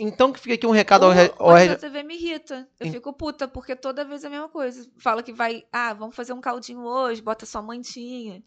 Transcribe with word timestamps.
Então 0.00 0.32
que 0.32 0.40
fica 0.40 0.54
aqui 0.54 0.66
um 0.66 0.70
recado 0.70 1.04
ao, 1.04 1.10
O, 1.10 1.14
re- 1.14 1.32
ao 1.38 1.48
o 1.48 1.54
RJ 1.56 1.74
RJTV 1.74 2.02
me 2.02 2.14
irrita. 2.16 2.66
Eu 2.80 2.90
fico 2.90 3.12
puta, 3.12 3.46
porque 3.46 3.76
toda 3.76 4.04
vez 4.04 4.24
é 4.24 4.26
a 4.26 4.30
mesma 4.30 4.48
coisa. 4.48 4.88
Fala 4.98 5.22
que 5.22 5.32
vai, 5.32 5.64
ah, 5.72 5.92
vamos 5.94 6.16
fazer 6.16 6.32
um 6.32 6.40
caldinho 6.40 6.80
hoje, 6.84 7.22
bota 7.22 7.46
sua 7.46 7.62
mantinha. 7.62 8.42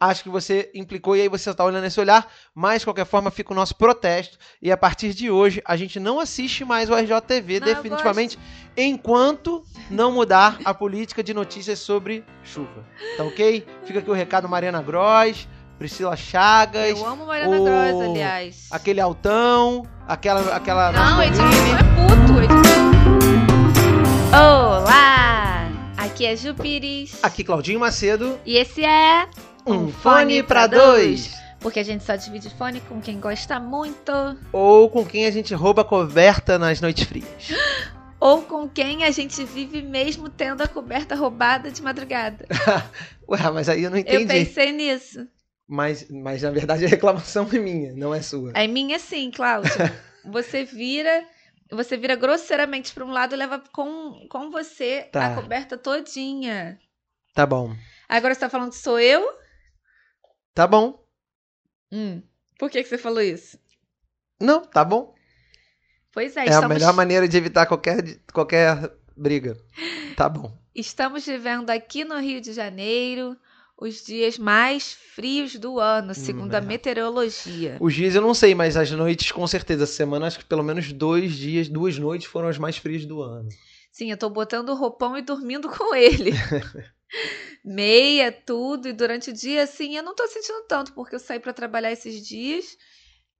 Acho 0.00 0.24
que 0.24 0.28
você 0.28 0.70
implicou 0.74 1.16
e 1.16 1.20
aí 1.22 1.28
você 1.28 1.48
está 1.50 1.64
olhando 1.64 1.84
esse 1.86 2.00
olhar, 2.00 2.28
mas 2.52 2.80
de 2.80 2.86
qualquer 2.86 3.06
forma 3.06 3.30
fica 3.30 3.52
o 3.52 3.56
nosso 3.56 3.76
protesto 3.76 4.36
e 4.60 4.70
a 4.72 4.76
partir 4.76 5.14
de 5.14 5.30
hoje 5.30 5.62
a 5.64 5.76
gente 5.76 6.00
não 6.00 6.18
assiste 6.18 6.64
mais 6.64 6.90
o 6.90 6.94
RJTV 6.96 7.60
Não, 7.60 7.66
definitivamente 7.66 8.36
enquanto 8.76 9.64
não 9.88 10.10
mudar 10.12 10.58
a 10.64 10.74
política 10.74 11.22
de 11.22 11.32
notícias 11.32 11.78
sobre 11.78 12.24
chuva. 12.42 12.84
Tá 13.16 13.22
ok? 13.24 13.64
Fica 13.84 14.00
aqui 14.00 14.10
o 14.10 14.14
recado 14.14 14.48
Mariana 14.48 14.82
Gross, 14.82 15.46
Priscila 15.84 16.16
Chagas, 16.16 16.98
Eu 16.98 17.06
amo 17.06 17.26
Mariana 17.26 17.60
o- 17.60 17.62
Gross, 17.62 18.08
aliás. 18.08 18.68
aquele 18.70 19.02
altão, 19.02 19.82
aquela 20.08 20.56
aquela 20.56 20.90
Não, 20.92 21.22
Edmilson 21.22 21.76
é 21.76 21.82
puto. 22.08 22.40
Edmilson. 22.42 24.34
Olá! 24.34 25.68
Aqui 25.98 26.24
é 26.24 26.34
Ju 26.36 26.54
Pires. 26.54 27.18
Aqui 27.22 27.44
Claudinho 27.44 27.78
Macedo, 27.78 28.40
E 28.46 28.56
esse 28.56 28.82
é 28.82 29.28
um 29.66 29.88
fone 29.92 30.42
pra 30.42 30.66
dois. 30.66 31.34
Porque 31.60 31.80
a 31.80 31.84
gente 31.84 32.02
só 32.02 32.16
divide 32.16 32.48
fone 32.48 32.80
com 32.80 32.98
quem 33.02 33.20
gosta 33.20 33.60
muito 33.60 34.10
Ou 34.54 34.88
com 34.88 35.04
quem 35.04 35.26
a 35.26 35.30
gente 35.30 35.52
rouba 35.52 35.82
a 35.82 35.84
coberta 35.84 36.58
nas 36.58 36.80
noites 36.80 37.04
frias. 37.04 37.26
ou 38.18 38.40
com 38.40 38.66
quem 38.66 39.04
a 39.04 39.10
gente 39.10 39.44
vive 39.44 39.82
mesmo 39.82 40.30
tendo 40.30 40.62
a 40.62 40.66
coberta 40.66 41.14
roubada 41.14 41.70
de 41.70 41.82
madrugada. 41.82 42.46
Ué, 43.28 43.50
mas 43.52 43.68
aí 43.68 43.82
eu 43.84 43.90
não 43.90 43.98
Eu 43.98 44.00
entendi. 44.02 44.26
pensei 44.26 44.72
nisso. 44.72 45.26
Mas, 45.66 46.08
mas 46.10 46.42
na 46.42 46.50
verdade 46.50 46.84
a 46.84 46.88
reclamação 46.88 47.48
é 47.52 47.58
minha, 47.58 47.94
não 47.94 48.14
é 48.14 48.20
sua. 48.20 48.52
É 48.54 48.66
minha 48.66 48.98
sim, 48.98 49.30
Cláudia. 49.30 49.70
Você 50.26 50.64
vira, 50.64 51.26
você 51.70 51.98
vira 51.98 52.16
grosseiramente 52.16 52.94
para 52.94 53.04
um 53.04 53.10
lado 53.10 53.34
e 53.34 53.36
leva 53.36 53.62
com, 53.74 54.26
com 54.30 54.50
você 54.50 55.02
Tá. 55.12 55.26
a 55.26 55.34
coberta 55.34 55.76
todinha. 55.76 56.78
Tá 57.34 57.44
bom. 57.44 57.76
Agora 58.08 58.32
você 58.32 58.40
tá 58.40 58.48
falando 58.48 58.70
que 58.70 58.78
sou 58.78 58.98
eu? 58.98 59.22
Tá 60.54 60.66
bom. 60.66 60.98
Hum. 61.92 62.22
Por 62.58 62.70
que, 62.70 62.82
que 62.82 62.88
você 62.88 62.96
falou 62.96 63.20
isso? 63.20 63.58
Não, 64.40 64.62
tá 64.62 64.82
bom. 64.82 65.14
Pois 66.10 66.34
é, 66.38 66.40
É 66.40 66.42
a 66.44 66.54
estamos, 66.54 66.68
melhor 66.74 66.94
maneira 66.94 67.28
de 67.28 67.36
evitar 67.36 67.66
qualquer, 67.66 68.02
qualquer 68.32 68.96
briga. 69.14 69.58
Tá 70.16 70.26
bom. 70.26 70.56
estamos 70.74 71.26
vivendo 71.26 71.68
aqui 71.68 72.02
no 72.02 72.18
Rio 72.18 72.40
de 72.40 72.54
Janeiro 72.54 73.36
os 73.76 74.04
dias 74.04 74.38
mais 74.38 74.92
frios 74.92 75.56
do 75.56 75.78
ano, 75.80 76.14
segundo 76.14 76.54
a 76.54 76.60
meteorologia. 76.60 77.76
Os 77.80 77.94
dias 77.94 78.14
eu 78.14 78.22
não 78.22 78.32
sei, 78.34 78.54
mas 78.54 78.76
as 78.76 78.90
noites 78.90 79.32
com 79.32 79.46
certeza. 79.46 79.84
Essa 79.84 79.92
semana 79.92 80.26
acho 80.26 80.38
que 80.38 80.44
pelo 80.44 80.62
menos 80.62 80.92
dois 80.92 81.34
dias, 81.34 81.68
duas 81.68 81.98
noites 81.98 82.26
foram 82.26 82.48
as 82.48 82.58
mais 82.58 82.76
frias 82.76 83.04
do 83.04 83.20
ano. 83.20 83.48
Sim, 83.90 84.10
eu 84.10 84.16
tô 84.16 84.28
botando 84.28 84.70
o 84.70 84.74
roupão 84.74 85.16
e 85.16 85.22
dormindo 85.22 85.68
com 85.68 85.94
ele. 85.94 86.32
Meia, 87.64 88.32
tudo, 88.32 88.88
e 88.88 88.92
durante 88.92 89.30
o 89.30 89.32
dia, 89.32 89.62
assim, 89.62 89.96
eu 89.96 90.02
não 90.02 90.14
tô 90.14 90.26
sentindo 90.26 90.66
tanto, 90.68 90.92
porque 90.92 91.14
eu 91.14 91.20
saí 91.20 91.38
pra 91.38 91.52
trabalhar 91.52 91.92
esses 91.92 92.26
dias, 92.26 92.76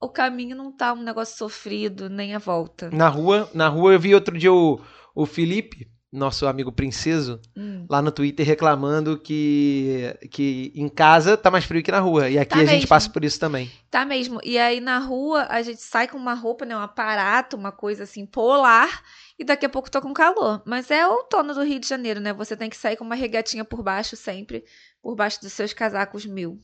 o 0.00 0.08
caminho 0.08 0.56
não 0.56 0.70
tá 0.70 0.92
um 0.92 1.02
negócio 1.02 1.36
sofrido, 1.36 2.08
nem 2.08 2.34
a 2.34 2.38
volta. 2.38 2.88
Na 2.90 3.08
rua, 3.08 3.50
na 3.52 3.68
rua 3.68 3.92
eu 3.92 4.00
vi 4.00 4.14
outro 4.14 4.38
dia 4.38 4.52
o, 4.52 4.80
o 5.14 5.26
Felipe, 5.26 5.88
nosso 6.14 6.46
amigo 6.46 6.70
princeso, 6.72 7.40
Hum. 7.56 7.84
lá 7.90 8.00
no 8.00 8.12
Twitter 8.12 8.46
reclamando 8.46 9.18
que, 9.18 10.16
que 10.30 10.72
em 10.74 10.88
casa 10.88 11.36
tá 11.36 11.50
mais 11.50 11.64
frio 11.64 11.82
que 11.82 11.90
na 11.90 12.00
rua. 12.00 12.28
E 12.30 12.38
aqui 12.38 12.50
Tá 12.54 12.56
a 12.56 12.64
gente 12.64 12.72
mesmo. 12.74 12.88
passa 12.88 13.10
por 13.10 13.24
isso 13.24 13.38
também. 13.40 13.70
Tá 13.90 14.04
mesmo. 14.04 14.40
E 14.44 14.56
aí 14.58 14.80
na 14.80 14.98
rua 14.98 15.46
a 15.50 15.60
gente 15.62 15.80
sai 15.82 16.06
com 16.08 16.16
uma 16.16 16.34
roupa, 16.34 16.64
né, 16.64 16.76
um 16.76 16.80
aparato, 16.80 17.56
uma 17.56 17.72
coisa 17.72 18.04
assim 18.04 18.24
polar, 18.24 19.02
e 19.38 19.44
daqui 19.44 19.66
a 19.66 19.68
pouco 19.68 19.90
tô 19.90 20.00
com 20.00 20.14
calor. 20.14 20.62
Mas 20.64 20.90
é 20.90 21.06
outono 21.06 21.52
do 21.54 21.62
Rio 21.64 21.80
de 21.80 21.88
Janeiro, 21.88 22.20
né? 22.20 22.32
Você 22.32 22.56
tem 22.56 22.70
que 22.70 22.76
sair 22.76 22.96
com 22.96 23.04
uma 23.04 23.14
regatinha 23.16 23.64
por 23.64 23.82
baixo 23.82 24.16
sempre, 24.16 24.64
por 25.02 25.14
baixo 25.16 25.40
dos 25.40 25.52
seus 25.52 25.72
casacos 25.72 26.24
mil. 26.24 26.60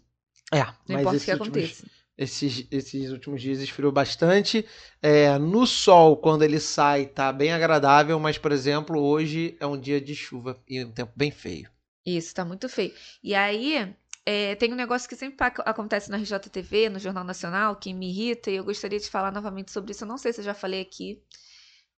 É, 0.52 0.62
Não 0.88 1.00
importa 1.00 1.18
o 1.18 1.20
que 1.20 1.30
últimos- 1.32 1.48
aconteça. 1.48 1.86
Esses, 2.20 2.66
esses 2.70 3.10
últimos 3.10 3.40
dias 3.40 3.60
esfriou 3.60 3.90
bastante. 3.90 4.66
É, 5.00 5.38
no 5.38 5.66
sol, 5.66 6.18
quando 6.18 6.42
ele 6.42 6.60
sai, 6.60 7.06
tá 7.06 7.32
bem 7.32 7.50
agradável, 7.50 8.20
mas, 8.20 8.36
por 8.36 8.52
exemplo, 8.52 9.00
hoje 9.00 9.56
é 9.58 9.66
um 9.66 9.80
dia 9.80 9.98
de 9.98 10.14
chuva 10.14 10.62
e 10.68 10.84
um 10.84 10.92
tempo 10.92 11.12
bem 11.16 11.30
feio. 11.30 11.70
Isso, 12.04 12.34
tá 12.34 12.44
muito 12.44 12.68
feio. 12.68 12.92
E 13.24 13.34
aí, 13.34 13.94
é, 14.26 14.54
tem 14.56 14.70
um 14.70 14.76
negócio 14.76 15.08
que 15.08 15.16
sempre 15.16 15.46
ac- 15.46 15.62
acontece 15.64 16.10
na 16.10 16.18
RJTV, 16.18 16.90
no 16.90 16.98
Jornal 16.98 17.24
Nacional, 17.24 17.76
que 17.76 17.94
me 17.94 18.10
irrita, 18.10 18.50
e 18.50 18.56
eu 18.56 18.64
gostaria 18.64 18.98
de 19.00 19.08
falar 19.08 19.32
novamente 19.32 19.70
sobre 19.72 19.92
isso. 19.92 20.04
Eu 20.04 20.08
não 20.08 20.18
sei 20.18 20.34
se 20.34 20.40
eu 20.40 20.44
já 20.44 20.52
falei 20.52 20.82
aqui. 20.82 21.22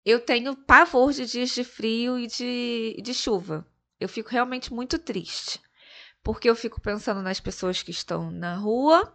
Eu 0.04 0.20
tenho 0.20 0.54
pavor 0.56 1.12
de 1.12 1.26
dias 1.26 1.50
de 1.50 1.64
frio 1.64 2.16
e 2.18 2.28
de, 2.28 2.96
de 3.02 3.12
chuva. 3.14 3.66
Eu 3.98 4.08
fico 4.08 4.30
realmente 4.30 4.72
muito 4.72 4.98
triste. 5.00 5.60
Porque 6.22 6.48
eu 6.48 6.54
fico 6.56 6.80
pensando 6.80 7.22
nas 7.22 7.40
pessoas 7.40 7.82
que 7.82 7.90
estão 7.90 8.30
na 8.30 8.54
rua 8.56 9.12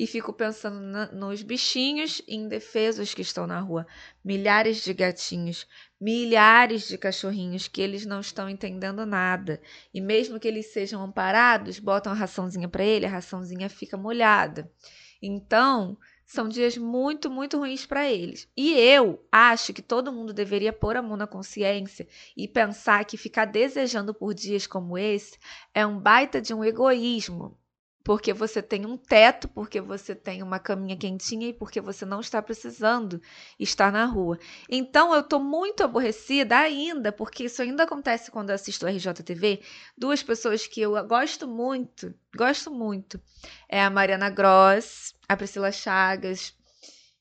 e 0.00 0.06
fico 0.06 0.32
pensando 0.32 0.80
na- 0.80 1.12
nos 1.12 1.42
bichinhos 1.42 2.22
indefesos 2.26 3.12
que 3.12 3.20
estão 3.20 3.46
na 3.46 3.60
rua. 3.60 3.86
Milhares 4.24 4.82
de 4.82 4.94
gatinhos, 4.94 5.66
milhares 6.00 6.88
de 6.88 6.96
cachorrinhos 6.96 7.68
que 7.68 7.82
eles 7.82 8.06
não 8.06 8.20
estão 8.20 8.48
entendendo 8.48 9.04
nada. 9.04 9.60
E 9.92 10.00
mesmo 10.00 10.40
que 10.40 10.48
eles 10.48 10.72
sejam 10.72 11.02
amparados, 11.02 11.78
botam 11.78 12.12
a 12.12 12.14
raçãozinha 12.14 12.66
para 12.66 12.82
ele, 12.82 13.04
a 13.04 13.10
raçãozinha 13.10 13.68
fica 13.68 13.98
molhada. 13.98 14.72
Então, 15.20 15.98
são 16.24 16.48
dias 16.48 16.78
muito, 16.78 17.30
muito 17.30 17.58
ruins 17.58 17.84
para 17.84 18.10
eles. 18.10 18.48
E 18.56 18.72
eu 18.72 19.22
acho 19.30 19.74
que 19.74 19.82
todo 19.82 20.10
mundo 20.10 20.32
deveria 20.32 20.72
pôr 20.72 20.96
a 20.96 21.02
mão 21.02 21.14
na 21.14 21.26
consciência 21.26 22.08
e 22.34 22.48
pensar 22.48 23.04
que 23.04 23.18
ficar 23.18 23.44
desejando 23.44 24.14
por 24.14 24.32
dias 24.32 24.66
como 24.66 24.96
esse 24.96 25.38
é 25.74 25.84
um 25.84 26.00
baita 26.00 26.40
de 26.40 26.54
um 26.54 26.64
egoísmo. 26.64 27.59
Porque 28.02 28.32
você 28.32 28.62
tem 28.62 28.86
um 28.86 28.96
teto, 28.96 29.46
porque 29.48 29.80
você 29.80 30.14
tem 30.14 30.42
uma 30.42 30.58
caminha 30.58 30.96
quentinha 30.96 31.48
e 31.48 31.52
porque 31.52 31.80
você 31.80 32.06
não 32.06 32.20
está 32.20 32.40
precisando 32.40 33.20
estar 33.58 33.92
na 33.92 34.06
rua. 34.06 34.38
Então 34.68 35.14
eu 35.14 35.22
tô 35.22 35.38
muito 35.38 35.84
aborrecida 35.84 36.58
ainda, 36.58 37.12
porque 37.12 37.44
isso 37.44 37.60
ainda 37.60 37.82
acontece 37.84 38.30
quando 38.30 38.50
eu 38.50 38.54
assisto 38.54 38.86
RJTV. 38.86 39.60
Duas 39.96 40.22
pessoas 40.22 40.66
que 40.66 40.80
eu 40.80 40.92
gosto 41.06 41.46
muito, 41.46 42.14
gosto 42.34 42.70
muito, 42.70 43.20
é 43.68 43.82
a 43.82 43.90
Mariana 43.90 44.30
Gross, 44.30 45.14
a 45.28 45.36
Priscila 45.36 45.70
Chagas. 45.70 46.54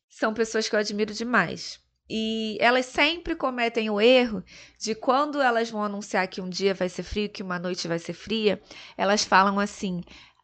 São 0.09 0.33
pessoas 0.33 0.69
que 0.69 0.75
eu 0.75 0.79
admiro 0.79 1.13
demais. 1.13 1.79
E 2.09 2.57
elas 2.59 2.87
sempre 2.87 3.35
cometem 3.35 3.87
o 3.91 4.01
erro 4.01 4.43
de 4.79 4.95
quando 4.95 5.39
elas 5.39 5.69
vão 5.69 5.83
anunciar 5.83 6.27
que 6.27 6.41
um 6.41 6.49
dia 6.49 6.73
vai 6.73 6.89
ser 6.89 7.03
frio, 7.03 7.29
que 7.29 7.43
uma 7.43 7.59
noite 7.59 7.87
vai 7.87 7.99
ser 7.99 8.13
fria, 8.13 8.59
elas 8.97 9.23
falam 9.23 9.59
assim: 9.59 10.01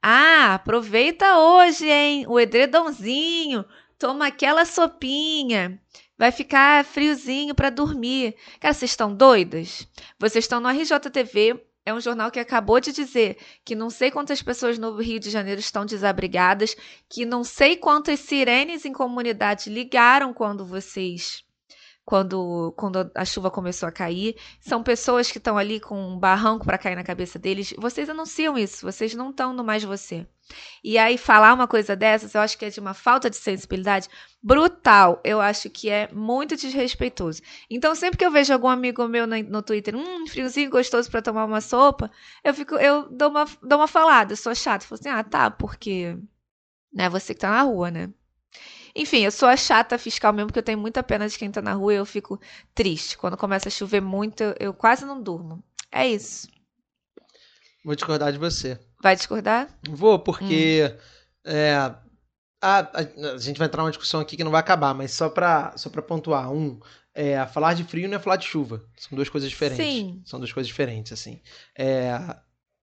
Ah, 0.07 0.53
aproveita 0.53 1.39
hoje, 1.39 1.89
hein? 1.89 2.27
O 2.27 2.39
edredomzinho, 2.39 3.65
toma 3.97 4.27
aquela 4.27 4.63
sopinha. 4.63 5.81
Vai 6.15 6.31
ficar 6.31 6.85
friozinho 6.85 7.55
para 7.55 7.71
dormir. 7.71 8.35
Cara, 8.59 8.71
vocês 8.71 8.91
estão 8.91 9.11
doidas? 9.11 9.87
Vocês 10.19 10.45
estão 10.45 10.59
no 10.59 10.69
RJTV, 10.69 11.59
é 11.83 11.91
um 11.91 11.99
jornal 11.99 12.29
que 12.29 12.39
acabou 12.39 12.79
de 12.79 12.91
dizer 12.91 13.39
que 13.65 13.73
não 13.73 13.89
sei 13.89 14.11
quantas 14.11 14.43
pessoas 14.43 14.77
no 14.77 14.95
Rio 14.95 15.19
de 15.19 15.31
Janeiro 15.31 15.59
estão 15.59 15.87
desabrigadas, 15.87 16.77
que 17.09 17.25
não 17.25 17.43
sei 17.43 17.75
quantas 17.75 18.19
sirenes 18.19 18.85
em 18.85 18.93
comunidade 18.93 19.71
ligaram 19.71 20.35
quando 20.35 20.67
vocês. 20.67 21.43
Quando, 22.05 22.71
quando 22.77 23.11
a 23.15 23.25
chuva 23.25 23.49
começou 23.49 23.89
a 23.89 23.91
cair. 23.91 24.35
São 24.59 24.83
pessoas 24.83 25.31
que 25.31 25.39
estão 25.39 25.57
ali 25.57 25.79
com 25.79 25.99
um 25.99 26.19
barranco 26.19 26.65
para 26.65 26.77
cair 26.77 26.95
na 26.95 27.03
cabeça 27.03 27.39
deles. 27.39 27.73
Vocês 27.77 28.09
anunciam 28.09 28.57
isso, 28.57 28.85
vocês 28.85 29.15
não 29.15 29.31
estão 29.31 29.53
no 29.53 29.63
mais 29.63 29.83
você. 29.83 30.27
E 30.83 30.97
aí, 30.97 31.17
falar 31.17 31.53
uma 31.53 31.67
coisa 31.67 31.95
dessas, 31.95 32.35
eu 32.35 32.41
acho 32.41 32.57
que 32.57 32.65
é 32.65 32.69
de 32.69 32.79
uma 32.79 32.93
falta 32.93 33.29
de 33.29 33.35
sensibilidade 33.35 34.07
brutal. 34.41 35.19
Eu 35.23 35.41
acho 35.41 35.69
que 35.69 35.89
é 35.89 36.07
muito 36.13 36.55
desrespeitoso. 36.55 37.41
Então, 37.69 37.95
sempre 37.95 38.17
que 38.17 38.25
eu 38.25 38.31
vejo 38.31 38.53
algum 38.53 38.67
amigo 38.67 39.07
meu 39.07 39.25
no, 39.25 39.41
no 39.43 39.61
Twitter, 39.63 39.95
um 39.95 40.27
friozinho 40.27 40.69
gostoso 40.69 41.09
para 41.09 41.21
tomar 41.21 41.45
uma 41.45 41.61
sopa, 41.61 42.11
eu 42.43 42.53
fico, 42.53 42.75
eu 42.75 43.09
dou 43.09 43.29
uma, 43.29 43.45
dou 43.63 43.79
uma 43.79 43.87
falada, 43.87 44.33
eu 44.33 44.37
sou 44.37 44.53
chata. 44.53 44.85
Falo 44.85 44.99
assim, 44.99 45.09
ah, 45.09 45.23
tá, 45.23 45.49
porque. 45.49 46.17
Né, 46.93 47.09
você 47.09 47.33
que 47.33 47.41
tá 47.41 47.49
na 47.49 47.63
rua, 47.63 47.91
né? 47.91 48.09
Enfim, 48.95 49.23
eu 49.25 49.31
sou 49.31 49.49
a 49.49 49.57
chata 49.57 49.97
fiscal 49.97 50.31
mesmo, 50.31 50.47
porque 50.47 50.59
eu 50.59 50.63
tenho 50.63 50.77
muita 50.77 51.03
pena 51.03 51.27
de 51.27 51.37
quem 51.37 51.51
tá 51.51 51.61
na 51.61 51.73
rua 51.73 51.93
e 51.93 51.97
eu 51.97 52.05
fico 52.05 52.39
triste. 52.73 53.17
Quando 53.17 53.35
começa 53.35 53.67
a 53.67 53.71
chover 53.71 54.01
muito, 54.01 54.41
eu, 54.41 54.55
eu 54.59 54.73
quase 54.73 55.03
não 55.05 55.21
durmo. 55.21 55.61
É 55.91 56.07
isso. 56.07 56.47
Vou 57.83 57.95
discordar 57.95 58.31
de 58.31 58.37
você. 58.39 58.79
Vai 59.01 59.15
discordar? 59.15 59.67
Vou, 59.87 60.17
porque 60.19 60.91
Hum. 60.95 60.97
é, 61.45 61.75
a, 61.75 61.99
a- 62.79 63.33
a 63.33 63.37
gente 63.37 63.57
vai 63.57 63.67
entrar 63.67 63.83
numa 63.83 63.91
discussão 63.91 64.19
aqui 64.21 64.35
que 64.37 64.43
não 64.43 64.51
vai 64.51 64.59
acabar, 64.61 64.93
mas 64.93 65.11
só 65.11 65.29
pra, 65.29 65.73
só 65.77 65.89
pra 65.89 66.01
pontuar. 66.01 66.51
Um, 66.51 66.79
é, 67.13 67.45
falar 67.47 67.73
de 67.75 67.83
frio 67.83 68.07
não 68.09 68.15
é 68.15 68.19
falar 68.19 68.37
de 68.37 68.45
chuva. 68.45 68.83
São 68.97 69.15
duas 69.15 69.29
coisas 69.29 69.49
diferentes. 69.49 69.85
Sim. 69.85 70.21
São 70.25 70.39
duas 70.39 70.51
coisas 70.51 70.67
diferentes, 70.67 71.11
assim. 71.13 71.41
É, 71.77 72.17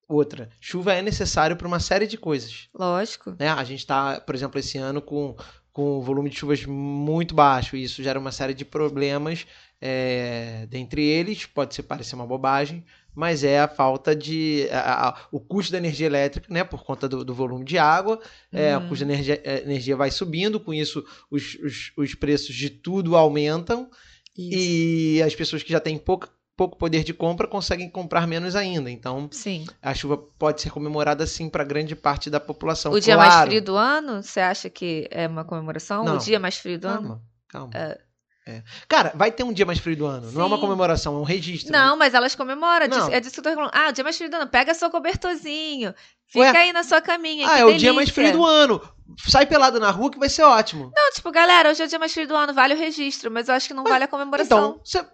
outra, 0.09 0.49
chuva 0.61 0.93
é 0.95 1.03
necessário 1.03 1.57
para 1.57 1.67
uma 1.67 1.81
série 1.81 2.07
de 2.07 2.17
coisas. 2.17 2.69
Lógico. 2.73 3.35
né? 3.39 3.49
A 3.49 3.65
gente 3.65 3.85
tá, 3.87 4.21
por 4.21 4.35
exemplo, 4.35 4.59
esse 4.61 4.79
ano 4.79 5.03
com, 5.03 5.37
com 5.73 6.01
volume 6.01 6.31
de 6.31 6.37
chuvas 6.37 6.65
muito 6.65 7.35
baixo. 7.35 7.77
E 7.77 7.83
isso 7.83 8.03
gera 8.03 8.19
uma 8.19 8.33
série 8.33 8.55
de 8.55 8.65
problemas. 8.65 9.47
É, 9.81 10.67
dentre 10.69 11.03
eles, 11.03 11.45
pode 11.45 11.83
parecer 11.83 12.15
uma 12.15 12.27
bobagem, 12.27 12.85
mas 13.15 13.43
é 13.43 13.61
a 13.61 13.67
falta 13.67 14.15
de. 14.15 14.69
A, 14.71 15.09
a, 15.09 15.17
o 15.33 15.41
custo 15.41 15.73
da 15.73 15.79
energia 15.79 16.07
elétrica, 16.07 16.47
né? 16.53 16.63
Por 16.63 16.85
conta 16.85 17.09
do, 17.09 17.25
do 17.25 17.35
volume 17.35 17.65
de 17.65 17.79
água. 17.79 18.21
É, 18.53 18.77
O 18.77 18.89
custo 18.89 19.05
da 19.05 19.13
energia, 19.13 19.41
é, 19.43 19.63
energia 19.63 19.97
vai 19.97 20.11
subindo, 20.11 20.61
com 20.61 20.73
isso 20.73 21.05
os, 21.31 21.59
os, 21.65 21.93
os 21.97 22.15
preços 22.15 22.55
de 22.55 22.71
tudo 22.71 23.17
aumentam. 23.17 23.91
Isso. 24.39 24.59
E 24.59 25.23
as 25.23 25.35
pessoas 25.35 25.63
que 25.63 25.73
já 25.73 25.81
têm 25.81 25.99
pouco, 25.99 26.29
pouco 26.57 26.77
poder 26.77 27.03
de 27.05 27.15
compra 27.15 27.47
conseguem 27.47 27.89
comprar 27.89 28.27
menos 28.27 28.55
ainda. 28.55 28.91
Então, 28.91 29.29
sim. 29.31 29.67
a 29.81 29.95
chuva 29.95 30.17
pode 30.17 30.61
ser 30.61 30.71
comemorada 30.71 31.27
sim 31.27 31.49
para 31.49 31.65
grande 31.65 31.97
parte 31.97 32.29
da 32.31 32.41
população. 32.41 32.93
O 32.93 33.01
dia 33.01 33.15
claro. 33.15 33.31
mais 33.31 33.45
frio 33.49 33.63
do 33.63 33.77
ano, 33.77 34.23
você 34.23 34.41
acha 34.41 34.69
que 34.69 35.09
é 35.11 35.27
uma 35.27 35.45
comemoração? 35.45 36.05
Não. 36.05 36.17
O 36.17 36.19
dia 36.19 36.39
mais 36.39 36.59
frio 36.59 36.79
do 36.79 36.89
calma, 36.89 37.09
ano? 37.09 37.23
Calma. 37.49 37.71
É. 37.75 37.99
É. 38.45 38.61
Cara, 38.89 39.13
vai 39.15 39.31
ter 39.31 39.45
um 39.45 39.53
dia 39.53 39.65
mais 39.65 39.79
frio 39.79 39.97
do 39.97 40.05
ano. 40.05 40.29
Sim. 40.29 40.35
Não 40.35 40.43
é 40.43 40.45
uma 40.47 40.59
comemoração, 40.59 41.15
é 41.15 41.19
um 41.19 41.23
registro. 41.23 41.73
Não, 41.73 41.97
mas 41.97 42.13
elas 42.13 42.35
comemoram. 42.35 42.89
Não. 42.89 43.09
É 43.09 43.21
disso 43.21 43.35
que 43.35 43.41
eu 43.41 43.45
tô 43.45 43.55
falando. 43.55 43.71
Ah, 43.73 43.91
o 43.91 43.93
dia 43.93 44.03
mais 44.03 44.17
frio 44.17 44.29
do 44.29 44.35
ano. 44.35 44.49
Pega 44.49 44.75
seu 44.75 44.91
cobertorzinho. 44.91 45.95
Fica 46.27 46.47
Ué? 46.47 46.59
aí 46.59 46.73
na 46.73 46.83
sua 46.83 47.01
caminha. 47.01 47.47
Ah, 47.47 47.59
é 47.59 47.65
delícia. 47.65 47.77
o 47.77 47.79
dia 47.79 47.93
mais 47.93 48.09
frio 48.11 48.33
do 48.33 48.45
ano. 48.45 48.81
Sai 49.29 49.47
pelado 49.47 49.79
na 49.79 49.91
rua 49.91 50.11
que 50.11 50.19
vai 50.19 50.29
ser 50.29 50.43
ótimo. 50.43 50.91
Não, 50.97 51.13
tipo, 51.13 51.31
galera, 51.31 51.71
hoje 51.71 51.83
é 51.83 51.85
o 51.85 51.89
dia 51.89 51.99
mais 51.99 52.13
frio 52.13 52.27
do 52.27 52.35
ano, 52.35 52.53
vale 52.53 52.75
o 52.75 52.79
registro, 52.79 53.31
mas 53.31 53.49
eu 53.49 53.55
acho 53.55 53.69
que 53.69 53.75
não 53.75 53.85
vale 53.85 54.05
a 54.05 54.09
comemoração. 54.09 54.81
Então, 54.81 54.81
você. 54.83 55.07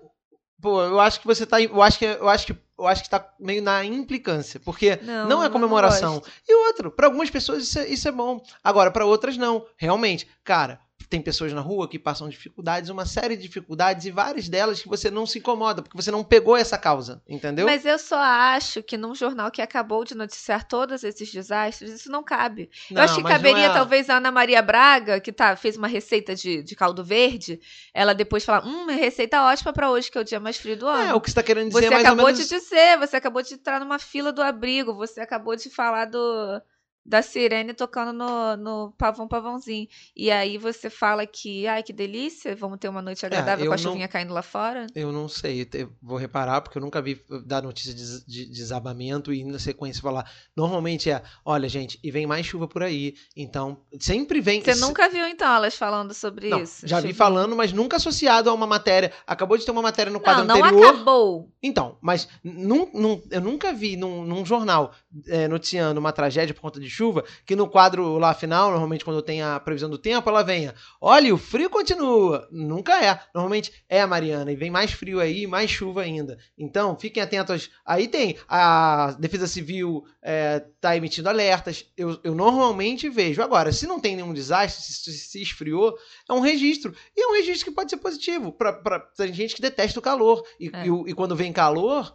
Pô, 0.61 0.83
eu 0.83 0.99
acho 0.99 1.21
que 1.21 1.27
você 1.27 1.47
tá. 1.47 1.61
Eu 1.61 1.81
acho 1.83 1.99
que, 1.99 2.05
eu 2.05 2.29
acho 2.29 2.47
que, 2.47 2.57
eu 2.79 2.87
acho 2.87 3.03
que 3.03 3.11
tá 3.11 3.33
meio 3.39 3.63
na 3.63 3.85
implicância. 3.85 4.59
Porque 4.59 4.99
não, 5.03 5.29
não 5.29 5.45
é 5.45 5.49
comemoração. 5.49 6.15
Não 6.15 6.23
e 6.49 6.55
outro, 6.67 6.91
para 6.91 7.07
algumas 7.07 7.31
pessoas 7.31 7.63
isso 7.63 7.79
é, 7.79 7.89
isso 7.89 8.09
é 8.09 8.13
bom. 8.13 8.43
Agora, 8.63 8.91
para 8.91 9.07
outras, 9.07 9.37
não. 9.37 9.65
Realmente, 9.77 10.29
cara, 10.43 10.81
tem 11.09 11.23
pessoas 11.23 11.53
na 11.53 11.61
rua 11.61 11.89
que 11.89 11.99
passam 11.99 12.29
dificuldades, 12.29 12.91
uma 12.91 13.07
série 13.07 13.37
de 13.37 13.43
dificuldades, 13.43 14.05
e 14.05 14.11
várias 14.11 14.49
delas 14.49 14.83
que 14.83 14.89
você 14.89 15.11
não 15.11 15.27
se 15.27 15.39
incomoda, 15.39 15.83
porque 15.83 15.97
você 15.97 16.11
não 16.11 16.23
pegou 16.23 16.57
essa 16.57 16.77
causa, 16.77 17.23
entendeu? 17.29 17.67
Mas 17.67 17.85
eu 17.87 17.99
só 17.99 18.19
acho 18.19 18.83
que 18.83 18.97
num 18.97 19.15
jornal 19.15 19.51
que 19.51 19.63
acabou 19.63 20.05
de 20.05 20.15
noticiar 20.15 20.65
todos 20.65 21.05
esses 21.05 21.31
desastres, 21.33 21.93
isso 21.93 22.11
não 22.11 22.23
cabe. 22.23 22.71
Não, 22.91 23.01
eu 23.01 23.05
acho 23.05 23.17
que 23.17 23.23
caberia, 23.23 23.67
é... 23.67 23.73
talvez, 23.73 24.11
a 24.11 24.17
Ana 24.17 24.31
Maria 24.31 24.61
Braga, 24.61 25.21
que 25.21 25.33
tá, 25.33 25.57
fez 25.57 25.77
uma 25.77 25.89
receita 25.89 26.35
de, 26.35 26.63
de 26.63 26.77
caldo 26.77 27.03
verde, 27.03 27.61
ela 27.95 28.15
depois 28.15 28.45
falar: 28.45 28.67
hum, 28.67 28.87
receita 28.87 29.43
ótima 29.43 29.73
para 29.73 29.91
hoje, 29.91 30.11
que 30.11 30.19
é 30.19 30.21
o 30.21 30.25
dia 30.25 30.41
mais 30.41 30.57
frio 30.59 30.77
do 30.77 30.87
ano. 30.87 31.11
É, 31.11 31.15
o 31.15 31.21
que 31.21 31.31
você 31.31 31.35
tá 31.35 31.43
querendo 31.43 31.69
dizer 31.69 31.83
Você 31.83 31.91
mais 31.91 32.05
acabou 32.05 32.27
menos... 32.27 32.41
de 32.41 32.49
dizer, 32.49 32.99
você 32.99 33.17
acabou 33.17 33.43
de 33.43 33.55
entrar 33.55 33.81
numa 33.81 33.99
fila 33.99 34.33
do 34.33 34.43
abrigo, 34.43 34.95
você 34.95 35.21
acabou 35.21 35.57
de 35.57 35.71
falar 35.71 36.07
do 36.07 36.61
da 37.09 37.23
sirene 37.23 37.73
tocando 37.73 38.13
no, 38.13 38.57
no 38.57 38.93
pavão 38.99 39.27
pavãozinho. 39.27 39.89
E 40.15 40.31
aí 40.31 40.59
você 40.59 40.91
fala 40.91 41.27
que, 41.27 41.67
ai, 41.67 41.83
que 41.83 41.93
delícia, 41.93 42.55
vamos 42.55 42.79
ter 42.79 42.89
uma 42.89 43.01
noite 43.01 43.25
agradável 43.25 43.65
é, 43.65 43.69
com 43.69 43.75
a 43.75 43.79
chuvinha 43.79 44.05
não, 44.05 44.13
caindo 44.13 44.35
lá 44.35 44.43
fora. 44.43 44.87
Eu 44.95 45.11
não 45.11 45.27
sei, 45.27 45.67
eu 45.73 45.91
vou 46.03 46.19
reparar, 46.19 46.61
porque 46.61 46.77
eu 46.77 46.83
nunca 46.83 47.01
vi 47.01 47.25
dar 47.47 47.63
notícia 47.63 47.95
de, 47.95 48.27
de, 48.27 48.45
de, 48.45 48.53
desabamento 48.53 49.33
e 49.33 49.43
na 49.43 49.59
sequência 49.59 50.03
falar. 50.03 50.31
Normalmente 50.55 51.11
é, 51.11 51.23
olha, 51.45 51.67
gente, 51.67 51.99
e 52.05 52.11
vem 52.11 52.27
mais 52.27 52.45
chuva 52.45 52.69
por 52.69 52.83
aí. 52.83 53.15
Então, 53.35 53.79
sempre 53.99 54.43
vem. 54.43 54.61
Você 54.61 54.75
nunca 54.75 55.09
viu, 55.09 55.27
então, 55.27 55.55
elas 55.55 55.77
falando 55.77 56.13
sobre 56.13 56.51
não, 56.51 56.63
isso? 56.63 56.87
Já 56.87 56.97
chuvinha. 56.97 57.13
vi 57.13 57.17
falando, 57.17 57.57
mas 57.57 57.73
nunca 57.73 57.97
associado 57.97 58.51
a 58.51 58.53
uma 58.53 58.67
matéria. 58.67 59.13
Acabou 59.27 59.57
de 59.57 59.65
ter 59.65 59.71
uma 59.71 59.83
matéria 59.83 60.13
no 60.13 60.21
quadro 60.21 60.45
não, 60.45 60.57
anterior. 60.57 60.81
Não, 60.81 60.89
acabou. 60.91 61.51
Então, 61.63 61.97
mas 62.03 62.29
num, 62.45 62.91
num, 62.93 63.23
eu 63.31 63.41
nunca 63.41 63.73
vi 63.73 63.97
num, 63.97 64.25
num 64.27 64.45
jornal 64.45 64.93
é, 65.27 65.49
noticiando 65.49 65.99
uma 65.99 66.13
tragédia 66.13 66.55
por 66.55 66.61
conta 66.61 66.79
de 66.79 66.98
chuva 66.99 67.25
que 67.47 67.55
no 67.55 67.69
quadro 67.69 68.19
lá 68.19 68.35
final, 68.35 68.71
normalmente 68.71 69.05
quando 69.05 69.23
tem 69.23 69.41
a 69.41 69.61
previsão 69.61 69.89
do 69.89 69.99
tempo, 69.99 70.29
ela 70.29 70.43
venha. 70.43 70.75
Olha, 71.01 71.33
o 71.33 71.39
frio 71.39 71.71
continua. 71.71 72.49
Nunca 72.51 73.05
é. 73.05 73.21
Normalmente 73.33 73.73
é 73.89 74.01
a 74.01 74.07
Mariana. 74.07 74.51
E 74.51 74.57
vem 74.57 74.71
mais 74.71 74.91
frio 74.93 75.21
aí, 75.21 75.47
mais 75.47 75.71
chuva 75.71 76.03
ainda. 76.03 76.37
Então, 76.57 76.99
fiquem 76.99 77.23
atentos. 77.23 77.71
Aí 77.87 78.09
tem 78.09 78.37
a 78.49 79.17
Defesa 79.19 79.47
Civil 79.47 80.05
é, 80.21 80.65
tá 80.81 80.97
emitindo 80.97 81.29
alertas. 81.29 81.87
Eu, 81.97 82.19
eu 82.25 82.35
normalmente 82.35 83.09
vejo. 83.09 83.41
Agora, 83.41 83.73
se 83.73 83.87
não 83.87 84.01
tem 84.01 84.17
nenhum 84.17 84.35
desastre, 84.35 84.83
se, 84.83 85.13
se 85.13 85.43
esfriou, 85.43 85.97
é 86.29 86.33
um 86.33 86.41
registro. 86.41 86.93
E 87.17 87.23
é 87.23 87.29
um 87.29 87.35
registro 87.35 87.67
que 87.67 87.75
pode 87.75 87.91
ser 87.91 87.99
positivo. 87.99 88.53
Para 88.53 89.09
gente 89.33 89.55
que 89.55 89.63
detesta 89.63 90.01
o 90.01 90.03
calor. 90.03 90.43
E, 90.59 90.69
é. 90.73 90.87
e, 90.87 91.11
e 91.11 91.15
quando 91.15 91.37
vem 91.37 91.53
calor 91.53 92.13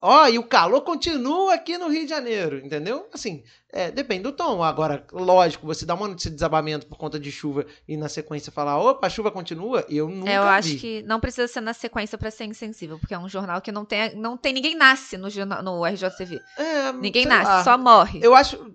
Ó, 0.00 0.22
oh, 0.22 0.28
e 0.28 0.38
o 0.38 0.44
calor 0.44 0.82
continua 0.82 1.54
aqui 1.54 1.76
no 1.76 1.88
Rio 1.88 2.04
de 2.04 2.10
Janeiro, 2.10 2.64
entendeu? 2.64 3.08
Assim, 3.12 3.42
é, 3.72 3.90
depende 3.90 4.22
do 4.22 4.32
tom. 4.32 4.62
Agora, 4.62 5.04
lógico, 5.12 5.66
você 5.66 5.84
dá 5.84 5.94
uma 5.94 6.06
notícia 6.06 6.30
de 6.30 6.36
desabamento 6.36 6.86
por 6.86 6.96
conta 6.96 7.18
de 7.18 7.32
chuva 7.32 7.66
e 7.86 7.96
na 7.96 8.08
sequência 8.08 8.52
falar, 8.52 8.78
opa, 8.78 9.08
a 9.08 9.10
chuva 9.10 9.32
continua, 9.32 9.84
eu 9.88 10.08
nunca 10.08 10.30
é, 10.30 10.36
Eu 10.36 10.42
vi. 10.42 10.48
acho 10.48 10.76
que 10.76 11.02
não 11.02 11.18
precisa 11.18 11.48
ser 11.48 11.60
na 11.60 11.72
sequência 11.72 12.16
para 12.16 12.30
ser 12.30 12.44
insensível, 12.44 12.96
porque 12.96 13.12
é 13.12 13.18
um 13.18 13.28
jornal 13.28 13.60
que 13.60 13.72
não 13.72 13.84
tem, 13.84 14.14
não 14.14 14.36
tem 14.36 14.52
ninguém 14.52 14.76
nasce 14.76 15.16
no, 15.16 15.28
no 15.64 15.84
RJTV. 15.84 16.40
É, 16.56 16.92
ninguém 16.92 17.26
nasce, 17.26 17.50
lá. 17.50 17.64
só 17.64 17.76
morre. 17.76 18.20
Eu 18.22 18.36
acho 18.36 18.72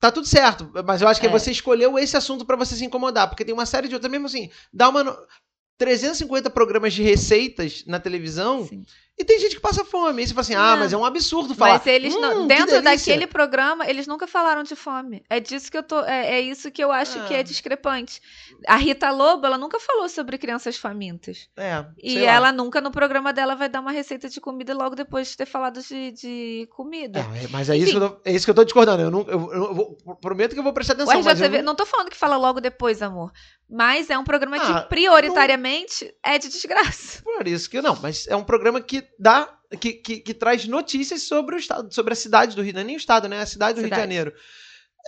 tá 0.00 0.12
tudo 0.12 0.26
certo, 0.26 0.70
mas 0.86 1.02
eu 1.02 1.08
acho 1.08 1.20
que 1.20 1.26
é. 1.26 1.30
você 1.30 1.50
escolheu 1.50 1.98
esse 1.98 2.16
assunto 2.16 2.46
para 2.46 2.56
você 2.56 2.74
se 2.74 2.84
incomodar, 2.84 3.28
porque 3.28 3.44
tem 3.44 3.52
uma 3.52 3.66
série 3.66 3.88
de 3.88 3.94
outras, 3.94 4.10
mesmo 4.10 4.26
assim, 4.26 4.48
dá 4.72 4.88
uma 4.88 5.18
350 5.76 6.50
programas 6.50 6.92
de 6.92 7.02
receitas 7.02 7.84
na 7.86 8.00
televisão. 8.00 8.66
Sim. 8.66 8.84
E 9.18 9.24
tem 9.24 9.38
gente 9.40 9.56
que 9.56 9.60
passa 9.60 9.84
fome. 9.84 10.22
E 10.22 10.26
você 10.26 10.32
fala 10.32 10.42
assim, 10.42 10.54
ah, 10.54 10.76
mas 10.76 10.92
é 10.92 10.96
um 10.96 11.04
absurdo 11.04 11.52
falar. 11.54 11.72
Mas 11.72 11.86
eles 11.88 12.14
hum, 12.14 12.20
não, 12.20 12.46
dentro 12.46 12.80
daquele 12.80 13.26
programa, 13.26 13.88
eles 13.88 14.06
nunca 14.06 14.28
falaram 14.28 14.62
de 14.62 14.76
fome. 14.76 15.24
É 15.28 15.40
disso 15.40 15.70
que 15.70 15.76
eu 15.76 15.82
tô. 15.82 16.04
É, 16.04 16.36
é 16.36 16.40
isso 16.40 16.70
que 16.70 16.82
eu 16.82 16.92
acho 16.92 17.26
que 17.26 17.34
é 17.34 17.42
discrepante. 17.42 18.20
A 18.66 18.76
Rita 18.76 19.10
Lobo, 19.10 19.44
ela 19.44 19.58
nunca 19.58 19.80
falou 19.80 20.08
sobre 20.08 20.38
crianças 20.38 20.76
famintas. 20.76 21.48
É. 21.56 21.84
E 22.00 22.24
ela 22.24 22.52
nunca, 22.52 22.80
no 22.80 22.92
programa 22.92 23.32
dela, 23.32 23.56
vai 23.56 23.68
dar 23.68 23.80
uma 23.80 23.90
receita 23.90 24.28
de 24.28 24.40
comida 24.40 24.72
logo 24.72 24.94
depois 24.94 25.28
de 25.30 25.36
ter 25.36 25.46
falado 25.46 25.80
de, 25.82 26.12
de 26.12 26.68
comida. 26.70 27.18
É, 27.18 27.48
mas 27.48 27.68
é 27.68 27.76
isso, 27.76 27.90
que 27.90 27.96
eu 27.96 28.10
tô, 28.10 28.20
é 28.24 28.32
isso 28.32 28.46
que 28.46 28.50
eu 28.50 28.54
tô 28.54 28.64
discordando. 28.64 29.02
Eu, 29.02 29.10
não, 29.10 29.20
eu, 29.22 29.52
eu 29.52 29.74
vou, 29.74 29.96
prometo 30.20 30.52
que 30.52 30.60
eu 30.60 30.64
vou 30.64 30.72
prestar 30.72 30.92
atenção. 30.92 31.16
O 31.16 31.20
RJTV, 31.20 31.58
não... 31.58 31.64
não 31.64 31.74
tô 31.74 31.84
falando 31.84 32.08
que 32.08 32.16
fala 32.16 32.36
logo 32.36 32.60
depois, 32.60 33.02
amor. 33.02 33.32
Mas 33.68 34.08
é 34.08 34.18
um 34.18 34.24
programa 34.24 34.56
ah, 34.56 34.82
que 34.82 34.88
prioritariamente 34.88 36.04
não... 36.04 36.32
é 36.32 36.38
de 36.38 36.48
desgraça. 36.48 37.22
Por 37.24 37.46
isso 37.46 37.68
que 37.68 37.82
não, 37.82 37.96
mas 38.00 38.26
é 38.26 38.34
um 38.34 38.42
programa 38.42 38.80
que 38.80 39.04
dá 39.18 39.54
que, 39.78 39.92
que, 39.92 40.20
que, 40.20 40.32
traz 40.32 40.66
notícias 40.66 41.22
sobre 41.22 41.54
o 41.54 41.58
estado, 41.58 41.92
sobre 41.92 42.14
a 42.14 42.16
cidade 42.16 42.56
do 42.56 42.62
Rio, 42.62 42.72
não 42.72 42.80
é 42.80 42.84
nem 42.84 42.96
o 42.96 42.98
estado, 42.98 43.28
né? 43.28 43.40
A 43.40 43.46
cidade 43.46 43.74
do 43.74 43.84
cidade. 43.84 44.00
Rio 44.00 44.08
de 44.08 44.16
Janeiro. 44.16 44.32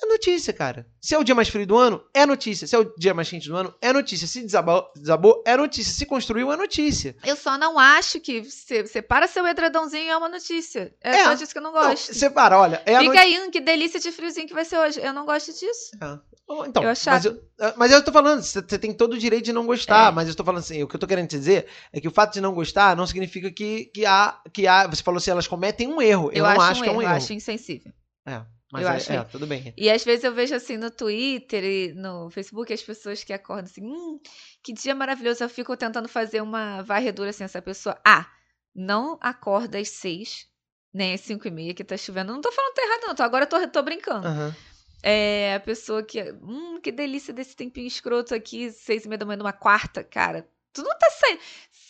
É 0.03 0.07
notícia, 0.07 0.53
cara. 0.53 0.87
Se 1.01 1.15
é 1.15 1.19
o 1.19 1.25
dia 1.25 1.35
mais 1.35 1.49
frio 1.49 1.67
do 1.67 1.77
ano, 1.77 2.03
é 2.15 2.25
notícia. 2.25 2.67
Se 2.67 2.75
é 2.75 2.79
o 2.79 2.95
dia 2.97 3.13
mais 3.13 3.29
quente 3.29 3.49
do 3.49 3.57
ano, 3.57 3.75
é 3.83 3.93
notícia. 3.93 4.27
Se 4.27 4.41
desabou, 4.41 4.91
desabou 4.97 5.43
é 5.47 5.57
notícia. 5.57 5.93
Se 5.93 6.07
construiu, 6.07 6.51
é 6.51 6.57
notícia. 6.57 7.15
Eu 7.25 7.37
só 7.37 7.59
não 7.59 7.79
acho 7.79 8.19
que 8.19 8.43
você 8.43 8.87
separa 8.87 9.27
seu 9.27 9.47
edredomzinho 9.47 10.11
é 10.11 10.17
uma 10.17 10.29
notícia. 10.29 10.95
É, 11.03 11.17
é. 11.17 11.25
só 11.25 11.35
disso 11.35 11.53
que 11.53 11.59
eu 11.59 11.63
não 11.63 11.73
gosto. 11.73 12.09
Não, 12.09 12.15
separa, 12.15 12.59
olha. 12.59 12.83
É 12.87 12.99
Fica 12.99 13.21
aí, 13.21 13.39
hum, 13.41 13.51
que 13.51 13.61
delícia 13.61 14.01
de 14.01 14.11
friozinho 14.11 14.47
que 14.47 14.55
vai 14.55 14.65
ser 14.65 14.79
hoje. 14.79 15.01
Eu 15.01 15.13
não 15.13 15.27
gosto 15.27 15.53
disso. 15.53 15.91
É. 16.01 16.31
Então, 16.67 16.83
eu 16.83 16.93
mas, 17.07 17.25
eu, 17.25 17.41
é, 17.61 17.75
mas 17.77 17.93
eu 17.93 18.05
tô 18.05 18.11
falando, 18.11 18.43
você 18.43 18.61
tem 18.61 18.93
todo 18.93 19.13
o 19.13 19.19
direito 19.19 19.45
de 19.45 19.53
não 19.53 19.65
gostar, 19.65 20.11
é. 20.11 20.15
mas 20.15 20.29
eu 20.29 20.35
tô 20.35 20.43
falando 20.43 20.59
assim, 20.59 20.83
o 20.83 20.89
que 20.89 20.97
eu 20.97 20.99
tô 20.99 21.07
querendo 21.07 21.29
te 21.29 21.39
dizer 21.39 21.67
é 21.93 22.01
que 22.01 22.09
o 22.09 22.11
fato 22.11 22.33
de 22.33 22.41
não 22.41 22.53
gostar 22.53 22.97
não 22.97 23.07
significa 23.07 23.53
que, 23.53 23.85
que, 23.87 24.05
há, 24.05 24.41
que 24.53 24.67
há. 24.67 24.89
Você 24.89 25.03
falou 25.03 25.19
assim, 25.19 25.31
elas 25.31 25.47
cometem 25.47 25.87
um 25.87 26.03
erro. 26.03 26.29
Eu, 26.33 26.45
eu 26.45 26.53
não 26.53 26.61
acho, 26.61 26.81
um 26.81 26.83
que 26.83 26.89
erro, 26.89 26.95
é 26.95 26.99
um 26.99 27.03
erro. 27.03 27.13
Eu 27.13 27.17
acho 27.17 27.33
insensível. 27.33 27.93
É. 28.27 28.43
Mas 28.73 28.83
eu 28.83 28.89
é, 28.89 28.97
acho 28.97 29.13
é, 29.13 29.25
tudo 29.25 29.47
bem. 29.47 29.75
E 29.77 29.91
às 29.91 30.05
vezes 30.05 30.25
eu 30.25 30.33
vejo 30.33 30.55
assim 30.55 30.77
no 30.77 30.91
Twitter 30.91 31.65
e 31.65 31.93
no 31.93 32.31
Facebook 32.31 32.73
as 32.73 32.83
pessoas 32.83 33.25
que 33.25 33.33
acordam 33.33 33.65
assim, 33.65 33.85
hum, 33.85 34.21
que 34.63 34.73
dia 34.73 34.95
maravilhoso. 34.95 35.43
Eu 35.43 35.49
fico 35.49 35.77
tentando 35.77 36.09
fazer 36.09 36.41
uma 36.41 36.83
varredura 36.83 37.31
assim, 37.31 37.43
essa 37.43 37.61
pessoa. 37.61 38.01
Ah, 38.05 38.31
não 38.75 39.19
acorda 39.21 39.79
às 39.79 39.89
seis, 39.89 40.47
nem 40.95 41.15
às 41.15 41.21
cinco 41.21 41.49
e 41.49 41.51
meia 41.51 41.75
que 41.75 41.83
tá 41.83 41.97
chovendo. 41.97 42.33
Não 42.33 42.41
tô 42.41 42.53
falando 42.53 42.75
tá 42.75 42.83
errado, 42.83 43.01
não. 43.09 43.15
Tô, 43.15 43.23
agora 43.25 43.45
eu 43.45 43.49
tô, 43.49 43.69
tô 43.69 43.83
brincando. 43.83 44.29
Uhum. 44.29 44.55
É 45.03 45.55
a 45.55 45.61
pessoa 45.61 46.03
que. 46.03 46.23
Hum, 46.43 46.81
que 46.81 46.93
delícia 46.93 47.35
desse 47.35 47.57
tempinho 47.57 47.89
escroto 47.89 48.35
aqui, 48.35 48.71
seis 48.71 49.05
e 49.05 49.09
meia 49.09 49.19
da 49.19 49.27
manhã, 49.27 49.39
numa 49.39 49.53
quarta, 49.53 50.05
cara. 50.05 50.49
Tu 50.73 50.83
não 50.83 50.97
tá 50.97 51.11
saindo. 51.11 51.41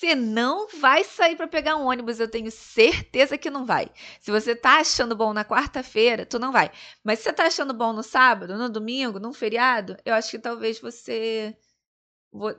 Você 0.01 0.15
não 0.15 0.67
vai 0.67 1.05
sair 1.05 1.37
para 1.37 1.47
pegar 1.47 1.77
um 1.77 1.85
ônibus, 1.85 2.19
eu 2.19 2.27
tenho 2.27 2.51
certeza 2.51 3.37
que 3.37 3.51
não 3.51 3.67
vai. 3.67 3.91
Se 4.19 4.31
você 4.31 4.57
tá 4.57 4.81
achando 4.81 5.15
bom 5.15 5.35
na 5.35 5.45
quarta-feira, 5.45 6.25
tu 6.25 6.39
não 6.39 6.51
vai. 6.51 6.73
Mas 7.05 7.19
se 7.19 7.25
você 7.25 7.35
tá 7.35 7.45
achando 7.45 7.75
bom 7.75 7.93
no 7.93 8.03
sábado, 8.03 8.57
no 8.57 8.71
domingo, 8.71 9.21
num 9.21 9.35
feriado, 9.35 9.99
eu 10.03 10.15
acho 10.15 10.31
que 10.31 10.39
talvez 10.39 10.81
você 10.81 11.55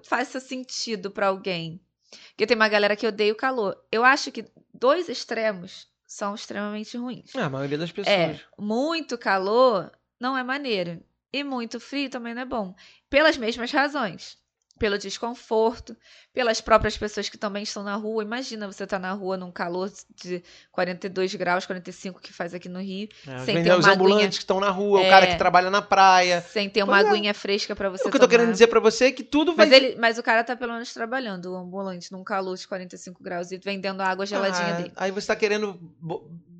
faça 0.03 0.39
sentido 0.39 1.09
para 1.09 1.29
alguém. 1.29 1.81
Porque 2.29 2.45
tem 2.45 2.55
uma 2.55 2.69
galera 2.69 2.95
que 2.95 3.07
odeia 3.07 3.33
o 3.33 3.35
calor. 3.35 3.75
Eu 3.91 4.05
acho 4.05 4.31
que 4.31 4.45
dois 4.71 5.09
extremos 5.09 5.87
são 6.05 6.35
extremamente 6.35 6.95
ruins. 6.95 7.33
É, 7.33 7.41
a 7.41 7.49
maioria 7.49 7.79
das 7.79 7.91
pessoas. 7.91 8.15
É, 8.15 8.39
muito 8.55 9.17
calor 9.17 9.91
não 10.19 10.37
é 10.37 10.43
maneiro. 10.43 11.03
E 11.33 11.43
muito 11.43 11.79
frio 11.79 12.07
também 12.07 12.35
não 12.35 12.43
é 12.43 12.45
bom. 12.45 12.75
Pelas 13.09 13.35
mesmas 13.35 13.71
razões. 13.71 14.37
Pelo 14.81 14.97
desconforto, 14.97 15.95
pelas 16.33 16.59
próprias 16.59 16.97
pessoas 16.97 17.29
que 17.29 17.37
também 17.37 17.61
estão 17.61 17.83
na 17.83 17.95
rua. 17.95 18.23
Imagina 18.23 18.65
você 18.65 18.83
estar 18.83 18.97
tá 18.97 18.99
na 18.99 19.13
rua 19.13 19.37
num 19.37 19.51
calor 19.51 19.91
de 20.15 20.43
42 20.71 21.35
graus, 21.35 21.67
45 21.67 22.19
que 22.19 22.33
faz 22.33 22.55
aqui 22.55 22.67
no 22.67 22.79
Rio, 22.81 23.07
É, 23.27 23.37
sem 23.45 23.57
vender 23.57 23.69
ter 23.69 23.77
os 23.77 23.85
uma 23.85 23.93
ambulantes 23.93 24.15
aguinha, 24.17 24.29
que 24.31 24.35
estão 24.37 24.59
na 24.59 24.71
rua, 24.71 25.03
É. 25.03 25.05
o 25.05 25.09
cara 25.11 25.27
que 25.27 25.35
trabalha 25.35 25.69
na 25.69 25.83
praia. 25.83 26.41
sem 26.41 26.67
ter 26.67 26.81
uma 26.81 26.93
Pois 26.93 27.05
é. 27.05 27.09
aguinha 27.09 27.33
fresca 27.35 27.75
para 27.75 27.89
você 27.91 28.01
o 28.07 28.09
que 28.09 28.17
eu 28.17 28.19
tô 28.19 28.25
tomar. 28.25 28.29
querendo 28.39 28.51
dizer 28.53 28.65
pra 28.67 28.79
você 28.79 29.05
é 29.05 29.11
que 29.11 29.23
tudo 29.23 29.55
vai 29.55 29.67
Mas, 29.67 29.75
ele, 29.75 29.95
mas 29.99 30.17
o 30.17 30.23
cara 30.23 30.43
tá 30.43 30.55
pelo 30.55 30.73
menos 30.73 30.91
trabalhando, 30.91 31.51
o 31.53 31.55
ambulante, 31.55 32.11
num 32.11 32.23
calor 32.23 32.57
de 32.57 32.67
45 32.67 33.21
graus 33.23 33.51
e 33.51 33.59
vendendo 33.59 34.01
água 34.01 34.25
geladinha 34.25 34.67
Ah, 34.67 34.77
dele. 34.77 34.91
Aí 34.95 35.11
você 35.11 35.27
tá 35.27 35.35
querendo 35.35 35.79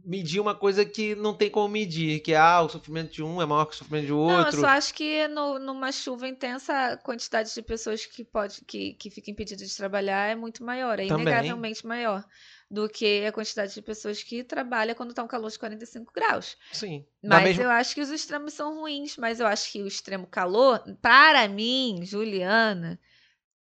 medir 0.05 0.39
uma 0.39 0.55
coisa 0.55 0.84
que 0.86 1.15
não 1.15 1.34
tem 1.34 1.50
como 1.50 1.67
medir, 1.70 2.20
que 2.22 2.34
é 2.34 2.38
ah, 2.38 2.62
o 2.62 2.70
sofrimento 2.70 3.12
de 3.13 3.24
um 3.24 3.41
é 3.41 3.46
maior 3.46 3.65
que 3.65 3.74
o 3.74 3.77
sofrimento 3.77 4.05
de 4.05 4.12
Não, 4.12 4.29
eu 4.31 4.38
outro. 4.46 4.60
só 4.62 4.67
acho 4.67 4.93
que 4.93 5.27
no- 5.27 5.60
numa 5.60 5.91
chuva 5.91 6.27
intensa, 6.27 6.74
a 6.93 6.98
quantidade 6.98 7.53
de 7.53 7.62
pessoas 7.62 8.05
que, 8.05 8.24
pode, 8.24 8.63
que, 8.65 8.93
que 8.93 9.10
fica 9.10 9.29
impedida 9.31 9.65
de 9.65 9.75
trabalhar 9.77 10.27
é 10.29 10.36
muito 10.36 10.63
maior, 10.63 11.00
é 11.00 11.08
Também. 11.08 11.24
inegavelmente 11.24 11.86
maior 11.86 12.24
do 12.70 12.88
que 12.88 13.25
a 13.25 13.31
quantidade 13.31 13.74
de 13.74 13.81
pessoas 13.81 14.24
que 14.24 14.43
trabalha 14.43 14.96
quando 14.96 15.13
tá 15.13 15.24
um 15.24 15.27
calor 15.27 15.50
de 15.51 15.60
45 15.60 16.12
graus. 16.13 16.58
Sim. 16.72 17.05
Mas 17.24 17.43
mesma- 17.43 17.63
eu 17.63 17.70
acho 17.70 17.93
que 17.93 18.01
os 18.01 18.10
extremos 18.10 18.53
são 18.53 18.79
ruins, 18.79 19.17
mas 19.17 19.39
eu 19.39 19.46
acho 19.48 19.72
que 19.72 19.81
o 19.81 19.88
extremo 19.88 20.25
calor, 20.25 20.81
para 21.01 21.48
mim, 21.48 22.00
Juliana, 22.03 23.00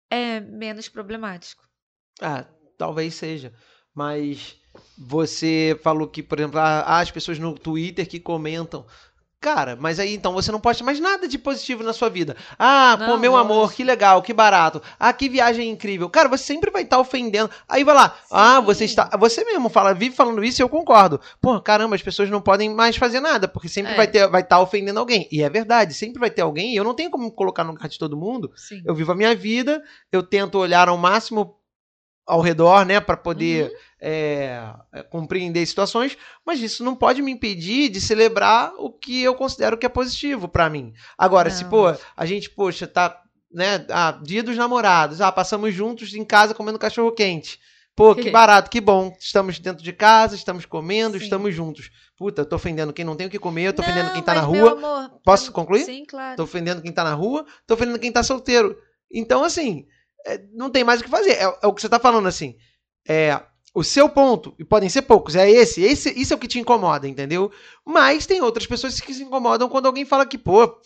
é 0.10 0.40
menos 0.40 0.88
problemático. 0.90 1.68
Ah, 2.22 2.46
talvez 2.78 3.16
seja. 3.16 3.54
Mas 3.96 4.56
você 4.98 5.80
falou 5.84 6.08
que, 6.08 6.24
por 6.24 6.40
exemplo, 6.40 6.60
ah, 6.60 6.82
há 6.86 7.00
as 7.00 7.12
pessoas 7.12 7.38
no 7.40 7.54
Twitter 7.54 8.08
que 8.08 8.20
comentam. 8.20 8.86
Cara, 9.40 9.76
mas 9.78 10.00
aí 10.00 10.14
então 10.16 10.32
você 10.32 10.54
não 10.54 10.60
posta 10.62 10.86
mais 10.86 11.02
nada 11.02 11.28
de 11.28 11.38
positivo 11.38 11.84
na 11.84 11.92
sua 11.92 12.08
vida. 12.08 12.34
Ah, 12.58 12.96
pô, 12.98 13.08
Não, 13.08 13.18
meu 13.20 13.36
amor, 13.36 13.56
lógico. 13.64 13.76
que 13.76 13.84
legal, 13.84 14.22
que 14.22 14.32
barato. 14.32 14.82
Ah, 14.98 15.12
que 15.12 15.28
viagem 15.28 15.70
incrível. 15.70 16.10
Cara, 16.10 16.30
você 16.30 16.46
sempre 16.46 16.72
vai 16.72 16.84
estar 16.84 16.98
ofendendo. 16.98 17.50
Aí 17.68 17.84
vai 17.84 17.94
lá. 17.94 18.16
Ah, 18.32 18.60
Sim. 18.62 18.66
você 18.66 18.86
está. 18.86 19.10
Você 19.20 19.44
mesmo 19.44 19.68
fala, 19.68 19.94
vive 19.94 20.16
falando 20.16 20.42
isso 20.46 20.62
e 20.62 20.64
eu 20.64 20.70
concordo. 20.70 21.20
Pô, 21.42 21.60
caramba, 21.60 21.94
as 21.94 22.02
pessoas 22.02 22.30
não 22.30 22.40
podem 22.40 22.70
mais 22.74 22.96
fazer 22.96 23.20
nada, 23.20 23.46
porque 23.46 23.68
sempre 23.68 23.92
É. 23.92 23.96
vai 23.98 24.08
ter, 24.08 24.30
vai 24.30 24.42
estar 24.44 24.62
ofendendo 24.62 25.02
alguém. 25.02 25.28
E 25.30 25.44
é 25.44 25.50
verdade, 25.50 25.94
sempre 25.94 26.22
vai 26.22 26.32
ter 26.32 26.42
alguém, 26.42 26.72
e 26.72 26.78
eu 26.78 26.86
não 26.86 26.94
tenho 26.94 27.12
como 27.12 27.30
colocar 27.30 27.66
no 27.66 27.74
lugar 27.74 27.90
de 27.90 28.00
todo 28.00 28.16
mundo. 28.16 28.50
Sim. 28.56 28.82
Eu 28.86 28.96
vivo 28.96 29.12
a 29.12 29.16
minha 29.16 29.36
vida, 29.36 29.84
eu 30.10 30.24
tento 30.24 30.58
olhar 30.58 30.88
ao 30.88 30.98
máximo 30.98 31.58
ao 32.26 32.40
redor, 32.42 32.86
né, 32.86 33.00
para 33.02 33.18
poder 33.18 33.66
Uhum. 33.66 33.76
é, 34.02 34.74
é, 34.94 35.04
compreender 35.04 35.66
situações, 35.66 36.18
mas 36.46 36.62
isso 36.62 36.84
não 36.84 36.96
pode 36.96 37.22
me 37.22 37.32
impedir 37.32 37.90
de 37.90 38.00
celebrar 38.02 38.74
o 38.78 38.92
que 38.92 39.22
eu 39.24 39.36
considero 39.36 39.78
que 39.78 39.86
é 39.86 39.90
positivo 39.90 40.48
pra 40.48 40.70
mim. 40.70 40.94
Agora, 41.18 41.50
se 41.50 41.64
Não. 41.64 41.70
pô, 41.70 41.96
a 42.16 42.26
gente, 42.26 42.50
poxa, 42.50 42.86
tá, 42.88 43.20
né, 43.52 43.86
ah, 43.90 44.20
dia 44.24 44.42
dos 44.44 44.58
namorados, 44.58 45.22
ah, 45.22 45.32
passamos 45.32 45.74
juntos 45.74 46.14
em 46.14 46.24
casa 46.26 46.54
comendo 46.54 46.80
cachorro 46.80 47.12
quente. 47.12 47.60
Pô, 47.96 48.16
que 48.16 48.30
barato, 48.32 48.70
que 48.72 48.82
bom. 48.82 49.14
Estamos 49.20 49.60
dentro 49.60 49.84
de 49.84 49.94
casa, 49.94 50.36
estamos 50.36 50.66
comendo, 50.66 51.18
Sim. 51.18 51.24
estamos 51.26 51.54
juntos. 51.54 51.92
Puta, 52.18 52.42
eu 52.42 52.46
tô 52.46 52.56
ofendendo 52.56 52.92
quem 52.94 53.06
não 53.06 53.16
tem 53.16 53.28
o 53.28 53.30
que 53.30 53.38
comer, 53.38 53.68
eu 53.68 53.74
tô 53.74 53.82
ofendendo 53.84 54.08
Não, 54.08 54.14
quem 54.14 54.24
tá 54.24 54.34
na 54.34 54.42
rua. 54.42 54.72
amor, 54.72 55.12
Posso 55.24 55.50
eu- 55.50 55.54
concluir? 55.54 55.84
Sim, 55.86 56.04
claro. 56.06 56.36
Tô 56.38 56.44
ofendendo 56.44 56.82
quem 56.82 56.92
tá 56.92 57.04
na 57.04 57.14
rua, 57.14 57.46
tô 57.68 57.76
ofendendo 57.76 58.00
quem 58.00 58.12
tá 58.12 58.24
solteiro. 58.24 58.76
Então, 59.14 59.44
assim, 59.44 59.86
é, 60.26 60.42
não 60.54 60.70
tem 60.70 60.84
mais 60.84 61.02
o 61.02 61.04
que 61.04 61.10
fazer. 61.10 61.32
É, 61.32 61.44
é 61.62 61.68
o 61.68 61.74
que 61.74 61.82
você 61.82 61.90
tá 61.90 62.00
falando, 62.00 62.28
assim. 62.28 62.56
É, 63.08 63.40
o 63.74 63.84
seu 63.84 64.08
ponto, 64.08 64.54
e 64.60 64.64
podem 64.64 64.88
ser 64.88 65.02
poucos, 65.02 65.36
é 65.36 65.50
esse, 65.50 65.82
esse. 65.82 66.10
Isso 66.20 66.34
é 66.34 66.36
o 66.36 66.40
que 66.40 66.48
te 66.48 66.60
incomoda, 66.60 67.08
entendeu? 67.08 67.52
Mas 67.86 68.26
tem 68.26 68.42
outras 68.42 68.68
pessoas 68.68 69.00
que 69.00 69.14
se 69.14 69.24
incomodam 69.24 69.68
quando 69.68 69.88
alguém 69.88 70.06
fala 70.06 70.26
que, 70.26 70.38
pô, 70.38 70.78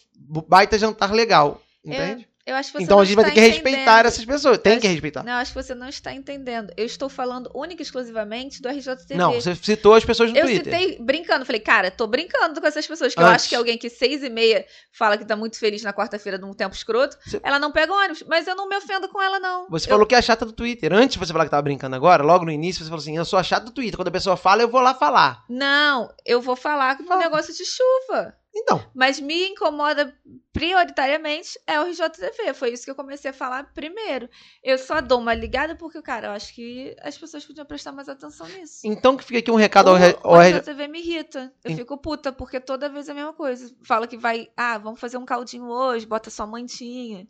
baita 0.47 0.79
jantar 0.79 1.11
legal. 1.11 1.61
Entende? 1.83 2.27
Eu 2.47 2.55
acho 2.55 2.71
que 2.71 2.77
você 2.77 2.83
então 2.85 2.99
a 2.99 3.03
gente 3.05 3.15
vai 3.15 3.25
ter 3.25 3.31
que 3.33 3.39
respeitar 3.41 3.81
entendendo. 3.81 4.05
essas 4.05 4.23
pessoas. 4.25 4.57
Tem 4.57 4.73
Eu 4.75 4.79
que 4.79 4.87
acho- 4.87 4.93
respeitar. 4.93 5.23
Não, 5.23 5.33
acho 5.33 5.51
que 5.53 5.61
você 5.61 5.75
não 5.75 5.89
está 5.89 6.13
entendendo. 6.13 6.71
Eu 6.77 6.85
estou 6.85 7.09
falando 7.09 7.51
única 7.53 7.81
e 7.81 7.83
exclusivamente 7.83 8.61
do 8.61 8.69
RJTV. 8.69 9.15
Não, 9.15 9.33
você 9.33 9.53
citou 9.53 9.93
as 9.93 10.05
pessoas 10.05 10.31
no 10.31 10.37
eu 10.37 10.45
Twitter. 10.45 10.63
citei 10.73 10.97
brincando, 10.99 11.45
falei, 11.45 11.59
cara, 11.59 11.91
tô 11.91 12.07
brincando 12.07 12.61
com 12.61 12.65
essas 12.67 12.87
pessoas, 12.87 13.13
que 13.13 13.21
eu 13.21 13.25
acho 13.27 13.49
que 13.49 13.55
alguém 13.55 13.77
que 13.77 13.89
seis 13.89 14.23
e 14.23 14.29
meia 14.29 14.65
fala 14.91 15.17
que 15.17 15.25
tá 15.25 15.35
muito 15.35 15.59
feliz 15.59 15.83
na 15.83 15.91
quarta-feira 15.91 16.37
num 16.37 16.53
tempo 16.53 16.73
escroto, 16.73 17.17
Você- 17.25 17.41
ela 17.43 17.59
não 17.59 17.71
pega 17.71 17.91
ônibus, 17.93 18.23
mas 18.27 18.47
eu 18.47 18.55
não 18.55 18.69
me 18.69 18.77
ofendo 18.77 19.09
com 19.09 19.21
ela, 19.21 19.39
não. 19.39 19.67
Você 19.69 19.85
Eu- 19.87 19.91
falou 19.91 20.07
que 20.07 20.15
é 20.15 20.17
a 20.17 20.21
chata 20.21 20.45
do 20.45 20.53
Twitter. 20.53 20.93
Antes 20.93 21.13
de 21.13 21.19
você 21.19 21.33
falar 21.33 21.43
que 21.43 21.51
tava 21.51 21.61
brincando 21.63 21.97
agora, 21.97 22.23
logo 22.23 22.45
no 22.45 22.51
início, 22.51 22.81
você 22.81 22.89
falou 22.89 23.01
assim: 23.01 23.17
eu 23.17 23.25
sou 23.25 23.37
a 23.37 23.43
chata 23.43 23.65
do 23.65 23.71
Twitter. 23.71 23.97
Quando 23.97 24.07
a 24.07 24.11
pessoa 24.11 24.37
fala, 24.37 24.61
eu 24.61 24.69
vou 24.69 24.79
lá 24.79 24.93
falar. 24.93 25.43
Não, 25.49 26.09
eu 26.25 26.39
vou 26.41 26.55
falar 26.55 26.95
do 26.95 27.03
Fala. 27.03 27.19
negócio 27.21 27.53
de 27.53 27.65
chuva. 27.65 28.33
Então, 28.59 28.83
Mas 28.93 29.19
me 29.19 29.49
incomoda 29.49 30.13
prioritariamente 30.51 31.59
é 31.67 31.79
o 31.79 31.83
RJTV. 31.83 32.53
Foi 32.53 32.71
isso 32.71 32.83
que 32.83 32.91
eu 32.91 32.95
comecei 32.95 33.29
a 33.31 33.33
falar 33.33 33.71
primeiro. 33.73 34.27
Eu 34.63 34.77
só 34.77 34.99
dou 35.01 35.19
uma 35.19 35.33
ligada 35.33 35.75
porque, 35.75 36.01
cara, 36.01 36.27
eu 36.27 36.31
acho 36.31 36.53
que 36.53 36.95
as 37.01 37.17
pessoas 37.17 37.45
podiam 37.45 37.65
prestar 37.65 37.91
mais 37.91 38.09
atenção 38.09 38.47
nisso. 38.47 38.79
então 38.83 39.15
que 39.15 39.23
fica 39.23 39.39
aqui 39.39 39.51
um 39.51 39.55
recado 39.55 39.89
ao, 39.89 39.95
O, 39.95 39.97
re- 39.97 40.17
ao 40.23 40.33
o 40.33 40.41
RJ 40.41 40.57
RJTV 40.59 40.87
me 40.87 40.99
irrita. 40.99 41.53
Eu 41.63 41.71
Em- 41.71 41.75
fico 41.77 41.97
puta, 41.97 42.31
porque 42.31 42.59
toda 42.59 42.89
vez 42.89 43.07
é 43.07 43.11
a 43.11 43.15
mesma 43.15 43.33
coisa. 43.33 43.73
Fala 43.83 44.07
que 44.07 44.17
vai, 44.17 44.49
ah, 44.57 44.77
vamos 44.77 44.99
fazer 44.99 45.17
um 45.17 45.25
caldinho 45.25 45.65
hoje, 45.69 46.05
bota 46.05 46.29
sua 46.29 46.47
mantinha. 46.47 47.27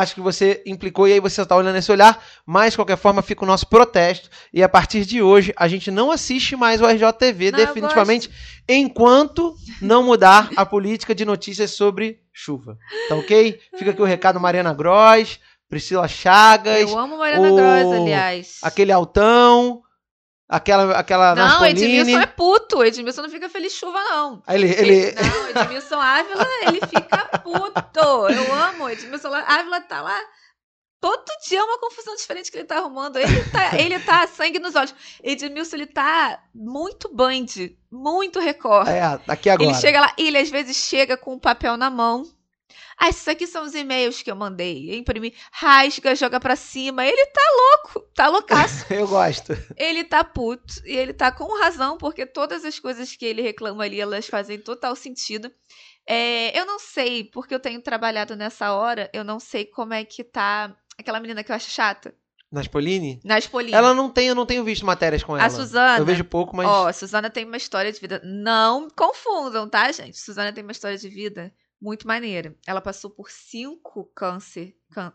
Acho 0.00 0.14
que 0.14 0.20
você 0.20 0.62
implicou 0.66 1.06
e 1.06 1.12
aí 1.12 1.20
você 1.20 1.44
tá 1.46 1.54
olhando 1.54 1.76
esse 1.76 1.92
olhar, 1.92 2.20
mas 2.44 2.72
de 2.72 2.78
qualquer 2.78 2.96
forma 2.96 3.22
fica 3.22 3.44
o 3.44 3.46
nosso 3.46 3.66
protesto 3.68 4.28
e 4.52 4.62
a 4.62 4.68
partir 4.68 5.04
de 5.04 5.22
hoje 5.22 5.52
a 5.56 5.68
gente 5.68 5.90
não 5.90 6.10
assiste 6.10 6.56
mais 6.56 6.80
o 6.80 6.86
RJTV 6.86 7.50
Não, 7.52 7.58
definitivamente 7.58 8.28
enquanto 8.68 9.54
não 9.80 10.02
mudar 10.02 10.50
a 10.56 10.66
política 10.66 11.14
de 11.14 11.24
notícias 11.24 11.70
sobre 11.70 12.18
chuva. 12.32 12.76
Tá 13.08 13.14
ok? 13.14 13.60
Fica 13.78 13.92
aqui 13.92 14.02
o 14.02 14.04
recado 14.04 14.40
Mariana 14.40 14.74
Gross, 14.74 15.38
Priscila 15.68 16.08
Chagas, 16.08 16.90
Eu 16.90 16.98
amo 16.98 17.16
Mariana 17.18 17.52
o- 17.52 17.54
Gross, 17.56 18.00
aliás. 18.00 18.58
aquele 18.62 18.90
Altão, 18.90 19.82
aquela 20.56 20.98
aquela 20.98 21.34
Não, 21.34 21.44
Naspolini. 21.44 21.98
Edmilson 21.98 22.20
é 22.20 22.26
puto. 22.26 22.84
Edmilson 22.84 23.22
não 23.22 23.30
fica 23.30 23.48
feliz 23.48 23.72
chuva, 23.72 23.98
não. 24.10 24.42
Aí 24.46 24.56
ele, 24.62 24.72
ele 24.72 25.14
Não, 25.14 25.62
Edmilson 25.62 26.00
Ávila, 26.00 26.46
ele 26.66 26.80
fica 26.86 27.38
puto. 27.38 28.28
Eu 28.30 28.54
amo. 28.54 28.88
Edmilson 28.88 29.32
Ávila 29.34 29.80
tá 29.82 30.02
lá. 30.02 30.18
Todo 31.00 31.22
dia 31.46 31.58
é 31.58 31.62
uma 31.62 31.78
confusão 31.78 32.16
diferente 32.16 32.50
que 32.50 32.56
ele 32.56 32.64
tá 32.64 32.78
arrumando. 32.78 33.18
Ele 33.18 33.44
tá, 33.50 33.78
ele 33.78 33.98
tá 33.98 34.26
sangue 34.26 34.58
nos 34.58 34.74
olhos. 34.74 34.94
Edmilson, 35.22 35.76
ele 35.76 35.86
tá 35.86 36.40
muito 36.54 37.14
Band, 37.14 37.44
muito 37.92 38.40
Record. 38.40 38.88
é, 38.88 39.20
aqui 39.28 39.50
agora. 39.50 39.68
Ele 39.68 39.78
chega 39.78 40.00
lá, 40.00 40.14
e 40.16 40.28
ele 40.28 40.38
às 40.38 40.48
vezes 40.48 40.74
chega 40.76 41.14
com 41.16 41.34
o 41.34 41.40
papel 41.40 41.76
na 41.76 41.90
mão. 41.90 42.24
Ah, 42.98 43.08
esses 43.08 43.26
aqui 43.26 43.46
são 43.46 43.64
os 43.64 43.74
e-mails 43.74 44.22
que 44.22 44.30
eu 44.30 44.36
mandei. 44.36 44.96
Imprimi, 44.96 45.34
rasga, 45.52 46.14
joga 46.14 46.38
pra 46.38 46.56
cima. 46.56 47.04
Ele 47.06 47.26
tá 47.26 47.42
louco, 47.56 48.08
tá 48.14 48.28
loucaço. 48.28 48.86
Eu 48.92 49.08
gosto. 49.08 49.52
ele 49.76 50.04
tá 50.04 50.22
puto. 50.22 50.74
E 50.84 50.96
ele 50.96 51.12
tá 51.12 51.32
com 51.32 51.58
razão, 51.58 51.98
porque 51.98 52.24
todas 52.26 52.64
as 52.64 52.78
coisas 52.78 53.14
que 53.16 53.24
ele 53.24 53.42
reclama 53.42 53.84
ali, 53.84 54.00
elas 54.00 54.26
fazem 54.26 54.58
total 54.58 54.94
sentido. 54.94 55.50
É, 56.06 56.58
eu 56.58 56.66
não 56.66 56.78
sei, 56.78 57.24
porque 57.24 57.54
eu 57.54 57.60
tenho 57.60 57.80
trabalhado 57.80 58.36
nessa 58.36 58.72
hora, 58.74 59.08
eu 59.14 59.24
não 59.24 59.40
sei 59.40 59.64
como 59.64 59.94
é 59.94 60.04
que 60.04 60.22
tá 60.22 60.76
aquela 60.98 61.18
menina 61.18 61.42
que 61.42 61.50
eu 61.50 61.56
acho 61.56 61.70
chata. 61.70 62.14
Naspolini? 62.54 63.20
Nas 63.24 63.48
Polinas. 63.48 63.76
Ela 63.76 63.92
não 63.92 64.08
tem, 64.08 64.28
eu 64.28 64.34
não 64.34 64.46
tenho 64.46 64.62
visto 64.62 64.86
matérias 64.86 65.24
com 65.24 65.36
ela. 65.36 65.44
A 65.46 65.50
Suzana. 65.50 65.98
Eu 65.98 66.04
vejo 66.04 66.22
pouco, 66.22 66.54
mas 66.54 66.68
Ó, 66.68 66.86
a 66.86 66.92
Suzana 66.92 67.28
tem 67.28 67.44
uma 67.44 67.56
história 67.56 67.90
de 67.90 67.98
vida. 67.98 68.22
Não 68.24 68.88
confundam, 68.90 69.68
tá, 69.68 69.90
gente? 69.90 70.16
Suzana 70.16 70.52
tem 70.52 70.62
uma 70.62 70.70
história 70.70 70.96
de 70.96 71.08
vida 71.08 71.52
muito 71.80 72.06
maneira. 72.06 72.56
Ela 72.66 72.80
passou 72.80 73.10
por 73.10 73.30
cinco 73.30 74.04
câncer. 74.14 74.74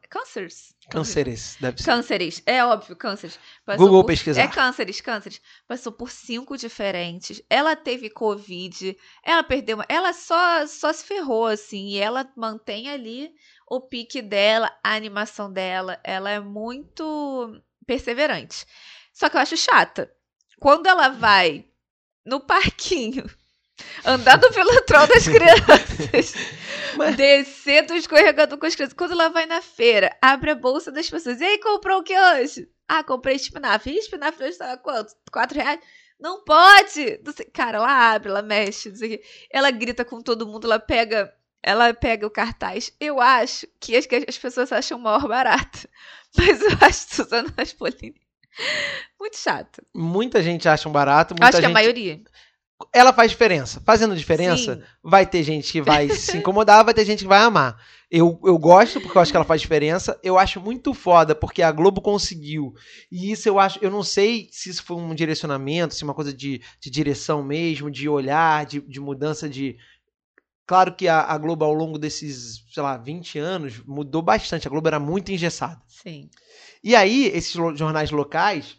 Cânceres? 0.10 0.76
cânceres, 0.90 1.56
deve 1.60 1.78
ser. 1.82 1.86
Cânceres, 1.86 2.44
é 2.46 2.64
óbvio, 2.66 2.96
cânceres. 2.96 3.40
Passou 3.66 3.86
Google 3.86 4.04
por- 4.04 4.08
pesquisar. 4.08 4.42
É 4.42 4.48
cânceres, 4.48 5.00
cânceres. 5.02 5.42
Passou 5.68 5.92
por 5.92 6.12
cinco 6.12 6.58
diferentes. 6.58 7.42
Ela 7.50 7.76
teve 7.76 8.10
Covid. 8.10 8.98
Ela 9.24 9.42
perdeu 9.44 9.78
uma. 9.78 9.86
Ela 9.88 10.12
só, 10.14 10.68
só 10.68 10.92
se 10.92 11.06
ferrou, 11.06 11.46
assim. 11.48 11.88
E 11.92 11.98
ela 11.98 12.30
mantém 12.36 12.90
ali 12.90 13.32
o 13.70 13.80
pique 13.82 14.22
dela, 14.22 14.70
a 14.84 14.94
animação 14.96 15.52
dela. 15.52 16.00
Ela 16.04 16.30
é 16.30 16.40
muito 16.42 17.62
perseverante. 17.88 18.66
Só 19.14 19.30
que 19.30 19.38
eu 19.38 19.42
acho 19.42 19.56
chata. 19.58 20.12
Quando 20.60 20.88
ela 20.88 21.08
vai 21.10 21.66
no 22.26 22.40
parquinho. 22.46 23.24
Andar 24.06 24.38
do 24.38 24.50
velotrol 24.52 25.08
das 25.08 25.26
crianças. 25.28 26.34
Mas- 26.98 27.16
Descer 27.16 27.86
do 27.86 27.96
escorregador 27.96 28.58
com 28.58 28.66
as 28.66 28.76
crianças. 28.76 28.94
Quando 28.94 29.12
ela 29.12 29.30
vai 29.30 29.46
na 29.46 29.62
feira, 29.62 30.16
abre 30.22 30.52
a 30.52 30.56
bolsa 30.56 30.92
das 30.92 31.10
pessoas. 31.10 31.40
E 31.42 31.44
aí, 31.44 31.58
comprou 31.60 32.00
o 32.00 32.04
que 32.04 32.18
hoje? 32.18 32.70
Ah, 32.88 33.04
comprei 33.04 33.36
espinafre. 33.36 33.94
E 33.94 34.00
espinafre 34.00 34.48
hoje 34.48 34.58
tava 34.58 34.78
quanto? 34.78 35.14
Quatro 35.32 35.58
reais? 35.60 35.80
Não 36.20 36.44
pode! 36.44 37.20
Não 37.24 37.34
Cara, 37.54 37.78
ela 37.78 38.14
abre, 38.14 38.30
ela 38.30 38.42
mexe, 38.42 38.90
não 38.90 38.96
sei 38.98 39.08
o 39.08 39.18
quê. 39.18 39.24
Ela 39.52 39.72
grita 39.72 40.04
com 40.04 40.22
todo 40.22 40.48
mundo, 40.48 40.66
ela 40.66 40.80
pega. 40.80 41.34
Ela 41.62 41.94
pega 41.94 42.26
o 42.26 42.32
cartaz. 42.32 42.94
Eu 43.00 43.20
acho 43.20 43.68
que 43.82 43.96
as, 43.96 44.06
que 44.06 44.26
as 44.28 44.38
pessoas 44.38 44.72
acham 44.72 44.98
o 44.98 45.02
maior 45.02 45.28
barato. 45.28 45.88
Mas 46.38 46.62
eu 46.62 46.70
acho 46.82 47.16
Suzana 47.16 47.54
Raspolini 47.58 48.16
muito 49.20 49.38
chata. 49.38 49.84
Muita 49.94 50.42
gente 50.42 50.68
acha 50.68 50.88
um 50.88 50.92
barato, 50.92 51.34
muita 51.34 51.46
acho 51.48 51.58
que 51.58 51.62
gente. 51.64 51.72
a 51.72 51.74
maioria. 51.74 52.22
Ela 52.94 53.12
faz 53.12 53.32
diferença. 53.32 53.82
Fazendo 53.86 54.16
diferença, 54.16 54.76
Sim. 54.76 54.82
vai 55.04 55.26
ter 55.26 55.44
gente 55.44 55.72
que 55.72 55.82
vai 55.82 56.10
se 56.10 56.36
incomodar, 56.38 56.86
vai 56.86 56.94
ter 56.94 57.06
gente 57.06 57.20
que 57.20 57.28
vai 57.28 57.42
amar. 57.42 57.78
Eu, 58.10 58.40
eu 58.44 58.58
gosto 58.58 59.00
porque 59.00 59.18
eu 59.18 59.22
acho 59.22 59.32
que 59.32 59.38
ela 59.38 59.46
faz 59.46 59.62
diferença. 59.62 60.20
Eu 60.24 60.40
acho 60.40 60.60
muito 60.60 60.94
foda 60.94 61.36
porque 61.36 61.62
a 61.62 61.72
Globo 61.72 62.02
conseguiu. 62.02 62.74
E 63.12 63.32
isso 63.32 63.48
eu 63.48 63.60
acho. 63.60 63.78
Eu 63.82 63.92
não 63.92 64.02
sei 64.02 64.48
se 64.52 64.70
isso 64.70 64.84
foi 64.84 64.98
um 64.98 65.14
direcionamento, 65.14 65.94
se 65.94 66.04
é 66.04 66.08
uma 66.08 66.14
coisa 66.16 66.34
de, 66.34 66.62
de 66.80 66.90
direção 66.90 67.44
mesmo, 67.44 67.92
de 67.92 68.10
olhar, 68.10 68.66
de, 68.66 68.82
de 68.82 69.00
mudança 69.00 69.48
de. 69.48 69.78
Claro 70.66 70.96
que 70.96 71.08
a, 71.08 71.22
a 71.22 71.38
Globo, 71.38 71.66
ao 71.66 71.74
longo 71.74 71.98
desses, 71.98 72.64
sei 72.72 72.82
lá, 72.82 72.98
20 72.98 73.40
anos, 73.40 73.84
mudou 73.86 74.22
bastante. 74.22 74.68
A 74.68 74.72
Globo 74.72 74.88
era 74.88 75.00
muito 75.00 75.32
engessada. 75.32 75.82
Sim. 75.88 76.30
E 76.84 76.96
aí, 76.96 77.26
esses 77.28 77.52
jornais 77.52 78.10
locais, 78.10 78.78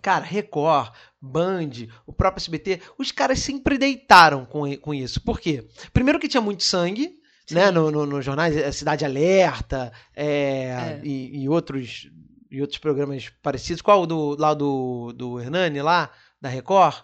cara, 0.00 0.24
Record, 0.24 0.92
Band, 1.20 1.70
o 2.06 2.12
próprio 2.12 2.40
SBT, 2.40 2.80
os 2.96 3.10
caras 3.12 3.40
sempre 3.40 3.76
deitaram 3.76 4.44
com, 4.44 4.76
com 4.76 4.94
isso. 4.94 5.20
Por 5.20 5.40
quê? 5.40 5.66
Primeiro 5.92 6.18
que 6.18 6.28
tinha 6.28 6.40
muito 6.40 6.62
sangue, 6.62 7.18
né, 7.50 7.70
no, 7.70 7.90
no, 7.90 8.06
nos 8.06 8.24
jornais, 8.24 8.56
é, 8.56 8.70
Cidade 8.70 9.04
Alerta, 9.04 9.92
é, 10.14 10.24
É. 10.24 11.00
E, 11.02 11.42
e 11.42 11.48
outros 11.48 12.08
e 12.50 12.60
outros 12.60 12.78
programas 12.78 13.30
parecidos. 13.42 13.82
Qual 13.82 14.02
o 14.02 14.06
do, 14.06 14.36
lá 14.38 14.54
do, 14.54 15.12
do 15.12 15.40
Hernani, 15.40 15.82
lá, 15.82 16.10
da 16.40 16.48
Record? 16.48 16.96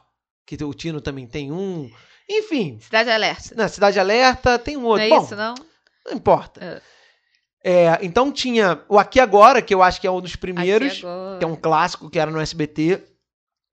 Que 0.47 0.62
o 0.62 0.75
Tino 0.75 1.00
também 1.00 1.26
tem 1.26 1.50
um. 1.50 1.90
Enfim, 2.28 2.78
Cidade 2.80 3.11
Alerta. 3.11 3.54
na 3.54 3.68
Cidade 3.68 3.99
Alerta 3.99 4.59
tem 4.59 4.76
um 4.76 4.83
Não 4.83 4.88
outro. 4.88 5.04
é 5.04 5.09
Bom, 5.09 5.23
isso, 5.25 5.37
não? 5.37 5.54
não 6.06 6.12
importa. 6.12 6.64
É. 6.64 6.94
É, 7.66 7.99
então 8.02 8.30
tinha 8.30 8.83
o 8.90 8.99
Aqui 8.99 9.18
Agora, 9.18 9.62
que 9.62 9.75
eu 9.75 9.83
acho 9.83 9.99
que 9.99 10.06
é 10.06 10.11
um 10.11 10.21
dos 10.21 10.37
primeiros, 10.37 11.00
que 11.00 11.44
é 11.44 11.47
um 11.47 11.56
clássico 11.56 12.11
que 12.11 12.18
era 12.18 12.30
no 12.30 12.38
SBT. 12.38 13.02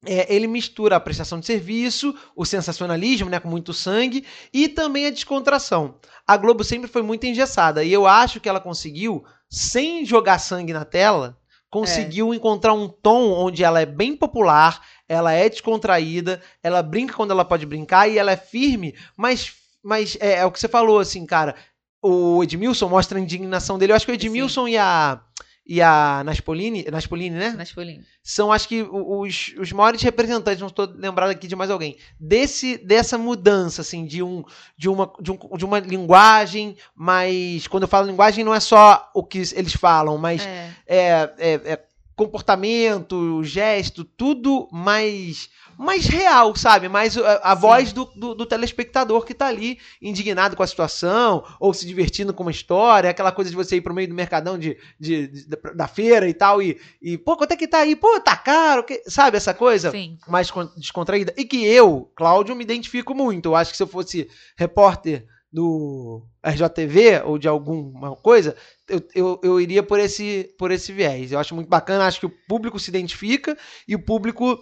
É, 0.05 0.33
ele 0.33 0.47
mistura 0.47 0.95
a 0.95 0.99
prestação 0.99 1.39
de 1.39 1.45
serviço, 1.45 2.15
o 2.35 2.43
sensacionalismo, 2.43 3.29
né, 3.29 3.39
com 3.39 3.47
muito 3.47 3.71
sangue, 3.71 4.25
e 4.51 4.67
também 4.67 5.05
a 5.05 5.11
descontração. 5.11 5.95
A 6.25 6.35
Globo 6.37 6.63
sempre 6.63 6.89
foi 6.89 7.03
muito 7.03 7.25
engessada, 7.25 7.83
e 7.83 7.93
eu 7.93 8.07
acho 8.07 8.39
que 8.39 8.49
ela 8.49 8.59
conseguiu, 8.59 9.23
sem 9.47 10.03
jogar 10.03 10.39
sangue 10.39 10.73
na 10.73 10.85
tela, 10.85 11.37
conseguiu 11.69 12.33
encontrar 12.33 12.73
um 12.73 12.89
tom 12.89 13.31
onde 13.31 13.63
ela 13.63 13.79
é 13.79 13.85
bem 13.85 14.15
popular, 14.15 14.81
ela 15.07 15.31
é 15.33 15.47
descontraída, 15.47 16.41
ela 16.63 16.81
brinca 16.81 17.13
quando 17.13 17.31
ela 17.31 17.45
pode 17.45 17.65
brincar, 17.65 18.09
e 18.09 18.17
ela 18.17 18.31
é 18.31 18.37
firme, 18.37 18.95
mas, 19.15 19.53
mas 19.83 20.17
é, 20.19 20.39
é 20.39 20.45
o 20.45 20.51
que 20.51 20.59
você 20.59 20.67
falou, 20.67 20.99
assim, 20.99 21.25
cara. 21.25 21.55
O 22.03 22.43
Edmilson 22.43 22.89
mostra 22.89 23.19
a 23.19 23.21
indignação 23.21 23.77
dele. 23.77 23.91
Eu 23.91 23.95
acho 23.95 24.07
que 24.07 24.11
o 24.11 24.15
Edmilson 24.15 24.67
e 24.67 24.75
a. 24.75 25.21
E 25.65 25.81
a 25.81 26.23
Naspolini, 26.25 26.85
Naspolini, 26.91 27.35
né? 27.35 27.51
Naspolini. 27.51 28.03
são 28.23 28.51
acho 28.51 28.67
que 28.67 28.81
os, 28.81 29.53
os 29.59 29.71
maiores 29.71 30.01
representantes, 30.01 30.59
não 30.59 30.67
estou 30.67 30.91
lembrado 30.95 31.29
aqui 31.29 31.47
de 31.47 31.55
mais 31.55 31.69
alguém, 31.69 31.97
desse 32.19 32.77
dessa 32.77 33.17
mudança 33.17 33.81
assim 33.81 34.05
de 34.05 34.23
um 34.23 34.43
de 34.75 34.89
uma 34.89 35.13
de, 35.19 35.31
um, 35.31 35.37
de 35.57 35.63
uma 35.63 35.79
linguagem, 35.79 36.75
mas 36.95 37.67
quando 37.67 37.83
eu 37.83 37.87
falo 37.87 38.07
linguagem 38.07 38.43
não 38.43 38.53
é 38.53 38.59
só 38.59 39.09
o 39.13 39.23
que 39.23 39.37
eles 39.53 39.73
falam, 39.73 40.17
mas 40.17 40.41
É. 40.41 40.69
é, 40.87 41.33
é, 41.37 41.53
é 41.73 41.90
comportamento, 42.15 43.43
gesto, 43.43 44.03
tudo 44.03 44.67
mais 44.71 45.49
mais 45.77 46.05
real, 46.05 46.55
sabe? 46.55 46.87
Mais 46.87 47.17
a, 47.17 47.37
a 47.43 47.55
Sim. 47.55 47.61
voz 47.61 47.91
do, 47.93 48.05
do, 48.15 48.35
do 48.35 48.45
telespectador 48.45 49.25
que 49.25 49.33
tá 49.33 49.47
ali 49.47 49.79
indignado 49.99 50.55
com 50.55 50.61
a 50.61 50.67
situação 50.67 51.43
ou 51.59 51.73
se 51.73 51.87
divertindo 51.87 52.33
com 52.35 52.43
uma 52.43 52.51
história, 52.51 53.09
aquela 53.09 53.31
coisa 53.31 53.49
de 53.49 53.55
você 53.55 53.77
ir 53.77 53.81
pro 53.81 53.93
meio 53.93 54.07
do 54.07 54.13
mercadão 54.13 54.59
de, 54.59 54.77
de, 54.99 55.27
de- 55.27 55.47
da- 55.75 55.87
feira 55.87 56.27
e 56.29 56.33
tal 56.35 56.61
e, 56.61 56.79
e 57.01 57.17
pô, 57.17 57.35
quanto 57.35 57.53
é 57.53 57.57
que 57.57 57.67
tá 57.67 57.79
aí? 57.79 57.95
Pô, 57.95 58.19
tá 58.19 58.37
caro, 58.37 58.83
que- 58.83 59.01
sabe 59.07 59.37
essa 59.37 59.55
coisa? 59.55 59.89
Sim. 59.89 60.17
mais 60.27 60.51
con- 60.51 60.69
descontraída. 60.77 61.33
E 61.35 61.45
que 61.45 61.65
eu, 61.65 62.11
Cláudio, 62.15 62.55
me 62.55 62.63
identifico 62.63 63.15
muito. 63.15 63.47
Eu 63.49 63.55
acho 63.55 63.71
que 63.71 63.77
se 63.77 63.81
eu 63.83 63.87
fosse 63.87 64.29
repórter 64.55 65.25
do 65.51 66.23
RJTV 66.45 67.23
ou 67.25 67.37
de 67.37 67.47
alguma 67.47 68.15
coisa, 68.15 68.55
eu, 68.91 69.07
eu, 69.15 69.39
eu 69.43 69.61
iria 69.61 69.81
por 69.81 69.99
esse, 69.99 70.53
por 70.57 70.69
esse 70.71 70.91
viés. 70.91 71.31
Eu 71.31 71.39
acho 71.39 71.55
muito 71.55 71.67
bacana, 71.69 72.05
acho 72.05 72.19
que 72.19 72.25
o 72.25 72.33
público 72.47 72.77
se 72.79 72.89
identifica 72.89 73.57
e 73.87 73.95
o 73.95 74.03
público, 74.03 74.59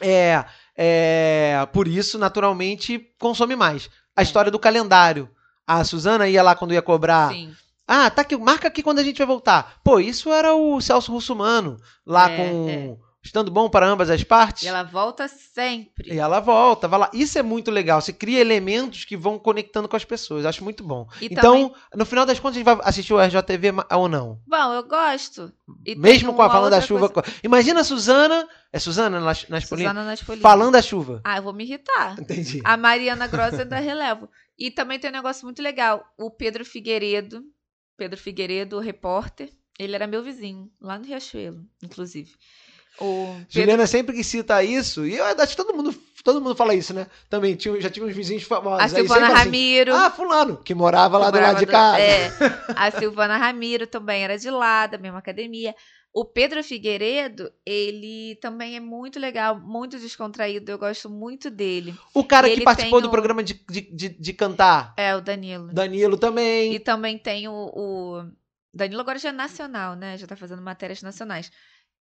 é, 0.00 0.44
é 0.76 1.68
por 1.72 1.86
isso, 1.86 2.18
naturalmente, 2.18 2.98
consome 3.18 3.54
mais. 3.54 3.88
A 4.16 4.22
É. 4.22 4.24
história 4.24 4.50
do 4.50 4.58
calendário. 4.58 5.28
A 5.66 5.84
Suzana 5.84 6.28
ia 6.28 6.42
lá 6.42 6.54
quando 6.56 6.74
ia 6.74 6.82
cobrar. 6.82 7.32
Sim. 7.32 7.54
Ah, 7.86 8.08
tá 8.10 8.22
aqui, 8.22 8.36
marca 8.36 8.68
aqui 8.68 8.82
quando 8.82 8.98
a 9.00 9.02
gente 9.04 9.18
vai 9.18 9.26
voltar. 9.26 9.80
Pô, 9.84 9.98
isso 10.00 10.32
era 10.32 10.54
o 10.54 10.80
Celso 10.80 11.12
Russumano, 11.12 11.76
lá 12.06 12.30
É, 12.30 12.36
com 12.36 12.68
é. 12.68 13.09
Estando 13.22 13.50
Bom 13.50 13.68
para 13.68 13.86
Ambas 13.86 14.08
as 14.08 14.24
Partes. 14.24 14.62
E 14.62 14.68
ela 14.68 14.82
volta 14.82 15.28
sempre. 15.28 16.12
E 16.14 16.18
ela 16.18 16.40
volta, 16.40 16.88
vai 16.88 17.00
lá. 17.00 17.10
Isso 17.12 17.38
é 17.38 17.42
muito 17.42 17.70
legal. 17.70 18.00
Você 18.00 18.14
cria 18.14 18.40
elementos 18.40 19.04
que 19.04 19.14
vão 19.16 19.38
conectando 19.38 19.86
com 19.88 19.94
as 19.96 20.04
pessoas. 20.06 20.46
Acho 20.46 20.64
muito 20.64 20.82
bom. 20.82 21.06
E 21.20 21.26
então, 21.26 21.68
também- 21.68 21.74
no 21.94 22.06
final 22.06 22.24
das 22.24 22.40
contas, 22.40 22.56
a 22.56 22.58
gente 22.60 22.64
vai 22.64 22.78
assistir 22.82 23.12
o 23.12 23.20
RJTV 23.20 23.72
ou 23.92 24.08
não? 24.08 24.40
Bom, 24.46 24.72
eu 24.74 24.82
gosto. 24.88 25.52
E 25.84 25.94
Mesmo 25.94 26.32
com 26.34 26.40
a 26.42 26.48
falando 26.48 26.70
da 26.70 26.80
chuva. 26.80 27.10
coisa- 27.10 27.30
Imagina 27.44 27.80
a 27.80 27.84
Suzana. 27.84 28.48
É 28.72 28.78
Suzana 28.78 29.20
nas, 29.20 29.46
nas 29.48 29.66
Suzana 29.68 30.02
Naspolini. 30.04 30.42
Falando 30.42 30.72
da 30.72 30.80
chuva. 30.82 31.20
Ah, 31.22 31.36
eu 31.36 31.42
vou 31.42 31.52
me 31.52 31.64
irritar. 31.64 32.18
Entendi. 32.18 32.60
A 32.64 32.76
Mariana 32.76 33.26
Grossa 33.26 33.62
ainda 33.62 33.78
relevo. 33.80 34.30
E 34.58 34.70
também 34.70 34.98
tem 34.98 35.10
um 35.10 35.14
negócio 35.14 35.44
muito 35.44 35.60
legal. 35.62 36.04
O 36.16 36.30
Pedro 36.30 36.64
Figueiredo, 36.64 37.42
Pedro 37.98 38.18
Figueiredo, 38.18 38.76
o 38.76 38.80
repórter, 38.80 39.50
ele 39.78 39.94
era 39.94 40.06
meu 40.06 40.22
vizinho, 40.22 40.70
lá 40.80 40.98
no 40.98 41.04
Riachuelo, 41.04 41.64
inclusive. 41.82 42.30
Pedro, 42.98 43.46
Juliana 43.48 43.86
sempre 43.86 44.14
que 44.14 44.22
cita 44.22 44.62
isso, 44.62 45.06
e 45.06 45.16
eu 45.16 45.24
acho 45.24 45.48
que 45.48 45.56
todo 45.56 45.74
mundo, 45.74 45.94
todo 46.22 46.40
mundo 46.40 46.54
fala 46.54 46.74
isso, 46.74 46.92
né? 46.92 47.06
Também 47.28 47.56
tinha, 47.56 47.80
já 47.80 47.88
tinha 47.88 48.04
uns 48.04 48.14
vizinhos 48.14 48.42
famosos. 48.42 48.80
a 48.84 48.88
Silvana 48.88 49.26
assim, 49.26 49.34
Ramiro. 49.36 49.94
ah, 49.94 50.10
fulano, 50.10 50.56
que 50.58 50.74
morava 50.74 51.16
lá 51.16 51.26
que 51.26 51.38
do 51.38 51.42
lado 51.42 51.58
de 51.58 51.66
casa. 51.66 51.98
É, 52.02 52.30
a 52.76 52.90
Silvana 52.90 53.36
Ramiro 53.38 53.86
também 53.86 54.22
era 54.22 54.36
de 54.36 54.50
lá, 54.50 54.86
da 54.86 54.98
mesma 54.98 55.18
academia. 55.18 55.74
O 56.12 56.24
Pedro 56.24 56.62
Figueiredo, 56.64 57.52
ele 57.64 58.36
também 58.42 58.74
é 58.76 58.80
muito 58.80 59.18
legal, 59.20 59.58
muito 59.60 59.96
descontraído. 59.96 60.68
Eu 60.70 60.76
gosto 60.78 61.08
muito 61.08 61.48
dele. 61.48 61.94
O 62.12 62.24
cara 62.24 62.48
E 62.48 62.50
que 62.50 62.56
ele 62.58 62.64
participou 62.64 63.00
tem 63.00 63.08
do 63.08 63.12
programa 63.12 63.44
de, 63.44 63.54
de, 63.70 63.80
de, 63.82 64.08
de 64.08 64.32
cantar. 64.32 64.92
É, 64.96 65.14
o 65.14 65.20
Danilo. 65.20 65.72
Danilo 65.72 66.16
também. 66.16 66.74
E 66.74 66.80
também 66.80 67.16
tem 67.16 67.46
o, 67.46 67.52
o- 67.52 68.24
Danilo 68.74 69.00
agora 69.00 69.20
já 69.20 69.28
é 69.28 69.32
nacional, 69.32 69.94
né? 69.94 70.18
Já 70.18 70.26
tá 70.26 70.34
fazendo 70.34 70.60
matérias 70.62 71.00
nacionais. 71.00 71.50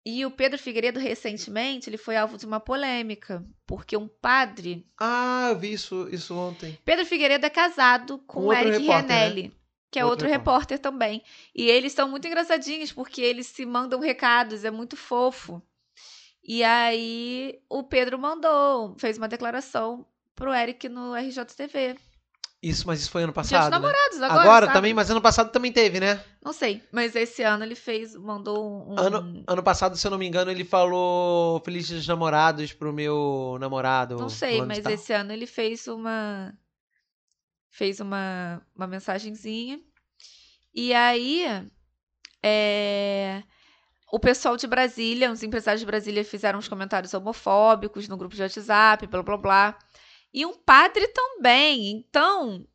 E 0.04 0.26
o 0.26 0.30
Pedro 0.30 0.58
Figueiredo, 0.58 0.98
recentemente, 0.98 1.88
ele 1.88 1.96
foi 1.96 2.16
alvo 2.16 2.36
de 2.36 2.44
uma 2.44 2.58
polêmica, 2.58 3.44
porque 3.64 3.96
um 3.96 4.08
padre. 4.08 4.84
Ah, 4.98 5.48
eu 5.50 5.58
vi 5.58 5.72
isso, 5.72 6.08
isso 6.10 6.36
ontem. 6.36 6.76
Pedro 6.84 7.06
Figueiredo 7.06 7.46
é 7.46 7.50
casado 7.50 8.18
com 8.26 8.46
outro 8.46 8.66
Eric 8.66 8.80
repórter, 8.80 9.08
né? 9.08 9.14
Renelli, 9.14 9.56
que 9.90 9.98
é 10.00 10.04
Outro 10.04 10.26
outro 10.26 10.28
repórter 10.28 10.78
também. 10.80 11.22
E 11.54 11.70
eles 11.70 11.92
são 11.92 12.08
muito 12.08 12.26
engraçadinhos, 12.26 12.90
porque 12.90 13.20
eles 13.20 13.46
se 13.46 13.64
mandam 13.64 14.00
recados, 14.00 14.64
é 14.64 14.70
muito 14.72 14.96
fofo. 14.96 15.62
E 16.42 16.64
aí 16.64 17.60
o 17.68 17.84
Pedro 17.84 18.18
mandou, 18.18 18.96
fez 18.98 19.16
uma 19.16 19.28
declaração 19.28 20.04
pro 20.34 20.52
Eric 20.52 20.88
no 20.88 21.14
RJTV. 21.14 21.96
Isso, 22.62 22.86
mas 22.86 23.00
isso 23.00 23.10
foi 23.10 23.24
ano 23.24 23.32
Dia 23.32 23.42
dos 23.42 23.50
passado. 23.50 23.72
né? 23.72 23.78
namorados, 23.78 24.22
agora. 24.22 24.40
Agora 24.40 24.66
sabe? 24.66 24.78
também, 24.78 24.94
mas 24.94 25.10
ano 25.10 25.20
passado 25.20 25.50
também 25.50 25.72
teve, 25.72 25.98
né? 25.98 26.22
Não 26.44 26.52
sei, 26.52 26.80
mas 26.92 27.16
esse 27.16 27.42
ano 27.42 27.64
ele 27.64 27.74
fez, 27.74 28.14
mandou 28.14 28.88
um. 28.88 28.96
Ano, 28.96 29.42
ano 29.48 29.62
passado, 29.64 29.96
se 29.96 30.06
eu 30.06 30.12
não 30.12 30.18
me 30.18 30.28
engano, 30.28 30.48
ele 30.48 30.64
falou 30.64 31.60
Feliz 31.64 31.90
dos 31.90 32.06
Namorados 32.06 32.72
pro 32.72 32.92
meu 32.92 33.56
namorado. 33.58 34.16
Não 34.16 34.28
sei, 34.28 34.62
mas 34.62 34.86
esse 34.86 35.12
ano 35.12 35.32
ele 35.32 35.46
fez 35.46 35.88
uma. 35.88 36.54
Fez 37.68 37.98
uma, 37.98 38.62
uma 38.76 38.86
mensagenzinha. 38.86 39.80
E 40.72 40.94
aí. 40.94 41.44
é, 42.42 43.42
O 44.12 44.20
pessoal 44.20 44.56
de 44.56 44.68
Brasília, 44.68 45.32
os 45.32 45.42
empresários 45.42 45.80
de 45.80 45.86
Brasília 45.86 46.24
fizeram 46.24 46.60
uns 46.60 46.68
comentários 46.68 47.12
homofóbicos 47.12 48.06
no 48.06 48.16
grupo 48.16 48.36
de 48.36 48.42
WhatsApp, 48.42 49.04
blá 49.08 49.22
blá 49.22 49.36
blá. 49.36 49.78
E 50.32 50.44
um 50.46 50.54
padre 50.54 51.06
também. 51.08 51.90
Então. 51.90 52.66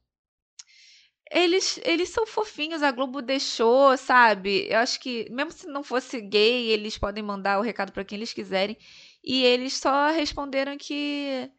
Eles, 1.30 1.78
eles 1.84 2.08
são 2.10 2.26
fofinhos, 2.26 2.82
a 2.82 2.90
Globo 2.92 3.22
deixou, 3.22 3.98
sabe? 3.98 4.66
Eu 4.70 4.78
acho 4.80 4.98
que, 5.02 5.28
mesmo 5.30 5.52
se 5.52 5.68
não 5.68 5.84
fosse 5.84 6.22
gay, 6.22 6.68
eles 6.70 6.98
podem 6.98 7.22
mandar 7.22 7.60
o 7.60 7.62
recado 7.62 7.92
pra 7.92 8.06
quem 8.06 8.18
eles 8.18 8.32
quiserem. 8.32 8.78
E 9.22 9.44
eles 9.44 9.74
só 9.74 10.10
responderam 10.10 10.78
que 10.78 11.50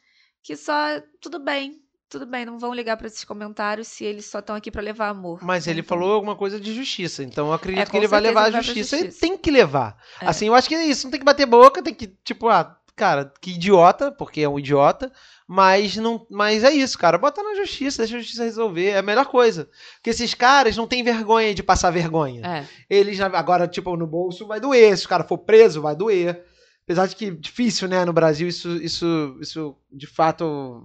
que 0.43 0.57
só 0.57 0.75
tudo 1.21 1.39
bem, 1.39 1.83
tudo 2.09 2.25
bem, 2.25 2.47
não 2.47 2.59
vão 2.59 2.73
ligar 2.73 2.97
pra 2.97 3.07
esses 3.09 3.25
comentários 3.25 3.89
se 3.89 4.03
eles 4.05 4.25
só 4.25 4.39
estão 4.39 4.57
aqui 4.57 4.71
pra 4.71 4.81
levar 4.81 5.09
amor. 5.11 5.41
Mas 5.43 5.67
ele 5.67 5.81
Então, 5.81 5.89
falou 5.99 6.15
alguma 6.15 6.35
coisa 6.35 6.59
de 6.59 6.73
justiça, 6.73 7.23
então 7.23 7.49
eu 7.49 7.53
acredito 7.53 7.89
É, 7.89 7.91
que 7.91 7.97
ele 7.99 8.09
vai 8.09 8.21
levar 8.21 8.47
a 8.49 8.51
pra 8.53 8.63
justiça. 8.63 8.97
Ele 8.97 9.05
justiça. 9.07 9.21
tem 9.27 9.37
que 9.37 9.51
levar. 9.51 10.03
É. 10.23 10.27
Assim, 10.29 10.47
eu 10.47 10.55
acho 10.55 10.67
que 10.67 10.75
é 10.75 10.87
isso. 10.87 11.05
Não 11.05 11.11
tem 11.11 11.21
que 11.21 11.27
bater 11.27 11.45
boca, 11.45 11.83
tem 11.83 11.93
que, 11.93 12.07
tipo, 12.25 12.49
ah, 12.49 12.75
cara, 12.97 13.31
que 13.39 13.51
idiota, 13.51 14.11
porque 14.11 14.41
é 14.41 14.49
um 14.49 14.59
idiota. 14.59 15.13
Mas 15.51 15.97
não, 15.97 16.27
mas 16.31 16.63
é 16.63 16.71
isso, 16.71 16.99
cara. 16.99 17.17
Bota 17.17 17.43
na 17.43 17.55
justiça, 17.55 18.03
deixa 18.03 18.17
a 18.17 18.21
justiça 18.21 18.45
resolver. 18.45 18.89
É 18.91 18.99
a 18.99 19.03
melhor 19.03 19.25
coisa. 19.27 19.67
Porque 19.97 20.11
esses 20.11 20.35
caras 20.35 20.77
não 20.77 20.87
têm 20.87 21.03
vergonha 21.03 21.55
de 21.55 21.63
passar 21.63 21.91
vergonha. 21.91 22.43
É, 22.47 22.65
Eles, 22.91 23.19
agora, 23.19 23.67
tipo, 23.67 23.97
no 23.97 24.07
bolso 24.07 24.47
vai 24.47 24.61
doer. 24.61 24.97
Se 24.99 25.07
o 25.07 25.09
cara 25.09 25.25
for 25.25 25.39
preso, 25.39 25.81
vai 25.81 25.97
doer. 25.97 26.45
Apesar 26.85 27.07
de 27.07 27.17
que 27.17 27.31
difícil, 27.31 27.89
né, 27.89 28.05
no 28.05 28.13
Brasil, 28.13 28.47
isso, 28.47 28.69
isso, 28.77 29.39
isso 29.41 29.75
de 29.91 30.07
fato 30.07 30.83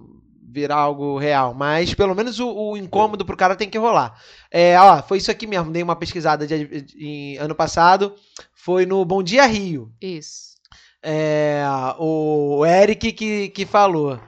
virar 0.50 0.76
algo 0.76 1.18
real. 1.18 1.52
Mas 1.52 1.92
pelo 1.92 2.14
menos 2.14 2.40
o, 2.40 2.48
o 2.50 2.76
incômodo 2.76 3.24
pro 3.24 3.36
cara 3.36 3.54
tem 3.56 3.68
que 3.68 3.76
rolar. 3.76 4.18
É, 4.50 4.78
ó, 4.80 5.02
foi 5.02 5.18
isso 5.18 5.30
aqui 5.30 5.46
mesmo. 5.46 5.70
Dei 5.72 5.82
uma 5.82 5.96
pesquisada 5.96 6.46
de, 6.46 6.66
de- 6.80 7.06
em- 7.06 7.36
ano 7.36 7.54
passado. 7.54 8.14
Foi 8.54 8.86
no 8.86 9.04
Bom 9.04 9.22
Dia 9.22 9.44
Rio. 9.44 9.92
Isso. 10.00 10.54
É, 11.02 11.62
o 11.98 12.64
Eric 12.64 13.12
que, 13.12 13.48
que 13.50 13.66
falou. 13.66 14.18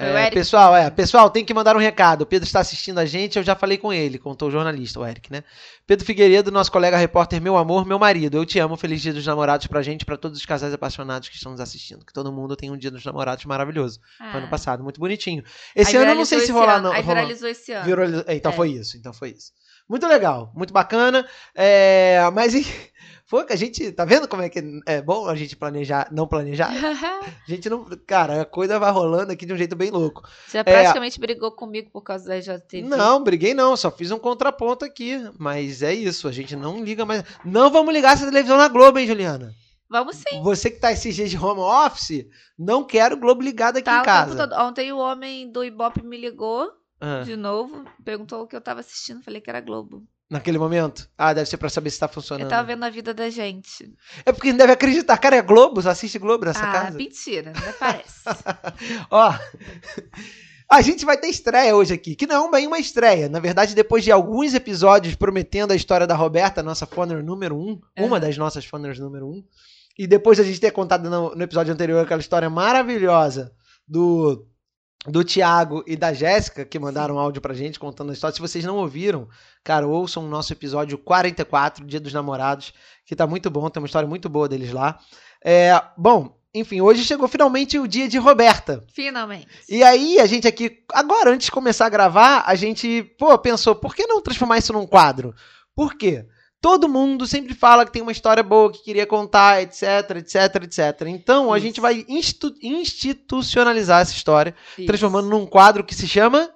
É, 0.00 0.30
pessoal, 0.30 0.76
é, 0.76 0.88
pessoal, 0.90 1.28
tem 1.28 1.44
que 1.44 1.52
mandar 1.52 1.74
um 1.74 1.80
recado. 1.80 2.22
O 2.22 2.26
Pedro 2.26 2.46
está 2.46 2.60
assistindo 2.60 2.98
a 2.98 3.04
gente, 3.04 3.36
eu 3.36 3.42
já 3.42 3.56
falei 3.56 3.76
com 3.76 3.92
ele, 3.92 4.16
contou 4.18 4.48
o 4.48 4.50
jornalista, 4.50 5.00
o 5.00 5.06
Eric, 5.06 5.32
né? 5.32 5.42
Pedro 5.86 6.06
Figueiredo, 6.06 6.52
nosso 6.52 6.70
colega 6.70 6.96
repórter, 6.96 7.40
meu 7.42 7.56
amor, 7.56 7.84
meu 7.84 7.98
marido. 7.98 8.36
Eu 8.36 8.46
te 8.46 8.58
amo, 8.60 8.76
feliz 8.76 9.02
dia 9.02 9.12
dos 9.12 9.26
namorados 9.26 9.66
pra 9.66 9.82
gente, 9.82 10.04
pra 10.04 10.16
todos 10.16 10.38
os 10.38 10.46
casais 10.46 10.72
apaixonados 10.72 11.28
que 11.28 11.34
estão 11.34 11.50
nos 11.50 11.60
assistindo. 11.60 12.04
Que 12.06 12.12
todo 12.12 12.30
mundo 12.32 12.54
tem 12.54 12.70
um 12.70 12.76
dia 12.76 12.90
dos 12.90 13.04
namorados 13.04 13.44
maravilhoso. 13.44 13.98
Foi 14.18 14.26
ano 14.28 14.46
Ah. 14.46 14.50
passado, 14.50 14.84
muito 14.84 15.00
bonitinho. 15.00 15.42
Esse 15.74 15.96
Aí 15.96 16.02
ano 16.02 16.12
eu 16.12 16.16
não 16.16 16.24
sei 16.24 16.38
viralizou 16.38 16.46
se 16.46 16.66
rolar 16.66 16.80
não. 16.80 16.92
Aí 16.92 17.02
viralizou 17.02 17.48
esse 17.48 17.72
ano. 17.72 18.24
É, 18.26 18.36
Então 18.36 18.52
É. 18.52 18.54
foi 18.54 18.68
isso, 18.70 18.96
então 18.96 19.12
foi 19.12 19.30
isso. 19.30 19.52
Muito 19.88 20.06
legal, 20.06 20.52
muito 20.54 20.72
bacana. 20.72 21.26
É, 21.54 22.20
mas 22.34 22.52
foi 23.28 23.44
que 23.44 23.52
a 23.52 23.56
gente. 23.56 23.92
Tá 23.92 24.04
vendo 24.06 24.26
como 24.26 24.40
é 24.42 24.48
que 24.48 24.80
é 24.86 25.02
bom 25.02 25.28
a 25.28 25.36
gente 25.36 25.54
planejar, 25.54 26.08
não 26.10 26.26
planejar? 26.26 26.70
A 27.46 27.50
gente 27.50 27.68
não. 27.68 27.84
Cara, 28.06 28.40
a 28.42 28.44
coisa 28.44 28.78
vai 28.78 28.90
rolando 28.90 29.32
aqui 29.32 29.44
de 29.46 29.52
um 29.52 29.56
jeito 29.56 29.76
bem 29.76 29.90
louco. 29.90 30.22
Já 30.50 30.64
praticamente 30.64 31.20
brigou 31.20 31.52
comigo 31.52 31.90
por 31.90 32.02
causa 32.02 32.26
da 32.26 32.36
RJTV. 32.36 32.82
Não, 32.88 33.22
briguei 33.22 33.52
não, 33.54 33.76
só 33.76 33.90
fiz 33.90 34.10
um 34.10 34.18
contraponto 34.18 34.84
aqui. 34.84 35.18
Mas 35.38 35.82
é 35.82 35.92
isso, 35.94 36.26
a 36.26 36.32
gente 36.32 36.56
não 36.56 36.82
liga 36.82 37.04
mais. 37.04 37.22
Não 37.44 37.70
vamos 37.70 37.92
ligar 37.92 38.14
essa 38.14 38.24
televisão 38.26 38.56
na 38.56 38.68
Globo, 38.68 38.98
hein, 38.98 39.06
Juliana? 39.06 39.54
Vamos 39.90 40.16
sim. 40.16 40.42
Você 40.42 40.70
que 40.70 40.78
tá 40.80 40.92
esses 40.92 41.14
dias 41.14 41.30
de 41.30 41.38
home 41.38 41.60
office, 41.60 42.26
não 42.58 42.84
quero 42.84 43.16
o 43.16 43.20
Globo 43.20 43.42
ligado 43.42 43.76
aqui 43.76 43.84
Tá, 43.84 44.00
em 44.00 44.04
casa. 44.04 44.62
Ontem 44.62 44.92
o 44.92 44.98
homem 44.98 45.50
do 45.50 45.64
Ibope 45.64 46.02
me 46.02 46.18
ligou 46.18 46.70
Ah, 47.00 47.22
de 47.24 47.36
novo, 47.36 47.84
perguntou 48.04 48.42
o 48.42 48.46
que 48.46 48.54
eu 48.56 48.60
tava 48.60 48.80
assistindo, 48.80 49.22
falei 49.22 49.40
que 49.40 49.48
era 49.48 49.60
Globo. 49.60 50.02
Naquele 50.28 50.58
momento? 50.58 51.08
Ah, 51.16 51.32
deve 51.32 51.48
ser 51.48 51.56
pra 51.56 51.68
saber 51.68 51.90
se 51.90 51.98
tá 51.98 52.08
funcionando. 52.08 52.44
Eu 52.44 52.48
tava 52.50 52.66
vendo 52.66 52.84
a 52.84 52.90
vida 52.90 53.14
da 53.14 53.30
gente. 53.30 53.92
É 54.24 54.32
porque 54.32 54.50
não 54.50 54.58
deve 54.58 54.72
acreditar. 54.72 55.16
Cara, 55.18 55.36
é 55.36 55.42
Globo? 55.42 55.80
Você 55.80 55.88
assiste 55.88 56.18
Globo 56.18 56.44
nessa 56.44 56.68
ah, 56.68 56.72
casa? 56.72 56.98
mentira, 56.98 57.52
até 57.56 57.72
parece. 57.72 58.24
Ó, 59.10 59.34
a 60.70 60.82
gente 60.82 61.04
vai 61.04 61.16
ter 61.16 61.28
estreia 61.28 61.74
hoje 61.74 61.94
aqui, 61.94 62.14
que 62.14 62.26
não 62.26 62.48
é 62.48 62.50
bem 62.50 62.66
uma 62.66 62.78
estreia. 62.78 63.28
Na 63.28 63.40
verdade, 63.40 63.74
depois 63.74 64.04
de 64.04 64.12
alguns 64.12 64.52
episódios 64.52 65.14
prometendo 65.14 65.72
a 65.72 65.76
história 65.76 66.06
da 66.06 66.14
Roberta, 66.14 66.62
nossa 66.62 66.84
Foner 66.86 67.24
número 67.24 67.56
um, 67.56 67.80
uma 67.98 68.16
Uhum. 68.16 68.20
das 68.20 68.36
nossas 68.36 68.66
Foners 68.66 68.98
número 68.98 69.26
um, 69.26 69.42
e 69.98 70.06
depois 70.06 70.38
a 70.38 70.42
gente 70.42 70.60
ter 70.60 70.70
contado 70.70 71.08
no, 71.08 71.34
no 71.34 71.42
episódio 71.42 71.72
anterior 71.72 72.04
aquela 72.04 72.20
história 72.20 72.50
maravilhosa 72.50 73.50
do 73.86 74.46
do 75.10 75.24
Thiago 75.24 75.82
e 75.86 75.96
da 75.96 76.12
Jéssica, 76.12 76.64
que 76.64 76.78
mandaram 76.78 77.18
áudio 77.18 77.40
pra 77.40 77.54
gente 77.54 77.78
contando 77.78 78.10
a 78.10 78.12
história. 78.12 78.34
Se 78.34 78.40
vocês 78.40 78.64
não 78.64 78.76
ouviram, 78.76 79.28
cara, 79.64 79.86
ouçam 79.86 80.24
o 80.24 80.28
nosso 80.28 80.52
episódio 80.52 80.98
44, 80.98 81.84
Dia 81.84 82.00
dos 82.00 82.12
Namorados, 82.12 82.72
que 83.04 83.16
tá 83.16 83.26
muito 83.26 83.50
bom, 83.50 83.68
tem 83.70 83.82
uma 83.82 83.86
história 83.86 84.08
muito 84.08 84.28
boa 84.28 84.48
deles 84.48 84.72
lá. 84.72 84.98
É, 85.44 85.80
bom, 85.96 86.36
enfim, 86.54 86.80
hoje 86.80 87.04
chegou 87.04 87.28
finalmente 87.28 87.78
o 87.78 87.86
dia 87.86 88.08
de 88.08 88.18
Roberta. 88.18 88.84
Finalmente. 88.92 89.48
E 89.68 89.82
aí, 89.82 90.18
a 90.18 90.26
gente 90.26 90.46
aqui, 90.46 90.84
agora, 90.92 91.30
antes 91.30 91.46
de 91.46 91.52
começar 91.52 91.86
a 91.86 91.90
gravar, 91.90 92.44
a 92.46 92.54
gente, 92.54 93.02
pô, 93.18 93.36
pensou, 93.38 93.74
por 93.74 93.94
que 93.94 94.06
não 94.06 94.22
transformar 94.22 94.58
isso 94.58 94.72
num 94.72 94.86
quadro? 94.86 95.34
Por 95.74 95.96
quê? 95.96 96.26
Todo 96.60 96.88
mundo 96.88 97.26
sempre 97.26 97.54
fala 97.54 97.84
que 97.86 97.92
tem 97.92 98.02
uma 98.02 98.10
história 98.12 98.42
boa, 98.42 98.72
que 98.72 98.82
queria 98.82 99.06
contar, 99.06 99.62
etc, 99.62 99.82
etc, 100.16 100.62
etc. 100.64 101.06
Então, 101.06 101.52
a 101.52 101.56
Isso. 101.58 101.66
gente 101.66 101.80
vai 101.80 102.04
institu- 102.08 102.54
institucionalizar 102.60 104.00
essa 104.02 104.12
história, 104.12 104.54
Isso. 104.76 104.86
transformando 104.86 105.28
num 105.28 105.46
quadro 105.46 105.84
que 105.84 105.94
se 105.94 106.08
chama 106.08 106.50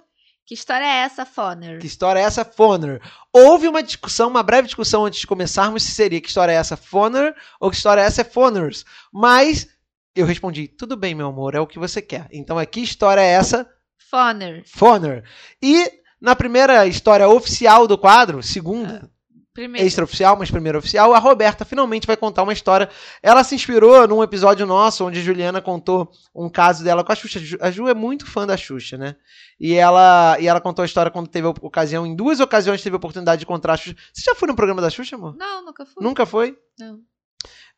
Que 0.44 0.54
história 0.54 0.84
é 0.84 0.98
essa, 1.04 1.24
Foner? 1.24 1.78
Que 1.78 1.86
história 1.86 2.18
é 2.18 2.22
essa, 2.24 2.44
Foner? 2.44 3.00
Houve 3.32 3.68
uma 3.68 3.82
discussão, 3.82 4.28
uma 4.28 4.42
breve 4.42 4.66
discussão 4.66 5.04
antes 5.06 5.20
de 5.20 5.26
começarmos 5.26 5.84
se 5.84 5.92
seria 5.92 6.20
que 6.20 6.28
história 6.28 6.52
é 6.52 6.56
essa, 6.56 6.76
Foner, 6.76 7.34
ou 7.60 7.70
que 7.70 7.76
história 7.76 8.00
é 8.00 8.04
essa, 8.04 8.22
é 8.22 8.24
Foners. 8.24 8.84
Mas 9.12 9.68
eu 10.16 10.26
respondi, 10.26 10.66
tudo 10.66 10.96
bem, 10.96 11.14
meu 11.14 11.28
amor, 11.28 11.54
é 11.54 11.60
o 11.60 11.66
que 11.66 11.78
você 11.78 12.02
quer. 12.02 12.26
Então 12.32 12.58
é 12.58 12.66
que 12.66 12.80
história 12.80 13.20
é 13.20 13.30
essa, 13.30 13.68
Foner. 14.10 14.62
Foner. 14.66 15.22
E 15.62 15.90
na 16.20 16.34
primeira 16.36 16.86
história 16.86 17.28
oficial 17.28 17.86
do 17.86 17.96
quadro, 17.96 18.42
segunda, 18.42 19.08
Primeiro. 19.54 19.86
extraoficial, 19.86 20.36
mas 20.36 20.50
primeira 20.50 20.78
oficial, 20.78 21.12
a 21.12 21.18
Roberta 21.18 21.64
finalmente 21.64 22.06
vai 22.06 22.16
contar 22.16 22.42
uma 22.42 22.52
história. 22.54 22.88
Ela 23.22 23.44
se 23.44 23.54
inspirou 23.54 24.08
num 24.08 24.22
episódio 24.22 24.64
nosso, 24.66 25.04
onde 25.06 25.18
a 25.20 25.22
Juliana 25.22 25.60
contou 25.60 26.10
um 26.34 26.48
caso 26.48 26.82
dela 26.82 27.04
com 27.04 27.12
a 27.12 27.14
Xuxa. 27.14 27.38
A 27.60 27.70
Ju 27.70 27.86
é 27.88 27.94
muito 27.94 28.24
fã 28.26 28.46
da 28.46 28.56
Xuxa, 28.56 28.96
né? 28.96 29.14
E 29.60 29.74
ela, 29.74 30.36
e 30.40 30.46
ela 30.46 30.60
contou 30.60 30.82
a 30.82 30.86
história 30.86 31.10
quando 31.10 31.28
teve 31.28 31.46
a 31.46 31.50
ocasião, 31.50 32.06
em 32.06 32.16
duas 32.16 32.40
ocasiões 32.40 32.82
teve 32.82 32.94
a 32.94 32.96
oportunidade 32.96 33.40
de 33.40 33.44
encontrar 33.44 33.74
a 33.74 33.76
Xuxa. 33.76 33.96
Você 34.12 34.22
já 34.22 34.34
foi 34.34 34.48
no 34.48 34.56
programa 34.56 34.80
da 34.80 34.88
Xuxa, 34.88 35.16
amor? 35.16 35.36
Não, 35.36 35.64
nunca 35.64 35.84
fui. 35.84 36.02
Nunca 36.02 36.24
foi? 36.26 36.56
Não. 36.78 37.00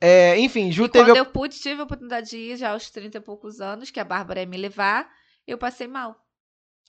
É, 0.00 0.38
enfim, 0.38 0.70
Ju 0.70 0.84
E 0.84 0.88
teve. 0.88 1.04
quando 1.06 1.16
a- 1.16 1.20
eu 1.20 1.26
pude, 1.26 1.58
tive 1.58 1.80
a 1.80 1.84
oportunidade 1.84 2.30
de 2.30 2.36
ir 2.36 2.56
já 2.56 2.70
aos 2.72 2.90
30 2.90 3.18
e 3.18 3.20
poucos 3.20 3.60
anos, 3.60 3.90
que 3.90 3.98
a 3.98 4.04
Bárbara 4.04 4.40
ia 4.40 4.46
me 4.46 4.56
levar, 4.56 5.08
eu 5.46 5.56
passei 5.56 5.86
mal. 5.86 6.16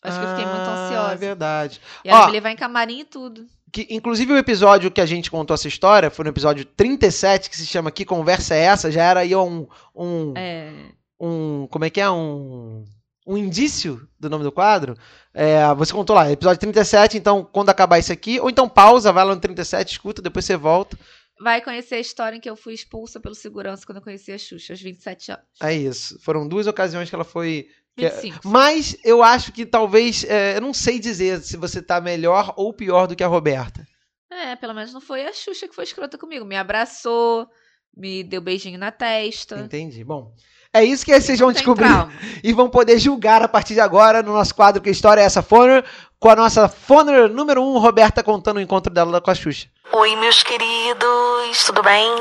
Acho 0.04 0.20
que 0.20 0.26
eu 0.26 0.30
fiquei 0.30 0.46
muito 0.46 0.70
Ah, 0.70 0.86
ansiosa. 0.86 1.14
É 1.14 1.16
verdade. 1.16 1.82
E 2.04 2.10
ela 2.10 2.24
Ó, 2.24 2.26
me 2.28 2.32
levar 2.34 2.52
em 2.52 2.56
camarim 2.56 3.00
e 3.00 3.06
tudo. 3.06 3.48
Que, 3.76 3.86
inclusive 3.90 4.32
o 4.32 4.38
episódio 4.38 4.90
que 4.90 5.02
a 5.02 5.06
gente 5.06 5.30
contou 5.30 5.54
essa 5.54 5.68
história 5.68 6.10
foi 6.10 6.24
no 6.24 6.30
episódio 6.30 6.64
37, 6.64 7.50
que 7.50 7.58
se 7.58 7.66
chama 7.66 7.92
Que 7.92 8.06
Conversa 8.06 8.56
é 8.56 8.60
Essa? 8.60 8.90
Já 8.90 9.04
era 9.04 9.20
aí 9.20 9.36
um. 9.36 9.68
um 9.94 10.34
É. 10.38 10.72
um. 11.20 11.68
Como 11.70 11.84
é 11.84 11.90
que 11.90 12.00
é? 12.00 12.10
Um. 12.10 12.86
Um 13.28 13.36
indício 13.36 14.08
do 14.18 14.30
nome 14.30 14.46
do 14.46 14.52
quadro. 14.52 14.96
É, 15.34 15.74
você 15.76 15.92
contou 15.92 16.16
lá, 16.16 16.32
episódio 16.32 16.62
37, 16.62 17.18
então 17.18 17.44
quando 17.44 17.70
acabar 17.70 18.00
isso 18.00 18.14
aqui, 18.14 18.40
ou 18.40 18.50
então 18.50 18.70
pausa, 18.70 19.12
vai 19.12 19.26
lá 19.26 19.36
no 19.36 19.42
37, 19.42 19.92
escuta, 19.92 20.22
depois 20.22 20.46
você 20.46 20.56
volta. 20.56 20.98
Vai 21.42 21.62
conhecer 21.62 21.96
a 21.96 22.00
história 22.00 22.38
em 22.38 22.40
que 22.40 22.50
eu 22.50 22.56
fui 22.56 22.74
expulsa 22.74 23.20
pelo 23.20 23.36
segurança 23.36 23.86
quando 23.86 23.98
eu 23.98 24.04
conheci 24.04 24.32
a 24.32 24.38
Xuxa, 24.38 24.72
aos 24.72 24.82
27 24.82 25.32
anos. 25.34 25.44
É 25.62 25.74
isso. 25.74 26.18
Foram 26.22 26.48
duas 26.48 26.66
ocasiões 26.66 27.10
que 27.10 27.16
ela 27.16 27.26
foi. 27.26 27.68
Que- 27.96 28.10
25. 28.10 28.40
Mas 28.44 28.98
eu 29.04 29.24
acho 29.24 29.52
que 29.52 29.66
talvez. 29.66 30.24
é, 30.26 30.58
eu 30.58 30.62
não 30.62 30.74
sei 30.74 31.00
dizer 31.00 31.42
se 31.42 31.58
você 31.58 31.82
tá 31.82 32.00
melhor 32.02 32.54
ou 32.56 32.74
pior 32.74 33.08
do 33.08 33.16
que 33.16 33.24
a 33.24 33.28
Roberta. 33.28 33.86
É, 34.32 34.56
pelo 34.56 34.74
menos 34.74 34.94
não 34.94 35.02
foi 35.02 35.26
a 35.26 35.34
Xuxa 35.34 35.68
que 35.68 35.76
foi 35.76 35.84
escrota 35.86 36.18
comigo. 36.18 36.46
Me 36.46 36.58
abraçou, 36.58 37.48
me 37.96 38.24
deu 38.24 38.42
beijinho 38.42 38.78
na 38.78 38.92
testa. 38.92 39.58
Entendi. 39.58 40.04
Bom. 40.04 40.34
É 40.74 40.84
isso 40.84 41.06
que 41.06 41.18
vocês 41.18 41.40
vão 41.40 41.54
descobrir 41.54 41.88
trauma. 41.88 42.12
e 42.44 42.52
vão 42.52 42.70
poder 42.70 43.00
julgar 43.00 43.42
a 43.42 43.48
partir 43.48 43.76
de 43.76 43.80
agora 43.80 44.22
no 44.22 44.34
nosso 44.34 44.54
quadro 44.54 44.82
Que 44.82 44.90
História 44.90 45.22
é 45.22 45.24
essa 45.24 45.42
Foner, 45.42 45.86
com 46.20 46.30
a 46.30 46.36
nossa 46.36 46.68
Foner 46.68 47.30
número 47.30 47.64
1, 47.64 47.76
um, 47.76 47.80
Roberta, 47.80 48.22
contando 48.22 48.58
o 48.58 48.62
encontro 48.62 48.94
dela 48.94 49.22
com 49.22 49.32
a 49.32 49.36
Xuxa. 49.36 49.70
Oi, 49.94 50.16
meus 50.18 50.44
queridos, 50.44 51.64
tudo 51.66 51.82
bem? 51.82 52.12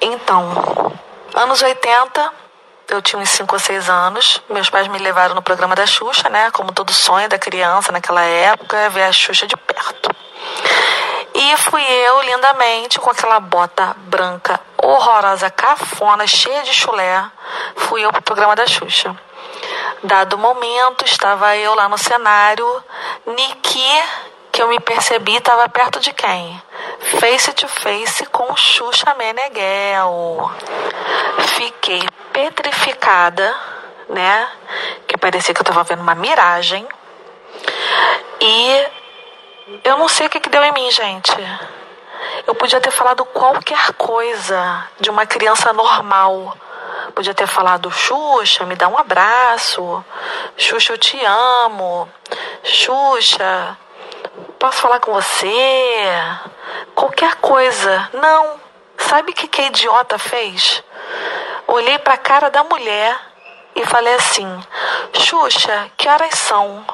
Então, 0.00 0.50
anos 1.32 1.62
80, 1.62 2.32
eu 2.90 3.00
tinha 3.00 3.20
uns 3.20 3.30
5 3.30 3.54
ou 3.54 3.58
6 3.58 3.88
anos. 3.88 4.42
Meus 4.48 4.68
pais 4.68 4.88
me 4.88 4.98
levaram 4.98 5.34
no 5.34 5.42
programa 5.42 5.74
da 5.74 5.86
Xuxa, 5.86 6.28
né? 6.28 6.50
Como 6.50 6.72
todo 6.72 6.92
sonho 6.92 7.28
da 7.28 7.38
criança 7.38 7.92
naquela 7.92 8.22
época, 8.22 8.90
ver 8.90 9.04
a 9.04 9.12
Xuxa 9.12 9.46
de 9.46 9.56
perto. 9.56 10.10
E 11.34 11.56
fui 11.58 11.82
eu, 11.82 12.22
lindamente, 12.22 12.98
com 12.98 13.10
aquela 13.10 13.38
bota 13.38 13.94
branca 13.96 14.60
horrorosa, 14.76 15.50
cafona, 15.50 16.26
cheia 16.26 16.62
de 16.62 16.74
chulé, 16.74 17.24
fui 17.76 18.04
eu 18.04 18.12
pro 18.12 18.22
programa 18.22 18.56
da 18.56 18.66
Xuxa. 18.66 19.16
Dado 20.02 20.34
o 20.34 20.38
momento, 20.38 21.04
estava 21.04 21.56
eu 21.56 21.74
lá 21.74 21.88
no 21.88 21.96
cenário, 21.98 22.66
Niki, 23.26 24.02
que 24.52 24.62
eu 24.62 24.68
me 24.68 24.80
percebi, 24.80 25.36
estava 25.36 25.68
perto 25.68 26.00
de 26.00 26.12
quem? 26.12 26.62
Face 27.18 27.52
to 27.52 27.68
face 27.68 28.26
com 28.26 28.56
Xuxa 28.56 29.14
Meneghel. 29.14 30.50
Fiquei 31.56 32.02
petrificada, 32.32 33.54
né? 34.08 34.48
Que 35.06 35.16
parecia 35.16 35.54
que 35.54 35.60
eu 35.60 35.62
estava 35.62 35.84
vendo 35.84 36.02
uma 36.02 36.14
miragem. 36.14 36.86
E 38.40 38.86
eu 39.84 39.98
não 39.98 40.08
sei 40.08 40.26
o 40.26 40.30
que, 40.30 40.40
que 40.40 40.48
deu 40.48 40.62
em 40.64 40.72
mim, 40.72 40.90
gente. 40.90 41.32
Eu 42.46 42.54
podia 42.54 42.80
ter 42.80 42.90
falado 42.90 43.24
qualquer 43.24 43.92
coisa 43.92 44.88
de 44.98 45.10
uma 45.10 45.26
criança 45.26 45.72
normal. 45.72 46.56
Podia 47.14 47.34
ter 47.34 47.46
falado, 47.46 47.90
Xuxa, 47.90 48.64
me 48.64 48.76
dá 48.76 48.88
um 48.88 48.98
abraço. 48.98 50.04
Xuxa, 50.56 50.92
eu 50.92 50.98
te 50.98 51.18
amo. 51.24 52.08
Xuxa, 52.62 53.76
posso 54.58 54.78
falar 54.78 55.00
com 55.00 55.12
você? 55.12 56.04
Qualquer 56.94 57.36
coisa. 57.36 58.10
Não. 58.12 58.60
Sabe 58.98 59.32
o 59.32 59.34
que, 59.34 59.48
que 59.48 59.62
a 59.62 59.66
idiota 59.66 60.18
fez? 60.18 60.84
Olhei 61.66 61.98
pra 61.98 62.16
cara 62.16 62.50
da 62.50 62.62
mulher 62.64 63.16
e 63.74 63.84
falei 63.86 64.14
assim: 64.14 64.46
Xuxa, 65.14 65.90
que 65.96 66.08
horas 66.08 66.34
são? 66.34 66.84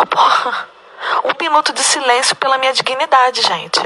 Oh, 0.00 0.06
porra. 0.06 0.68
Um 1.24 1.32
minuto 1.40 1.72
de 1.72 1.82
silêncio 1.84 2.34
pela 2.34 2.58
minha 2.58 2.72
dignidade, 2.72 3.40
gente. 3.42 3.80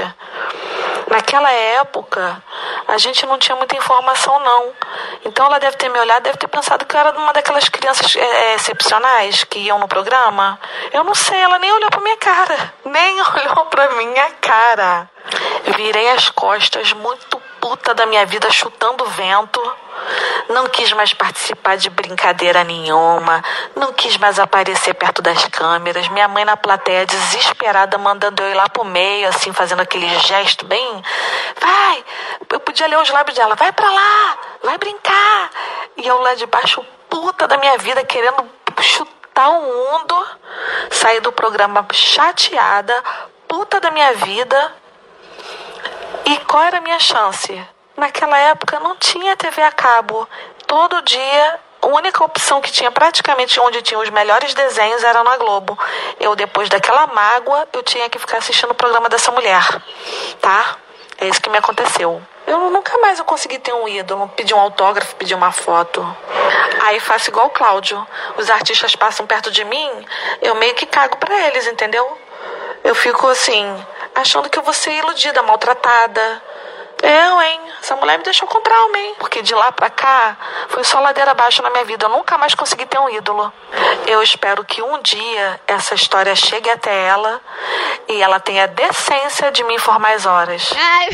Naquela 1.09 1.51
época, 1.51 2.41
A 2.87 2.97
gente 2.97 3.25
não 3.25 3.37
tinha 3.37 3.55
muita 3.55 3.75
informação, 3.75 4.37
não. 4.39 4.73
Então 5.23 5.45
ela 5.45 5.59
deve 5.59 5.77
ter 5.77 5.89
me 5.89 5.99
olhado, 5.99 6.23
deve 6.23 6.37
ter 6.37 6.47
pensado 6.47 6.85
que 6.85 6.95
eu 6.95 6.99
era 6.99 7.11
uma 7.17 7.31
daquelas 7.31 7.69
crianças 7.69 8.15
é, 8.15 8.55
excepcionais 8.55 9.43
que 9.45 9.59
iam 9.59 9.79
no 9.79 9.87
programa. 9.87 10.59
Eu 10.91 11.03
não 11.03 11.15
sei, 11.15 11.39
ela 11.39 11.57
nem 11.59 11.71
olhou 11.71 11.89
pra 11.89 12.01
minha 12.01 12.17
cara. 12.17 12.73
Nem 12.83 13.21
olhou 13.21 13.65
pra 13.67 13.89
minha 13.91 14.31
cara. 14.41 15.09
Virei 15.77 16.09
as 16.09 16.29
costas, 16.29 16.91
muito 16.93 17.39
puta 17.61 17.93
da 17.93 18.05
minha 18.05 18.25
vida, 18.25 18.49
chutando 18.51 19.05
vento. 19.05 19.61
Não 20.49 20.67
quis 20.67 20.91
mais 20.93 21.13
participar 21.13 21.77
de 21.77 21.89
brincadeira 21.89 22.63
nenhuma. 22.63 23.43
Não 23.75 23.93
quis 23.93 24.17
mais 24.17 24.39
aparecer 24.39 24.93
perto 24.93 25.21
das 25.21 25.45
câmeras. 25.45 26.07
Minha 26.09 26.27
mãe 26.27 26.43
na 26.43 26.57
plateia, 26.57 27.05
desesperada, 27.05 27.97
mandando 27.97 28.41
eu 28.41 28.51
ir 28.51 28.53
lá 28.53 28.67
pro 28.69 28.83
meio, 28.83 29.27
assim, 29.29 29.53
fazendo 29.53 29.81
aquele 29.81 30.07
gesto 30.19 30.65
bem. 30.65 31.03
Vai! 31.59 32.05
Eu 32.49 32.59
podia 32.59 32.87
ler 32.87 32.99
os 32.99 33.09
lábios 33.09 33.37
dela. 33.37 33.55
Vai 33.55 33.71
pra 33.71 33.89
lá! 33.89 34.37
Vai 34.63 34.77
brincar! 34.77 35.49
E 35.97 36.07
eu 36.07 36.19
lá 36.21 36.33
de 36.35 36.45
baixo, 36.45 36.85
puta 37.09 37.47
da 37.47 37.57
minha 37.57 37.77
vida, 37.77 38.03
querendo 38.03 38.49
chutar 38.81 39.49
o 39.49 39.61
mundo. 39.61 40.27
Saí 40.89 41.19
do 41.19 41.31
programa 41.31 41.85
chateada, 41.91 43.03
puta 43.47 43.79
da 43.79 43.91
minha 43.91 44.13
vida. 44.13 44.75
E 46.25 46.37
qual 46.39 46.63
era 46.63 46.77
a 46.77 46.81
minha 46.81 46.99
chance? 46.99 47.67
Naquela 48.01 48.35
época 48.35 48.79
não 48.79 48.95
tinha 48.95 49.37
TV 49.37 49.61
a 49.61 49.71
cabo. 49.71 50.27
Todo 50.65 51.03
dia, 51.03 51.59
a 51.83 51.85
única 51.85 52.23
opção 52.23 52.59
que 52.59 52.71
tinha 52.71 52.89
praticamente 52.89 53.59
onde 53.59 53.79
tinha 53.83 53.99
os 53.99 54.09
melhores 54.09 54.55
desenhos 54.55 55.03
era 55.03 55.23
na 55.23 55.37
Globo. 55.37 55.77
Eu, 56.19 56.35
depois 56.35 56.67
daquela 56.67 57.05
mágoa, 57.05 57.67
eu 57.71 57.83
tinha 57.83 58.09
que 58.09 58.17
ficar 58.17 58.39
assistindo 58.39 58.71
o 58.71 58.73
programa 58.73 59.07
dessa 59.07 59.31
mulher. 59.31 59.63
Tá? 60.41 60.77
É 61.19 61.27
isso 61.27 61.39
que 61.39 61.51
me 61.51 61.59
aconteceu. 61.59 62.19
Eu 62.47 62.71
nunca 62.71 62.97
mais 62.97 63.19
eu 63.19 63.25
consegui 63.25 63.59
ter 63.59 63.71
um 63.71 63.87
ídolo, 63.87 64.27
pedir 64.29 64.55
um 64.55 64.59
autógrafo, 64.59 65.15
pedir 65.15 65.35
uma 65.35 65.51
foto. 65.51 66.01
Aí 66.81 66.99
faço 66.99 67.29
igual 67.29 67.45
o 67.45 67.51
Cláudio. 67.51 68.03
Os 68.35 68.49
artistas 68.49 68.95
passam 68.95 69.27
perto 69.27 69.51
de 69.51 69.63
mim, 69.63 70.07
eu 70.41 70.55
meio 70.55 70.73
que 70.73 70.87
cago 70.87 71.17
pra 71.17 71.39
eles, 71.45 71.67
entendeu? 71.67 72.17
Eu 72.83 72.95
fico 72.95 73.27
assim, 73.27 73.85
achando 74.15 74.49
que 74.49 74.57
eu 74.57 74.63
vou 74.63 74.73
ser 74.73 74.91
iludida, 74.91 75.43
maltratada. 75.43 76.41
Eu, 77.01 77.41
hein? 77.41 77.59
Essa 77.81 77.95
mulher 77.95 78.17
me 78.19 78.23
deixou 78.23 78.47
comprar 78.47 78.79
uma, 78.85 78.97
hein? 78.97 79.15
Porque 79.19 79.41
de 79.41 79.53
lá 79.55 79.71
pra 79.71 79.89
cá 79.89 80.37
foi 80.69 80.83
só 80.83 80.99
ladeira 80.99 81.31
abaixo 81.31 81.61
na 81.61 81.69
minha 81.71 81.83
vida. 81.83 82.05
Eu 82.05 82.09
nunca 82.09 82.37
mais 82.37 82.53
consegui 82.53 82.85
ter 82.85 82.99
um 82.99 83.09
ídolo. 83.09 83.51
Eu 84.07 84.21
espero 84.21 84.63
que 84.63 84.81
um 84.81 85.01
dia 85.01 85.59
essa 85.67 85.95
história 85.95 86.35
chegue 86.35 86.69
até 86.69 87.07
ela 87.07 87.41
e 88.07 88.21
ela 88.21 88.39
tenha 88.39 88.67
decência 88.67 89.51
de 89.51 89.63
me 89.63 89.75
informar 89.75 90.13
as 90.13 90.25
horas. 90.25 90.69
Ai, 90.77 91.09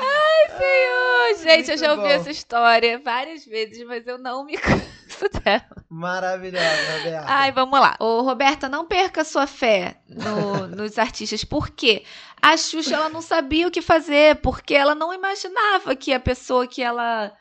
Ai 0.00 0.58
senhor! 0.58 1.42
Gente, 1.42 1.70
eu 1.70 1.78
já 1.78 1.90
ouvi 1.92 2.02
bom. 2.02 2.08
essa 2.08 2.30
história 2.30 3.00
várias 3.02 3.44
vezes, 3.44 3.84
mas 3.86 4.06
eu 4.06 4.18
não 4.18 4.44
me 4.44 4.56
canso 4.58 5.28
dela. 5.42 5.62
Maravilhosa, 5.88 6.96
Roberta. 6.98 7.24
Ai, 7.28 7.52
vamos 7.52 7.80
lá. 7.80 7.96
Ô, 7.98 8.20
Roberta, 8.22 8.68
não 8.68 8.84
perca 8.86 9.24
sua 9.24 9.46
fé 9.46 9.96
no- 10.08 10.66
nos 10.68 10.98
artistas. 10.98 11.44
Por 11.44 11.70
quê? 11.70 12.04
A 12.42 12.56
Xuxa, 12.56 12.96
ela 12.96 13.08
não 13.08 13.22
sabia 13.22 13.68
o 13.68 13.70
que 13.70 13.80
fazer, 13.80 14.36
porque 14.36 14.74
ela 14.74 14.94
não 14.96 15.14
imaginava 15.14 15.94
que 15.94 16.12
a 16.12 16.18
pessoa 16.20 16.66
que 16.66 16.82
ela... 16.82 17.32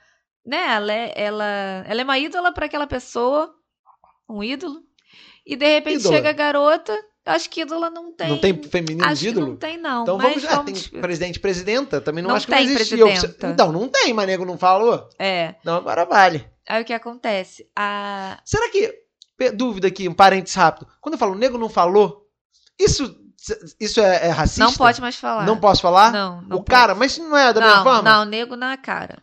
Né, 0.46 0.58
ela 0.74 0.94
é, 0.94 1.14
ela, 1.16 1.84
ela 1.88 2.02
é 2.02 2.04
uma 2.04 2.18
ídola 2.20 2.52
para 2.54 2.66
aquela 2.68 2.88
pessoa, 2.88 3.54
um 4.30 4.44
ídolo, 4.44 4.82
e 5.46 5.56
de 5.56 5.68
repente 5.68 6.00
Ídola. 6.00 6.16
chega 6.16 6.30
a 6.32 6.34
garota, 6.34 6.98
acho 7.26 7.48
que 7.50 7.62
ídola 7.62 7.92
não 7.92 8.12
tem... 8.12 8.28
Não 8.30 8.40
tem 8.40 8.64
feminino 8.64 9.06
Acho 9.06 9.22
de 9.22 9.30
ídolo? 9.30 9.48
não 9.50 9.56
tem, 9.56 9.78
não. 9.78 10.02
Então 10.02 10.18
mas 10.18 10.28
vamos 10.28 10.42
já. 10.42 10.56
vamos... 10.56 10.90
Tem 10.90 11.00
presidente 11.02 11.40
presidenta? 11.40 12.02
Também 12.02 12.24
não, 12.24 12.30
Não 12.30 12.36
acho 12.38 12.48
que 12.48 12.54
tem 12.54 12.66
não 12.66 12.74
existia. 12.74 13.06
presidenta. 13.06 13.48
Então, 13.48 13.72
não 13.72 13.88
tem, 13.88 14.14
mas 14.14 14.26
nego 14.26 14.46
não 14.46 14.58
falou. 14.58 15.08
É, 15.20 15.54
Não, 15.64 15.76
agora 15.76 16.06
vale. 16.06 16.44
aí 16.68 16.82
o 16.82 16.86
que 16.86 16.94
acontece? 16.94 17.70
A... 17.76 18.40
Será 18.46 18.70
que. 18.70 19.00
Dúvida 19.54 19.88
aqui, 19.88 20.08
um 20.08 20.14
parênteses 20.14 20.56
rápido. 20.56 20.88
Quando 21.00 21.14
eu 21.14 21.20
falo 21.20 21.34
nego 21.36 21.58
não 21.58 21.70
falou, 21.70 22.28
isso, 22.80 23.16
isso 23.80 24.00
é, 24.00 24.28
é 24.28 24.30
racista? 24.30 24.64
Não 24.64 24.74
pode 24.74 25.02
mais 25.02 25.16
falar. 25.16 25.46
Não 25.46 25.58
posso 25.60 25.82
falar? 25.82 26.12
Não, 26.12 26.42
não 26.42 26.58
o 26.58 26.64
cara, 26.64 26.94
mas 26.96 27.18
não 27.18 27.36
é 27.36 27.52
da 27.54 27.60
mesma 27.62 27.76
Não, 27.78 27.84
forma? 27.84 28.02
não, 28.02 28.26
nego 28.26 28.56
na 28.56 28.78
cara. 28.78 29.18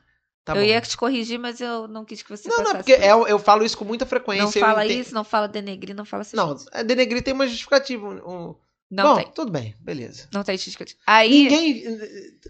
Tá 0.44 0.54
eu 0.54 0.62
bom. 0.62 0.66
ia 0.66 0.80
te 0.80 0.96
corrigir, 0.96 1.38
mas 1.38 1.60
eu 1.60 1.86
não 1.86 2.04
quis 2.06 2.22
que 2.22 2.30
você 2.30 2.48
Não, 2.48 2.58
não, 2.64 2.74
porque 2.76 2.96
por 2.96 3.02
é- 3.04 3.10
eu, 3.32 3.38
falo 3.38 3.64
isso 3.64 3.76
com 3.76 3.84
muita 3.84 4.06
frequência. 4.06 4.44
Não 4.44 4.68
eu 4.68 4.74
fala 4.74 4.86
isso, 4.86 5.14
não 5.14 5.22
fala 5.24 5.46
denegrir, 5.46 5.94
não 5.94 6.06
fala 6.06 6.22
essas 6.22 6.32
Não, 6.32 6.48
coisas. 6.48 6.66
é 6.72 6.82
denegrir 6.82 7.22
tem 7.22 7.34
uma 7.34 7.46
justificativa. 7.46 8.08
um- 8.08 8.54
Não 8.90 9.04
Bom, 9.04 9.16
tem. 9.16 9.30
tudo 9.34 9.52
bem, 9.52 9.76
beleza. 9.78 10.26
Não 10.32 10.42
tem 10.42 10.56
justificativa. 10.56 10.98
Aí, 11.06 11.42
Ninguém. 11.42 11.84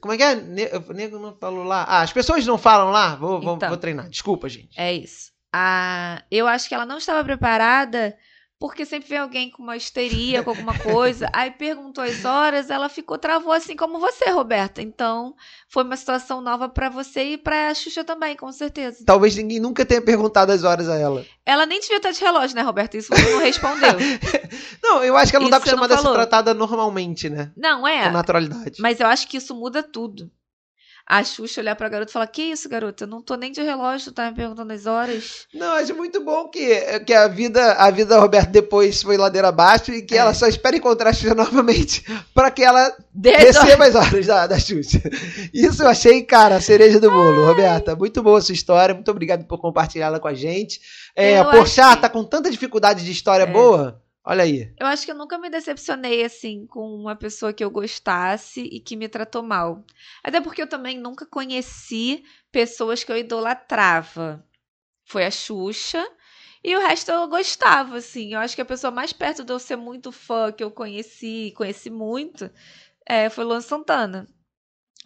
Como 0.01 0.15
é 0.15 0.17
que 0.17 0.23
é? 0.23 0.37
Nego 0.37 1.19
não 1.19 1.37
falou 1.37 1.65
lá. 1.65 1.83
Ah, 1.83 2.03
as 2.03 2.13
pessoas 2.13 2.47
não 2.47 2.57
falam 2.57 2.91
lá? 2.91 3.17
Vou, 3.17 3.41
vou, 3.41 3.57
Então. 3.57 3.69
vou 3.69 3.77
treinar. 3.77 4.09
Desculpa, 4.09 4.49
gente. 4.49 4.79
é 4.81 4.93
isso. 4.93 5.33
A... 5.53 6.23
Eu 6.31 6.47
acho 6.47 6.69
que 6.69 6.75
ela 6.77 6.87
não 6.87 6.99
estava 6.99 7.25
preparada 7.25 8.17
porque 8.59 8.85
sempre 8.85 9.09
vem 9.09 9.19
alguém 9.19 9.51
com 9.51 9.63
uma 9.63 9.77
histeria, 9.77 10.43
com 10.43 10.51
alguma 10.51 10.77
coisa. 10.79 11.29
Aí 11.33 11.51
perguntou 11.51 12.03
as 12.03 12.25
horas, 12.25 12.71
ela 12.71 12.89
ficou, 12.89 13.17
travou 13.17 13.53
assim 13.53 13.77
como 13.77 14.01
você, 14.01 14.31
Roberta. 14.31 14.83
Então, 14.83 15.35
foi 15.69 15.85
uma 15.85 15.97
situação 15.97 16.41
nova 16.41 16.69
pra 16.69 16.89
você 16.89 17.23
e 17.23 17.39
pra 17.39 17.73
Xuxa 17.73 18.03
também, 18.03 18.37
com 18.37 18.51
certeza. 18.51 19.05
Talvez 19.07 19.37
ninguém 19.37 19.61
nunca 19.61 19.87
tenha 19.87 20.03
perguntado 20.03 20.51
as 20.51 20.65
horas 20.65 20.89
a 20.89 20.97
ela. 20.97 21.25
Ela 21.47 21.67
nem 21.67 21.81
devia 21.81 21.99
estar 21.99 22.11
de 22.11 22.21
relógio, 22.21 22.57
né, 22.57 22.63
Roberta? 22.63 22.97
Isso 22.97 23.09
você 23.09 23.31
não 23.31 23.41
respondeu. 23.41 23.95
Não, 24.83 25.05
eu 25.05 25.17
acho 25.17 25.31
que 25.31 25.37
ela 25.37 25.45
não 25.45 25.51
tá 25.51 25.59
Isso 25.59 25.67
não 25.77 25.85
acostumada 25.85 25.95
a 25.95 25.99
ser 25.99 26.13
tratada 26.15 26.55
normalmente, 26.55 27.29
né? 27.29 27.53
Não, 27.57 27.87
é. 27.87 28.05
Com 28.05 28.13
naturalidade. 28.13 28.81
Mas 28.81 29.01
eu 29.01 29.07
acho 29.07 29.29
que 29.29 29.37
isso 29.37 29.55
muda 29.55 29.83
tudo. 29.83 30.31
A 31.11 31.25
Xuxa 31.25 31.63
olhar 31.63 31.75
pra 31.75 31.89
garota 31.89 32.11
e 32.11 32.13
falar: 32.13 32.27
Que 32.27 32.43
isso, 32.43 32.69
garota? 32.69 33.05
Eu 33.05 33.09
não 33.09 33.23
tô 33.23 33.35
nem 33.35 33.51
de 33.51 33.63
relógio, 33.63 34.13
tá 34.13 34.29
me 34.31 34.37
perguntando 34.37 34.71
as 34.75 34.85
horas. 34.85 35.47
Não, 35.55 35.73
acho 35.73 35.95
muito 35.95 36.23
bom 36.23 36.49
que, 36.49 37.01
que 37.01 37.15
a 37.15 37.27
vida 37.27 37.73
a 37.73 37.91
vida 37.91 38.15
da 38.15 38.21
Roberta 38.21 38.51
depois 38.51 39.03
foi 39.03 39.17
ladeira 39.17 39.49
abaixo 39.49 39.91
e 39.91 40.03
que 40.03 40.15
É. 40.15 40.19
ela 40.19 40.35
só 40.35 40.47
espera 40.47 40.77
encontrar 40.77 41.09
a 41.11 41.13
Xuxa 41.15 41.33
novamente 41.35 42.05
pra 42.35 42.51
que 42.51 42.63
ela 42.63 42.95
Dez 43.15 43.57
horas. 43.57 43.63
receba 43.63 43.87
as 43.87 43.95
horas 43.95 44.27
da, 44.27 44.47
da 44.47 44.59
Xuxa. 44.59 45.01
Isso 45.55 45.83
eu 45.83 45.89
achei, 45.89 46.23
cara, 46.23 46.57
a 46.57 46.61
cereja 46.61 47.01
do 47.01 47.11
bolo. 47.11 47.47
Roberta, 47.47 47.97
muito 47.97 48.23
boa 48.23 48.39
a 48.39 48.43
sua 48.43 48.53
história. 48.55 48.95
Muito 48.95 49.11
obrigado 49.11 49.45
por 49.47 49.59
compartilhá-la 49.59 50.21
com 50.21 50.29
a 50.29 50.35
gente. 50.35 50.79
É, 51.17 51.43
Porchat 51.43 51.81
acho 51.81 51.97
que- 51.97 52.03
tá 52.03 52.09
com 52.11 52.23
tanta 52.23 52.51
dificuldade 52.51 53.03
de 53.03 53.11
história 53.11 53.45
É. 53.45 53.47
boa. 53.47 53.99
Olha 54.29 54.45
aí. 54.45 54.71
Eu 54.79 54.87
acho 54.87 55.07
que 55.07 55.11
eu 55.11 55.17
nunca 55.17 55.39
me 55.39 55.49
decepcionei 55.49 56.23
assim 56.23 56.67
com 56.67 56.87
uma 56.95 57.17
pessoa 57.17 57.51
que 57.51 57.65
eu 57.65 57.71
gostasse 57.71 58.61
e 58.61 58.79
que 58.79 58.95
me 58.95 59.09
tratou 59.09 59.43
mal. 59.43 59.83
Até 60.23 60.39
porque 60.39 60.61
eu 60.61 60.69
também 60.69 60.99
nunca 60.99 61.25
conheci 61.25 62.23
pessoas 62.53 63.03
que 63.03 63.11
eu 63.11 63.17
idolatrava. 63.17 64.45
Foi 65.07 65.25
a 65.25 65.31
Xuxa 65.31 66.07
e 66.63 66.77
o 66.77 66.81
resto 66.81 67.11
eu 67.11 67.27
gostava, 67.29 67.97
assim. 67.99 68.35
Eu 68.35 68.41
acho 68.41 68.55
que 68.55 68.63
a 68.63 68.67
pessoa 68.67 68.91
mais 68.91 69.13
perto 69.15 69.45
de 69.45 69.53
eu 69.53 69.59
ser 69.59 69.77
muito 69.77 70.13
fã 70.13 70.53
que 70.53 70.63
eu 70.63 70.71
conheci, 70.71 71.55
conheci 71.57 71.91
muito, 71.91 72.51
é, 73.07 73.31
foi 73.31 73.45
Luan 73.45 73.63
Santana. 73.63 74.29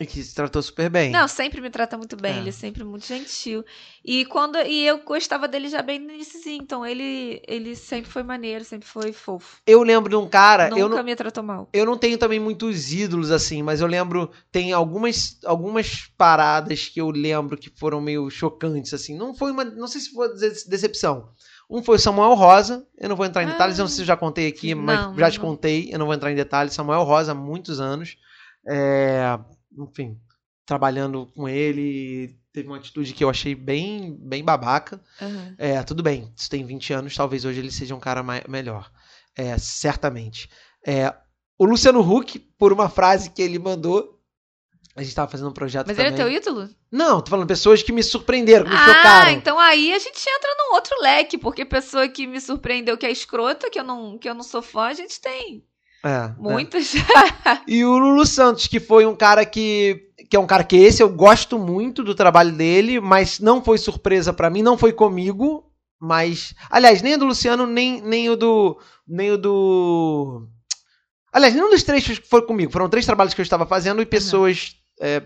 E 0.00 0.07
que 0.07 0.22
se 0.22 0.35
tratou 0.35 0.61
super 0.62 0.88
bem. 0.88 1.11
Não, 1.12 1.28
sempre 1.28 1.61
me 1.61 1.68
trata 1.68 1.98
muito 1.98 2.16
bem, 2.16 2.35
É. 2.35 2.38
ele 2.38 2.48
é 2.48 2.52
sempre 2.52 2.83
muito 2.83 3.07
gentil. 3.07 3.62
E 4.02 4.24
quando 4.24 4.57
e 4.59 4.85
eu 4.87 4.98
gostava 5.05 5.46
dele 5.46 5.68
já 5.68 5.83
bem 5.83 5.98
no 5.98 6.11
iníciozinho, 6.11 6.62
então 6.62 6.85
ele 6.85 7.40
ele 7.46 7.76
sempre 7.76 8.11
foi 8.11 8.22
maneiro, 8.22 8.64
sempre 8.64 8.88
foi 8.88 9.12
fofo. 9.12 9.59
Eu 9.66 9.83
lembro 9.83 10.09
de 10.09 10.16
um 10.16 10.26
cara. 10.26 10.70
Nunca 10.70 10.81
eu 10.81 10.88
não, 10.88 11.05
me 11.05 11.14
tratou 11.14 11.44
mal. 11.44 11.68
Eu 11.74 11.85
não 11.85 11.96
tenho 11.98 12.16
também 12.16 12.40
muitos 12.40 12.90
ídolos 12.90 13.31
assim, 13.31 13.62
mas 13.62 13.81
eu 13.83 13.87
lembro 13.87 14.31
tem 14.50 14.72
algumas 14.72 15.38
algumas 15.44 16.07
paradas 16.16 16.88
que 16.88 17.00
eu 17.00 17.11
lembro 17.11 17.57
que 17.59 17.70
foram 17.70 18.00
meio 18.00 18.28
chocantes 18.31 18.94
assim. 18.94 19.16
Não 19.16 19.35
foi 19.35 19.52
uma, 19.52 19.62
não 19.62 19.87
sei 19.87 20.00
se 20.00 20.11
foi 20.11 20.35
de- 20.35 20.68
decepção. 20.68 21.28
Um 21.70 21.83
foi 21.83 21.96
o 21.96 22.00
Samuel 22.00 22.35
Rosa, 22.35 22.85
eu 22.98 23.11
não 23.11 23.16
vou 23.16 23.26
entrar 23.26 23.42
em 23.42 23.46
Ah. 23.46 23.52
detalhes, 23.52 23.78
eu 23.78 23.83
não 23.83 23.88
sei 23.88 23.96
se 23.96 24.02
eu 24.02 24.07
já 24.07 24.16
contei 24.16 24.48
aqui, 24.48 24.74
mas 24.74 24.98
Não, 25.00 25.18
já 25.18 25.31
te 25.31 25.38
não. 25.38 25.46
contei, 25.46 25.90
eu 25.92 25.98
não 25.98 26.07
vou 26.07 26.14
entrar 26.14 26.33
em 26.33 26.35
detalhes. 26.35 26.72
Samuel 26.74 27.02
Rosa 27.05 27.33
há 27.33 27.35
muitos 27.35 27.78
anos, 27.78 28.16
é, 28.66 29.38
enfim, 29.78 30.18
trabalhando 30.66 31.26
com 31.35 31.48
ele, 31.48 32.37
teve 32.52 32.68
uma 32.68 32.76
atitude 32.76 33.12
que 33.12 33.24
eu 33.24 33.30
achei 33.30 33.54
bem 33.54 34.16
bem 34.20 34.44
babaca. 34.44 35.00
Aham. 35.20 35.54
É, 35.58 35.82
tudo 35.82 36.02
bem. 36.02 36.32
Isso 36.37 36.48
tem 36.50 36.64
20 36.64 36.92
anos, 36.92 37.14
talvez 37.16 37.44
hoje 37.44 37.58
ele 37.61 37.70
seja 37.70 37.94
um 37.94 38.00
cara 38.00 38.22
mai- 38.22 38.44
melhor. 38.48 38.90
É, 39.35 39.56
certamente. 39.58 40.48
É, 40.87 41.14
o 41.58 41.64
Luciano 41.64 42.00
Huck, 42.00 42.38
por 42.58 42.72
uma 42.72 42.88
frase 42.88 43.30
que 43.30 43.42
ele 43.42 43.58
mandou. 43.58 44.18
A 44.94 45.02
gente 45.02 45.14
tava 45.14 45.30
fazendo 45.30 45.48
um 45.48 45.54
projeto 45.54 45.87
Mas 45.87 45.96
também. 45.96 46.12
ele 46.12 46.20
é 46.20 46.24
teu 46.24 46.30
ídolo? 46.30 46.68
Não, 46.90 47.22
tô 47.22 47.30
falando 47.30 47.48
pessoas 47.48 47.82
que 47.82 47.90
me 47.90 48.02
surpreenderam, 48.02 48.66
que 48.66 48.70
me 48.70 48.76
ah, 48.76 48.85
chocaram. 48.85 49.30
então 49.30 49.58
aí 49.58 49.90
a 49.90 49.98
gente 49.98 50.18
entra 50.28 50.50
num 50.58 50.74
outro 50.74 50.94
leque, 51.00 51.38
porque 51.38 51.64
pessoa 51.64 52.06
que 52.08 52.26
me 52.26 52.38
surpreendeu 52.38 52.98
que 52.98 53.06
é 53.06 53.11
escrota, 53.11 53.70
que 53.70 53.80
eu 53.80 53.85
não, 53.85 54.18
que 54.18 54.28
eu 54.28 54.35
não 54.35 54.42
sou 54.42 54.61
fã, 54.61 54.88
a 54.88 54.92
gente 54.92 55.18
tem 55.18 55.64
É, 56.04 56.08
é. 56.08 56.34
muitas. 56.38 56.92
E 57.66 57.84
o 57.84 57.96
Lulu 57.96 58.26
Santos, 58.26 58.66
que 58.66 58.80
foi 58.80 59.06
um 59.06 59.14
cara 59.14 59.44
que. 59.46 60.08
Que 60.28 60.36
é 60.36 60.40
um 60.40 60.46
cara 60.46 60.64
que 60.64 60.76
esse 60.76 61.02
eu 61.02 61.10
gosto 61.10 61.58
muito 61.58 62.02
do 62.02 62.14
trabalho 62.14 62.52
dele, 62.52 63.00
mas 63.00 63.38
não 63.38 63.62
foi 63.62 63.76
surpresa 63.76 64.32
pra 64.32 64.48
mim, 64.48 64.62
não 64.62 64.78
foi 64.78 64.92
comigo. 64.92 65.64
Mas. 66.00 66.54
Aliás, 66.70 67.02
nem 67.02 67.14
o 67.14 67.18
do 67.18 67.26
Luciano, 67.26 67.66
nem, 67.66 68.00
nem 68.00 68.28
o 68.30 68.36
do. 68.36 68.78
Nem 69.06 69.30
o 69.32 69.38
do. 69.38 70.48
Aliás, 71.32 71.54
nenhum 71.54 71.70
dos 71.70 71.82
três 71.82 72.04
foi 72.28 72.42
comigo. 72.42 72.72
Foram 72.72 72.88
três 72.88 73.06
trabalhos 73.06 73.34
que 73.34 73.40
eu 73.40 73.44
estava 73.44 73.64
fazendo 73.64 74.02
e 74.02 74.06
pessoas 74.06 74.76
é, 75.00 75.22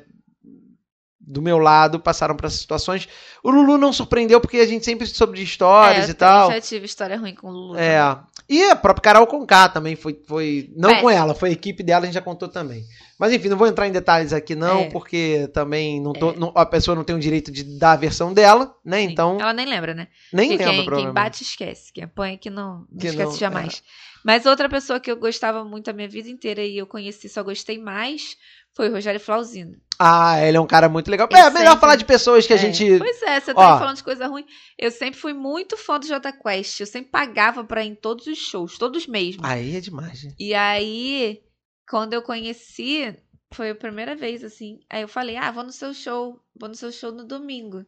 do 1.27 1.43
meu 1.43 1.59
lado 1.59 1.99
passaram 1.99 2.37
por 2.37 2.47
essas 2.47 2.61
situações. 2.61 3.09
O 3.43 3.51
Lulu 3.51 3.77
não 3.77 3.93
surpreendeu 3.93 4.41
porque 4.41 4.59
a 4.59 4.67
gente 4.67 4.85
sempre 4.85 5.07
soube 5.07 5.37
de 5.37 5.43
histórias 5.43 6.09
É, 6.09 6.11
e 6.11 6.15
tal. 6.15 6.51
Eu 6.51 6.55
já 6.55 6.61
tive 6.61 6.87
história 6.87 7.19
ruim 7.19 7.35
com 7.35 7.49
o 7.49 7.51
Lulu. 7.51 7.77
É. 7.77 7.99
E 8.49 8.63
a 8.65 8.77
própria 8.77 9.03
Carol 9.03 9.27
Conká 9.27 9.69
também 9.69 9.97
foi. 9.97 10.21
foi 10.27 10.73
não 10.77 10.91
É. 10.91 11.01
com 11.01 11.11
ela, 11.11 11.35
foi 11.35 11.49
a 11.49 11.53
equipe 11.53 11.83
dela, 11.83 12.03
a 12.03 12.07
gente 12.07 12.15
já 12.15 12.21
contou 12.23 12.49
também. 12.49 12.85
Mas 13.19 13.33
enfim, 13.33 13.49
não 13.49 13.57
vou 13.57 13.67
entrar 13.67 13.89
em 13.89 13.93
detalhes 13.93 14.33
aqui, 14.33 14.55
não, 14.55 14.83
É. 14.83 14.91
porque 14.91 15.49
também 15.53 16.01
não 16.01 16.13
tô, 16.13 16.33
não- 16.33 16.53
a 16.55 16.65
pessoa 16.65 16.95
não 16.95 17.03
tem 17.03 17.17
o 17.17 17.19
direito 17.19 17.51
de 17.51 17.65
dar 17.79 17.93
a 17.93 17.97
versão 17.97 18.33
dela, 18.33 18.73
né? 18.85 18.99
Sim. 19.01 19.09
Então, 19.13 19.41
Ela 19.41 19.53
nem 19.53 19.67
lembra, 19.67 19.95
né? 19.95 20.07
nem 20.33 20.51
Porque 20.51 20.65
lembra, 20.65 20.97
quem, 20.97 21.05
quem 21.07 21.13
bate 21.15 21.43
esquece. 21.43 21.93
Quem 21.93 22.05
apanha 22.05 22.39
que 22.39 22.49
não, 22.51 22.87
não 22.91 22.99
Que 23.01 23.09
esquece 23.09 23.25
não- 23.31 23.35
é. 23.35 23.39
jamais. 23.39 23.83
Mas 24.25 24.45
outra 24.47 24.69
pessoa 24.69 24.99
que 25.01 25.11
eu 25.11 25.17
gostava 25.17 25.65
muito 25.65 25.89
a 25.89 25.93
minha 25.93 26.09
vida 26.09 26.29
inteira 26.29 26.63
e 26.63 26.77
eu 26.79 26.87
conheci, 26.87 27.29
só 27.29 27.43
gostei 27.43 27.79
mais, 27.79 28.37
foi 28.77 28.89
o 28.89 28.93
Rogério 28.93 29.19
Flauzino. 29.19 29.77
Ah, 29.99 30.39
ele 30.45 30.59
é 30.59 30.61
um 30.61 30.67
cara 30.67 30.89
muito 30.91 31.11
legal. 31.11 31.27
Eu 31.31 31.37
É, 31.39 31.51
melhor 31.51 31.71
sempre- 31.71 31.81
falar 31.81 31.97
de 31.97 32.05
pessoas 32.05 32.47
que 32.47 32.53
a 32.53 32.57
É. 32.57 32.59
gente. 32.59 32.99
Pois 32.99 33.23
é, 33.23 33.41
você 33.41 33.55
tá 33.55 33.79
falando 33.79 33.97
de 33.97 34.05
coisa 34.05 34.27
ruim. 34.27 34.45
Eu 34.79 34.91
sempre 34.91 35.19
fui 35.19 35.33
muito 35.33 35.77
fã 35.79 35.99
do 35.99 36.07
Jota 36.07 36.31
Quest. 36.33 36.81
Eu 36.81 36.87
sempre 36.87 37.11
pagava 37.11 37.65
pra 37.65 37.83
ir 37.83 37.89
em 37.89 37.95
todos 37.95 38.27
os 38.27 38.37
shows, 38.37 38.77
todos 38.77 39.07
mesmo. 39.07 39.41
Aí 39.47 39.75
é 39.75 39.81
demais. 39.81 40.27
E 40.39 40.53
aí, 40.55 41.41
quando 41.89 42.13
eu 42.13 42.21
conheci, 42.21 43.17
foi 43.55 43.71
a 43.71 43.75
primeira 43.75 44.15
vez, 44.15 44.45
assim. 44.45 44.81
Aí 44.91 45.01
eu 45.01 45.09
falei, 45.09 45.37
ah, 45.39 45.51
vou 45.51 45.65
no 45.65 45.73
seu 45.73 45.95
show, 45.95 46.39
vou 46.55 46.69
no 46.69 46.75
seu 46.75 46.93
show 46.93 47.11
no 47.11 47.25
domingo. 47.25 47.87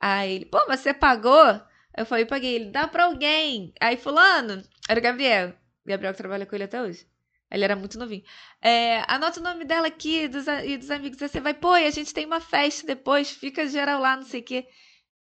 Aí 0.00 0.34
ele, 0.34 0.44
pô, 0.46 0.58
mas 0.66 0.80
você 0.80 0.92
pagou? 0.92 1.60
Eu 1.96 2.04
falei, 2.04 2.26
paguei. 2.26 2.56
Ele, 2.56 2.70
dá 2.72 2.88
pra 2.88 3.04
alguém. 3.04 3.72
Aí 3.80 3.96
fulano, 3.96 4.62
era 4.88 4.98
o 4.98 5.02
Gabriel. 5.02 5.54
Gabriel 5.86 6.12
que 6.12 6.18
trabalha 6.18 6.44
com 6.44 6.56
ele 6.56 6.64
até 6.64 6.82
hoje. 6.82 7.06
Ele 7.50 7.64
era 7.64 7.76
muito 7.76 7.98
novinho. 7.98 8.24
É, 8.60 9.04
anota 9.06 9.38
o 9.38 9.42
nome 9.42 9.64
dela 9.64 9.86
aqui 9.86 10.26
dos, 10.28 10.46
e 10.64 10.76
dos 10.76 10.90
amigos. 10.90 11.20
Aí 11.22 11.28
você 11.28 11.40
vai, 11.40 11.54
pô, 11.54 11.76
e 11.76 11.86
a 11.86 11.90
gente 11.90 12.12
tem 12.12 12.26
uma 12.26 12.40
festa 12.40 12.86
depois, 12.86 13.30
fica 13.30 13.68
geral 13.68 14.00
lá, 14.00 14.16
não 14.16 14.24
sei 14.24 14.40
o 14.40 14.44
quê. 14.44 14.66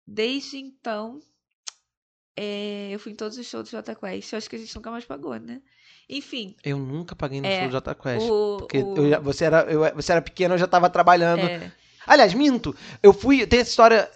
Desde 0.07 0.57
então, 0.57 1.19
é, 2.35 2.89
eu 2.91 2.99
fui 2.99 3.11
em 3.11 3.15
todos 3.15 3.37
os 3.37 3.45
shows 3.45 3.65
do 3.65 3.71
Jota 3.71 3.93
Quest. 3.95 4.31
Eu 4.33 4.37
acho 4.37 4.49
que 4.49 4.55
a 4.55 4.59
gente 4.59 4.75
nunca 4.75 4.89
mais 4.91 5.05
pagou, 5.05 5.35
né? 5.39 5.61
Enfim, 6.09 6.55
Eu 6.63 6.79
nunca 6.79 7.15
paguei 7.15 7.39
no 7.39 7.45
É, 7.47 7.59
show 7.59 7.67
do 7.67 7.71
Jota 7.73 7.93
Quest. 7.93 8.25
o, 8.27 8.57
Porque 8.57 8.77
o- 8.79 9.05
eu 9.05 9.21
você, 9.21 9.45
era, 9.45 9.61
eu- 9.71 9.95
você 9.95 10.11
era 10.13 10.21
pequeno, 10.21 10.55
eu 10.55 10.57
já 10.57 10.67
tava 10.67 10.89
trabalhando. 10.89 11.45
é, 11.45 11.71
Aliás, 12.07 12.33
minto. 12.33 12.75
Eu 13.03 13.13
fui. 13.13 13.45
Tem 13.45 13.59
essa 13.59 13.69
história 13.69 14.09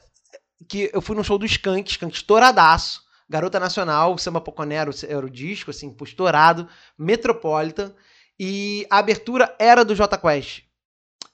que 0.68 0.90
eu 0.92 1.02
fui 1.02 1.16
no 1.16 1.24
show 1.24 1.38
do 1.38 1.46
Skank, 1.46 1.92
Skank 1.92 2.16
estouradaço. 2.16 3.03
Garota 3.34 3.60
Nacional, 3.60 4.16
Samba 4.20 4.40
Poconero 4.40 4.92
era 5.08 5.26
o 5.26 5.30
disco, 5.30 5.72
assim, 5.72 5.90
pô, 5.92 6.04
estourado. 6.06 6.68
Metropolitan. 6.96 7.92
E 8.40 8.86
a 8.92 9.00
abertura 9.00 9.56
era 9.58 9.84
do 9.84 9.96
Jota 9.96 10.18
Quest. 10.20 10.62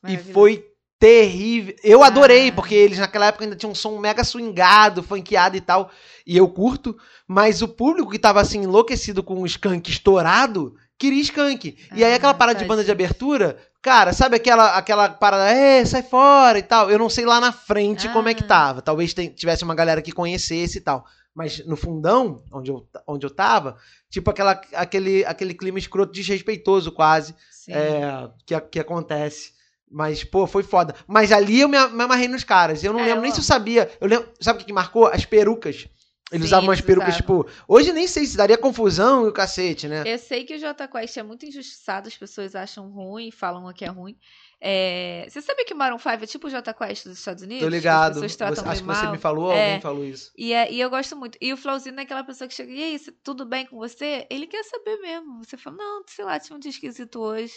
E 0.07 0.15
foi 0.17 0.65
terrível. 0.97 1.75
Eu 1.83 2.03
adorei, 2.03 2.49
Ah. 2.49 2.53
porque 2.53 2.73
eles 2.73 2.97
naquela 2.99 3.25
época 3.27 3.43
ainda 3.43 3.55
tinham 3.55 3.71
um 3.71 3.75
som 3.75 3.97
mega 3.99 4.23
swingado, 4.23 5.03
funkeado 5.03 5.57
e 5.57 5.61
tal. 5.61 5.91
E 6.25 6.37
eu 6.37 6.47
curto. 6.47 6.97
Mas 7.27 7.61
o 7.61 7.67
público 7.67 8.11
que 8.11 8.19
tava 8.19 8.39
assim, 8.39 8.63
enlouquecido 8.63 9.21
com 9.21 9.41
o 9.41 9.45
Skank 9.45 9.89
estourado, 9.91 10.73
queria 10.97 11.21
Skank. 11.21 11.77
E 11.95 12.03
aí 12.03 12.13
Ah, 12.13 12.15
aquela 12.15 12.33
parada 12.33 12.59
de 12.59 12.65
banda 12.65 12.83
de 12.83 12.91
abertura, 12.91 13.57
cara, 13.81 14.11
sabe 14.13 14.35
aquela, 14.35 14.75
aquela 14.77 15.09
parada, 15.09 15.49
é, 15.51 15.83
sai 15.85 16.03
fora 16.03 16.59
e 16.59 16.63
tal. 16.63 16.89
Eu 16.89 16.99
não 16.99 17.09
sei 17.09 17.25
lá 17.25 17.39
na 17.41 17.51
frente 17.51 18.07
como 18.09 18.27
é 18.29 18.33
que 18.33 18.43
Ah. 18.43 18.47
tava. 18.47 18.81
Talvez 18.81 19.13
tivesse 19.13 19.63
uma 19.63 19.75
galera 19.75 20.01
que 20.01 20.11
conhecesse 20.11 20.77
e 20.77 20.81
tal. 20.81 21.05
Mas 21.39 21.65
no 21.65 21.77
fundão, 21.77 22.43
onde 22.51 22.69
eu, 22.69 22.85
onde 23.07 23.25
eu 23.25 23.29
tava, 23.29 23.77
tipo 24.09 24.29
aquela, 24.29 24.59
aquele, 24.73 25.23
aquele 25.23 25.53
clima 25.53 25.79
escroto, 25.79 26.11
desrespeitoso 26.11 26.91
quase 26.91 27.33
é, 27.69 28.29
que, 28.45 28.59
que 28.59 28.77
acontece. 28.77 29.53
Mas, 29.89 30.21
pô, 30.21 30.45
foi 30.45 30.63
foda. 30.63 30.93
Mas 31.07 31.31
ali 31.31 31.61
eu 31.61 31.69
me, 31.69 31.77
me 31.87 32.03
amarrei 32.03 32.27
nos 32.27 32.43
caras. 32.43 32.83
Eu 32.83 32.91
não 32.91 32.99
É, 32.99 33.03
lembro 33.05 33.19
eu 33.19 33.21
nem 33.21 33.31
se 33.31 33.39
eu 33.39 33.43
sabia. 33.43 33.89
Eu 34.01 34.07
lembro, 34.09 34.29
sabe 34.41 34.61
o 34.61 34.65
que, 34.65 34.73
marcou? 34.73 35.07
As 35.07 35.23
perucas. 35.23 35.87
Eles 36.29 36.43
Sim, 36.43 36.47
usavam 36.47 36.67
umas 36.67 36.79
eles 36.79 36.85
perucas, 36.85 37.15
usavam. 37.15 37.43
tipo. 37.43 37.63
Hoje 37.67 37.93
nem 37.93 38.05
sei 38.05 38.25
se 38.25 38.35
daria 38.35 38.57
confusão 38.57 39.25
e 39.25 39.29
o 39.29 39.33
cacete, 39.33 39.87
né? 39.87 40.03
Eu 40.05 40.19
sei 40.19 40.43
que 40.43 40.55
o 40.55 40.59
Jota 40.59 40.89
Quest 40.89 41.15
é 41.15 41.23
muito 41.23 41.45
injustiçado, 41.45 42.09
as 42.09 42.17
pessoas 42.17 42.53
acham 42.53 42.89
ruim, 42.91 43.31
falam 43.31 43.71
que 43.73 43.85
é 43.85 43.87
ruim. 43.87 44.17
É, 44.61 45.25
Você 45.29 45.41
sabe 45.41 45.63
que 45.63 45.73
Maroon 45.73 45.97
5 45.97 46.23
é 46.23 46.27
tipo 46.27 46.47
o 46.47 46.49
Jota 46.49 46.73
Quest 46.73 47.05
dos 47.05 47.17
Estados 47.19 47.43
Unidos? 47.43 47.63
Tô 47.63 47.69
ligado. 47.69 48.09
As 48.11 48.13
pessoas 48.15 48.35
tratam 48.35 48.63
Você- 48.63 48.69
acho 48.69 48.81
que 48.81 48.87
você 48.87 49.07
me 49.07 49.17
falou, 49.17 49.51
É. 49.53 49.65
alguém 49.67 49.81
falou 49.81 50.03
isso. 50.05 50.31
E, 50.37 50.51
é- 50.53 50.71
e 50.71 50.79
eu 50.81 50.89
gosto 50.89 51.15
muito. 51.15 51.37
E 51.39 51.53
o 51.53 51.57
Flauzino 51.57 51.99
é 51.99 52.03
aquela 52.03 52.23
pessoa 52.23 52.47
que 52.47 52.53
chega, 52.53 52.71
e 52.71 52.83
aí, 52.83 52.99
tudo 53.23 53.45
bem 53.45 53.65
com 53.65 53.77
você? 53.77 54.27
Ele 54.29 54.47
quer 54.47 54.63
saber 54.63 54.97
mesmo. 54.97 55.43
Você 55.43 55.55
fala, 55.55 55.77
não, 55.77 56.03
sei 56.07 56.25
lá, 56.25 56.37
tinha 56.39 56.55
um 56.55 56.59
dia 56.59 56.71
esquisito 56.71 57.19
hoje. 57.21 57.53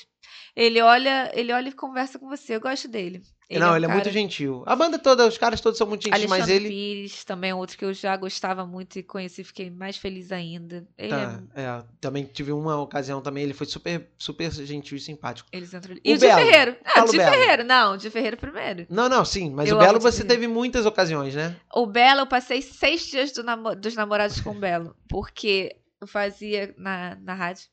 Ele 0.54 0.80
olha, 0.80 1.30
ele 1.34 1.52
olha 1.52 1.68
e 1.68 1.72
conversa 1.72 2.18
com 2.18 2.28
você. 2.28 2.54
Eu 2.56 2.60
gosto 2.60 2.86
dele. 2.88 3.22
não, 3.50 3.72
um 3.72 3.76
ele 3.76 3.84
é 3.84 3.88
cara- 3.88 4.00
muito 4.00 4.10
gentil. 4.12 4.62
A 4.66 4.76
banda 4.76 4.98
toda, 4.98 5.26
os 5.26 5.36
caras 5.38 5.60
todos 5.60 5.78
são 5.78 5.86
muito 5.86 6.04
gentis, 6.04 6.26
mas 6.26 6.48
ele. 6.48 6.68
Pires 6.68 7.24
também 7.24 7.50
é 7.50 7.54
outro 7.54 7.76
que 7.78 7.84
eu 7.84 7.92
já 7.94 8.16
gostava 8.16 8.66
muito 8.66 8.98
e 8.98 9.02
conheci, 9.02 9.42
fiquei 9.44 9.70
mais 9.70 9.96
feliz 9.96 10.30
ainda. 10.32 10.86
Ele 10.96 11.10
Tá, 11.10 11.42
é, 11.54 11.62
é, 11.62 11.84
também 12.00 12.24
tive 12.24 12.52
uma 12.52 12.80
ocasião 12.80 13.20
também, 13.22 13.44
ele 13.44 13.54
foi 13.54 13.66
super, 13.66 14.10
super 14.18 14.50
gentil 14.50 14.96
e 14.96 15.00
simpático. 15.00 15.48
eles 15.52 15.72
entram... 15.72 15.96
E 16.04 16.12
o 16.14 16.18
Di 16.18 16.26
Belo. 16.26 16.40
Ferreiro. 16.46 16.76
Ah, 16.84 16.90
Fala 16.90 17.06
o 17.06 17.08
o 17.08 17.12
Di. 17.12 17.16
Ferreiro. 17.18 17.64
Não, 17.64 17.92
o 17.94 17.96
Di 17.96 18.10
Ferreiro 18.10 18.36
primeiro. 18.36 18.86
Não, 18.90 19.08
não, 19.08 19.24
sim, 19.24 19.50
mas 19.50 19.68
Eu 19.68 19.76
o 19.76 19.78
Belo 19.78 19.98
você 20.00 20.22
de- 20.22 20.28
teve 20.28 20.46
muitas 20.46 20.84
ocasiões, 20.86 21.34
né? 21.34 21.56
O 21.74 21.86
Belo, 21.86 22.20
eu 22.20 22.26
passei 22.26 22.60
seis 22.62 23.06
dias 23.06 23.32
do 23.32 23.42
namo- 23.42 23.74
dos 23.74 23.94
namorados 23.94 24.40
com 24.40 24.50
o 24.50 24.54
Belo, 24.58 24.94
porque 25.08 25.76
eu 26.00 26.06
fazia 26.06 26.74
na, 26.76 27.16
na 27.16 27.34
rádio 27.34 27.64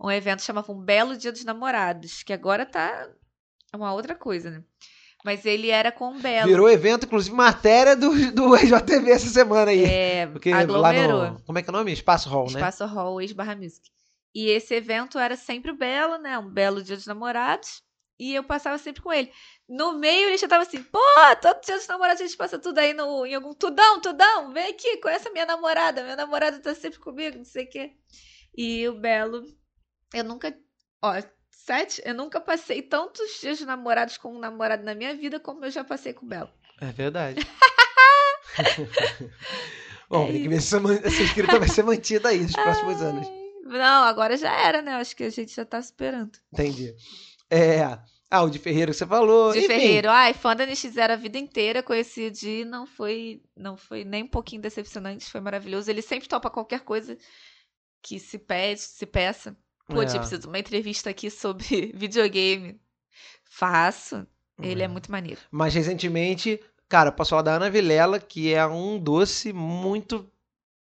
um 0.00 0.10
evento 0.10 0.40
que 0.40 0.46
chamava 0.46 0.72
Um 0.72 0.80
Belo 0.80 1.16
Dia 1.16 1.32
dos 1.32 1.44
Namorados, 1.44 2.22
que 2.22 2.32
agora 2.32 2.64
tá 2.64 3.08
uma 3.74 3.92
outra 3.92 4.14
coisa, 4.14 4.50
né? 4.50 4.62
Mas 5.24 5.44
ele 5.44 5.70
era 5.70 5.90
com 5.90 6.16
o 6.16 6.20
Belo. 6.20 6.48
Virou 6.48 6.70
evento, 6.70 7.06
inclusive 7.06 7.34
matéria 7.34 7.96
do, 7.96 8.10
do 8.32 8.54
RJTV 8.54 9.10
essa 9.10 9.28
semana 9.28 9.70
aí. 9.70 9.84
É, 9.84 10.26
Porque 10.26 10.50
aglomerou. 10.50 11.18
lá 11.18 11.30
no. 11.30 11.42
Como 11.42 11.58
é 11.58 11.62
que 11.62 11.68
é 11.68 11.72
o 11.72 11.76
nome? 11.76 11.92
Espaço 11.92 12.28
Hall, 12.28 12.46
né? 12.46 12.52
Espaço 12.52 12.86
Hall, 12.86 13.20
ex-barra 13.20 13.56
music. 13.56 13.90
E 14.34 14.50
esse 14.50 14.74
evento 14.74 15.18
era 15.18 15.36
sempre 15.36 15.72
o 15.72 15.76
Belo, 15.76 16.18
né? 16.18 16.38
Um 16.38 16.48
belo 16.48 16.82
dia 16.82 16.96
dos 16.96 17.06
namorados. 17.06 17.82
E 18.18 18.34
eu 18.34 18.42
passava 18.42 18.78
sempre 18.78 19.00
com 19.00 19.12
ele. 19.12 19.32
No 19.68 19.92
meio 19.92 20.28
ele 20.28 20.38
já 20.38 20.48
tava 20.48 20.64
assim, 20.64 20.82
pô, 20.82 20.98
todo 21.40 21.60
dia 21.64 21.76
dos 21.76 21.86
namorados 21.86 22.20
a 22.20 22.26
gente 22.26 22.36
passa 22.36 22.58
tudo 22.58 22.78
aí 22.78 22.92
no, 22.92 23.24
em 23.24 23.34
algum 23.34 23.54
tudão, 23.54 24.00
tudão, 24.00 24.52
vem 24.52 24.70
aqui, 24.70 24.96
conhece 24.96 25.28
a 25.28 25.32
minha 25.32 25.46
namorada, 25.46 26.02
minha 26.02 26.16
namorada 26.16 26.58
tá 26.58 26.74
sempre 26.74 26.98
comigo, 26.98 27.38
não 27.38 27.44
sei 27.44 27.64
o 27.64 27.70
quê. 27.70 27.92
E 28.56 28.88
o 28.88 28.94
Belo, 28.94 29.44
eu 30.12 30.24
nunca, 30.24 30.56
ó, 31.02 31.14
sete, 31.50 32.02
eu 32.04 32.14
nunca 32.14 32.40
passei 32.40 32.82
tantos 32.82 33.40
dias 33.40 33.58
de 33.58 33.66
namorados 33.66 34.16
com 34.16 34.34
um 34.34 34.38
namorado 34.38 34.84
na 34.84 34.94
minha 34.94 35.14
vida 35.14 35.38
como 35.38 35.64
eu 35.64 35.70
já 35.70 35.84
passei 35.84 36.12
com 36.12 36.24
o 36.26 36.28
Belo. 36.28 36.50
É 36.80 36.92
verdade. 36.92 37.40
Bom, 40.08 40.24
É 40.24 40.32
tem 40.32 40.42
que 40.42 40.48
ver 40.48 40.62
se 40.62 40.76
essa, 41.04 41.22
escrita 41.22 41.58
vai 41.58 41.68
ser 41.68 41.82
mantida 41.82 42.30
aí 42.30 42.40
nos 42.40 42.52
próximos 42.52 43.02
anos. 43.02 43.28
Não, 43.64 44.04
agora 44.04 44.36
já 44.36 44.50
era, 44.50 44.80
né? 44.80 44.92
Acho 44.94 45.14
que 45.14 45.24
a 45.24 45.30
gente 45.30 45.54
já 45.54 45.64
tá 45.64 45.82
superando. 45.82 46.38
Entendi. 46.50 46.94
É. 47.50 47.82
Ah, 48.30 48.42
o 48.42 48.50
de 48.50 48.58
Ferreira 48.58 48.92
que 48.92 48.96
você 48.96 49.06
falou. 49.06 49.52
De 49.52 49.58
Enfim, 49.58 49.68
Ferreiro, 49.68 50.10
ai, 50.10 50.34
fã 50.34 50.54
da 50.54 50.66
NX0 50.66 51.10
a 51.10 51.16
vida 51.16 51.38
inteira, 51.38 51.82
conheci 51.82 52.26
o 52.26 52.30
Di, 52.30 52.64
não 52.64 52.86
foi, 52.86 53.42
não 53.56 53.76
foi 53.76 54.04
nem 54.04 54.24
um 54.24 54.28
pouquinho 54.28 54.60
decepcionante, 54.60 55.30
foi 55.30 55.40
maravilhoso. 55.40 55.90
Ele 55.90 56.02
sempre 56.02 56.28
topa 56.28 56.50
qualquer 56.50 56.80
coisa 56.80 57.16
que 58.02 58.18
se 58.18 58.38
pede, 58.38 58.80
se 58.80 59.06
peça. 59.06 59.56
Pô, 59.88 60.02
É. 60.02 60.06
Preciso 60.06 60.42
de 60.42 60.46
uma 60.46 60.58
entrevista 60.58 61.10
aqui 61.10 61.30
sobre 61.30 61.92
videogame. 61.96 62.80
Faço. 63.50 64.26
Ele 64.60 64.82
é 64.82 64.88
muito 64.88 65.10
maneiro. 65.10 65.40
Mas 65.50 65.72
recentemente, 65.74 66.60
cara, 66.88 67.12
posso 67.12 67.30
falar 67.30 67.42
da 67.42 67.54
Ana 67.54 67.70
Vilela, 67.70 68.18
que 68.18 68.52
é 68.52 68.66
um 68.66 68.98
doce 68.98 69.52
muito. 69.52 70.30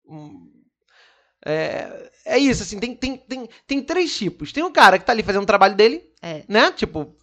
hum, 0.07 0.51
É, 1.45 2.09
é 2.25 2.37
isso, 2.39 2.63
assim, 2.63 2.79
tem, 2.79 2.95
tem, 2.95 3.17
tem, 3.17 3.47
tem 3.67 3.83
três 3.83 4.17
tipos. 4.17 4.51
Tem 4.51 4.63
um 4.63 4.71
cara 4.71 4.97
que 4.97 5.05
tá 5.05 5.11
ali 5.11 5.21
fazendo 5.21 5.43
o 5.43 5.47
trabalho 5.47 5.75
dele, 5.75 6.09
É. 6.21 6.43
né? 6.47 6.71
Tipo, 6.71 7.15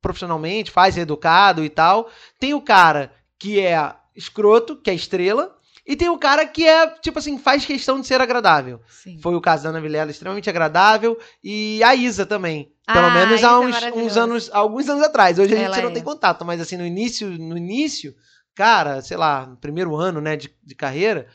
profissionalmente, 0.00 0.70
faz, 0.70 0.98
é 0.98 1.02
educado 1.02 1.64
e 1.64 1.70
tal. 1.70 2.10
Tem 2.38 2.52
o 2.52 2.60
cara 2.60 3.10
que 3.38 3.60
é 3.60 3.94
escroto, 4.14 4.76
que 4.76 4.90
é 4.90 4.94
estrela. 4.94 5.56
E 5.84 5.96
tem 5.96 6.08
o 6.08 6.18
cara 6.18 6.46
que 6.46 6.66
é, 6.66 6.86
tipo 7.00 7.18
assim, 7.18 7.36
faz 7.38 7.66
questão 7.66 8.00
de 8.00 8.06
ser 8.06 8.20
agradável. 8.20 8.80
Sim. 8.88 9.18
Foi 9.20 9.34
o 9.34 9.40
caso 9.40 9.64
da 9.64 9.70
Ana 9.70 9.80
Vilela, 9.80 10.10
extremamente 10.10 10.48
agradável. 10.48 11.18
E 11.42 11.82
a 11.82 11.94
Isa 11.94 12.24
também. 12.24 12.72
Pelo 12.86 13.06
Ah, 13.06 13.10
menos 13.10 13.42
a 13.42 13.58
há 13.58 13.68
Isa 13.68 13.86
é 13.86 13.92
uns, 13.92 13.96
uns 13.96 14.16
anos, 14.16 14.50
alguns 14.52 14.88
anos 14.88 15.02
atrás. 15.02 15.38
Hoje 15.38 15.54
a 15.54 15.56
gente 15.56 15.66
Ela 15.66 15.82
não 15.82 15.90
é. 15.90 15.94
tem 15.94 16.02
contato, 16.02 16.44
mas 16.44 16.60
assim, 16.60 16.76
no 16.76 16.86
início, 16.86 17.28
no 17.28 17.56
início, 17.56 18.14
cara, 18.54 19.00
sei 19.02 19.16
lá, 19.16 19.46
no 19.46 19.56
primeiro 19.56 19.96
ano, 19.96 20.20
né, 20.20 20.36
de, 20.36 20.54
de 20.62 20.74
carreira, 20.74 21.26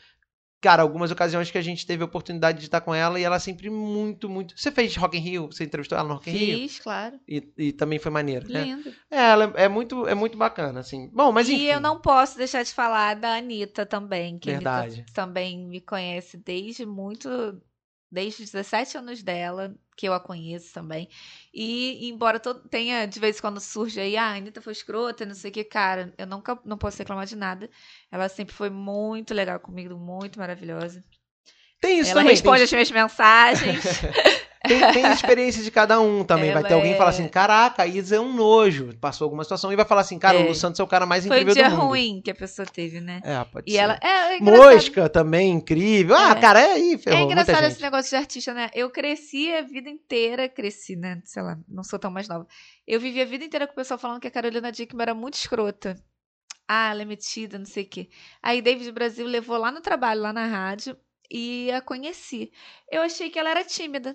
cara, 0.60 0.82
algumas 0.82 1.10
ocasiões 1.10 1.50
que 1.50 1.58
a 1.58 1.62
gente 1.62 1.86
teve 1.86 2.02
a 2.02 2.06
oportunidade 2.06 2.58
de 2.58 2.64
estar 2.64 2.80
com 2.80 2.94
ela 2.94 3.18
e 3.18 3.22
ela 3.22 3.38
sempre 3.38 3.70
muito, 3.70 4.28
muito. 4.28 4.58
Você 4.58 4.72
fez 4.72 4.96
Rock 4.96 5.16
in 5.16 5.20
Rio? 5.20 5.46
Você 5.46 5.64
entrevistou 5.64 5.96
ela 5.96 6.08
no 6.08 6.14
Rock 6.14 6.30
in 6.30 6.32
Rio? 6.32 6.58
Fiz, 6.58 6.80
claro. 6.80 7.18
E, 7.28 7.52
e 7.56 7.72
também 7.72 7.98
foi 7.98 8.10
maneiro, 8.10 8.50
né? 8.50 8.64
Lindo. 8.64 8.92
É, 9.10 9.30
ela 9.30 9.52
é 9.56 9.68
muito, 9.68 10.06
é 10.06 10.14
muito 10.14 10.36
bacana, 10.36 10.80
assim. 10.80 11.08
Bom, 11.12 11.30
mas 11.32 11.48
enfim. 11.48 11.62
E 11.62 11.70
eu 11.70 11.80
não 11.80 12.00
posso 12.00 12.36
deixar 12.36 12.62
de 12.62 12.72
falar 12.72 13.14
da 13.14 13.36
Anitta 13.36 13.86
também, 13.86 14.38
que 14.38 14.50
Verdade. 14.50 14.94
Anitta 14.96 15.12
também 15.12 15.58
me 15.66 15.80
conhece 15.80 16.36
desde 16.36 16.84
muito. 16.84 17.28
Desde 18.10 18.42
os 18.42 18.50
17 18.50 18.96
anos 18.96 19.22
dela, 19.22 19.76
que 19.98 20.06
eu 20.06 20.14
a 20.14 20.20
conheço 20.20 20.72
também. 20.72 21.08
E 21.52 22.08
embora 22.08 22.38
todo, 22.38 22.68
tenha, 22.68 23.04
de 23.04 23.18
vez 23.18 23.38
em 23.38 23.40
quando 23.40 23.60
surge 23.60 23.98
aí, 24.00 24.16
ah, 24.16 24.28
a 24.28 24.36
Anitta 24.36 24.62
foi 24.62 24.72
escrota, 24.72 25.26
não 25.26 25.34
sei 25.34 25.50
o 25.50 25.54
que, 25.54 25.64
cara, 25.64 26.14
eu 26.16 26.26
nunca 26.26 26.56
não 26.64 26.78
posso 26.78 26.98
reclamar 26.98 27.26
de 27.26 27.34
nada. 27.34 27.68
Ela 28.10 28.28
sempre 28.28 28.54
foi 28.54 28.70
muito 28.70 29.34
legal 29.34 29.58
comigo, 29.58 29.96
muito 29.98 30.38
maravilhosa. 30.38 31.04
Tem 31.80 31.98
isso 31.98 32.12
Ela 32.12 32.20
também. 32.20 32.32
responde 32.34 32.58
tem, 32.58 32.64
as 32.64 32.70
minhas 32.70 32.90
mensagens. 32.90 33.84
tem, 34.66 34.92
tem 34.92 35.12
experiência 35.12 35.62
de 35.62 35.70
cada 35.70 36.00
um 36.00 36.24
também. 36.24 36.52
vai 36.52 36.62
ter 36.62 36.68
Ela 36.72 36.76
alguém 36.76 36.92
que 36.92 36.98
fala 36.98 37.10
é- 37.10 37.14
assim: 37.14 37.28
caraca, 37.28 37.82
a 37.82 37.86
Isa 37.86 38.16
é 38.16 38.20
um 38.20 38.32
nojo. 38.34 38.96
Passou 39.00 39.26
alguma 39.26 39.42
situação 39.44 39.72
e 39.72 39.76
vai 39.76 39.84
falar 39.84 40.00
assim: 40.00 40.18
cara, 40.18 40.38
É. 40.38 40.42
o 40.44 40.48
Lu 40.48 40.54
Santos 40.54 40.80
é 40.80 40.82
o 40.82 40.86
cara 40.86 41.06
mais 41.06 41.26
Foi 41.26 41.36
incrível 41.36 41.54
dia 41.54 41.70
do 41.70 41.76
mundo. 41.76 41.86
ruim 41.88 42.20
que 42.24 42.30
a 42.30 42.34
pessoa 42.34 42.66
teve, 42.66 43.00
né? 43.00 43.20
É, 43.24 43.44
pode 43.44 43.68
E 43.70 43.72
ser. 43.72 43.78
ela. 43.78 43.98
É, 44.02 44.36
é. 44.36 44.40
Mosca 44.40 45.08
também, 45.08 45.50
incrível. 45.50 46.16
Ah, 46.16 46.30
É. 46.32 46.40
cara, 46.40 46.60
é 46.60 46.72
aí, 46.72 46.94
É 46.94 46.98
ferrou. 46.98 47.26
muita 47.26 47.42
engraçado 47.42 47.64
esse 47.70 47.80
negócio 47.82 48.10
de 48.10 48.16
artista, 48.16 48.54
né? 48.54 48.70
Eu 48.74 48.90
cresci 48.90 49.52
a 49.52 49.62
vida 49.62 49.88
inteira, 49.88 50.48
cresci, 50.48 50.96
né? 50.96 51.20
Sei 51.24 51.42
lá, 51.42 51.58
não 51.68 51.84
sou 51.84 51.98
tão 51.98 52.10
mais 52.10 52.26
nova. 52.28 52.46
Eu 52.86 52.98
vivi 53.00 53.20
a 53.20 53.24
vida 53.24 53.44
inteira 53.44 53.66
com 53.66 53.72
o 53.72 53.76
pessoal 53.76 53.98
falando 53.98 54.20
que 54.20 54.28
a 54.28 54.30
Carolina 54.30 54.72
Dickman 54.72 55.02
era 55.02 55.14
muito 55.14 55.34
escrota. 55.34 55.96
Ah, 56.70 56.90
ela 56.90 57.00
é 57.02 57.04
metida, 57.04 57.58
não 57.58 57.64
sei 57.64 57.84
o 57.84 57.88
quê. 57.88 58.08
Aí 58.42 58.60
David 58.60 58.92
Brasil 58.92 59.26
levou 59.26 59.56
lá 59.56 59.70
no 59.72 59.80
trabalho, 59.80 60.20
lá 60.20 60.34
na 60.34 60.46
rádio, 60.46 60.94
e 61.30 61.70
a 61.72 61.80
conheci. 61.80 62.50
Eu 62.92 63.00
achei 63.02 63.30
que 63.30 63.38
ela 63.38 63.48
era 63.50 63.64
tímida, 63.64 64.14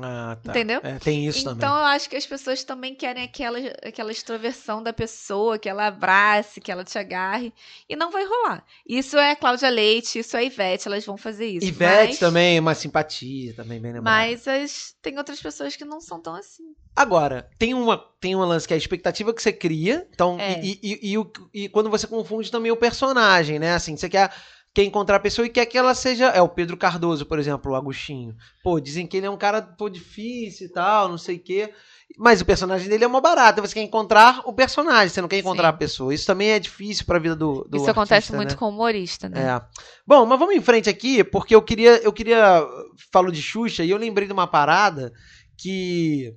Ah, 0.00 0.38
tá. 0.42 0.50
entendeu? 0.52 0.80
É, 0.82 0.98
tem 0.98 1.26
isso 1.26 1.40
então 1.40 1.54
também. 1.54 1.68
eu 1.68 1.84
acho 1.84 2.08
que 2.08 2.16
as 2.16 2.24
pessoas 2.26 2.64
também 2.64 2.94
querem 2.94 3.22
aquela, 3.22 3.58
aquela 3.82 4.10
extroversão 4.10 4.82
da 4.82 4.92
pessoa, 4.92 5.58
que 5.58 5.68
ela 5.68 5.86
abrace, 5.86 6.60
que 6.62 6.72
ela 6.72 6.82
te 6.82 6.98
agarre. 6.98 7.52
E 7.88 7.94
não 7.94 8.10
vai 8.10 8.24
rolar. 8.24 8.64
Isso 8.88 9.18
é 9.18 9.34
Cláudia 9.36 9.68
Leite, 9.68 10.18
isso 10.18 10.34
é 10.36 10.46
Ivete, 10.46 10.88
elas 10.88 11.04
vão 11.04 11.18
fazer 11.18 11.46
isso. 11.46 11.66
Ivete 11.66 12.08
mas... 12.08 12.18
também, 12.18 12.58
uma 12.58 12.74
simpatia 12.74 13.54
também, 13.54 13.80
bem 13.80 13.92
lembrado. 13.92 14.04
Mas 14.04 14.48
as- 14.48 14.94
tem 15.02 15.18
outras 15.18 15.40
pessoas 15.42 15.76
que 15.76 15.84
não 15.84 16.00
são 16.00 16.20
tão 16.20 16.34
assim. 16.34 16.74
Agora, 16.96 17.48
tem 17.58 17.74
uma, 17.74 17.96
tem 18.20 18.34
uma 18.34 18.46
lance 18.46 18.66
que 18.66 18.74
é 18.74 18.76
a 18.76 18.78
expectativa 18.78 19.32
que 19.34 19.42
você 19.42 19.52
cria, 19.52 20.06
então, 20.12 20.38
É. 20.38 20.60
e, 20.62 20.78
e, 20.82 21.14
e, 21.16 21.64
e 21.64 21.68
quando 21.68 21.90
você 21.90 22.06
confunde 22.06 22.50
também 22.50 22.70
o 22.72 22.76
personagem, 22.76 23.58
né? 23.58 23.72
Assim, 23.74 23.96
você 23.96 24.08
quer, 24.08 24.30
quer 24.74 24.84
encontrar 24.84 25.16
a 25.16 25.20
pessoa 25.20 25.46
e 25.46 25.50
quer 25.50 25.66
que 25.66 25.76
ela 25.78 25.94
seja. 25.94 26.26
É 26.26 26.40
o 26.40 26.48
Pedro 26.48 26.76
Cardoso, 26.76 27.26
por 27.26 27.38
exemplo, 27.38 27.72
o 27.72 27.74
Agostinho. 27.76 28.34
Pô, 28.62 28.80
dizem 28.80 29.06
que 29.06 29.16
ele 29.16 29.26
é 29.26 29.30
um 29.30 29.36
cara 29.36 29.62
pô, 29.62 29.88
difícil 29.88 30.66
e 30.66 30.70
tal, 30.70 31.08
não 31.08 31.18
sei 31.18 31.36
o 31.36 31.40
quê. 31.42 31.72
Mas 32.18 32.42
o 32.42 32.44
personagem 32.44 32.88
dele 32.90 33.04
é 33.04 33.06
uma 33.06 33.22
barata. 33.22 33.62
Você 33.62 33.74
quer 33.74 33.82
encontrar 33.82 34.42
o 34.44 34.52
personagem, 34.52 35.08
você 35.08 35.20
não 35.22 35.28
quer 35.28 35.38
encontrar 35.38 35.68
Sim. 35.70 35.74
a 35.74 35.78
pessoa. 35.78 36.14
Isso 36.14 36.26
também 36.26 36.50
é 36.50 36.58
difícil 36.58 37.06
pra 37.06 37.18
vida 37.18 37.34
do, 37.34 37.64
do 37.68 37.76
Isso 37.78 37.90
acontece 37.90 38.14
artista, 38.14 38.36
muito 38.36 38.50
né? 38.50 38.56
com 38.56 38.68
humorista, 38.68 39.28
né? 39.30 39.40
É. 39.40 39.62
Bom, 40.06 40.26
mas 40.26 40.38
vamos 40.38 40.54
em 40.54 40.60
frente 40.60 40.90
aqui, 40.90 41.24
porque 41.24 41.54
eu 41.54 41.62
queria, 41.62 42.02
eu 42.02 42.12
queria 42.12 42.66
falo 43.10 43.32
de 43.32 43.40
Xuxa 43.40 43.82
e 43.82 43.90
eu 43.90 43.96
lembrei 43.96 44.26
de 44.26 44.32
uma 44.32 44.46
parada 44.46 45.12
que 45.56 46.34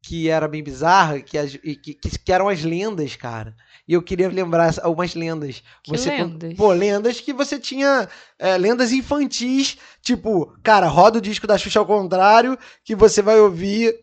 que 0.00 0.28
era 0.28 0.48
bem 0.48 0.62
bizarra, 0.62 1.20
que, 1.20 1.36
as- 1.36 1.56
que, 1.56 1.76
que, 1.94 2.18
que 2.18 2.32
eram 2.32 2.48
as 2.48 2.62
lendas, 2.62 3.14
cara. 3.16 3.54
E 3.88 3.94
eu 3.94 4.02
queria 4.02 4.28
lembrar 4.28 4.74
algumas 4.82 5.14
lendas. 5.14 5.62
Que 5.82 5.90
Você 5.90 6.10
lendas? 6.10 6.54
Pô, 6.54 6.70
lendas 6.72 7.20
que 7.20 7.32
você 7.32 7.58
tinha 7.58 8.06
é, 8.38 8.58
lendas 8.58 8.92
infantis, 8.92 9.78
tipo, 10.02 10.54
cara, 10.62 10.86
roda 10.86 11.16
o 11.18 11.22
disco 11.22 11.46
da 11.46 11.56
Xuxa 11.56 11.78
ao 11.78 11.86
contrário, 11.86 12.58
que 12.84 12.94
você 12.94 13.22
vai 13.22 13.40
ouvir 13.40 13.98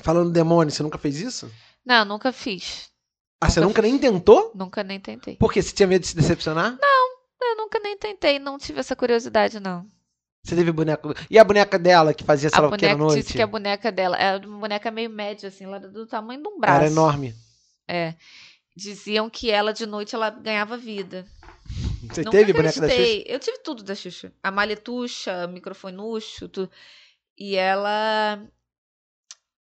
falando 0.00 0.30
demônio. 0.30 0.72
Você 0.72 0.82
nunca 0.84 0.96
fez 0.96 1.20
isso? 1.20 1.50
Não, 1.84 2.04
nunca 2.04 2.32
fiz. 2.32 2.88
Ah, 3.40 3.50
você 3.50 3.60
Nunca 3.60 3.68
nunca 3.68 3.82
nem 3.82 3.98
tentou? 3.98 4.52
Nunca 4.54 4.84
nem 4.84 5.00
tentei. 5.00 5.36
Porque 5.36 5.60
você 5.60 5.74
tinha 5.74 5.88
medo 5.88 6.02
de 6.02 6.08
se 6.08 6.16
decepcionar? 6.16 6.78
Eu 7.42 7.56
nunca 7.56 7.78
nem 7.78 7.96
tentei, 7.98 8.38
não 8.38 8.56
tive 8.56 8.80
essa 8.80 8.96
curiosidade, 8.96 9.60
não. 9.60 9.86
Você 10.42 10.54
teve 10.54 10.72
boneco. 10.72 11.14
E 11.30 11.38
a 11.38 11.44
boneca 11.44 11.78
dela 11.78 12.14
que 12.14 12.22
fazia, 12.22 12.48
sei 12.48 12.58
A 12.58 12.62
lá 12.62 12.68
o 12.68 12.70
que 12.72 12.86
na 12.86 12.92
boneca 12.92 13.04
noite? 13.04 13.22
disse 13.22 13.32
que 13.34 13.42
a 13.42 13.46
boneca 13.46 13.90
dela 13.90 14.16
era 14.16 14.46
uma 14.46 14.60
boneca 14.60 14.90
meio 14.90 15.10
média, 15.10 15.48
assim, 15.48 15.64
ela 15.64 15.76
era 15.76 15.88
do 15.88 16.06
tamanho 16.06 16.42
de 16.42 16.48
um 16.48 16.58
braço. 16.58 16.76
Era 16.76 16.86
enorme. 16.86 17.34
É. 17.88 18.14
Diziam 18.76 19.30
que 19.30 19.50
ela 19.50 19.72
de 19.72 19.86
noite 19.86 20.14
ela 20.14 20.30
ganhava 20.30 20.76
vida. 20.76 21.24
Você 22.10 22.22
Nunca 22.22 22.30
teve 22.38 22.52
boneca 22.52 22.80
da 22.80 22.88
Xuxa? 22.88 23.22
Eu 23.26 23.38
tive 23.38 23.58
tudo 23.58 23.82
da 23.82 23.94
Xuxa. 23.94 24.32
A 24.42 24.50
maletuxa, 24.50 25.46
microfone 25.46 25.96
nuxo, 25.96 26.48
tudo. 26.48 26.70
E 27.38 27.56
ela. 27.56 28.42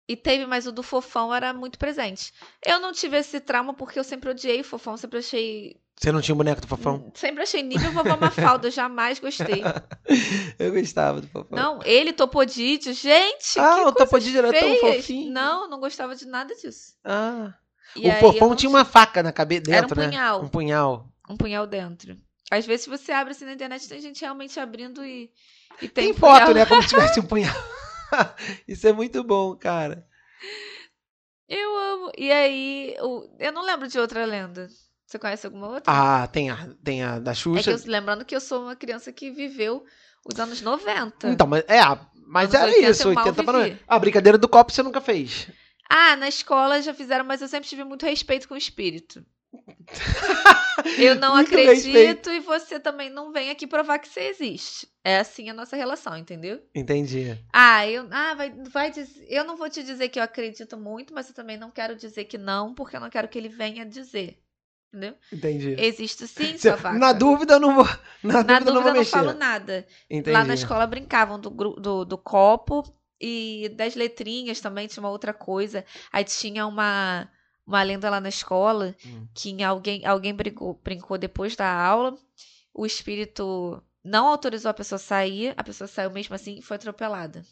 E 0.08 0.16
teve, 0.16 0.46
mas 0.46 0.66
o 0.66 0.72
do 0.72 0.82
Fofão 0.82 1.32
era 1.32 1.52
muito 1.52 1.78
presente. 1.78 2.32
Eu 2.64 2.80
não 2.80 2.92
tive 2.92 3.16
esse 3.18 3.40
trauma 3.40 3.72
porque 3.72 3.98
eu 3.98 4.04
sempre 4.04 4.30
odiei 4.30 4.60
o 4.60 4.64
Fofão, 4.64 4.96
sempre 4.96 5.18
achei. 5.18 5.80
Você 5.96 6.10
não 6.10 6.20
tinha 6.20 6.34
boneco 6.34 6.60
do 6.60 6.66
Fofão? 6.66 7.12
Sempre 7.14 7.42
achei 7.44 7.62
nível 7.62 7.92
vovó 7.92 8.16
Mafalda, 8.16 8.70
jamais 8.70 9.20
gostei. 9.20 9.62
Eu 10.58 10.72
gostava 10.72 11.20
do 11.20 11.28
Fofão. 11.28 11.56
Não, 11.56 11.80
ele, 11.84 12.12
Topodídio, 12.12 12.92
gente, 12.92 13.58
ah, 13.60 13.86
o 13.86 13.92
Topodídio 13.92 14.38
era 14.38 14.52
tão 14.52 14.76
fofinho. 14.76 15.30
Não, 15.30 15.68
não 15.68 15.78
gostava 15.78 16.16
de 16.16 16.26
nada 16.26 16.54
disso. 16.56 16.94
Ah. 17.04 17.54
E 17.97 18.09
o 18.09 18.12
Fofão 18.14 18.55
tinha 18.57 18.70
uma 18.70 18.84
faca 18.84 19.22
na 19.22 19.32
cabeça 19.32 19.70
Era 19.70 19.78
um 19.78 19.80
dentro, 19.88 20.01
né? 20.01 20.09
punhal. 20.09 20.43
Um 20.43 20.49
punhal. 20.49 21.09
um 21.28 21.36
punhal 21.36 21.66
dentro. 21.66 22.16
Às 22.51 22.66
vezes, 22.66 22.84
se 22.84 22.90
você 22.90 23.12
abre 23.12 23.32
assim 23.32 23.45
na 23.45 23.53
internet, 23.55 23.88
tem 23.88 24.01
gente 24.01 24.20
realmente 24.20 24.59
abrindo 24.61 25.05
e, 25.05 25.30
e 25.80 25.88
Tem, 25.88 26.07
tem, 26.07 26.14
foto, 26.14 26.40
punhal. 26.40 26.55
né? 26.55 26.66
Como 26.66 26.82
se 26.82 26.88
tivesse 26.88 27.20
um 27.20 27.24
punhal. 27.26 27.55
Isso 28.68 28.86
é 28.86 28.93
muito 28.93 29.24
bom, 29.24 29.57
cara. 29.57 30.07
Eu 31.49 31.76
amo. 31.76 32.12
E 32.16 32.30
aí, 32.30 32.95
eu 33.38 33.53
não 33.53 33.64
lembro 33.64 33.88
de 33.88 33.99
outra 33.99 34.24
lenda. 34.24 34.68
Você 35.07 35.18
conhece 35.18 35.47
alguma 35.47 35.68
outra? 35.68 35.93
Ah, 35.93 36.26
tem 36.26 36.49
a, 36.49 36.68
tem 36.82 37.03
a 37.03 37.18
da 37.18 37.32
é 37.32 37.34
que 37.34 37.40
Xuxa. 37.40 37.70
eu, 37.70 37.78
lembrando 37.86 38.24
que 38.24 38.34
eu 38.34 38.40
sou 38.40 38.62
uma 38.62 38.74
criança 38.74 39.12
que 39.12 39.30
viveu 39.30 39.84
os 40.24 40.38
anos 40.40 40.62
90. 40.62 41.28
Então, 41.28 41.47
mas 41.47 41.64
é, 41.68 41.80
mas 42.26 42.55
Anos 42.55 42.55
era 42.55 42.72
80 42.72 42.90
isso, 42.90 43.09
eu 43.09 43.12
mal 43.14 43.26
80 43.26 43.45
para. 43.45 43.78
A 43.86 43.99
brincadeira 43.99 44.38
do 44.38 44.49
copo 44.49 44.72
você 44.72 44.82
nunca 44.82 45.03
fez. 45.03 45.49
Ah, 45.95 46.16
na 46.16 46.26
escola 46.28 46.80
já 46.80 46.95
fizeram, 46.95 47.24
mas 47.24 47.43
eu 47.43 47.49
sempre 47.49 47.68
tive 47.68 47.84
muito 47.84 48.07
respeito 48.07 48.49
com 48.49 48.55
o 48.55 48.59
espírito. 48.59 49.24
Eu 50.99 51.16
não 51.16 51.34
Muito 51.34 51.49
acredito 51.49 51.93
respeito. 51.95 52.30
e 52.30 52.40
você 52.40 52.80
também 52.80 53.11
não 53.11 53.30
vem 53.30 53.51
aqui 53.51 53.66
provar 53.66 53.99
que 53.99 54.09
você 54.09 54.20
existe. 54.28 54.88
É 55.05 55.18
assim 55.18 55.51
a 55.51 55.55
nossa 55.55 55.76
relação, 55.76 56.16
entendeu? 56.16 56.61
Entendi. 56.74 57.38
Ah, 57.53 57.86
eu, 57.86 58.09
ah 58.11 58.34
vai, 58.34 58.51
vai 58.70 58.90
dizer, 58.90 59.26
eu 59.28 59.45
não 59.45 59.57
vou 59.57 59.68
te 59.68 59.82
dizer 59.82 60.09
que 60.09 60.18
eu 60.18 60.22
acredito 60.22 60.76
muito, 60.78 61.12
mas 61.12 61.28
eu 61.28 61.34
também 61.34 61.57
não 61.59 61.70
quero 61.70 61.95
dizer 61.95 62.24
que 62.24 62.38
não, 62.38 62.74
porque 62.74 62.97
eu 62.97 63.01
não 63.01 63.11
quero 63.11 63.28
que 63.28 63.36
ele 63.38 63.49
venha 63.49 63.84
dizer. 63.84 64.38
Entendeu? 64.88 65.14
Entendi. 65.32 65.76
Existe 65.78 66.26
sim, 66.26 66.53
Cê- 66.57 66.68
sua 66.68 66.76
vaca. 66.76 66.99
na 66.99 67.12
dúvida 67.12 67.55
eu 67.55 67.61
não 67.61 67.74
vou. 67.74 67.84
Na, 68.22 68.34
Na 68.34 68.43
dúvida, 68.43 68.64
não 68.66 68.72
dúvida 68.74 68.88
eu 68.90 68.95
não 68.95 69.01
mexer. 69.01 69.11
falo 69.11 69.32
nada. 69.34 69.86
Entendi. 70.11 70.30
Lá 70.36 70.45
na 70.45 70.55
escola 70.55 70.86
brincavam 70.86 71.38
do, 71.38 71.51
do, 71.51 72.05
do 72.05 72.18
copo 72.18 72.82
e 73.23 73.68
das 73.70 73.95
letrinhas 73.95 74.61
também 74.61 74.87
tinha 74.89 75.03
uma 75.03 75.11
outra 75.11 75.33
coisa. 75.33 75.85
Aí 76.12 76.25
tinha 76.25 76.66
uma, 76.66 77.29
uma 77.66 77.83
lenda 77.83 78.11
lá 78.11 78.20
na 78.20 78.29
escola 78.29 78.95
Hum. 79.07 79.27
que 79.35 79.62
alguém, 79.62 80.05
alguém 80.05 80.35
brincou, 80.35 80.75
brincou 80.83 81.16
depois 81.18 81.55
da 81.57 81.73
aula, 81.73 82.18
o 82.75 82.85
espírito 82.87 83.83
não 84.05 84.27
autorizou 84.27 84.70
a 84.70 84.75
pessoa 84.75 84.97
a 84.97 85.01
sair, 85.01 85.55
a 85.57 85.62
pessoa 85.64 85.87
saiu 85.89 86.11
mesmo 86.11 86.35
assim 86.35 86.59
e 86.59 86.62
foi 86.62 86.77
atropelada. 86.77 87.45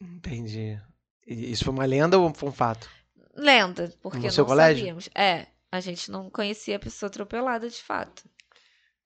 Entendi. 0.00 0.78
Isso 1.26 1.64
foi 1.64 1.72
uma 1.72 1.84
lenda 1.86 2.18
ou 2.18 2.32
foi 2.34 2.48
um 2.48 2.52
fato? 2.52 2.88
Lenda, 3.34 3.92
porque 4.00 4.18
No 4.18 4.24
não 4.26 4.30
seu 4.30 4.44
colégio? 4.46 4.80
sabíamos. 4.80 5.08
É, 5.14 5.46
a 5.70 5.80
gente 5.80 6.10
não 6.10 6.30
conhecia 6.30 6.76
a 6.76 6.80
pessoa 6.80 7.08
atropelada 7.08 7.68
de 7.68 7.82
fato. 7.82 8.28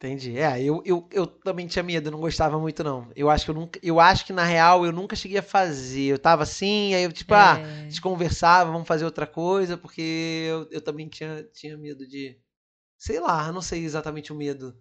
Entendi. 0.02 0.38
É, 0.38 0.62
eu, 0.62 0.82
eu, 0.86 1.06
eu 1.12 1.26
também 1.26 1.66
tinha 1.66 1.82
medo, 1.82 2.08
eu 2.08 2.12
não 2.12 2.20
gostava 2.20 2.58
muito, 2.58 2.82
não. 2.82 3.12
Eu 3.14 3.28
acho 3.28 3.44
que 3.44 3.50
eu 3.50 3.54
nunca. 3.54 3.78
Eu 3.82 4.00
acho 4.00 4.24
que, 4.24 4.32
na 4.32 4.44
real, 4.44 4.86
eu 4.86 4.92
nunca 4.92 5.14
cheguei 5.14 5.36
a 5.36 5.42
fazer. 5.42 6.04
Eu 6.12 6.18
tava 6.18 6.42
assim, 6.42 6.94
aí 6.94 7.02
eu, 7.04 7.12
tipo, 7.12 7.34
ah, 7.34 7.56
a 7.56 7.58
É. 7.58 7.82
gente 7.82 8.00
conversava, 8.00 8.72
vamos 8.72 8.88
fazer 8.88 9.04
outra 9.04 9.26
coisa, 9.26 9.76
porque 9.76 10.46
eu, 10.48 10.66
eu 10.70 10.80
também 10.80 11.06
tinha, 11.06 11.42
tinha 11.52 11.76
medo 11.76 12.08
de. 12.08 12.34
Sei 12.96 13.20
lá, 13.20 13.52
não 13.52 13.60
sei 13.60 13.84
exatamente 13.84 14.32
o 14.32 14.36
medo. 14.36 14.74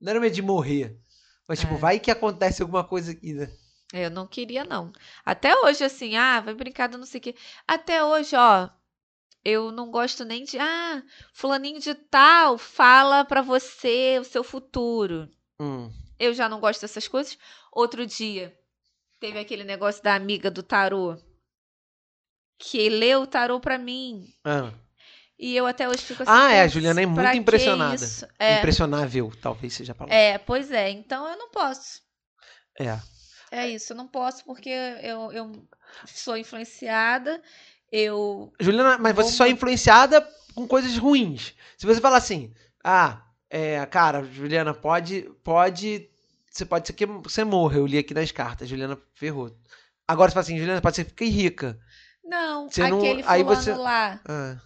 Não 0.00 0.10
era 0.10 0.20
medo 0.20 0.34
de 0.36 0.42
morrer. 0.42 0.96
Mas, 1.48 1.58
tipo, 1.58 1.74
É. 1.74 1.78
vai 1.78 1.98
que 1.98 2.10
acontece 2.10 2.62
alguma 2.62 2.84
coisa 2.84 3.10
aqui, 3.10 3.32
né? 3.32 3.50
Eu 3.92 4.08
não 4.08 4.24
queria, 4.24 4.64
não. 4.64 4.92
Até 5.24 5.52
hoje, 5.64 5.82
assim, 5.82 6.14
ah, 6.16 6.40
vai 6.40 6.54
brincar 6.54 6.86
do 6.86 6.96
não 6.96 7.06
sei 7.06 7.18
o 7.18 7.22
quê. 7.22 7.34
Até 7.66 8.04
hoje, 8.04 8.36
ó, 8.36 8.68
eu 9.44 9.70
não 9.72 9.90
gosto 9.90 10.24
nem 10.24 10.44
de, 10.44 10.58
ah, 10.58 11.02
fulaninho 11.32 11.80
de 11.80 11.94
tal 11.94 12.58
fala 12.58 13.24
pra 13.24 13.42
você 13.42 14.18
o 14.20 14.24
seu 14.24 14.42
futuro. 14.44 15.28
Hum. 15.60 15.90
Eu 16.18 16.34
já 16.34 16.48
não 16.48 16.60
gosto 16.60 16.82
dessas 16.82 17.08
coisas. 17.08 17.38
Outro 17.72 18.06
dia, 18.06 18.54
teve 19.18 19.38
aquele 19.38 19.64
negócio 19.64 20.02
da 20.02 20.14
amiga 20.14 20.50
do 20.50 20.62
tarô, 20.62 21.16
que 22.58 22.88
leu 22.88 23.22
o 23.22 23.26
tarô 23.26 23.58
pra 23.60 23.78
mim. 23.78 24.26
Ah, 24.44 24.72
E 25.38 25.56
eu 25.56 25.66
até 25.66 25.88
hoje 25.88 26.02
fico 26.04 26.22
assim. 26.22 26.32
Ah, 26.32 26.52
é, 26.52 26.60
a 26.60 26.62
"Putz, 26.64 26.74
Juliana 26.74 27.00
é 27.02 27.06
muito 27.06 27.36
impressionada. 27.36 27.94
isso?" 27.94 28.26
É, 28.38 28.58
Impressionável, 28.58 29.32
talvez 29.40 29.72
seja 29.74 29.92
a 29.92 29.94
palavra. 29.94 30.14
é, 30.14 30.36
pois 30.38 30.70
é. 30.70 30.90
Então 30.90 31.26
eu 31.28 31.38
não 31.38 31.50
posso. 31.50 32.02
É. 32.78 32.98
É 33.52 33.68
isso, 33.68 33.92
eu 33.92 33.96
não 33.96 34.06
posso 34.06 34.44
porque 34.44 34.68
eu, 34.68 35.32
eu 35.32 35.66
sou 36.06 36.36
influenciada, 36.36 37.42
eu 37.90 38.52
Juliana, 38.60 38.98
mas 38.98 39.14
você 39.14 39.32
só 39.32 39.46
é 39.46 39.50
influenciada 39.50 40.26
com 40.54 40.66
coisas 40.66 40.96
ruins. 40.96 41.54
Se 41.76 41.86
você 41.86 42.00
falar 42.00 42.18
assim, 42.18 42.52
ah, 42.84 43.22
é, 43.48 43.84
cara, 43.86 44.22
Juliana, 44.24 44.72
pode, 44.74 45.22
pode, 45.42 46.08
você 46.50 46.64
pode 46.64 46.86
ser 46.86 46.92
que 46.92 47.06
você 47.06 47.44
morra. 47.44 47.76
Eu 47.78 47.86
li 47.86 47.98
aqui 47.98 48.14
nas 48.14 48.30
cartas, 48.32 48.68
Juliana 48.68 48.98
ferrou. 49.14 49.50
Agora 50.06 50.30
você 50.30 50.34
fala 50.34 50.42
assim, 50.44 50.58
Juliana, 50.58 50.80
pode 50.80 50.96
ser 50.96 51.04
que 51.04 51.10
fique 51.10 51.24
rica. 51.26 51.78
Não, 52.24 52.68
Você 52.68 52.88
não- 52.88 52.98
aquele 52.98 53.22
aí 53.26 53.42
fulano 53.42 53.62
você- 53.62 53.74
lá 53.74 54.20
Ah, 54.28 54.56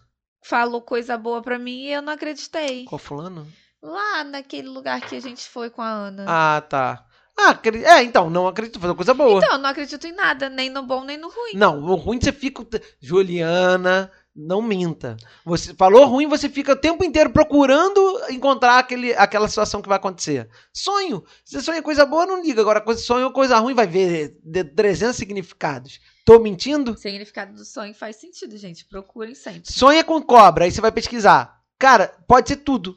falou 0.43 0.83
coisa 0.83 1.17
boa 1.17 1.41
pra 1.43 1.59
mim 1.59 1.85
e 1.85 1.93
eu 1.93 2.03
não 2.03 2.13
acreditei. 2.13 2.85
qual 2.85 2.99
fulano? 2.99 3.47
Lá 3.83 4.25
naquele 4.25 4.69
lugar 4.69 5.01
que 5.03 5.15
a 5.15 5.21
gente 5.21 5.47
foi 5.49 5.69
com 5.71 5.83
a 5.83 5.89
Ana. 5.91 6.25
Ah, 6.29 6.61
tá. 6.63 7.07
Ah, 7.37 7.59
é, 7.97 8.03
então, 8.03 8.31
não 8.31 8.47
acredito, 8.47 8.79
fazer 8.79 8.95
coisa 8.95 9.13
boa. 9.13 9.39
Então, 9.39 9.53
eu 9.55 9.59
não 9.59 9.71
acredito 9.71 10.07
em 10.07 10.13
nada, 10.13 10.49
nem 10.49 10.71
no 10.71 10.83
bom 10.83 11.05
nem 11.05 11.17
no 11.17 11.29
ruim. 11.29 11.53
Não, 11.55 11.81
o 11.83 11.95
ruim 11.97 12.21
você 12.21 12.33
fica. 12.33 12.65
Juliana, 13.01 14.11
não 14.35 14.63
minta. 14.63 15.17
Você 15.45 15.75
falou 15.75 16.07
ruim, 16.07 16.27
você 16.27 16.49
fica 16.49 16.73
o 16.73 16.77
tempo 16.77 17.05
inteiro 17.05 17.31
procurando 17.31 18.01
encontrar 18.31 18.79
aquele, 18.79 19.15
aquela 19.15 19.49
situação 19.49 19.83
que 19.83 19.89
vai 19.89 19.97
acontecer. 19.97 20.49
Sonho. 20.73 21.25
Se 21.45 21.57
você 21.57 21.63
sonha 21.63 21.83
coisa 21.83 22.07
boa, 22.07 22.27
não 22.27 22.43
liga. 22.43 22.61
Agora, 22.61 22.85
sonho 22.97 23.31
coisa 23.33 23.59
ruim, 23.59 23.75
vai 23.75 23.87
ver 23.87 24.39
de 24.43 24.65
300 24.65 25.17
significados. 25.17 26.01
Tô 26.25 26.39
mentindo? 26.39 26.93
O 26.93 26.97
significado 26.97 27.53
do 27.55 27.65
sonho 27.65 27.95
faz 27.95 28.17
sentido, 28.17 28.57
gente. 28.57 28.85
Procurem 28.87 29.35
sempre. 29.35 29.73
Sonha 29.73 30.03
com 30.03 30.23
cobra, 30.23 30.65
aí 30.65 30.73
você 30.73 30.81
vai 30.81 30.91
pesquisar. 30.91 31.61
Cara, 31.79 32.15
pode 32.27 32.49
ser 32.49 32.57
tudo. 32.57 32.97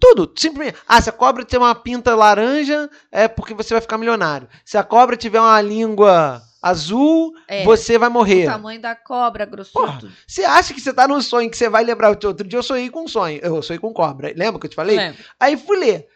Tudo, 0.00 0.32
simplesmente. 0.36 0.78
Ah, 0.86 1.00
se 1.00 1.08
a 1.08 1.12
cobra 1.12 1.44
tiver 1.44 1.58
uma 1.64 1.74
pinta 1.74 2.14
laranja, 2.14 2.88
é 3.10 3.26
porque 3.28 3.54
você 3.54 3.74
vai 3.74 3.80
ficar 3.80 3.98
milionário. 3.98 4.48
Se 4.64 4.76
a 4.76 4.84
cobra 4.84 5.16
tiver 5.16 5.40
uma 5.40 5.60
língua 5.60 6.42
azul, 6.60 7.32
É, 7.46 7.64
você 7.64 7.96
vai 7.96 8.08
o 8.08 8.12
morrer. 8.12 8.46
tamanho 8.46 8.80
da 8.80 8.94
cobra, 8.96 9.44
grossudo. 9.44 10.10
Você 10.26 10.44
acha 10.44 10.74
que 10.74 10.80
você 10.80 10.92
tá 10.92 11.06
num 11.06 11.20
sonho 11.20 11.48
que 11.50 11.56
você 11.56 11.68
vai 11.68 11.84
lembrar? 11.84 12.08
Outro 12.10 12.46
dia 12.46 12.58
eu 12.58 12.62
sonhei 12.62 12.90
com 12.90 13.04
um 13.04 13.08
sonho. 13.08 13.38
Eu 13.42 13.62
sonhei 13.62 13.78
com 13.78 13.92
cobra. 13.92 14.32
Lembra 14.36 14.58
que 14.60 14.66
eu 14.66 14.70
te 14.70 14.76
falei? 14.76 14.96
Lembro. 14.96 15.24
Aí 15.38 15.56
fui 15.56 15.76
ler. 15.78 16.08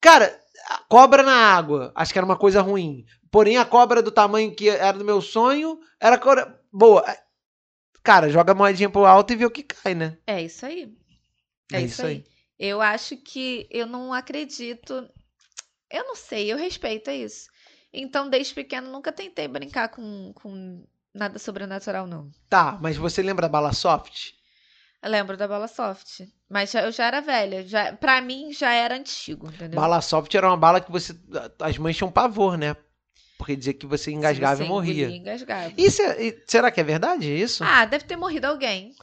Cara, 0.00 0.38
cobra 0.88 1.22
na 1.22 1.34
água. 1.34 1.90
Acho 1.94 2.12
que 2.12 2.18
era 2.18 2.26
uma 2.26 2.36
coisa 2.36 2.60
ruim. 2.60 3.04
Porém, 3.30 3.56
a 3.56 3.64
cobra 3.64 4.02
do 4.02 4.10
tamanho 4.10 4.54
que 4.54 4.68
era 4.68 4.96
do 4.96 5.04
meu 5.04 5.20
sonho 5.20 5.78
era 5.98 6.18
cobra 6.18 6.60
boa. 6.72 7.04
Cara, 8.02 8.28
joga 8.28 8.52
a 8.52 8.54
moedinha 8.54 8.90
pro 8.90 9.06
alto 9.06 9.32
e 9.32 9.36
vê 9.36 9.46
o 9.46 9.50
que 9.50 9.62
cai, 9.62 9.94
né? 9.94 10.18
É 10.26 10.42
isso 10.42 10.66
aí. 10.66 10.92
É, 11.72 11.80
isso 11.80 12.04
aí. 12.04 12.24
Eu 12.66 12.80
acho 12.80 13.16
que 13.18 13.66
eu 13.70 13.86
não 13.86 14.12
acredito. 14.12 15.06
Eu 15.90 16.04
não 16.04 16.16
sei, 16.16 16.50
eu 16.52 16.56
respeito 16.56 17.10
é 17.10 17.16
isso. 17.16 17.48
Então, 17.92 18.28
desde 18.28 18.54
pequeno, 18.54 18.90
nunca 18.90 19.12
tentei 19.12 19.46
brincar 19.46 19.88
com, 19.88 20.32
com 20.34 20.84
nada 21.12 21.38
sobrenatural, 21.38 22.06
não. 22.06 22.30
Tá, 22.48 22.78
mas 22.80 22.96
você 22.96 23.22
lembra 23.22 23.42
da 23.42 23.48
bala 23.48 23.72
soft? 23.72 24.32
Eu 25.02 25.10
lembro 25.10 25.36
da 25.36 25.46
bala 25.46 25.68
soft. 25.68 26.22
Mas 26.48 26.70
já- 26.70 26.82
eu 26.84 26.90
já 26.90 27.04
era 27.06 27.20
velha. 27.20 27.66
Já, 27.68 27.92
pra 27.92 28.20
mim, 28.22 28.50
já 28.52 28.72
era 28.72 28.96
antigo, 28.96 29.46
entendeu? 29.48 29.78
Bala 29.78 30.00
soft 30.00 30.34
era 30.34 30.48
uma 30.48 30.56
bala 30.56 30.80
que 30.80 30.90
você. 30.90 31.14
As 31.60 31.76
mães 31.76 31.96
tinham 31.96 32.10
pavor, 32.10 32.56
né? 32.56 32.74
Porque 33.36 33.54
dizia 33.54 33.74
que 33.74 33.84
você 33.86 34.10
engasgava 34.10 34.56
Se 34.56 34.62
e 34.62 34.66
você 34.66 34.72
morria. 34.72 35.08
engasgava. 35.10 35.74
Isso 35.76 36.00
é- 36.00 36.40
será 36.46 36.70
que 36.70 36.80
é 36.80 36.84
verdade 36.84 37.28
isso? 37.30 37.62
Ah, 37.62 37.84
deve 37.84 38.04
ter 38.06 38.16
morrido 38.16 38.46
alguém. 38.46 38.94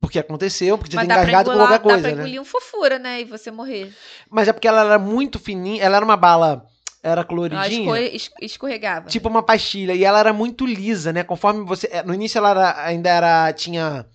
Porque 0.00 0.18
aconteceu, 0.18 0.76
porque 0.76 0.96
pra, 0.96 1.04
engasgado 1.04 1.50
com 1.50 1.56
qualquer 1.56 1.74
dá 1.74 1.80
pra 1.80 1.90
coisa, 1.92 2.08
né? 2.08 2.12
engolir 2.14 2.40
um 2.40 2.44
fofura, 2.44 2.98
né? 2.98 3.20
E 3.22 3.24
você 3.24 3.50
morrer. 3.50 3.92
Mas 4.30 4.48
é 4.48 4.52
porque 4.52 4.68
ela 4.68 4.84
era 4.84 4.98
muito 4.98 5.38
fininha, 5.38 5.82
ela 5.82 5.96
era 5.96 6.04
uma 6.04 6.16
bala, 6.16 6.66
era 7.02 7.20
Ela 7.20 7.24
coloridinha, 7.24 8.00
es- 8.00 8.30
escorregava. 8.40 9.08
tipo 9.08 9.28
uma 9.28 9.42
pastilha, 9.42 9.94
e 9.94 10.04
ela 10.04 10.18
era 10.18 10.32
muito 10.32 10.66
lisa, 10.66 11.12
né? 11.12 11.22
Conforme 11.24 11.64
você, 11.64 11.88
é, 11.90 12.02
no 12.02 12.12
início 12.14 12.38
ela 12.38 12.50
era- 12.50 12.84
ainda 12.84 13.08
era 13.08 13.52
tinha 13.52 14.06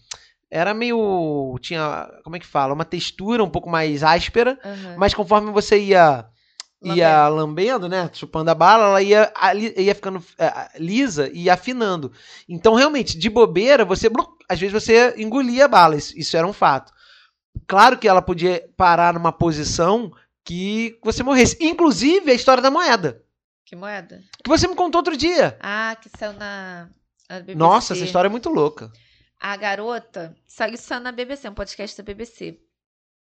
era 0.51 0.73
meio 0.73 1.55
tinha, 1.61 2.07
como 2.23 2.35
é 2.35 2.39
que 2.39 2.45
fala, 2.45 2.73
uma 2.73 2.83
textura 2.85 3.43
um 3.43 3.49
pouco 3.49 3.69
mais 3.69 4.03
áspera, 4.03 4.57
Aham. 4.65 4.95
mas 4.97 5.13
conforme 5.13 5.51
você 5.51 5.79
ia 5.79 6.25
ia 6.81 7.27
lambendo, 7.27 7.89
né, 7.89 8.09
chupando 8.13 8.49
a 8.49 8.55
bala, 8.55 8.85
ela 8.85 9.01
ia 9.01 9.31
ia 9.77 9.93
ficando 9.93 10.23
é, 10.37 10.79
lisa 10.79 11.29
e 11.33 11.49
afinando. 11.49 12.11
Então, 12.47 12.73
realmente, 12.75 13.17
de 13.17 13.29
bobeira, 13.29 13.83
você 13.83 14.09
às 14.47 14.59
vezes 14.59 14.73
você 14.73 15.13
engolia 15.17 15.65
a 15.65 15.67
bala, 15.67 15.95
isso, 15.95 16.37
era 16.37 16.47
um 16.47 16.53
fato. 16.53 16.93
Claro 17.67 17.97
que 17.97 18.07
ela 18.07 18.21
podia 18.21 18.67
parar 18.77 19.13
numa 19.13 19.31
posição 19.31 20.11
que 20.43 20.97
você 21.03 21.21
morresse. 21.21 21.57
Inclusive 21.59 22.31
a 22.31 22.33
história 22.33 22.63
da 22.63 22.71
moeda, 22.71 23.21
Que 23.65 23.75
moeda? 23.75 24.21
que 24.43 24.49
você 24.49 24.67
me 24.67 24.75
contou 24.75 24.99
outro 24.99 25.17
dia. 25.17 25.57
Ah, 25.61 25.95
que 26.01 26.09
saiu 26.17 26.33
na. 26.33 26.89
Nossa, 27.55 27.93
essa 27.93 28.05
história 28.05 28.27
é 28.27 28.31
muito 28.31 28.49
louca. 28.49 28.91
A 29.39 29.55
garota 29.55 30.35
saiu 30.47 30.77
saiu 30.77 31.01
na 31.01 31.11
BBC, 31.11 31.47
um 31.47 31.53
podcast 31.53 31.95
da 31.97 32.03
BBC. 32.03 32.59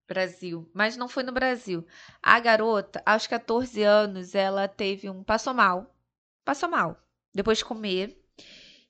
Brasil. 0.07 0.69
Mas 0.73 0.97
não 0.97 1.07
foi 1.07 1.23
no 1.23 1.31
Brasil. 1.31 1.85
A 2.21 2.39
garota, 2.39 3.01
aos 3.05 3.27
14 3.27 3.81
anos, 3.83 4.35
ela 4.35 4.67
teve 4.67 5.09
um. 5.09 5.23
Passou 5.23 5.53
mal. 5.53 5.95
Passou 6.43 6.69
mal. 6.69 6.97
Depois 7.33 7.59
de 7.59 7.65
comer. 7.65 8.17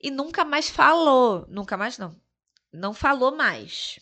E 0.02 0.12
nunca 0.12 0.44
mais 0.44 0.70
falou. 0.70 1.46
Nunca 1.50 1.78
mais, 1.78 1.98
não. 1.98 2.20
Não 2.72 2.94
falou 2.94 3.36
mais. 3.36 4.00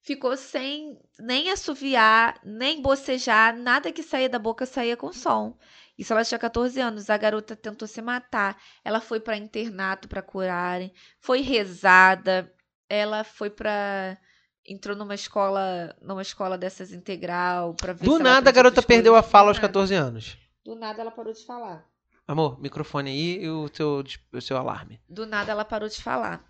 Ficou 0.00 0.36
sem 0.36 1.00
nem 1.18 1.50
assoviar, 1.50 2.38
nem 2.44 2.82
bocejar, 2.82 3.56
nada 3.56 3.90
que 3.90 4.02
saía 4.02 4.28
da 4.28 4.38
boca 4.38 4.66
saía 4.66 4.98
com 4.98 5.12
som. 5.12 5.56
Isso 5.96 6.12
ela 6.12 6.24
tinha 6.24 6.38
14 6.38 6.80
anos. 6.80 7.08
A 7.08 7.16
garota 7.16 7.56
tentou 7.56 7.88
se 7.88 8.02
matar. 8.02 8.60
Ela 8.84 9.00
foi 9.00 9.20
para 9.20 9.36
internato 9.36 10.08
para 10.08 10.22
curarem. 10.22 10.92
Foi 11.20 11.40
rezada. 11.40 12.52
Ela 12.88 13.24
foi 13.24 13.48
para 13.48 14.18
entrou 14.66 14.96
numa 14.96 15.14
escola, 15.14 15.94
numa 16.00 16.22
escola 16.22 16.56
dessas 16.58 16.92
integral 16.92 17.74
para 17.74 17.92
ver 17.92 18.04
Do 18.04 18.12
se 18.16 18.20
ela 18.20 18.30
nada 18.30 18.50
a 18.50 18.52
garota 18.52 18.82
perdeu 18.82 19.14
a 19.16 19.22
fala 19.22 19.48
aos 19.48 19.56
nada. 19.58 19.68
14 19.68 19.94
anos. 19.94 20.38
Do 20.64 20.74
nada 20.74 21.00
ela 21.02 21.10
parou 21.10 21.32
de 21.32 21.44
falar. 21.44 21.84
Amor, 22.26 22.58
microfone 22.60 23.10
aí 23.10 23.42
e 23.44 23.48
o 23.50 23.68
seu, 23.72 24.02
o 24.32 24.40
seu 24.40 24.56
alarme. 24.56 25.00
Do 25.08 25.26
nada 25.26 25.52
ela 25.52 25.64
parou 25.64 25.88
de 25.88 26.02
falar. 26.02 26.42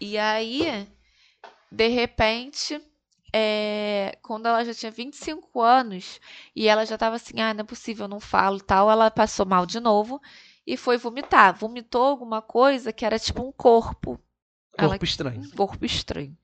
E 0.00 0.18
aí, 0.18 0.88
de 1.70 1.86
repente, 1.86 2.80
é, 3.32 4.18
quando 4.22 4.46
ela 4.46 4.64
já 4.64 4.74
tinha 4.74 4.90
25 4.90 5.60
anos 5.60 6.20
e 6.56 6.66
ela 6.66 6.84
já 6.84 6.98
tava 6.98 7.14
assim, 7.16 7.40
ah, 7.40 7.54
não 7.54 7.60
é 7.60 7.64
possível, 7.64 8.04
eu 8.04 8.08
não 8.08 8.18
falo 8.20 8.56
e 8.58 8.62
tal, 8.62 8.90
ela 8.90 9.08
passou 9.10 9.46
mal 9.46 9.64
de 9.64 9.78
novo 9.78 10.20
e 10.66 10.76
foi 10.76 10.96
vomitar. 10.96 11.54
Vomitou 11.56 12.02
alguma 12.02 12.42
coisa 12.42 12.92
que 12.92 13.04
era 13.04 13.18
tipo 13.18 13.40
um 13.46 13.52
corpo. 13.52 14.18
Ela- 14.76 14.88
Corpo 14.90 15.04
estranho. 15.04 15.40
um 15.42 15.50
corpo 15.50 15.84
estranho. 15.86 16.36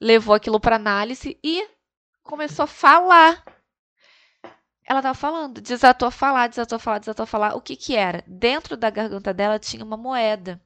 Levou 0.00 0.34
aquilo 0.34 0.58
para 0.58 0.76
análise 0.76 1.38
e 1.44 1.68
começou 2.22 2.64
a 2.64 2.68
falar. 2.68 3.44
Ela 4.84 5.02
tava 5.02 5.14
falando, 5.14 5.60
desatou 5.60 6.08
a 6.08 6.10
falar, 6.10 6.48
desatou 6.48 6.76
a 6.76 6.78
falar, 6.78 6.98
desatou 6.98 7.24
a 7.24 7.26
falar. 7.26 7.54
O 7.54 7.60
que 7.60 7.76
que 7.76 7.94
era? 7.94 8.24
Dentro 8.26 8.76
da 8.76 8.90
garganta 8.90 9.32
dela 9.32 9.58
tinha 9.58 9.84
uma 9.84 9.96
moeda. 9.96 10.60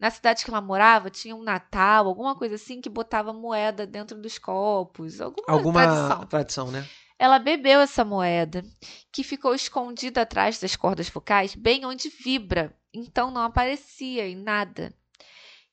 Na 0.00 0.10
cidade 0.10 0.44
que 0.44 0.50
ela 0.50 0.60
morava, 0.60 1.10
tinha 1.10 1.36
um 1.36 1.44
Natal, 1.44 2.08
alguma 2.08 2.34
coisa 2.34 2.56
assim, 2.56 2.80
que 2.80 2.88
botava 2.88 3.32
moeda 3.32 3.86
dentro 3.86 4.20
dos 4.20 4.36
copos. 4.36 5.20
Alguma, 5.20 5.46
Alguma 5.48 5.82
tradição. 5.84 6.26
tradição, 6.26 6.70
né? 6.72 6.88
Ela 7.16 7.38
bebeu 7.38 7.78
essa 7.78 8.04
moeda, 8.04 8.64
que 9.12 9.22
ficou 9.22 9.54
escondida 9.54 10.22
atrás 10.22 10.58
das 10.58 10.74
cordas 10.74 11.08
vocais, 11.08 11.54
bem 11.54 11.86
onde 11.86 12.08
vibra. 12.08 12.76
Então 12.92 13.30
não 13.30 13.42
aparecia 13.42 14.26
em 14.26 14.34
nada. 14.34 14.92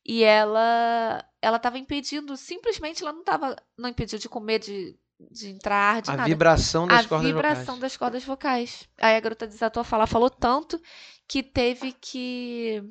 E 0.06 0.24
ela 0.24 1.26
ela 1.42 1.58
estava 1.58 1.78
impedindo, 1.78 2.36
simplesmente 2.38 3.02
ela 3.04 3.14
não 3.14 3.24
tava, 3.24 3.56
não 3.78 3.90
impediu 3.90 4.20
de 4.20 4.30
comer, 4.30 4.60
de, 4.60 4.98
de 5.32 5.50
entrar, 5.50 6.02
de 6.02 6.12
A 6.12 6.16
nada. 6.16 6.30
vibração 6.30 6.88
das 6.88 7.06
a 7.06 7.06
cordas 7.06 7.34
vibração 7.34 7.76
vocais. 7.76 7.80
das 7.80 7.98
cordas 7.98 8.24
vocais. 8.26 8.90
Aí 8.98 9.16
a 9.16 9.20
garota 9.20 9.48
desatou 9.48 9.82
a 9.82 9.84
falar, 9.84 10.08
falou 10.08 10.30
tanto 10.30 10.82
que 11.28 11.44
teve 11.44 11.94
que 11.94 12.84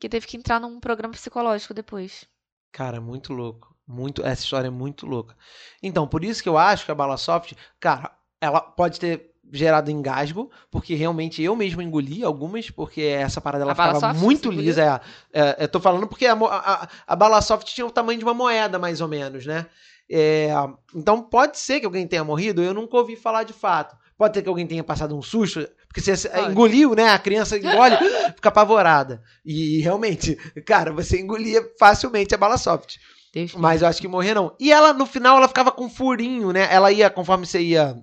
que 0.00 0.08
teve 0.08 0.26
que 0.26 0.36
entrar 0.36 0.58
num 0.60 0.80
programa 0.80 1.14
psicológico 1.14 1.72
depois. 1.74 2.26
Cara, 2.72 3.00
muito 3.00 3.32
louco. 3.32 3.76
Muito, 3.86 4.24
essa 4.24 4.42
história 4.42 4.68
é 4.68 4.70
muito 4.70 5.06
louca. 5.06 5.36
Então, 5.82 6.08
por 6.08 6.24
isso 6.24 6.42
que 6.42 6.48
eu 6.48 6.56
acho 6.58 6.84
que 6.84 6.90
a 6.90 6.94
bala 6.94 7.16
soft, 7.16 7.52
cara, 7.78 8.16
ela 8.40 8.60
pode 8.60 8.98
ter 8.98 9.31
gerado 9.52 9.90
engasgo, 9.90 10.50
porque 10.70 10.94
realmente 10.94 11.42
eu 11.42 11.54
mesmo 11.54 11.82
engoli 11.82 12.24
algumas, 12.24 12.70
porque 12.70 13.02
essa 13.02 13.40
parada 13.40 13.64
ela 13.64 13.72
A 13.72 13.74
ficava 13.74 14.00
muito 14.14 14.50
lisa. 14.50 15.00
É, 15.32 15.40
é, 15.40 15.56
eu 15.64 15.68
tô 15.68 15.78
falando 15.78 16.06
porque 16.08 16.26
a, 16.26 16.32
a, 16.32 16.72
a- 16.84 16.88
a 17.06 17.14
bala 17.16 17.40
soft 17.42 17.66
tinha 17.68 17.86
o 17.86 17.90
tamanho 17.90 18.18
de 18.18 18.24
uma 18.24 18.34
moeda, 18.34 18.78
mais 18.78 19.00
ou 19.02 19.08
menos, 19.08 19.44
né? 19.46 19.66
É, 20.10 20.48
então 20.94 21.22
pode 21.22 21.58
ser 21.58 21.80
que 21.80 21.86
alguém 21.86 22.06
tenha 22.06 22.24
morrido, 22.24 22.62
eu 22.62 22.74
nunca 22.74 22.96
ouvi 22.96 23.14
falar 23.16 23.44
de 23.44 23.52
fato. 23.52 23.96
Pode 24.18 24.34
ser 24.36 24.42
que 24.42 24.48
alguém 24.48 24.66
tenha 24.66 24.84
passado 24.84 25.16
um 25.16 25.22
susto, 25.22 25.66
porque 25.88 26.00
você 26.00 26.28
Pode. 26.28 26.50
engoliu, 26.52 26.94
né? 26.94 27.08
A 27.10 27.18
criança 27.18 27.56
engole, 27.58 27.96
fica 28.36 28.48
apavorada. 28.50 29.22
E 29.44 29.80
realmente, 29.80 30.36
cara, 30.64 30.92
você 30.92 31.20
engolia 31.20 31.62
facilmente 31.78 32.34
a 32.34 32.38
bala 32.38 32.56
soft. 32.56 32.96
Mas 33.58 33.80
eu 33.82 33.88
acho 33.88 34.00
que 34.00 34.06
morrer 34.08 34.34
não. 34.34 34.54
E 34.60 34.70
ela, 34.70 34.92
no 34.92 35.06
final, 35.06 35.38
ela 35.38 35.48
ficava 35.48 35.72
com 35.72 35.88
furinho, 35.90 36.52
né? 36.52 36.68
Ela 36.70 36.92
ia, 36.92 37.08
conforme 37.10 37.46
você 37.46 37.60
ia. 37.60 37.96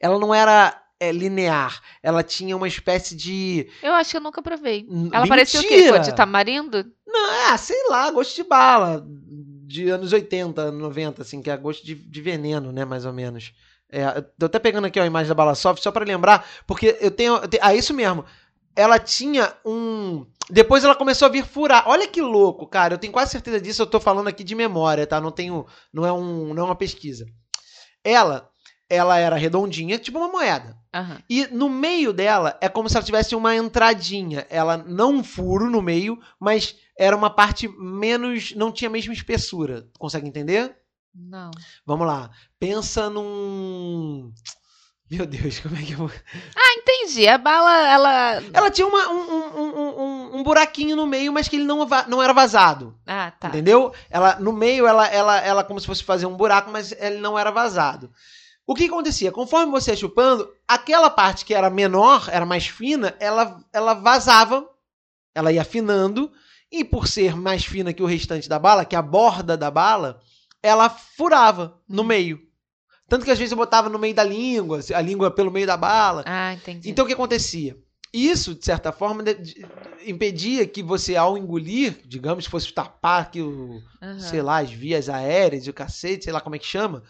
Ela 0.00 0.18
não 0.18 0.34
era 0.34 0.80
é, 1.00 1.12
linear. 1.12 1.80
Ela 2.02 2.22
tinha 2.22 2.56
uma 2.56 2.68
espécie 2.68 3.14
de. 3.16 3.68
Eu 3.82 3.94
acho 3.94 4.10
que 4.10 4.16
eu 4.16 4.20
nunca 4.20 4.42
provei. 4.42 4.86
Ela 5.12 5.26
parecia 5.26 5.60
o 5.60 5.62
quê? 5.64 5.98
de 6.00 6.14
tamarindo? 6.14 6.84
Não, 7.06 7.52
é, 7.52 7.56
sei 7.56 7.88
lá, 7.88 8.10
gosto 8.10 8.34
de 8.36 8.44
bala. 8.44 9.04
De 9.06 9.88
anos 9.90 10.12
80, 10.12 10.72
90, 10.72 11.22
assim, 11.22 11.42
que 11.42 11.50
é 11.50 11.56
gosto 11.56 11.84
de, 11.84 11.94
de 11.94 12.20
veneno, 12.22 12.72
né? 12.72 12.84
Mais 12.84 13.04
ou 13.04 13.12
menos. 13.12 13.52
É, 13.90 14.20
tô 14.38 14.46
até 14.46 14.58
pegando 14.58 14.86
aqui 14.86 14.98
ó, 15.00 15.02
a 15.02 15.06
imagem 15.06 15.28
da 15.28 15.34
bala 15.34 15.54
soft, 15.54 15.82
só 15.82 15.90
pra 15.90 16.04
lembrar, 16.04 16.46
porque 16.66 16.96
eu 17.00 17.10
tenho. 17.10 17.34
eu 17.36 17.48
tenho- 17.48 17.62
ah, 17.64 17.74
isso 17.74 17.92
mesmo. 17.94 18.24
ela 18.76 18.98
tinha 18.98 19.52
um. 19.64 20.26
Depois 20.50 20.84
ela 20.84 20.94
começou 20.94 21.26
a 21.26 21.30
vir 21.30 21.44
furar. 21.44 21.84
Olha 21.86 22.06
que 22.06 22.20
louco, 22.22 22.66
cara. 22.66 22.94
Eu 22.94 22.98
tenho 22.98 23.12
quase 23.12 23.30
certeza 23.32 23.60
disso. 23.60 23.82
Eu 23.82 23.86
tô 23.86 24.00
falando 24.00 24.28
aqui 24.28 24.42
de 24.42 24.54
memória, 24.54 25.06
tá? 25.06 25.20
Não 25.20 25.30
tenho. 25.30 25.66
Não 25.92 26.06
é, 26.06 26.12
um, 26.12 26.54
não 26.54 26.62
é 26.62 26.66
uma 26.66 26.74
pesquisa. 26.76 27.26
Ela, 28.02 28.48
ela 28.88 29.18
era 29.18 29.36
redondinha, 29.36 29.98
tipo 29.98 30.18
uma 30.18 30.28
moeda. 30.28 30.76
Aham. 30.94 31.18
E 31.28 31.46
no 31.48 31.68
meio 31.68 32.12
dela 32.12 32.56
é 32.60 32.68
como 32.68 32.88
se 32.88 32.96
ela 32.96 33.04
tivesse 33.04 33.34
uma 33.36 33.54
entradinha. 33.54 34.46
Ela 34.48 34.76
não 34.78 35.14
um 35.16 35.24
furo 35.24 35.70
no 35.70 35.82
meio, 35.82 36.18
mas 36.40 36.74
era 36.98 37.16
uma 37.16 37.28
parte 37.30 37.68
menos. 37.68 38.54
Não 38.56 38.72
tinha 38.72 38.88
a 38.88 38.92
mesma 38.92 39.12
espessura. 39.12 39.86
Consegue 39.98 40.26
entender? 40.26 40.74
Não. 41.14 41.50
Vamos 41.84 42.06
lá. 42.06 42.30
Pensa 42.58 43.10
num. 43.10 44.32
Meu 45.10 45.24
Deus, 45.26 45.58
como 45.60 45.74
é 45.76 45.82
que 45.82 45.92
eu 45.92 45.98
vou. 45.98 46.10
Entendi. 46.76 47.26
A 47.28 47.38
bala, 47.38 47.88
ela. 47.88 48.42
Ela 48.52 48.70
tinha 48.70 48.86
uma- 48.86 49.08
um, 49.08 49.20
um- 49.20 49.78
um- 49.80 50.36
um- 50.38 50.42
buraquinho 50.42 50.94
no 50.96 51.06
meio, 51.06 51.32
mas 51.32 51.48
que 51.48 51.56
ele 51.56 51.64
não, 51.64 51.86
não 52.08 52.22
era 52.22 52.32
vazado. 52.32 52.94
Ah, 53.06 53.32
tá. 53.38 53.48
Entendeu? 53.48 53.92
Ela, 54.10 54.38
no 54.38 54.52
meio, 54.52 54.86
ela, 54.86 55.06
ela, 55.08 55.38
ela 55.40 55.64
como 55.64 55.80
se 55.80 55.86
fosse 55.86 56.04
fazer 56.04 56.26
um 56.26 56.36
buraco, 56.36 56.70
mas 56.70 56.92
ele 56.92 57.18
não 57.18 57.38
era 57.38 57.50
vazado. 57.50 58.10
O 58.68 58.74
que 58.74 58.84
acontecia? 58.84 59.32
Conforme 59.32 59.72
você 59.72 59.92
ia 59.92 59.96
chupando, 59.96 60.46
aquela 60.68 61.08
parte 61.08 61.42
que 61.42 61.54
era 61.54 61.70
menor, 61.70 62.28
era 62.30 62.44
mais 62.44 62.66
fina, 62.66 63.16
ela, 63.18 63.64
ela 63.72 63.94
vazava, 63.94 64.68
ela 65.34 65.50
ia 65.50 65.62
afinando, 65.62 66.30
e 66.70 66.84
por 66.84 67.08
ser 67.08 67.34
mais 67.34 67.64
fina 67.64 67.94
que 67.94 68.02
o 68.02 68.06
restante 68.06 68.46
da 68.46 68.58
bala, 68.58 68.84
que 68.84 68.94
a 68.94 69.00
borda 69.00 69.56
da 69.56 69.70
bala, 69.70 70.20
ela 70.62 70.90
furava 70.90 71.80
no 71.88 72.04
meio. 72.04 72.38
Tanto 73.08 73.24
que 73.24 73.30
às 73.30 73.38
vezes 73.38 73.52
eu 73.52 73.56
botava 73.56 73.88
no 73.88 73.98
meio 73.98 74.14
da 74.14 74.22
língua, 74.22 74.80
a 74.94 75.00
língua 75.00 75.30
pelo 75.30 75.50
meio 75.50 75.66
da 75.66 75.78
bala. 75.78 76.22
Ah, 76.26 76.52
entendi. 76.52 76.90
Então 76.90 77.06
o 77.06 77.08
que 77.08 77.14
acontecia? 77.14 77.74
Isso, 78.12 78.54
de 78.54 78.66
certa 78.66 78.92
forma, 78.92 79.24
impedia 80.04 80.66
que 80.66 80.82
você, 80.82 81.16
ao 81.16 81.38
engolir, 81.38 82.02
digamos 82.04 82.44
que 82.44 82.50
fosse 82.50 82.70
tapar 82.70 83.22
aqui 83.22 83.40
o, 83.40 83.80
Aham. 84.02 84.20
sei 84.20 84.42
lá, 84.42 84.58
as 84.58 84.70
vias 84.70 85.08
aéreas, 85.08 85.66
o 85.66 85.72
cacete, 85.72 86.24
sei 86.24 86.34
lá 86.34 86.40
como 86.42 86.54
é 86.54 86.58
que 86.58 86.66
chama. 86.66 87.02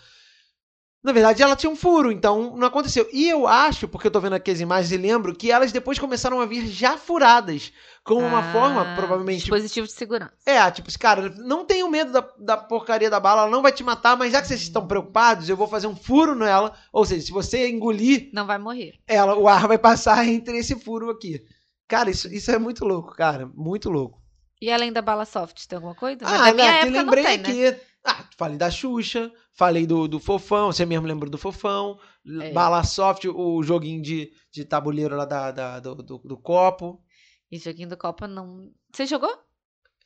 Na 1.02 1.12
verdade, 1.12 1.42
ela 1.42 1.54
tinha 1.54 1.70
um 1.70 1.76
furo, 1.76 2.10
então 2.10 2.56
não 2.56 2.66
aconteceu. 2.66 3.08
E 3.12 3.28
eu 3.28 3.46
acho, 3.46 3.86
porque 3.86 4.08
eu 4.08 4.10
tô 4.10 4.20
vendo 4.20 4.32
aqui 4.34 4.50
as 4.50 4.58
imagens 4.60 4.90
e 4.90 4.96
lembro, 4.96 5.34
que 5.34 5.50
elas 5.50 5.70
depois 5.70 5.96
começaram 5.98 6.40
a 6.40 6.46
vir 6.46 6.66
já 6.66 6.96
furadas. 6.98 7.72
Como 8.02 8.26
uma 8.26 8.40
Ah, 8.40 8.52
forma, 8.52 8.84
provavelmente. 8.96 9.40
Dispositivo 9.42 9.86
de 9.86 9.92
segurança. 9.92 10.32
É, 10.44 10.68
tipo, 10.70 10.88
esse 10.88 10.98
cara, 10.98 11.28
não 11.36 11.64
tenho 11.64 11.88
medo 11.88 12.10
da, 12.10 12.28
da 12.38 12.56
porcaria 12.56 13.08
da 13.08 13.20
bala, 13.20 13.42
ela 13.42 13.50
não 13.50 13.62
vai 13.62 13.70
te 13.70 13.84
matar, 13.84 14.16
mas 14.16 14.32
já 14.32 14.40
que 14.40 14.48
vocês 14.48 14.62
estão 14.62 14.86
preocupados, 14.88 15.48
eu 15.48 15.56
vou 15.56 15.68
fazer 15.68 15.86
um 15.86 15.94
furo 15.94 16.34
nela. 16.34 16.74
Ou 16.92 17.04
seja, 17.04 17.26
se 17.26 17.32
você 17.32 17.68
engolir, 17.68 18.30
Não 18.32 18.46
vai 18.46 18.58
morrer. 18.58 18.94
ela, 19.06 19.36
o 19.36 19.46
ar 19.46 19.68
vai 19.68 19.78
passar 19.78 20.24
entre 20.26 20.58
esse 20.58 20.74
furo 20.74 21.10
aqui. 21.10 21.44
Cara, 21.86 22.10
isso, 22.10 22.26
isso 22.32 22.50
é 22.50 22.58
muito 22.58 22.84
louco, 22.84 23.14
cara. 23.14 23.48
Muito 23.54 23.88
louco. 23.88 24.20
E 24.60 24.70
além 24.72 24.92
da 24.92 25.00
bala 25.00 25.24
soft, 25.24 25.64
tem 25.66 25.76
alguma 25.76 25.94
coisa? 25.94 26.18
Ah, 26.24 26.46
da 26.46 26.54
minha 26.54 26.66
né, 26.66 26.78
que 26.80 26.86
época 26.86 27.02
lembrei 27.02 27.24
não 27.24 27.30
tem, 27.30 27.38
né? 27.38 27.80
Ah, 28.10 28.24
falei 28.38 28.56
da 28.56 28.70
Xuxa, 28.70 29.30
falei 29.52 29.86
do, 29.86 30.08
do 30.08 30.18
Fofão, 30.18 30.72
você 30.72 30.86
mesmo 30.86 31.06
lembrou 31.06 31.30
do 31.30 31.36
Fofão. 31.38 31.98
É. 32.40 32.52
Bala 32.52 32.82
Soft, 32.84 33.24
o 33.26 33.62
joguinho 33.62 34.00
de, 34.02 34.30
de 34.50 34.64
tabuleiro 34.64 35.14
lá 35.16 35.24
da, 35.24 35.50
da- 35.50 35.80
do, 35.80 35.94
do, 35.96 36.18
do 36.18 36.36
copo. 36.38 37.02
E 37.50 37.58
joguinho 37.58 37.88
do 37.88 37.96
Copa 37.96 38.26
não. 38.26 38.70
Você 38.92 39.04
jogou? 39.06 39.34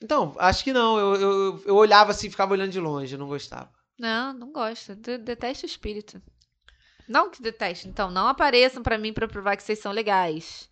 Então, 0.03 0.35
acho 0.39 0.65
que 0.65 0.73
não. 0.73 0.99
Eu, 0.99 1.15
eu, 1.15 1.63
eu 1.67 1.77
olhava 1.77 2.11
assim, 2.11 2.29
ficava 2.31 2.53
olhando 2.53 2.71
de 2.73 2.81
longe, 2.81 3.15
eu 3.15 3.19
não 3.19 3.29
gostava. 3.29 3.71
Não, 3.99 4.33
não 4.33 4.53
gosto. 4.53 4.97
De 4.97 5.19
detesto 5.19 5.65
o 5.65 5.69
espírito. 5.69 6.21
Não 7.09 7.31
que 7.31 7.43
deteste, 7.43 7.89
então, 7.89 8.11
não 8.11 8.27
apareçam 8.29 8.83
pra 8.83 8.97
mim 8.99 9.13
pra 9.13 9.29
provar 9.29 9.57
que 9.57 9.63
vocês 9.63 9.79
são 9.81 9.93
legais. 9.93 10.69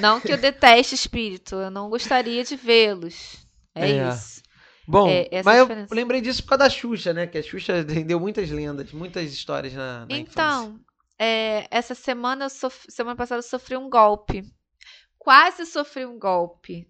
Não 0.00 0.20
que 0.20 0.32
eu 0.32 0.36
deteste 0.40 0.94
espírito, 0.94 1.54
eu 1.54 1.70
não 1.70 1.88
gostaria 1.88 2.42
de 2.44 2.56
vê-los. 2.56 3.36
É, 3.74 3.90
É. 3.92 4.08
isso. 4.08 4.42
Bom, 4.90 5.08
É, 5.08 5.28
é 5.30 5.42
mas 5.42 5.58
eu 5.58 5.64
diferença. 5.66 5.94
lembrei 5.94 6.20
disso 6.20 6.42
por 6.42 6.50
causa 6.50 6.64
da 6.64 6.70
Xuxa, 6.70 7.12
né? 7.12 7.26
Que 7.26 7.38
a 7.38 7.42
Xuxa 7.42 7.82
rendeu 7.88 8.18
muitas 8.18 8.50
lendas, 8.50 8.92
muitas 8.92 9.32
histórias 9.32 9.72
na, 9.72 10.06
na. 10.06 10.18
Então, 10.18 10.80
é, 11.18 11.66
essa 11.70 11.94
semana, 11.94 12.46
eu 12.46 12.70
semana 12.88 13.16
passada, 13.16 13.38
eu 13.38 13.42
sofri 13.42 13.76
um 13.76 13.88
golpe. 13.88 14.42
Quase 15.18 15.64
sofri 15.66 16.04
um 16.06 16.18
golpe 16.18 16.88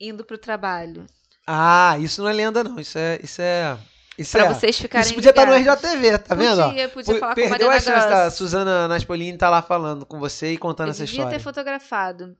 indo 0.00 0.24
pro 0.24 0.36
trabalho. 0.36 1.06
Ah, 1.46 1.96
isso 1.98 2.20
não 2.22 2.28
é 2.28 2.32
lenda, 2.32 2.62
não. 2.64 2.78
Isso 2.78 2.98
é. 2.98 3.18
Isso 3.22 3.40
é. 3.40 3.78
Isso, 4.18 4.32
Pra 4.32 4.46
é. 4.46 4.48
vocês 4.52 4.78
ficarem 4.78 5.04
isso 5.06 5.14
podia 5.14 5.30
estar 5.30 5.46
no 5.46 5.54
ligados. 5.56 5.84
RJTV, 5.84 6.18
tá 6.18 6.34
vendo? 6.34 6.62
Podia, 6.64 6.88
podia 6.88 7.14
falar 7.18 7.34
com 7.34 7.40
a 7.40 7.48
Perdeu 7.48 7.68
Mariana 7.68 7.74
a 7.76 7.80
chance 7.80 8.08
da. 8.08 8.30
Suzana 8.30 8.88
Naspolini 8.88 9.36
tá 9.38 9.48
lá 9.50 9.62
falando 9.62 10.04
com 10.06 10.18
você 10.18 10.52
e 10.52 10.58
contando 10.58 10.88
Eu 10.88 10.90
essa 10.92 11.04
devia 11.04 11.20
história. 11.20 11.38
ter 11.38 11.42
fotografado. 11.42 12.36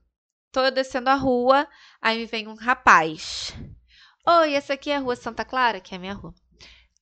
Tô 0.50 0.60
eu 0.64 0.70
descendo 0.70 1.10
a 1.10 1.14
rua, 1.14 1.68
aí 2.00 2.18
me 2.18 2.26
vem 2.26 2.48
um 2.48 2.54
rapaz. 2.54 3.54
Oi, 4.28 4.54
essa 4.54 4.72
aqui 4.74 4.90
é 4.90 4.96
a 4.96 4.98
rua 4.98 5.14
Santa 5.14 5.44
Clara, 5.44 5.80
que 5.80 5.94
é 5.94 5.96
a 5.96 6.00
minha 6.00 6.12
rua. 6.12 6.34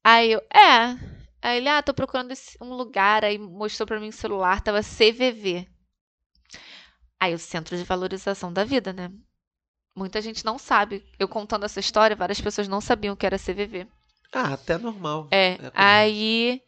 Aí 0.05 0.33
eu, 0.33 0.41
é. 0.53 0.99
Aí 1.41 1.57
ele, 1.57 1.69
ah, 1.69 1.83
tô 1.83 1.95
procurando 1.95 2.35
um 2.61 2.75
lugar, 2.75 3.25
aí 3.25 3.39
mostrou 3.39 3.87
pra 3.87 3.99
mim 3.99 4.09
o 4.09 4.13
celular, 4.13 4.61
tava 4.61 4.81
CVV. 4.83 5.67
Aí 7.19 7.33
o 7.33 7.39
Centro 7.39 7.77
de 7.77 7.85
Valorização 7.85 8.53
da 8.53 8.63
Vida, 8.63 8.93
né? 8.93 9.11
Muita 9.97 10.21
gente 10.21 10.45
não 10.45 10.59
sabe. 10.59 11.03
Eu 11.19 11.27
contando 11.27 11.65
essa 11.65 11.81
história, 11.81 12.15
várias 12.15 12.41
pessoas 12.41 12.69
não 12.69 12.81
sabiam 12.81 13.15
o 13.15 13.17
que 13.17 13.25
era 13.25 13.39
CVV. 13.39 13.87
Ah, 14.31 14.53
até 14.53 14.77
normal. 14.77 15.29
É, 15.31 15.57
comum. 15.57 15.71
aí 15.75 16.61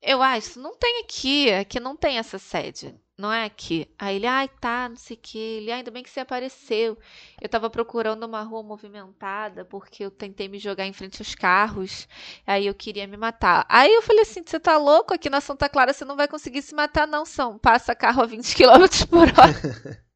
eu 0.00 0.22
acho, 0.22 0.48
isso 0.48 0.60
não 0.60 0.76
tem 0.76 1.00
aqui, 1.00 1.52
aqui 1.52 1.78
não 1.78 1.94
tem 1.94 2.18
essa 2.18 2.38
sede, 2.38 2.94
não 3.22 3.32
é 3.32 3.44
aqui. 3.44 3.88
Aí 3.98 4.16
ele, 4.16 4.26
ai, 4.26 4.48
tá, 4.60 4.88
não 4.88 4.96
sei 4.96 5.16
o 5.16 5.20
que, 5.20 5.38
ele, 5.38 5.70
"Ah, 5.72 5.76
ainda 5.76 5.90
bem 5.90 6.02
que 6.02 6.10
você 6.10 6.20
apareceu. 6.20 6.98
Eu 7.40 7.48
tava 7.48 7.70
procurando 7.70 8.24
uma 8.24 8.42
rua 8.42 8.62
movimentada 8.62 9.64
porque 9.64 10.04
eu 10.04 10.10
tentei 10.10 10.48
me 10.48 10.58
jogar 10.58 10.84
em 10.86 10.92
frente 10.92 11.22
aos 11.22 11.34
carros, 11.34 12.08
aí 12.46 12.66
eu 12.66 12.74
queria 12.74 13.06
me 13.06 13.16
matar. 13.16 13.64
Aí 13.68 13.92
eu 13.92 14.02
falei 14.02 14.22
assim, 14.22 14.42
você 14.44 14.58
tá 14.60 14.76
louco? 14.76 15.14
Aqui 15.14 15.30
na 15.30 15.40
Santa 15.40 15.68
Clara 15.68 15.92
você 15.92 16.04
não 16.04 16.16
vai 16.16 16.28
conseguir 16.28 16.62
se 16.62 16.74
matar 16.74 17.06
não, 17.06 17.24
são, 17.24 17.58
passa 17.58 17.94
carro 17.94 18.22
a 18.22 18.26
20 18.26 18.54
km 18.56 18.84
por 19.08 19.28
hora. 19.28 20.02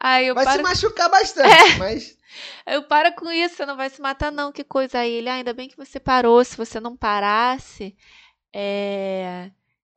Aí 0.00 0.26
eu 0.26 0.34
Vai 0.34 0.44
paro... 0.44 0.56
se 0.56 0.62
machucar 0.62 1.08
bastante, 1.10 1.48
É. 1.74 1.76
mas. 1.78 2.16
Eu 2.66 2.82
para 2.84 3.12
com 3.12 3.30
isso, 3.30 3.56
você 3.56 3.66
não 3.66 3.76
vai 3.76 3.90
se 3.90 4.00
matar, 4.00 4.32
não. 4.32 4.50
Que 4.50 4.64
coisa 4.64 4.98
aí. 5.00 5.12
Ele, 5.12 5.28
"Ah, 5.28 5.34
ainda 5.34 5.52
bem 5.52 5.68
que 5.68 5.76
você 5.76 6.00
parou. 6.00 6.42
Se 6.44 6.56
você 6.56 6.80
não 6.80 6.96
parasse, 6.96 7.94
é, 8.54 9.50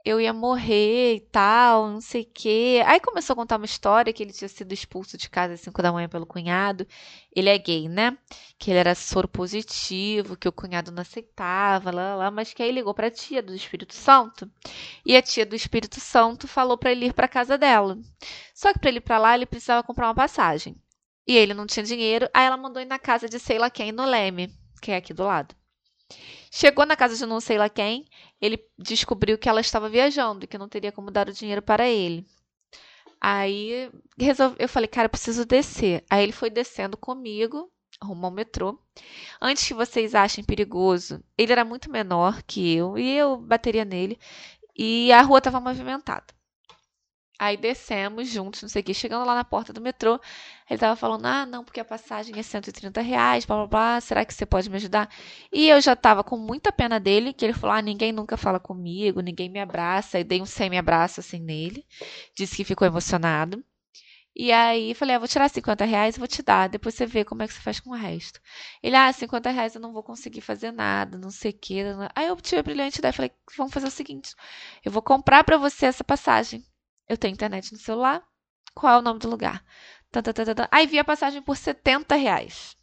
eu 0.06 0.22
ia 0.22 0.32
morrer 0.32 1.16
e 1.16 1.20
tal, 1.20 1.90
não 1.90 2.00
sei 2.00 2.22
o 2.22 2.30
quê. 2.32 2.84
Aí 2.86 3.00
começou 3.00 3.34
a 3.34 3.38
contar 3.38 3.58
uma 3.58 3.66
história 3.66 4.14
que 4.14 4.22
ele 4.22 4.32
tinha 4.32 4.48
sido 4.48 4.72
expulso 4.72 5.18
de 5.18 5.28
casa 5.28 5.56
às 5.56 5.62
5 5.62 5.82
da 5.82 5.92
manhã 5.92 6.08
pelo 6.08 6.28
cunhado. 6.28 6.88
Ele 7.36 7.50
é 7.50 7.58
gay, 7.58 7.90
né? 7.90 8.16
Que 8.60 8.70
ele 8.70 8.80
era 8.80 8.94
soro 8.94 9.28
positivo, 9.28 10.38
que 10.38 10.48
o 10.48 10.52
cunhado 10.52 10.92
não 10.92 11.02
aceitava, 11.02 11.90
lá, 11.90 12.16
lá, 12.16 12.30
mas 12.30 12.54
que 12.54 12.62
aí 12.62 12.72
ligou 12.72 12.94
pra 12.94 13.10
tia 13.10 13.42
do 13.42 13.56
Espírito 13.56 13.96
Santo. 13.96 14.50
E 15.04 15.18
a 15.18 15.22
tia 15.24 15.46
do 15.46 15.56
Espírito 15.56 16.00
Santo 16.00 16.48
falou 16.48 16.78
pra 16.78 16.92
ele 16.92 17.08
ir 17.08 17.14
pra 17.14 17.28
casa 17.28 17.58
dela. 17.58 17.98
Só 18.54 18.72
que 18.72 18.80
pra 18.80 18.90
ele 18.90 19.00
ir 19.00 19.02
pra 19.02 19.18
lá, 19.18 19.34
ele 19.34 19.48
precisava 19.48 19.82
comprar 19.84 20.08
uma 20.08 20.16
passagem. 20.16 20.76
E 21.28 21.36
ele 21.36 21.56
não 21.56 21.66
tinha 21.66 21.84
dinheiro, 21.84 22.30
aí 22.32 22.46
ela 22.46 22.58
mandou 22.58 22.80
ir 22.80 22.86
na 22.86 23.00
casa 23.00 23.28
de 23.28 23.40
sei 23.40 23.58
lá 23.58 23.72
quem, 23.72 23.92
no 23.92 24.06
Leme, 24.06 24.54
que 24.80 24.92
é 24.92 24.98
aqui 24.98 25.14
do 25.14 25.24
lado. 25.24 25.56
Chegou 26.52 26.86
na 26.86 26.96
casa 26.96 27.18
de 27.18 27.26
não 27.26 27.40
sei 27.42 27.58
lá 27.58 27.68
quem, 27.70 28.06
ele 28.42 28.64
descobriu 28.78 29.38
que 29.38 29.50
ela 29.50 29.62
estava 29.62 29.90
viajando 29.90 30.46
e 30.46 30.48
que 30.48 30.58
não 30.58 30.70
teria 30.70 30.92
como 30.92 31.12
dar 31.12 31.28
o 31.28 31.34
dinheiro 31.34 31.62
para 31.62 31.88
ele. 31.88 32.26
Aí 33.20 33.90
eu 34.60 34.70
falei, 34.70 34.88
cara, 34.88 35.08
eu 35.08 35.10
preciso 35.10 35.46
descer. 35.46 36.06
Aí 36.10 36.24
ele 36.24 36.32
foi 36.32 36.50
descendo 36.50 36.96
comigo, 36.96 37.72
rumo 38.02 38.28
ao 38.28 38.32
metrô. 38.32 38.80
Antes 39.42 39.68
que 39.68 39.74
vocês 39.74 40.14
achem 40.14 40.44
perigoso, 40.44 41.24
ele 41.38 41.52
era 41.52 41.66
muito 41.66 41.90
menor 41.90 42.44
que 42.44 42.76
eu 42.76 42.98
e 42.98 43.18
eu 43.18 43.38
bateria 43.38 43.84
nele. 43.84 44.20
E 44.78 45.12
a 45.12 45.22
rua 45.22 45.40
estava 45.40 45.60
movimentada. 45.60 46.35
Aí 47.38 47.58
descemos 47.58 48.30
juntos, 48.30 48.62
não 48.62 48.70
sei 48.70 48.82
o 48.82 48.86
que. 48.86 48.94
Chegando 48.94 49.26
lá 49.26 49.36
na 49.36 49.44
porta 49.44 49.74
do 49.74 49.82
metrô, 49.82 50.20
ele 50.70 50.80
tava 50.80 50.96
falando: 50.96 51.26
Ah, 51.26 51.46
não, 51.46 51.64
porque 51.64 51.80
a 51.80 51.86
passagem 51.86 52.38
é 52.40 52.44
130 52.44 53.02
reais, 53.02 53.46
blá 53.46 53.58
blá 53.58 53.68
blá. 53.68 54.02
Será 54.02 54.24
que 54.26 54.34
você 54.34 54.46
pode 54.46 54.70
me 54.70 54.78
ajudar? 54.78 55.10
E 55.52 55.70
eu 55.70 55.82
já 55.82 55.96
tava 55.96 56.24
com 56.24 56.38
muita 56.38 56.72
pena 56.72 57.00
dele, 57.00 57.34
que 57.34 57.46
ele 57.46 57.54
falou: 57.54 57.76
Ah, 57.76 57.82
ninguém 57.82 58.12
nunca 58.12 58.38
fala 58.38 58.60
comigo, 58.60 59.22
ninguém 59.22 59.50
me 59.50 59.60
abraça. 59.60 60.18
Aí 60.18 60.24
dei 60.24 60.42
um 60.42 60.46
semi-abraço 60.46 61.20
assim 61.20 61.40
nele. 61.40 61.86
Disse 62.36 62.56
que 62.58 62.64
ficou 62.64 62.88
emocionado. 62.88 63.64
E 64.36 64.52
aí 64.52 64.94
falei: 64.94 65.16
ah, 65.16 65.20
vou 65.20 65.28
tirar 65.28 65.50
50 65.50 65.86
reais 65.86 66.16
e 66.16 66.20
vou 66.20 66.28
te 66.28 66.44
dar. 66.44 66.68
Depois 66.68 66.94
você 66.96 67.06
vê 67.06 67.24
como 67.24 67.42
é 67.44 67.48
que 67.48 67.54
você 67.54 67.62
faz 67.62 67.80
com 67.80 67.92
o 67.92 67.94
resto. 67.94 68.40
Ele, 68.84 68.96
ah, 68.96 69.12
50 69.12 69.50
reais 69.50 69.76
eu 69.76 69.82
não 69.82 69.94
vou 69.94 70.04
conseguir 70.04 70.42
fazer 70.42 70.72
nada, 70.72 71.18
não 71.18 71.32
sei 71.32 71.52
o 71.52 71.54
que. 71.54 71.82
Aí 72.14 72.28
eu 72.28 72.36
tive 72.38 72.60
a 72.60 72.64
brilhante 72.64 73.00
ideia. 73.00 73.14
Falei: 73.14 73.32
vamos 73.58 73.74
fazer 73.74 73.88
o 73.88 73.92
seguinte: 73.92 74.36
eu 74.84 74.92
vou 74.92 75.02
comprar 75.02 75.44
pra 75.44 75.58
você 75.58 75.86
essa 75.86 76.04
passagem. 76.04 76.64
Eu 77.08 77.18
tenho 77.18 77.34
internet 77.34 77.72
no 77.72 77.80
celular. 77.80 78.24
Qual 78.74 78.94
é 78.94 78.98
o 78.98 79.02
nome 79.02 79.20
do 79.20 79.30
lugar? 79.30 79.64
Tan, 80.12 80.22
tan, 80.22 80.34
tan, 80.34 80.46
tan, 80.46 80.56
tan. 80.56 80.68
Aí 80.72 80.88
vi 80.88 81.00
a 81.00 81.04
passagem 81.04 81.42
por 81.42 81.56
70 81.56 82.16
reais. 82.16 82.76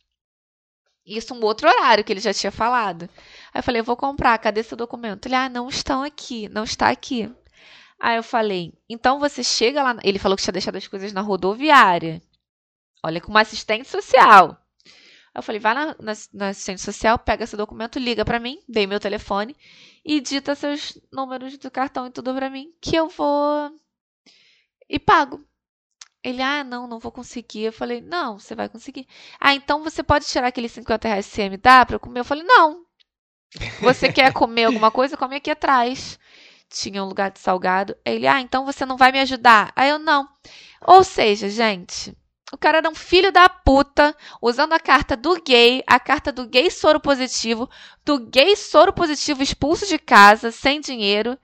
Isso 1.04 1.34
um 1.34 1.42
outro 1.42 1.68
horário 1.68 2.04
que 2.04 2.12
ele 2.12 2.20
já 2.20 2.32
tinha 2.32 2.52
falado. 2.52 3.08
Aí 3.52 3.58
eu 3.58 3.62
falei, 3.62 3.80
eu 3.80 3.84
vou 3.84 3.96
comprar, 3.96 4.38
cadê 4.38 4.62
seu 4.62 4.76
documento? 4.76 5.26
Ele, 5.26 5.34
ah, 5.34 5.48
não 5.48 5.68
estão 5.68 6.02
aqui, 6.02 6.48
não 6.48 6.64
está 6.64 6.88
aqui. 6.90 7.30
Aí 8.00 8.16
eu 8.16 8.22
falei, 8.22 8.72
então 8.88 9.18
você 9.18 9.42
chega 9.42 9.82
lá. 9.82 9.96
Ele 10.02 10.18
falou 10.18 10.36
que 10.36 10.42
tinha 10.42 10.52
deixado 10.52 10.76
as 10.76 10.86
coisas 10.86 11.12
na 11.12 11.20
rodoviária. 11.20 12.22
Olha, 13.04 13.20
com 13.20 13.30
uma 13.30 13.40
assistente 13.40 13.88
social. 13.88 14.56
Aí 15.34 15.38
eu 15.38 15.42
falei, 15.42 15.60
vai 15.60 15.74
na, 15.74 15.86
na, 15.98 16.12
na 16.32 16.48
assistente 16.48 16.80
social, 16.80 17.18
pega 17.18 17.44
esse 17.44 17.56
documento, 17.56 17.98
liga 17.98 18.24
pra 18.24 18.38
mim, 18.38 18.60
dei 18.68 18.86
meu 18.86 19.00
telefone 19.00 19.56
e 20.04 20.20
dita 20.20 20.54
seus 20.54 20.98
números 21.12 21.56
do 21.58 21.70
cartão 21.70 22.06
e 22.06 22.10
tudo 22.10 22.34
pra 22.34 22.50
mim, 22.50 22.72
que 22.80 22.94
eu 22.96 23.08
vou 23.08 23.72
e 24.92 24.98
pago. 24.98 25.42
Ele, 26.22 26.42
ah, 26.42 26.62
não, 26.62 26.86
não 26.86 26.98
vou 27.00 27.10
conseguir. 27.10 27.64
Eu 27.64 27.72
falei, 27.72 28.02
não, 28.02 28.38
você 28.38 28.54
vai 28.54 28.68
conseguir. 28.68 29.08
Ah, 29.40 29.54
então 29.54 29.82
você 29.82 30.02
pode 30.02 30.26
tirar 30.26 30.48
aqueles 30.48 30.70
50 30.72 31.08
reais 31.08 31.26
que 31.26 31.34
você 31.34 31.48
me 31.48 31.56
dá 31.56 31.84
pra 31.84 31.96
eu 31.96 32.00
comer? 32.00 32.20
Eu 32.20 32.24
falei, 32.24 32.44
não. 32.44 32.84
Você 33.80 34.12
quer 34.12 34.32
comer 34.32 34.64
alguma 34.64 34.90
coisa? 34.90 35.16
Come 35.16 35.36
aqui 35.36 35.50
atrás. 35.50 36.18
Tinha 36.68 37.02
um 37.02 37.08
lugar 37.08 37.30
de 37.30 37.40
salgado. 37.40 37.96
Ele, 38.04 38.26
ah, 38.26 38.40
então 38.40 38.66
você 38.66 38.84
não 38.84 38.96
vai 38.98 39.10
me 39.10 39.20
ajudar? 39.20 39.72
Aí 39.74 39.88
eu, 39.88 39.98
não. 39.98 40.28
Ou 40.82 41.02
seja, 41.02 41.48
gente, 41.48 42.16
o 42.52 42.58
cara 42.58 42.78
era 42.78 42.88
um 42.88 42.94
filho 42.94 43.32
da 43.32 43.48
puta, 43.48 44.14
usando 44.40 44.74
a 44.74 44.80
carta 44.80 45.16
do 45.16 45.40
gay, 45.42 45.82
a 45.86 45.98
carta 45.98 46.30
do 46.30 46.46
gay 46.46 46.70
soro 46.70 47.00
positivo, 47.00 47.68
do 48.04 48.18
gay 48.18 48.54
soro 48.56 48.92
positivo 48.92 49.42
expulso 49.42 49.86
de 49.86 49.98
casa, 49.98 50.50
sem 50.50 50.80
dinheiro. 50.80 51.38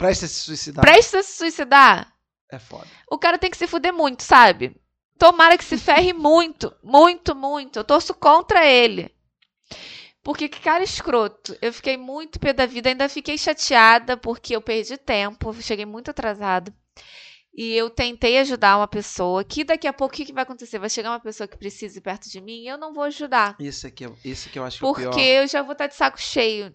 Presta 0.00 0.26
se 0.26 0.40
suicidar. 0.40 0.82
Presta 0.82 1.22
se 1.22 1.36
suicidar. 1.36 2.10
É 2.50 2.58
foda. 2.58 2.86
O 3.10 3.18
cara 3.18 3.36
tem 3.38 3.50
que 3.50 3.56
se 3.56 3.66
fuder 3.66 3.92
muito, 3.92 4.22
sabe? 4.22 4.74
Tomara 5.18 5.58
que 5.58 5.64
se 5.64 5.76
ferre 5.76 6.12
muito, 6.14 6.74
muito, 6.82 7.34
muito. 7.34 7.78
Eu 7.78 7.84
torço 7.84 8.14
contra 8.14 8.66
ele. 8.66 9.14
Porque 10.22 10.48
que 10.48 10.58
cara 10.60 10.82
escroto. 10.82 11.54
Eu 11.60 11.70
fiquei 11.72 11.98
muito 11.98 12.40
pé 12.40 12.52
da 12.54 12.64
vida, 12.64 12.88
ainda 12.88 13.08
fiquei 13.10 13.36
chateada 13.36 14.16
porque 14.16 14.56
eu 14.56 14.62
perdi 14.62 14.96
tempo, 14.96 15.52
cheguei 15.62 15.84
muito 15.84 16.10
atrasado. 16.10 16.72
E 17.54 17.74
eu 17.74 17.90
tentei 17.90 18.38
ajudar 18.38 18.78
uma 18.78 18.88
pessoa 18.88 19.44
que 19.44 19.64
daqui 19.64 19.86
a 19.86 19.92
pouco 19.92 20.14
o 20.14 20.16
que, 20.16 20.32
vai 20.32 20.44
acontecer? 20.44 20.78
Vai 20.78 20.88
chegar 20.88 21.10
uma 21.10 21.20
pessoa 21.20 21.46
que 21.46 21.58
precise 21.58 22.00
perto 22.00 22.30
de 22.30 22.40
mim 22.40 22.62
e 22.62 22.68
eu 22.68 22.78
não 22.78 22.94
vou 22.94 23.02
ajudar. 23.04 23.54
Isso 23.58 23.86
aqui, 23.86 24.04
é- 24.06 24.12
isso 24.24 24.48
que 24.48 24.58
eu 24.58 24.64
acho 24.64 24.78
que 24.78 24.84
é 24.84 24.88
o 24.88 24.94
Porque 24.94 25.10
pior. 25.20 25.42
eu 25.42 25.46
já 25.46 25.60
vou 25.62 25.72
estar 25.72 25.88
de 25.88 25.94
saco 25.94 26.18
cheio. 26.20 26.74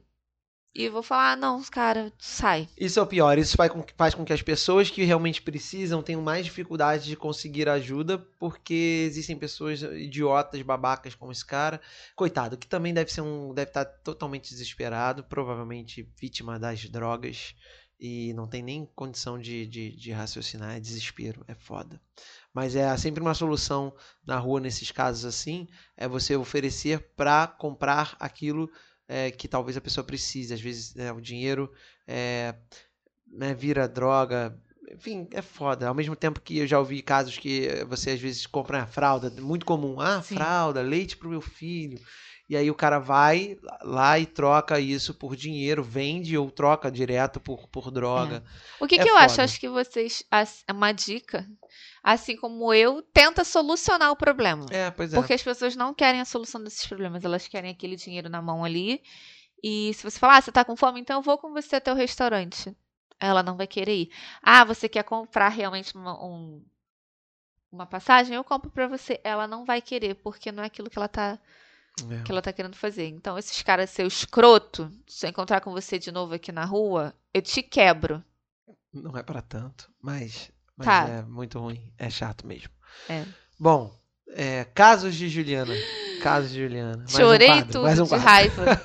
E 0.77 0.89
vou 0.89 1.01
falar, 1.01 1.31
ah, 1.31 1.35
não, 1.37 1.63
cara, 1.63 2.11
sai. 2.19 2.67
Isso 2.77 2.99
é 2.99 3.01
o 3.01 3.07
pior. 3.07 3.37
Isso 3.37 3.55
faz 3.55 3.71
com, 3.71 3.81
que, 3.81 3.93
faz 3.93 4.13
com 4.13 4.25
que 4.25 4.33
as 4.33 4.41
pessoas 4.41 4.89
que 4.89 5.05
realmente 5.05 5.41
precisam 5.41 6.03
tenham 6.03 6.21
mais 6.21 6.45
dificuldade 6.45 7.05
de 7.05 7.15
conseguir 7.15 7.69
ajuda, 7.69 8.17
porque 8.37 9.05
existem 9.07 9.37
pessoas 9.37 9.81
idiotas, 9.81 10.61
babacas 10.63 11.15
como 11.15 11.31
esse 11.31 11.45
cara. 11.45 11.79
Coitado, 12.13 12.57
que 12.57 12.67
também 12.67 12.93
deve 12.93 13.09
ser 13.09 13.21
um. 13.21 13.53
deve 13.53 13.69
estar 13.69 13.85
totalmente 13.85 14.49
desesperado, 14.49 15.23
provavelmente 15.23 16.11
vítima 16.19 16.59
das 16.59 16.89
drogas. 16.89 17.55
E 17.97 18.33
não 18.33 18.45
tem 18.45 18.61
nem 18.61 18.85
condição 18.93 19.39
de, 19.39 19.65
de, 19.65 19.95
de 19.95 20.11
raciocinar, 20.11 20.75
é 20.75 20.79
desespero, 20.81 21.45
é 21.47 21.55
foda. 21.55 22.01
Mas 22.53 22.75
é 22.75 22.95
sempre 22.97 23.21
uma 23.21 23.33
solução 23.33 23.95
na 24.25 24.37
rua 24.37 24.59
nesses 24.59 24.91
casos 24.91 25.23
assim, 25.23 25.69
é 25.95 26.05
você 26.05 26.35
oferecer 26.35 26.99
para 27.15 27.47
comprar 27.47 28.17
aquilo 28.19 28.69
é, 29.07 29.31
que 29.31 29.47
talvez 29.47 29.77
a 29.77 29.81
pessoa 29.81 30.03
precise. 30.03 30.53
Às 30.53 30.61
vezes 30.61 30.93
né, 30.95 31.11
o 31.11 31.21
dinheiro 31.21 31.71
é, 32.07 32.55
né, 33.27 33.53
vira 33.53 33.87
droga. 33.87 34.57
Enfim, 34.93 35.27
é 35.31 35.41
foda. 35.41 35.87
Ao 35.87 35.95
mesmo 35.95 36.15
tempo 36.15 36.39
que 36.39 36.59
eu 36.59 36.67
já 36.67 36.79
ouvi 36.79 37.01
casos 37.01 37.37
que 37.37 37.83
você 37.87 38.11
às 38.11 38.19
vezes 38.19 38.45
compra 38.45 38.83
a 38.83 38.87
fralda, 38.87 39.29
muito 39.41 39.65
comum. 39.65 39.99
Ah, 39.99 40.21
Sim. 40.21 40.35
fralda, 40.35 40.81
leite 40.81 41.17
pro 41.17 41.29
meu 41.29 41.41
filho. 41.41 41.99
E 42.47 42.55
aí 42.55 42.69
o 42.69 42.75
cara 42.75 42.99
vai 42.99 43.57
lá 43.81 44.19
e 44.19 44.25
troca 44.27 44.79
isso 44.79 45.15
por 45.15 45.35
dinheiro, 45.35 45.83
vende 45.83 46.37
ou 46.37 46.51
troca 46.51 46.91
direto 46.91 47.39
por, 47.39 47.67
por 47.67 47.89
droga. 47.89 48.43
O 48.79 48.85
que, 48.85 48.95
É 48.95 49.03
que 49.03 49.09
eu 49.09 49.17
acho? 49.17 49.35
foda. 49.35 49.43
Acho 49.45 49.59
que 49.59 49.67
vocês. 49.67 50.23
é 50.67 50.71
Uma 50.71 50.91
dica. 50.91 51.47
Assim 52.07 52.35
como 52.37 52.71
eu, 52.71 53.01
tenta 53.01 53.43
solucionar 53.43 54.11
o 54.11 54.15
problema. 54.15 54.67
É, 54.69 54.91
pois 54.91 55.11
é. 55.11 55.15
Porque 55.17 55.33
as 55.33 55.41
pessoas 55.41 55.75
não 55.75 55.91
querem 55.91 56.21
a 56.21 56.25
solução 56.25 56.63
desses 56.63 56.85
problemas, 56.85 57.25
elas 57.25 57.47
querem 57.47 57.71
aquele 57.71 57.95
dinheiro 57.95 58.29
na 58.29 58.43
mão 58.43 58.63
ali. 58.63 59.01
E 59.63 59.91
se 59.95 60.03
você 60.03 60.19
falar, 60.19 60.37
ah, 60.37 60.41
você 60.41 60.51
tá 60.51 60.63
com 60.63 60.75
fome, 60.75 60.99
então 61.01 61.15
eu 61.17 61.23
vou 61.23 61.35
com 61.39 61.51
você 61.51 61.77
até 61.77 61.91
o 61.91 61.95
restaurante. 61.95 62.77
Ela 63.19 63.41
não 63.41 63.57
vai 63.57 63.65
querer 63.65 63.95
ir. 64.03 64.11
Ah, 64.43 64.63
você 64.63 64.87
quer 64.87 65.01
comprar 65.03 65.49
realmente 65.49 65.95
uma, 65.95 66.13
um- 66.23 66.63
uma 67.71 67.87
passagem? 67.87 68.35
Eu 68.35 68.43
compro 68.43 68.69
pra 68.69 68.87
você. 68.87 69.19
Ela 69.23 69.47
não 69.47 69.65
vai 69.65 69.81
querer, 69.81 70.13
porque 70.13 70.51
não 70.51 70.61
é 70.61 70.67
aquilo 70.67 70.91
que 70.91 70.99
ela 70.99 71.07
tá, 71.07 71.39
É. 72.11 72.21
que 72.21 72.31
ela 72.31 72.41
tá 72.41 72.53
querendo 72.53 72.75
fazer. 72.75 73.07
Então, 73.07 73.35
esses 73.35 73.63
caras, 73.63 73.89
seu 73.89 74.05
escroto, 74.05 74.91
se 75.07 75.25
eu 75.25 75.31
encontrar 75.31 75.59
com 75.61 75.71
você 75.71 75.97
de 75.97 76.11
novo 76.11 76.35
aqui 76.35 76.51
na 76.51 76.65
rua, 76.65 77.15
eu 77.33 77.41
te 77.41 77.63
quebro. 77.63 78.23
Não 78.93 79.17
é 79.17 79.23
pra 79.23 79.41
tanto, 79.41 79.91
mas, 79.99 80.51
mas 80.77 80.85
Tá. 80.87 81.07
é 81.09 81.21
muito 81.23 81.59
ruim. 81.59 81.81
É 81.97 82.09
chato 82.09 82.45
mesmo. 82.47 82.69
É. 83.09 83.23
Bom, 83.59 83.93
é, 84.29 84.65
casos 84.73 85.15
de 85.15 85.29
Juliana. 85.29 85.73
Casos 86.21 86.51
de 86.51 86.61
Juliana. 86.61 86.97
Mais 86.97 87.13
um 87.13 87.17
Chorei 87.17 87.47
quadro, 87.47 87.65
tudo 87.71 87.83
mais 87.83 87.99
um 87.99 88.03
de 88.05 88.15
raiva. 88.15 88.81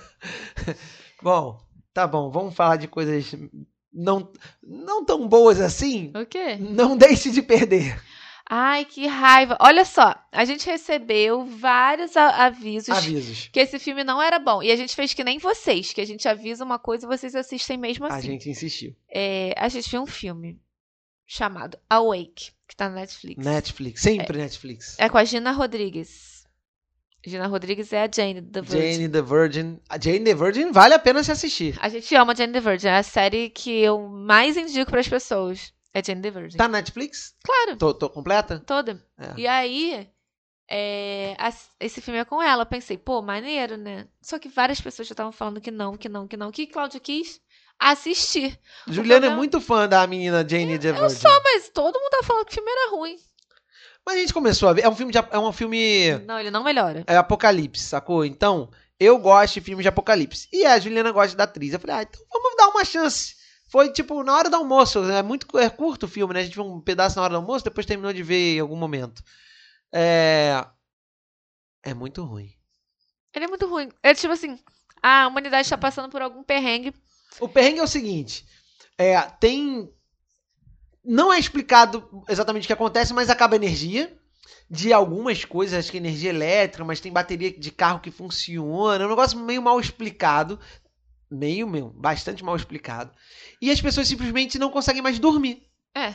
Bom, 1.23 1.61
tá 1.93 2.07
bom. 2.07 2.31
Vamos 2.31 2.55
falar 2.55 2.77
de 2.77 2.89
coisas 2.89 3.35
não, 3.93 4.33
não 4.63 5.05
tão 5.05 5.29
boas 5.29 5.61
assim. 5.61 6.13
o 6.15 6.25
quê? 6.27 6.57
Não 6.57 6.97
deixe 6.97 7.31
de 7.31 7.43
perder. 7.43 8.01
Ai, 8.53 8.85
que 8.85 9.07
raiva. 9.07 9.57
Olha 9.61 9.85
só, 9.85 10.15
a 10.33 10.45
gente 10.45 10.67
recebeu 10.67 11.45
vários 11.45 12.17
a- 12.17 12.47
avisos 12.47 12.89
Avisos. 12.89 13.49
que 13.53 13.61
esse 13.61 13.79
filme 13.79 14.03
não 14.03 14.21
era 14.21 14.39
bom. 14.41 14.61
E 14.63 14.73
a 14.73 14.77
gente 14.77 14.95
fez 14.97 15.15
que 15.15 15.23
nem 15.23 15.39
vocês, 15.39 15.93
que 15.93 16.01
a 16.01 16.07
gente 16.07 16.27
avisa 16.29 16.65
uma 16.65 16.79
coisa 16.79 17.05
e 17.05 17.09
vocês 17.09 17.35
assistem 17.37 17.77
mesmo 17.79 18.07
A 18.07 18.17
assim. 18.17 18.27
gente 18.29 18.51
insistiu. 18.51 18.95
É, 19.09 19.55
a 19.57 19.69
gente 19.69 19.89
viu 19.89 20.03
um 20.03 20.07
filme 20.07 20.59
chamado 21.33 21.79
Awake, 21.89 22.51
que 22.67 22.75
tá 22.75 22.89
na 22.89 22.97
Netflix. 22.97 23.45
Netflix, 23.45 24.03
sempre 24.03 24.37
Netflix. 24.37 24.97
É 24.99 25.09
com 25.09 25.17
a 25.17 25.23
Gina 25.25 25.53
Rodrigues. 25.53 26.45
Gina 27.25 27.47
Rodrigues 27.47 27.93
é 27.93 28.03
a 28.03 28.11
Jane 28.13 28.43
the 28.43 28.61
Virgin. 28.63 28.93
Jane 28.93 29.09
the 29.09 29.23
Virgin. 29.23 29.81
A 29.89 29.97
Jane 30.01 30.25
the 30.25 30.35
Virgin 30.35 30.73
vale 30.73 30.95
a 30.95 30.99
pena 30.99 31.23
se 31.23 31.31
assistir. 31.31 31.79
A 31.81 31.89
gente 31.89 32.13
ama 32.17 32.35
Jane 32.35 32.53
the 32.53 32.59
Virgin. 32.61 32.89
É 32.89 32.97
a 32.97 33.03
série 33.05 33.49
que 33.51 33.71
eu 33.81 34.09
mais 34.09 34.57
indico 34.57 34.91
para 34.91 34.99
as 35.01 35.07
pessoas. 35.09 35.73
É 35.95 36.03
Jane 36.03 36.21
the 36.21 36.31
Virgin. 36.33 36.57
Tá 36.57 36.67
na 36.67 36.79
Netflix? 36.79 37.37
Claro, 37.45 37.77
Tô, 37.77 37.95
tô 37.95 38.11
completa? 38.11 38.59
toda. 38.67 39.01
É. 39.17 39.35
E 39.41 39.47
aí, 39.47 40.09
é, 40.69 41.37
as- 41.39 41.69
esse 41.79 42.01
filme 42.01 42.19
é 42.19 42.25
com 42.25 42.43
ela. 42.43 42.63
Eu 42.63 42.67
pensei, 42.67 42.99
pô, 42.99 43.23
maneiro, 43.23 43.77
né? 43.77 44.09
Só 44.21 44.37
que 44.39 44.49
várias 44.49 44.81
pessoas 44.81 45.07
já 45.07 45.13
estavam 45.13 45.31
falando 45.33 45.61
que 45.61 45.71
não, 45.71 45.97
que 45.97 46.09
não, 46.09 46.27
que 46.27 46.37
não. 46.37 46.49
O 46.49 46.53
que 46.53 46.67
Cláudio 46.67 47.01
quis? 47.01 47.41
Assistir. 47.81 48.61
Juliana 48.87 49.27
é 49.27 49.31
muito 49.31 49.59
fã 49.59 49.89
da 49.89 50.07
menina 50.07 50.47
Jane 50.47 50.79
the 50.79 50.93
Virgin. 50.93 51.03
Eu 51.03 51.11
só, 51.11 51.43
mas 51.43 51.71
todo 51.71 51.99
mundo 51.99 52.11
tá 52.11 52.23
falando 52.23 52.45
que 52.45 52.53
o 52.53 52.55
filme 52.55 52.71
era 52.71 52.91
ruim. 52.91 53.17
Mas 54.05 54.17
a 54.17 54.19
gente 54.19 54.35
começou 54.35 54.69
a 54.69 54.75
ver. 54.75 54.85
É 54.85 54.89
um 54.89 54.95
filme 54.95 55.11
de, 55.13 55.19
é 55.19 55.39
um 55.39 55.53
filme 55.53 56.19
Não, 56.27 56.39
ele 56.39 56.51
não 56.51 56.63
melhora. 56.63 57.05
é 57.07 57.17
apocalipse, 57.17 57.83
sacou? 57.83 58.25
Então, 58.25 58.71
eu 58.99 59.19
gosto 59.19 59.55
de 59.55 59.61
filmes 59.63 59.83
de 59.83 59.89
apocalipse. 59.89 60.47
E 60.53 60.67
a 60.67 60.79
Juliana 60.79 61.11
gosta 61.11 61.35
da 61.35 61.45
atriz. 61.45 61.73
Eu 61.73 61.81
falei, 61.81 61.97
ah, 61.97 62.03
então 62.03 62.21
vamos 62.31 62.57
dar 62.57 62.69
uma 62.69 62.85
chance. 62.85 63.35
Foi 63.71 63.91
tipo 63.91 64.23
na 64.23 64.37
hora 64.37 64.51
do 64.51 64.57
almoço. 64.57 64.99
É 65.11 65.23
muito 65.23 65.59
é 65.59 65.71
curto 65.71 66.05
o 66.05 66.09
filme, 66.09 66.35
né? 66.35 66.41
A 66.41 66.43
gente 66.43 66.55
viu 66.55 66.65
um 66.65 66.81
pedaço 66.83 67.17
na 67.17 67.23
hora 67.23 67.33
do 67.33 67.37
almoço, 67.37 67.65
depois 67.65 67.87
terminou 67.87 68.13
de 68.13 68.23
ver 68.23 68.57
em 68.57 68.61
algum 68.61 68.77
momento. 68.77 69.23
É. 69.91 70.67
É 71.83 71.95
muito 71.95 72.23
ruim. 72.25 72.53
Ele 73.35 73.45
é 73.45 73.49
muito 73.49 73.67
ruim. 73.67 73.89
É 74.03 74.13
tipo 74.13 74.33
assim, 74.33 74.59
a 75.03 75.29
humanidade 75.29 75.71
tá 75.71 75.79
passando 75.79 76.11
por 76.11 76.21
algum 76.21 76.43
perrengue. 76.43 76.93
O 77.39 77.49
perrengue 77.49 77.81
é 77.81 77.85
o 77.85 77.89
seguinte: 77.89 78.45
é, 78.99 79.21
tem. 79.21 79.89
Não 81.05 81.33
é 81.33 81.39
explicado 81.39 82.25
exatamente 82.29 82.65
o 82.65 82.67
que 82.67 82.73
acontece, 82.73 83.15
mas 83.15 83.31
acaba 83.31 83.55
a 83.55 83.57
energia 83.57 84.17
de 84.71 84.93
algumas 84.93 85.45
coisas, 85.45 85.79
acho 85.79 85.91
que 85.91 85.97
energia 85.97 86.31
elétrica, 86.31 86.85
mas 86.85 87.01
tem 87.01 87.13
bateria 87.13 87.51
de 87.51 87.71
carro 87.73 88.01
que 88.01 88.11
funciona. 88.11 89.03
É 89.03 89.07
um 89.07 89.11
negócio 89.11 89.39
meio 89.39 89.61
mal 89.61 89.81
explicado. 89.81 90.61
Meio, 91.29 91.67
meio, 91.67 91.91
bastante 91.91 92.45
mal 92.45 92.55
explicado. 92.55 93.13
E 93.61 93.71
as 93.71 93.81
pessoas 93.81 94.07
simplesmente 94.07 94.59
não 94.59 94.71
conseguem 94.71 95.03
mais 95.03 95.19
dormir. 95.19 95.63
É. 95.95 96.15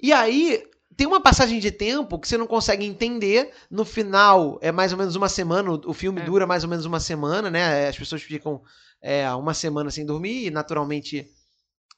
E 0.00 0.12
aí, 0.12 0.64
tem 0.96 1.06
uma 1.06 1.20
passagem 1.20 1.58
de 1.60 1.70
tempo 1.70 2.18
que 2.18 2.28
você 2.28 2.36
não 2.38 2.46
consegue 2.46 2.84
entender. 2.84 3.50
No 3.70 3.84
final, 3.84 4.58
é 4.62 4.70
mais 4.72 4.92
ou 4.92 4.98
menos 4.98 5.16
uma 5.16 5.28
semana. 5.28 5.70
o- 5.72 5.92
filme 5.94 6.20
É. 6.20 6.24
dura 6.24 6.46
mais 6.46 6.62
ou 6.64 6.70
menos 6.70 6.84
uma 6.84 7.00
semana, 7.00 7.50
né? 7.50 7.88
As 7.88 7.96
pessoas 7.96 8.22
ficam 8.22 8.62
é, 9.02 9.28
uma 9.34 9.52
semana 9.54 9.90
sem 9.90 10.06
dormir 10.06 10.46
e 10.46 10.50
naturalmente 10.50 11.26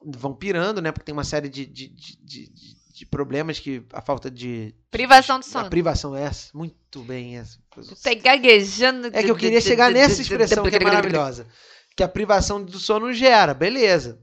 vão 0.04 0.34
pirando, 0.34 0.82
né? 0.82 0.90
Porque 0.92 1.04
tem 1.04 1.12
uma 1.12 1.24
série 1.24 1.48
de, 1.48 1.64
de, 1.64 1.88
de, 1.88 2.16
de- 2.22 2.76
problemas 3.10 3.58
que 3.60 3.82
a 3.92 4.00
falta 4.00 4.30
de. 4.30 4.74
Privação 4.90 5.38
de 5.38 5.46
A 5.46 5.48
sono. 5.50 5.70
privação 5.70 6.16
é 6.16 6.22
essa. 6.24 6.48
Muito 6.54 7.02
bem 7.02 7.36
essa. 7.38 7.58
Tá 8.02 8.14
gaguejando. 8.14 9.08
É 9.12 9.22
que 9.22 9.30
eu 9.30 9.36
queria 9.36 9.60
chegar 9.60 9.90
nessa 9.90 10.20
expressão 10.22 10.64
que 10.64 10.74
é 10.76 10.80
maravilhosa. 10.80 11.46
Que 11.94 12.02
a 12.02 12.08
privação 12.08 12.62
do 12.62 12.78
sono 12.78 13.12
gera, 13.12 13.52
beleza. 13.54 14.18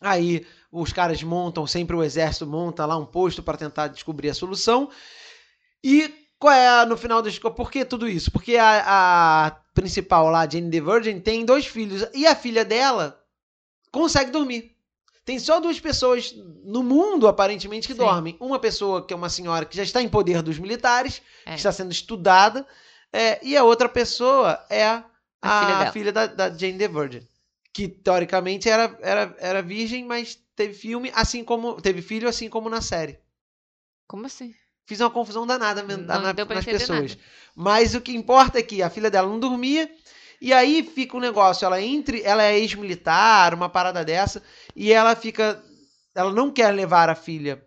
Aí 0.00 0.46
os 0.80 0.92
caras 0.92 1.22
montam, 1.22 1.66
sempre 1.66 1.96
o 1.96 2.02
exército 2.02 2.46
monta 2.46 2.84
lá 2.86 2.96
um 2.96 3.06
posto 3.06 3.42
para 3.42 3.56
tentar 3.58 3.88
descobrir 3.88 4.30
a 4.30 4.34
solução. 4.34 4.90
E 5.82 6.12
qual 6.38 6.52
é, 6.52 6.84
no 6.84 6.96
final 6.96 7.22
das 7.22 7.38
contas, 7.38 7.56
por 7.56 7.70
que 7.70 7.84
tudo 7.84 8.08
isso? 8.08 8.30
Porque 8.30 8.56
a, 8.56 9.46
a 9.46 9.50
principal 9.74 10.28
lá, 10.30 10.48
Jane 10.48 10.70
the 10.70 10.80
Virgin, 10.80 11.20
tem 11.20 11.44
dois 11.44 11.66
filhos. 11.66 12.06
E 12.14 12.26
a 12.26 12.34
filha 12.36 12.64
dela 12.64 13.18
consegue 13.90 14.30
dormir. 14.30 14.72
Tem 15.24 15.38
só 15.38 15.58
duas 15.58 15.80
pessoas 15.80 16.32
no 16.64 16.82
mundo, 16.84 17.26
aparentemente, 17.26 17.88
que 17.88 17.94
Sim. 17.94 17.98
dormem. 17.98 18.36
Uma 18.38 18.58
pessoa 18.60 19.04
que 19.04 19.12
é 19.12 19.16
uma 19.16 19.28
senhora 19.28 19.64
que 19.64 19.76
já 19.76 19.82
está 19.82 20.00
em 20.00 20.08
poder 20.08 20.40
dos 20.42 20.58
militares, 20.58 21.20
É. 21.44 21.50
que 21.50 21.56
está 21.56 21.72
sendo 21.72 21.90
estudada, 21.90 22.64
é, 23.12 23.44
e 23.44 23.56
a 23.56 23.64
outra 23.64 23.88
pessoa 23.88 24.64
é 24.70 24.84
a, 24.86 25.04
A 25.42 25.60
filha 25.60 25.76
a 25.78 25.92
filha 25.92 26.12
da, 26.12 26.26
da 26.26 26.48
Jane 26.50 26.78
the 26.78 26.86
Virgin. 26.86 27.26
Que 27.76 27.88
teoricamente 27.88 28.70
era, 28.70 28.96
era, 29.02 29.36
era 29.38 29.60
virgem, 29.62 30.02
mas 30.02 30.38
teve 30.56 30.72
filme, 30.72 31.12
assim 31.14 31.44
como. 31.44 31.78
Teve 31.78 32.00
filho, 32.00 32.26
assim 32.26 32.48
como 32.48 32.70
na 32.70 32.80
série. 32.80 33.18
Como 34.08 34.24
assim? 34.24 34.54
Fiz 34.86 34.98
uma 35.00 35.10
confusão 35.10 35.46
danada 35.46 35.82
Não 35.82 35.98
na- 35.98 36.32
nas 36.32 36.64
pessoas. 36.64 37.10
nada. 37.16 37.20
Mas 37.54 37.94
o 37.94 38.00
que 38.00 38.16
importa 38.16 38.58
é 38.58 38.62
que 38.62 38.82
a 38.82 38.88
filha 38.88 39.10
dela 39.10 39.28
não 39.28 39.38
dormia. 39.38 39.90
E 40.40 40.54
aí 40.54 40.82
fica 40.82 41.18
um 41.18 41.20
negócio, 41.20 41.66
ela 41.66 41.80
entre, 41.82 42.22
ela 42.22 42.42
é 42.42 42.58
ex-militar, 42.58 43.52
uma 43.52 43.68
parada 43.68 44.02
dessa, 44.04 44.42
e 44.74 44.90
ela 44.92 45.14
fica, 45.14 45.62
ela 46.14 46.32
não 46.32 46.50
quer 46.50 46.70
levar 46.72 47.10
a 47.10 47.14
filha 47.14 47.62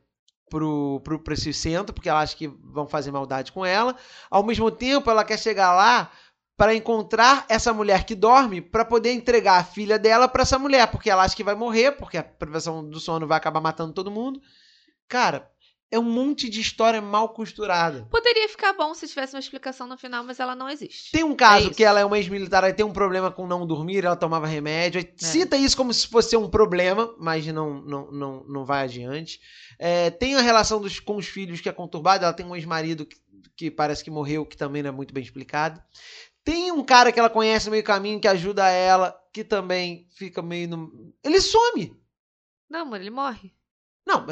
pro, 0.49 1.01
pro, 1.03 1.19
pra 1.19 1.33
esse 1.35 1.53
centro, 1.53 1.93
porque 1.93 2.09
ela 2.09 2.21
acha 2.21 2.35
que 2.35 2.47
vão 2.47 2.87
fazer 2.87 3.11
maldade 3.11 3.51
com 3.51 3.63
ela. 3.65 3.95
Ao 4.29 4.43
mesmo 4.43 4.71
tempo, 4.71 5.09
ela 5.09 5.23
quer 5.23 5.37
chegar 5.37 5.73
lá 5.75 6.11
para 6.59 6.75
encontrar 6.75 7.45
essa 7.47 7.71
mulher 7.71 8.03
que 8.03 8.13
dorme, 8.13 8.59
para 8.59 8.83
poder 8.83 9.13
entregar 9.13 9.59
a 9.59 9.63
filha 9.63 9.97
dela 9.97 10.27
para 10.27 10.41
essa 10.41 10.59
mulher, 10.59 10.91
porque 10.91 11.09
ela 11.09 11.23
acha 11.23 11.33
que 11.33 11.41
vai 11.41 11.55
morrer, 11.55 11.93
porque 11.93 12.17
a 12.17 12.23
privação 12.23 12.85
do 12.85 12.99
sono 12.99 13.25
vai 13.25 13.37
acabar 13.37 13.61
matando 13.61 13.93
todo 13.93 14.11
mundo. 14.11 14.41
Cara, 15.07 15.49
é 15.89 15.97
um 15.97 16.03
monte 16.03 16.49
de 16.49 16.59
história 16.59 17.01
mal 17.01 17.29
costurada. 17.29 18.05
Poderia 18.11 18.49
ficar 18.49 18.73
bom 18.73 18.93
se 18.93 19.07
tivesse 19.07 19.33
uma 19.35 19.39
explicação 19.39 19.87
no 19.87 19.97
final, 19.97 20.21
mas 20.25 20.37
ela 20.37 20.53
não 20.53 20.69
existe. 20.69 21.13
Tem 21.13 21.23
um 21.23 21.33
caso 21.33 21.69
É 21.69 21.73
que 21.73 21.81
ela 21.81 22.01
é 22.01 22.03
uma 22.03 22.17
ex-militar, 22.17 22.65
aí 22.65 22.73
tem 22.73 22.85
um 22.85 22.91
problema 22.91 23.31
com 23.31 23.47
não 23.47 23.65
dormir, 23.65 24.03
ela 24.03 24.17
tomava 24.17 24.45
remédio. 24.45 24.99
aí 24.99 25.13
Cita 25.15 25.55
isso 25.55 25.77
como 25.77 25.93
se 25.93 26.09
fosse 26.09 26.35
um 26.35 26.49
problema, 26.49 27.15
mas 27.17 27.47
não, 27.47 27.81
não, 27.81 28.11
não, 28.11 28.43
não 28.43 28.65
vai 28.65 28.83
adiante. 28.83 29.39
É, 29.79 30.09
tem 30.09 30.35
a 30.35 30.41
relação 30.41 30.81
dos, 30.81 30.99
com 30.99 31.15
os 31.15 31.25
filhos 31.25 31.61
que 31.61 31.69
é 31.69 31.71
conturbada. 31.71 32.25
Ela 32.25 32.33
tem 32.33 32.45
um 32.45 32.55
ex-marido 32.55 33.05
que, 33.05 33.15
que 33.55 33.71
parece 33.71 34.03
que 34.03 34.11
morreu, 34.11 34.45
que 34.45 34.57
também 34.57 34.83
não 34.83 34.89
é 34.89 34.93
muito 34.93 35.13
bem 35.13 35.23
explicado. 35.23 35.81
Tem 36.49 36.71
um 36.71 36.83
cara 36.83 37.11
que 37.11 37.19
ela 37.19 37.29
conhece 37.29 37.67
no 37.67 37.73
meio 37.73 37.83
caminho 37.83 38.19
que 38.19 38.27
ajuda 38.27 38.67
ela, 38.67 39.15
que 39.31 39.43
também 39.43 40.07
fica 40.15 40.41
meio 40.41 40.67
no. 40.67 41.13
Ele 41.23 41.39
some! 41.39 41.95
Não, 42.67 42.81
amor, 42.81 42.99
ele 42.99 43.11
morre. 43.11 43.53
Não, 44.03 44.25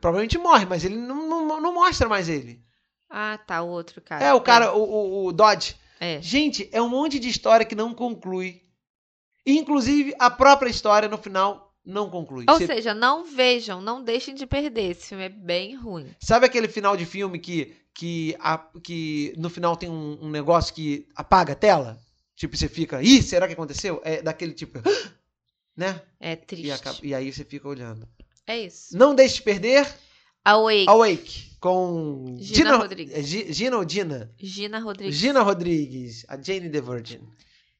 provavelmente 0.00 0.36
morre, 0.36 0.66
mas 0.66 0.84
ele 0.84 0.96
não, 0.96 1.28
não, 1.28 1.60
não 1.60 1.72
mostra 1.72 2.08
mais 2.08 2.28
ele. 2.28 2.60
Ah, 3.08 3.38
tá, 3.38 3.62
o 3.62 3.68
outro 3.68 4.00
cara. 4.00 4.24
É, 4.24 4.34
o 4.34 4.40
cara, 4.40 4.74
o, 4.74 4.82
o, 4.82 5.26
o 5.26 5.32
Dodge. 5.32 5.76
É. 6.00 6.20
Gente, 6.20 6.68
é 6.72 6.82
um 6.82 6.88
monte 6.88 7.20
de 7.20 7.28
história 7.28 7.64
que 7.64 7.76
não 7.76 7.94
conclui. 7.94 8.62
Inclusive, 9.46 10.12
a 10.18 10.28
própria 10.28 10.70
história 10.70 11.08
no 11.08 11.18
final 11.18 11.69
não 11.90 12.08
conclui. 12.08 12.44
Ou 12.48 12.56
Você- 12.56 12.66
seja, 12.66 12.94
não 12.94 13.24
vejam, 13.24 13.80
não 13.80 14.02
deixem 14.02 14.34
de 14.34 14.46
perder. 14.46 14.92
Esse 14.92 15.08
filme 15.08 15.24
é 15.24 15.28
bem 15.28 15.74
ruim. 15.76 16.06
Sabe 16.20 16.46
aquele 16.46 16.68
final 16.68 16.96
de 16.96 17.04
filme 17.04 17.38
que, 17.38 17.74
que, 17.94 18.36
a- 18.40 18.66
que 18.82 19.34
no 19.36 19.50
final 19.50 19.76
tem 19.76 19.90
um, 19.90 20.18
um 20.22 20.30
negócio 20.30 20.72
que 20.74 21.06
apaga 21.14 21.52
a 21.52 21.56
tela? 21.56 22.00
Tipo, 22.36 22.56
você 22.56 22.68
fica, 22.68 23.02
ih, 23.02 23.22
será 23.22 23.46
que 23.46 23.52
aconteceu? 23.52 24.00
É 24.04 24.22
daquele 24.22 24.52
tipo, 24.54 24.78
né? 25.76 26.00
É 26.18 26.32
E, 26.32 26.36
triste. 26.36 26.70
acaba- 26.72 26.98
e 27.02 27.14
aí 27.14 27.32
você 27.32 27.44
fica 27.44 27.68
olhando. 27.68 28.08
É 28.46 28.58
isso. 28.60 28.96
Não 28.96 29.14
deixe 29.14 29.36
de 29.36 29.42
perder 29.42 29.86
Awake. 30.44 30.86
Awake 30.88 31.50
com 31.60 32.36
Gina 32.40 32.76
Rodrigues. 32.78 33.14
é, 33.14 33.22
Gi- 33.22 33.52
Gina 33.52 33.76
ou 33.76 33.84
Dina? 33.84 34.32
Gina 34.38 34.78
Rodrigues. 34.80 35.14
Gina 35.16 35.42
Rodrigues, 35.42 36.24
a 36.28 36.36
Jane 36.40 36.70
the 36.70 36.80
Virgin. 36.80 37.20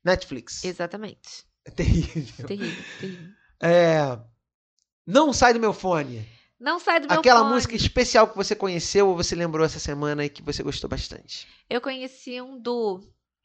Netflix. 0.04 0.62
Exatamente. 0.64 1.44
É 1.64 1.70
terrível. 1.70 2.46
Terrível, 2.46 2.84
terrível. 3.00 3.32
É, 3.62 4.18
não 5.06 5.32
sai 5.32 5.52
do 5.52 5.60
meu 5.60 5.72
fone. 5.72 6.26
Não 6.58 6.78
sai 6.78 7.00
do 7.00 7.08
meu 7.08 7.18
Aquela 7.18 7.40
fone. 7.40 7.52
música 7.54 7.74
especial 7.74 8.28
que 8.28 8.36
você 8.36 8.54
conheceu 8.54 9.08
ou 9.08 9.16
você 9.16 9.34
lembrou 9.34 9.64
essa 9.64 9.78
semana 9.78 10.24
e 10.24 10.28
que 10.30 10.42
você 10.42 10.62
gostou 10.62 10.88
bastante. 10.88 11.48
Eu 11.68 11.80
conheci 11.80 12.40
um 12.40 12.60
duo. 12.60 13.00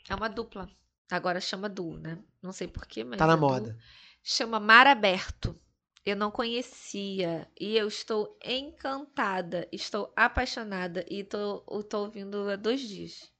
É 0.10 0.16
uma 0.16 0.30
dupla. 0.30 0.70
Agora 1.10 1.40
chama 1.40 1.70
duo, 1.70 1.98
né? 1.98 2.18
Não 2.42 2.52
sei 2.52 2.68
porquê, 2.68 3.04
mas. 3.04 3.18
Tá 3.18 3.28
na 3.28 3.34
é 3.34 3.38
duo. 3.38 3.50
moda. 3.50 3.78
Chama 4.24 4.60
Mar 4.60 4.88
Aberto. 4.88 5.60
Eu 6.06 6.16
não 6.16 6.30
conhecia. 6.30 7.50
E 7.60 7.76
eu 7.78 7.88
estou 7.88 8.38
encantada. 8.44 9.68
Estou 9.72 10.12
apaixonada. 10.16 11.06
E 11.10 11.24
tô, 11.24 11.60
tô 11.90 12.00
ouvindo 12.02 12.50
há 12.50 12.56
dois 12.56 12.82
dias. 12.82 13.32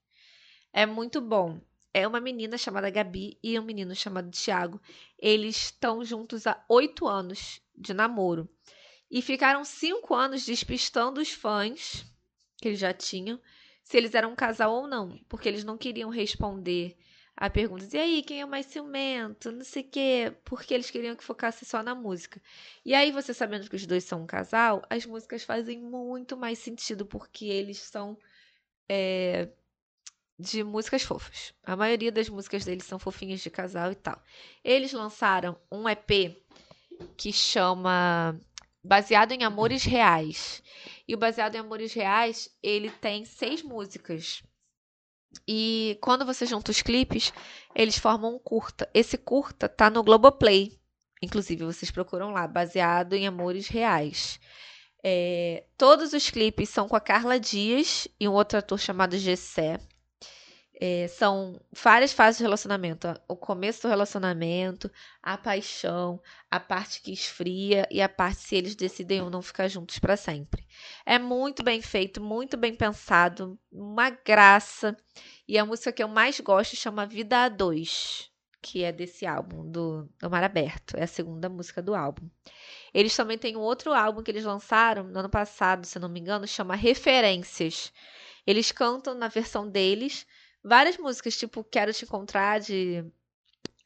É 0.74 0.86
muito 0.86 1.22
bom. 1.22 1.60
É 1.98 2.06
uma 2.06 2.20
menina 2.20 2.58
chamada 2.58 2.90
Gabi 2.90 3.40
e 3.42 3.58
um 3.58 3.64
menino 3.64 3.96
chamado 3.96 4.30
Thiago. 4.30 4.82
Eles 5.18 5.56
estão 5.56 6.04
juntos 6.04 6.46
há 6.46 6.62
oito 6.68 7.08
anos 7.08 7.62
de 7.74 7.94
namoro. 7.94 8.50
E 9.10 9.22
ficaram 9.22 9.64
cinco 9.64 10.14
anos 10.14 10.46
despistando 10.46 11.22
os 11.22 11.32
fãs, 11.32 12.06
que 12.58 12.68
eles 12.68 12.82
já 12.82 12.94
tinham, 12.94 13.40
se 13.82 13.96
eles 13.96 14.14
eram 14.14 14.34
um 14.34 14.36
casal 14.36 14.74
ou 14.74 14.90
não. 14.90 15.18
Porque 15.30 15.48
eles 15.48 15.64
não 15.64 15.78
queriam 15.78 16.10
responder 16.10 16.98
a 17.34 17.50
perguntas. 17.50 17.94
E 17.94 17.98
aí, 17.98 18.22
quem 18.24 18.42
é 18.42 18.46
o 18.46 18.50
mais 18.50 18.66
ciumento? 18.66 19.50
Não 19.50 19.64
sei 19.64 19.84
o 19.84 19.90
quê. 19.90 20.34
Porque 20.44 20.74
eles 20.74 20.92
queriam 20.92 21.16
que 21.16 21.24
focasse 21.24 21.64
só 21.64 21.82
na 21.82 21.96
música. 21.96 22.42
E 22.84 22.94
aí, 22.94 23.10
você 23.10 23.34
sabendo 23.34 23.70
que 23.70 23.76
os 23.78 23.86
dois 23.86 24.04
são 24.04 24.24
um 24.24 24.28
casal, 24.28 24.84
as 24.90 25.06
músicas 25.06 25.46
fazem 25.46 25.80
muito 25.80 26.36
mais 26.36 26.60
sentido, 26.60 27.06
porque 27.06 27.46
eles 27.46 27.78
são 27.80 28.18
é, 28.90 29.48
de 30.38 30.64
músicas 30.64 31.04
fofas. 31.04 31.54
A 31.64 31.76
maioria 31.76 32.12
das 32.12 32.30
músicas 32.30 32.66
deles 32.66 32.86
são 32.86 33.00
fofinhas 33.00 33.42
de 33.42 33.50
casal 33.50 33.92
e 33.92 33.96
tal. 33.96 34.22
Eles 34.64 34.92
lançaram 34.92 35.58
um 35.72 35.88
EP 35.88 36.36
que 37.18 37.32
chama 37.32 38.40
Baseado 38.84 39.32
em 39.32 39.44
Amores 39.44 39.84
Reais. 39.84 40.62
E 41.08 41.16
o 41.16 41.18
Baseado 41.18 41.56
em 41.56 41.60
Amores 41.60 41.94
Reais, 41.94 42.50
ele 42.62 42.90
tem 42.90 43.26
seis 43.26 43.64
músicas. 43.64 44.44
E 45.48 45.98
quando 46.02 46.26
você 46.26 46.46
junta 46.46 46.72
os 46.72 46.82
clipes, 46.82 47.34
eles 47.74 47.98
formam 47.98 48.36
um 48.36 48.40
curta. 48.40 48.90
Esse 48.94 49.18
curta 49.18 49.68
tá 49.68 49.90
no 49.90 50.04
Globoplay. 50.04 50.80
Inclusive, 51.22 51.66
vocês 51.66 51.92
procuram 51.92 52.32
lá, 52.32 52.48
baseado 52.48 53.14
em 53.14 53.26
amores 53.26 53.68
reais. 53.68 54.40
É, 55.04 55.66
todos 55.78 56.14
os 56.14 56.30
clipes 56.30 56.70
são 56.70 56.88
com 56.88 56.96
a 56.96 57.02
Carla 57.02 57.40
Dias 57.40 58.08
e 58.20 58.28
um 58.28 58.34
outro 58.34 58.58
ator 58.58 58.80
chamado 58.80 59.18
Gessé. 59.18 59.80
É, 60.78 61.08
são 61.08 61.62
várias 61.72 62.12
fases 62.12 62.40
do 62.40 62.44
relacionamento. 62.44 63.08
O 63.30 63.36
começo 63.36 63.84
do 63.84 63.88
relacionamento, 63.88 64.92
a 65.24 65.38
paixão, 65.38 66.22
a 66.52 66.60
parte 66.60 67.02
que 67.02 67.14
esfria 67.14 67.88
e 67.90 68.02
a 68.02 68.10
parte 68.10 68.42
se 68.42 68.56
eles 68.56 68.76
decidem 68.76 69.22
ou 69.22 69.30
não 69.30 69.42
ficar 69.42 69.70
juntos 69.70 70.00
para 70.00 70.18
sempre. 70.18 70.66
É 71.06 71.18
muito 71.18 71.64
bem 71.64 71.82
feito, 71.82 72.22
muito 72.22 72.58
bem 72.58 72.76
pensado, 72.76 73.58
uma 73.72 74.10
graça. 74.10 74.98
E 75.48 75.58
a 75.58 75.66
música 75.66 75.94
que 75.94 76.04
eu 76.04 76.10
mais 76.10 76.40
gosto 76.42 76.76
chama 76.76 77.06
Vida 77.06 77.46
a 77.46 77.50
Dois, 77.50 78.30
que 78.62 78.84
é 78.84 78.92
desse 78.92 79.26
álbum, 79.26 79.70
do, 79.70 80.10
do 80.20 80.30
Mar 80.30 80.44
Aberto. 80.44 80.98
É 80.98 81.04
a 81.04 81.08
segunda 81.08 81.48
música 81.48 81.82
do 81.82 81.96
álbum. 81.96 82.30
Eles 82.94 83.16
também 83.16 83.38
têm 83.38 83.56
um 83.56 83.62
outro 83.62 83.94
álbum 83.94 84.22
que 84.22 84.32
eles 84.32 84.44
lançaram 84.44 85.04
no 85.04 85.20
ano 85.20 85.30
passado, 85.30 85.86
se 85.86 86.00
não 86.00 86.10
me 86.10 86.20
engano, 86.20 86.46
chama 86.46 86.76
Referências. 86.76 87.94
Eles 88.46 88.72
cantam 88.74 89.16
na 89.16 89.30
versão 89.30 89.70
deles 89.70 90.28
várias 90.66 90.98
músicas, 90.98 91.38
tipo 91.38 91.64
Quero 91.64 91.94
Te 91.94 92.06
Encontrar, 92.06 92.60
de 92.60 93.06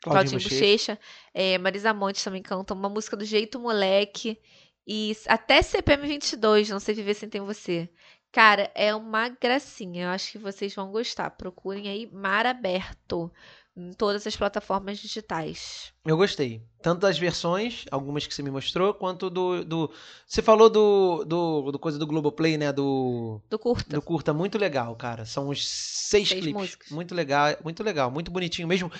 Claudinho 0.02 0.42
Bochecha. 0.42 0.98
É, 1.34 1.58
Marisa 1.58 1.94
Monte 1.94 2.24
também 2.24 2.42
canta 2.42 2.74
uma 2.74 2.90
música 2.90 3.18
do 3.18 3.26
Jeito 3.26 3.60
Moleque. 3.60 4.40
E 4.88 5.16
até 5.28 5.62
CPM 5.62 6.08
22, 6.08 6.70
Não 6.70 6.80
Sei 6.80 6.96
Viver 6.96 7.14
Sem 7.14 7.30
Ter 7.30 7.42
Você. 7.42 7.90
Cara, 8.32 8.72
é 8.74 8.96
uma 8.96 9.30
gracinha. 9.30 10.06
Eu 10.06 10.10
acho 10.10 10.32
que 10.32 10.38
vocês 10.38 10.74
vão 10.74 10.92
gostar. 10.92 11.30
Procurem 11.32 11.90
aí 11.90 12.10
Mar 12.12 12.46
Aberto 12.46 13.32
em 13.80 13.94
todas 13.94 14.28
as 14.28 14.36
plataformas 14.36 15.00
digitais. 15.00 15.94
Eu 16.06 16.18
gostei. 16.18 16.62
Tanto 16.82 17.02
das 17.02 17.18
versões, 17.18 17.86
algumas 17.90 18.28
que 18.28 18.34
você 18.34 18.44
me 18.44 18.52
mostrou, 18.52 18.94
quanto 18.94 19.30
do. 19.30 19.64
do... 19.64 19.92
Você 20.28 20.42
falou 20.42 20.70
do, 20.70 21.24
do, 21.26 21.72
do 21.72 21.80
coisa 21.80 21.98
do 21.98 22.06
Globoplay, 22.06 22.58
né? 22.58 22.74
Do. 22.74 23.42
Do 23.50 23.58
curta. 23.58 23.96
Do 23.96 24.02
curta, 24.02 24.34
muito 24.34 24.58
legal, 24.58 24.96
cara. 24.96 25.26
São 25.26 25.50
os 25.50 25.66
seis, 25.66 26.28
Seis 26.28 26.42
clipes. 26.42 26.54
músicas. 26.62 26.90
Muito 26.92 27.16
legal, 27.16 27.56
muito 27.64 27.82
legal, 27.84 28.12
muito 28.12 28.30
bonitinho 28.32 28.68
mesmo. 28.68 28.92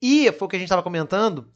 E 0.00 0.30
foi 0.32 0.46
o 0.46 0.48
que 0.48 0.56
a 0.56 0.58
gente 0.58 0.68
tava 0.68 0.82
comentando. 0.82 1.50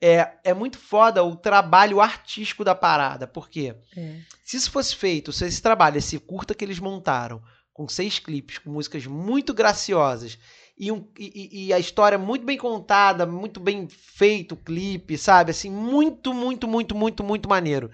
É, 0.00 0.32
é 0.44 0.52
muito 0.52 0.78
foda 0.78 1.24
o 1.24 1.34
trabalho 1.36 2.00
artístico 2.00 2.62
da 2.62 2.74
parada. 2.74 3.26
Por 3.26 3.48
quê? 3.48 3.74
É. 3.96 4.20
Se 4.44 4.56
isso 4.56 4.70
fosse 4.70 4.94
feito, 4.94 5.32
se 5.32 5.46
esse 5.46 5.62
trabalho, 5.62 5.96
esse 5.96 6.18
curta 6.18 6.54
que 6.54 6.64
eles 6.64 6.78
montaram, 6.78 7.42
com 7.72 7.88
seis 7.88 8.18
clipes, 8.18 8.58
com 8.58 8.70
músicas 8.70 9.06
muito 9.06 9.54
graciosas, 9.54 10.38
e, 10.78 10.92
um- 10.92 11.06
e- 11.18 11.66
e- 11.68 11.72
a 11.72 11.78
história 11.78 12.18
muito 12.18 12.44
bem 12.44 12.58
contada, 12.58 13.24
muito 13.26 13.58
bem 13.60 13.88
feito 13.88 14.52
o 14.52 14.56
clipe, 14.56 15.16
sabe? 15.16 15.50
Assim, 15.50 15.70
muito, 15.70 16.34
muito, 16.34 16.68
muito, 16.68 16.94
muito, 16.94 17.24
muito 17.24 17.48
maneiro. 17.48 17.90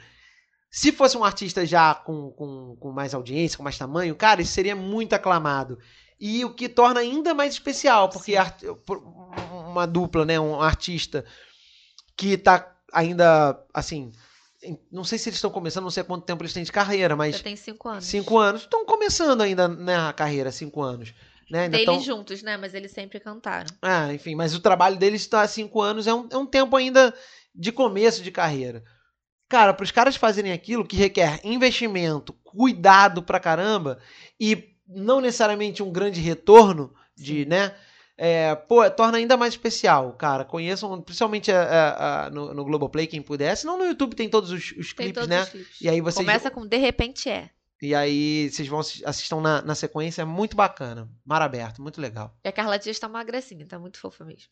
Se 0.70 0.90
fosse 0.90 1.16
um 1.16 1.24
artista 1.24 1.64
já 1.66 1.94
com, 1.94 2.30
com, 2.32 2.76
com 2.80 2.90
mais 2.92 3.12
audiência, 3.14 3.56
com 3.56 3.62
mais 3.62 3.76
tamanho, 3.78 4.14
cara, 4.16 4.40
isso 4.42 4.52
seria 4.52 4.74
muito 4.74 5.12
aclamado. 5.12 5.78
E 6.18 6.44
o 6.44 6.54
que 6.54 6.68
torna 6.68 7.00
ainda 7.00 7.34
mais 7.34 7.52
especial, 7.52 8.08
porque 8.08 8.36
art- 8.36 8.62
uma 9.52 9.86
dupla, 9.86 10.24
né? 10.24 10.38
Um 10.40 10.60
artista 10.60 11.24
que 12.16 12.36
tá 12.38 12.74
ainda, 12.92 13.58
assim, 13.74 14.12
Não 14.92 15.02
sei 15.02 15.18
se 15.18 15.28
eles 15.28 15.38
estão 15.38 15.50
começando, 15.50 15.82
não 15.82 15.90
sei 15.90 16.04
quanto 16.04 16.24
tempo 16.24 16.40
eles 16.42 16.52
têm 16.52 16.62
de 16.62 16.70
carreira, 16.70 17.16
mas. 17.16 17.36
Já 17.38 17.42
tem 17.42 17.56
cinco 17.56 17.88
anos. 17.88 18.04
Cinco 18.04 18.38
anos. 18.38 18.62
Estão 18.62 18.86
começando 18.86 19.40
ainda 19.40 19.66
né, 19.66 19.96
a 19.96 20.12
carreira, 20.12 20.52
cinco 20.52 20.80
anos. 20.82 21.12
Né? 21.52 21.64
Ainda 21.64 21.76
Deles 21.76 21.84
tão- 21.86 22.00
juntos, 22.00 22.42
né? 22.42 22.56
Mas 22.56 22.72
eles 22.72 22.90
sempre 22.92 23.20
cantaram. 23.20 23.68
Ah, 23.82 24.10
enfim, 24.14 24.34
mas 24.34 24.54
o 24.54 24.60
trabalho 24.60 24.96
deles 24.96 25.20
está 25.20 25.42
há 25.42 25.46
cinco 25.46 25.82
anos, 25.82 26.06
é 26.06 26.14
um, 26.14 26.26
é 26.32 26.36
um 26.38 26.46
tempo 26.46 26.74
ainda 26.74 27.14
de 27.54 27.70
começo 27.70 28.22
de 28.22 28.30
carreira. 28.30 28.82
Cara, 29.50 29.74
para 29.74 29.84
os 29.84 29.90
caras 29.90 30.16
fazerem 30.16 30.50
aquilo 30.50 30.82
que 30.86 30.96
requer 30.96 31.40
investimento, 31.44 32.32
cuidado 32.42 33.22
pra 33.22 33.38
caramba 33.38 33.98
e 34.40 34.70
não 34.88 35.20
necessariamente 35.20 35.82
um 35.82 35.92
grande 35.92 36.22
retorno 36.22 36.94
de, 37.14 37.44
né? 37.44 37.74
É, 38.16 38.54
pô, 38.54 38.88
torna 38.90 39.18
ainda 39.18 39.36
mais 39.36 39.52
especial, 39.52 40.14
cara. 40.14 40.46
Conheçam, 40.46 41.02
principalmente 41.02 41.52
a- 41.52 41.62
a- 41.62 42.26
a- 42.26 42.30
no, 42.30 42.54
no 42.54 42.64
Globoplay, 42.64 43.06
quem 43.06 43.20
puder. 43.20 43.54
Senão 43.58 43.76
no 43.76 43.84
YouTube 43.84 44.16
tem 44.16 44.26
todos 44.28 44.50
os, 44.50 44.72
os 44.72 44.94
Tem 44.94 45.12
clipes, 45.12 45.14
todos 45.14 45.28
né? 45.28 45.42
os 45.42 45.48
clipes. 45.50 45.80
E 45.82 45.88
aí 45.90 46.00
vocês 46.00 46.24
Começa 46.24 46.50
com 46.50 46.66
De 46.66 46.78
Repente 46.78 47.28
É. 47.28 47.50
e 47.82 47.94
aí 47.94 48.48
vocês 48.50 48.66
vão 48.68 48.78
assi- 48.78 49.02
assistam 49.04 49.40
na, 49.40 49.60
na 49.60 49.74
sequência, 49.74 50.22
é 50.22 50.24
muito 50.24 50.56
bacana. 50.56 51.08
Mar 51.24 51.42
aberto, 51.42 51.82
muito 51.82 52.00
legal. 52.00 52.34
E 52.44 52.48
a 52.48 52.52
Carla 52.52 52.78
Dias 52.78 52.98
tá 52.98 53.06
uma 53.08 53.22
gracinha, 53.24 53.66
tá 53.66 53.78
muito 53.78 53.98
fofa 53.98 54.24
mesmo. 54.24 54.48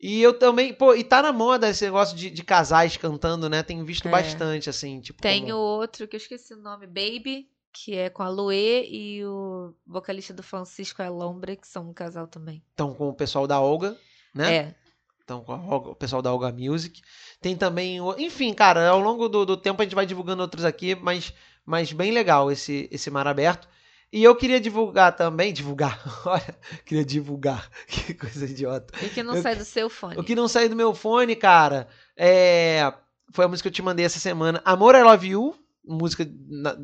E 0.00 0.20
eu 0.22 0.38
também, 0.38 0.74
pô, 0.74 0.94
e 0.94 1.02
tá 1.02 1.22
na 1.22 1.32
moda 1.32 1.68
esse 1.68 1.84
negócio 1.84 2.16
de, 2.16 2.28
de 2.28 2.42
casais 2.44 2.96
cantando, 2.96 3.48
né? 3.48 3.62
Tenho 3.62 3.84
visto 3.84 4.06
É. 4.06 4.10
bastante, 4.10 4.68
assim, 4.68 5.00
tipo. 5.00 5.22
Tem 5.22 5.42
como- 5.42 5.54
o 5.54 5.58
outro 5.58 6.06
que 6.06 6.14
eu 6.14 6.18
esqueci 6.18 6.52
o 6.52 6.58
nome, 6.58 6.86
Baby, 6.86 7.48
que 7.72 7.94
é 7.96 8.10
com 8.10 8.22
a 8.22 8.28
Luê 8.28 8.86
e 8.88 9.24
o 9.24 9.72
vocalista 9.86 10.34
do 10.34 10.42
Francisco 10.42 11.02
Alombre, 11.02 11.56
que 11.56 11.66
são 11.66 11.88
um 11.88 11.92
casal 11.94 12.26
também. 12.26 12.62
Estão 12.70 12.92
com 12.92 13.08
o 13.08 13.14
pessoal 13.14 13.46
da 13.46 13.60
Olga, 13.60 13.96
né? 14.34 14.54
É. 14.54 14.74
Estão 15.20 15.42
com 15.42 15.52
Olga- 15.52 15.90
o 15.90 15.94
pessoal 15.94 16.20
da 16.20 16.30
Olga 16.32 16.52
Music. 16.52 17.00
Tem 17.40 17.56
também. 17.56 18.00
o- 18.00 18.14
Enfim, 18.18 18.52
cara, 18.52 18.86
ao 18.90 19.00
longo 19.00 19.28
do, 19.28 19.46
do 19.46 19.56
tempo 19.56 19.80
a 19.80 19.84
gente 19.84 19.94
vai 19.94 20.04
divulgando 20.04 20.42
outros 20.42 20.64
aqui, 20.66 20.94
mas, 20.94 21.32
mas 21.64 21.92
bem 21.92 22.10
legal 22.12 22.50
esse, 22.50 22.88
esse 22.92 23.10
mar 23.10 23.26
aberto. 23.26 23.68
E 24.12 24.22
eu 24.22 24.36
queria 24.36 24.60
divulgar 24.60 25.16
também. 25.16 25.52
Divulgar, 25.52 26.00
olha, 26.26 26.56
queria 26.84 27.04
divulgar. 27.04 27.68
Que 27.88 28.14
coisa 28.14 28.44
idiota. 28.44 28.94
E 29.04 29.08
que 29.08 29.22
não 29.22 29.34
Eu- 29.36 29.42
sai 29.42 29.56
do 29.56 29.64
seu 29.64 29.90
fone. 29.90 30.16
O 30.18 30.22
que 30.24 30.34
não 30.36 30.46
saiu 30.48 30.68
do 30.68 30.76
meu 30.76 30.94
fone, 30.94 31.34
cara, 31.34 31.88
é. 32.16 32.92
Foi 33.32 33.44
a 33.44 33.48
música 33.48 33.68
que 33.68 33.72
eu 33.72 33.74
te 33.74 33.82
mandei 33.82 34.04
essa 34.06 34.20
semana. 34.20 34.62
Amor, 34.64 34.94
I 34.94 35.02
Love 35.02 35.28
You. 35.28 35.56
Música 35.84 36.28
na- 36.48 36.76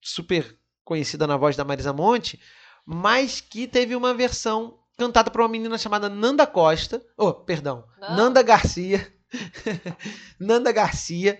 super 0.00 0.56
conhecida 0.84 1.26
na 1.26 1.36
voz 1.36 1.54
da 1.56 1.64
Marisa 1.64 1.92
Monte. 1.92 2.40
Mas 2.86 3.40
que 3.42 3.66
teve 3.68 3.94
uma 3.94 4.14
versão 4.14 4.78
cantada 4.96 5.30
por 5.30 5.42
uma 5.42 5.48
menina 5.48 5.76
chamada 5.76 6.08
Nanda 6.08 6.46
Costa. 6.46 7.02
Oh, 7.18 7.34
perdão. 7.34 7.84
Não. 8.00 8.16
Nanda 8.16 8.42
Garcia. 8.42 9.12
Nanda 10.40 10.72
Garcia. 10.72 11.38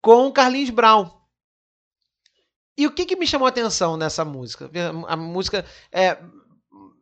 Com 0.00 0.30
Carlinhos 0.32 0.70
Brown. 0.70 1.10
E 2.76 2.86
o 2.86 2.90
que, 2.92 3.06
que 3.06 3.16
me 3.16 3.26
chamou 3.26 3.46
a 3.46 3.48
atenção 3.48 3.96
nessa 3.96 4.24
música? 4.24 4.70
A 5.08 5.16
música 5.16 5.64
é, 5.90 6.18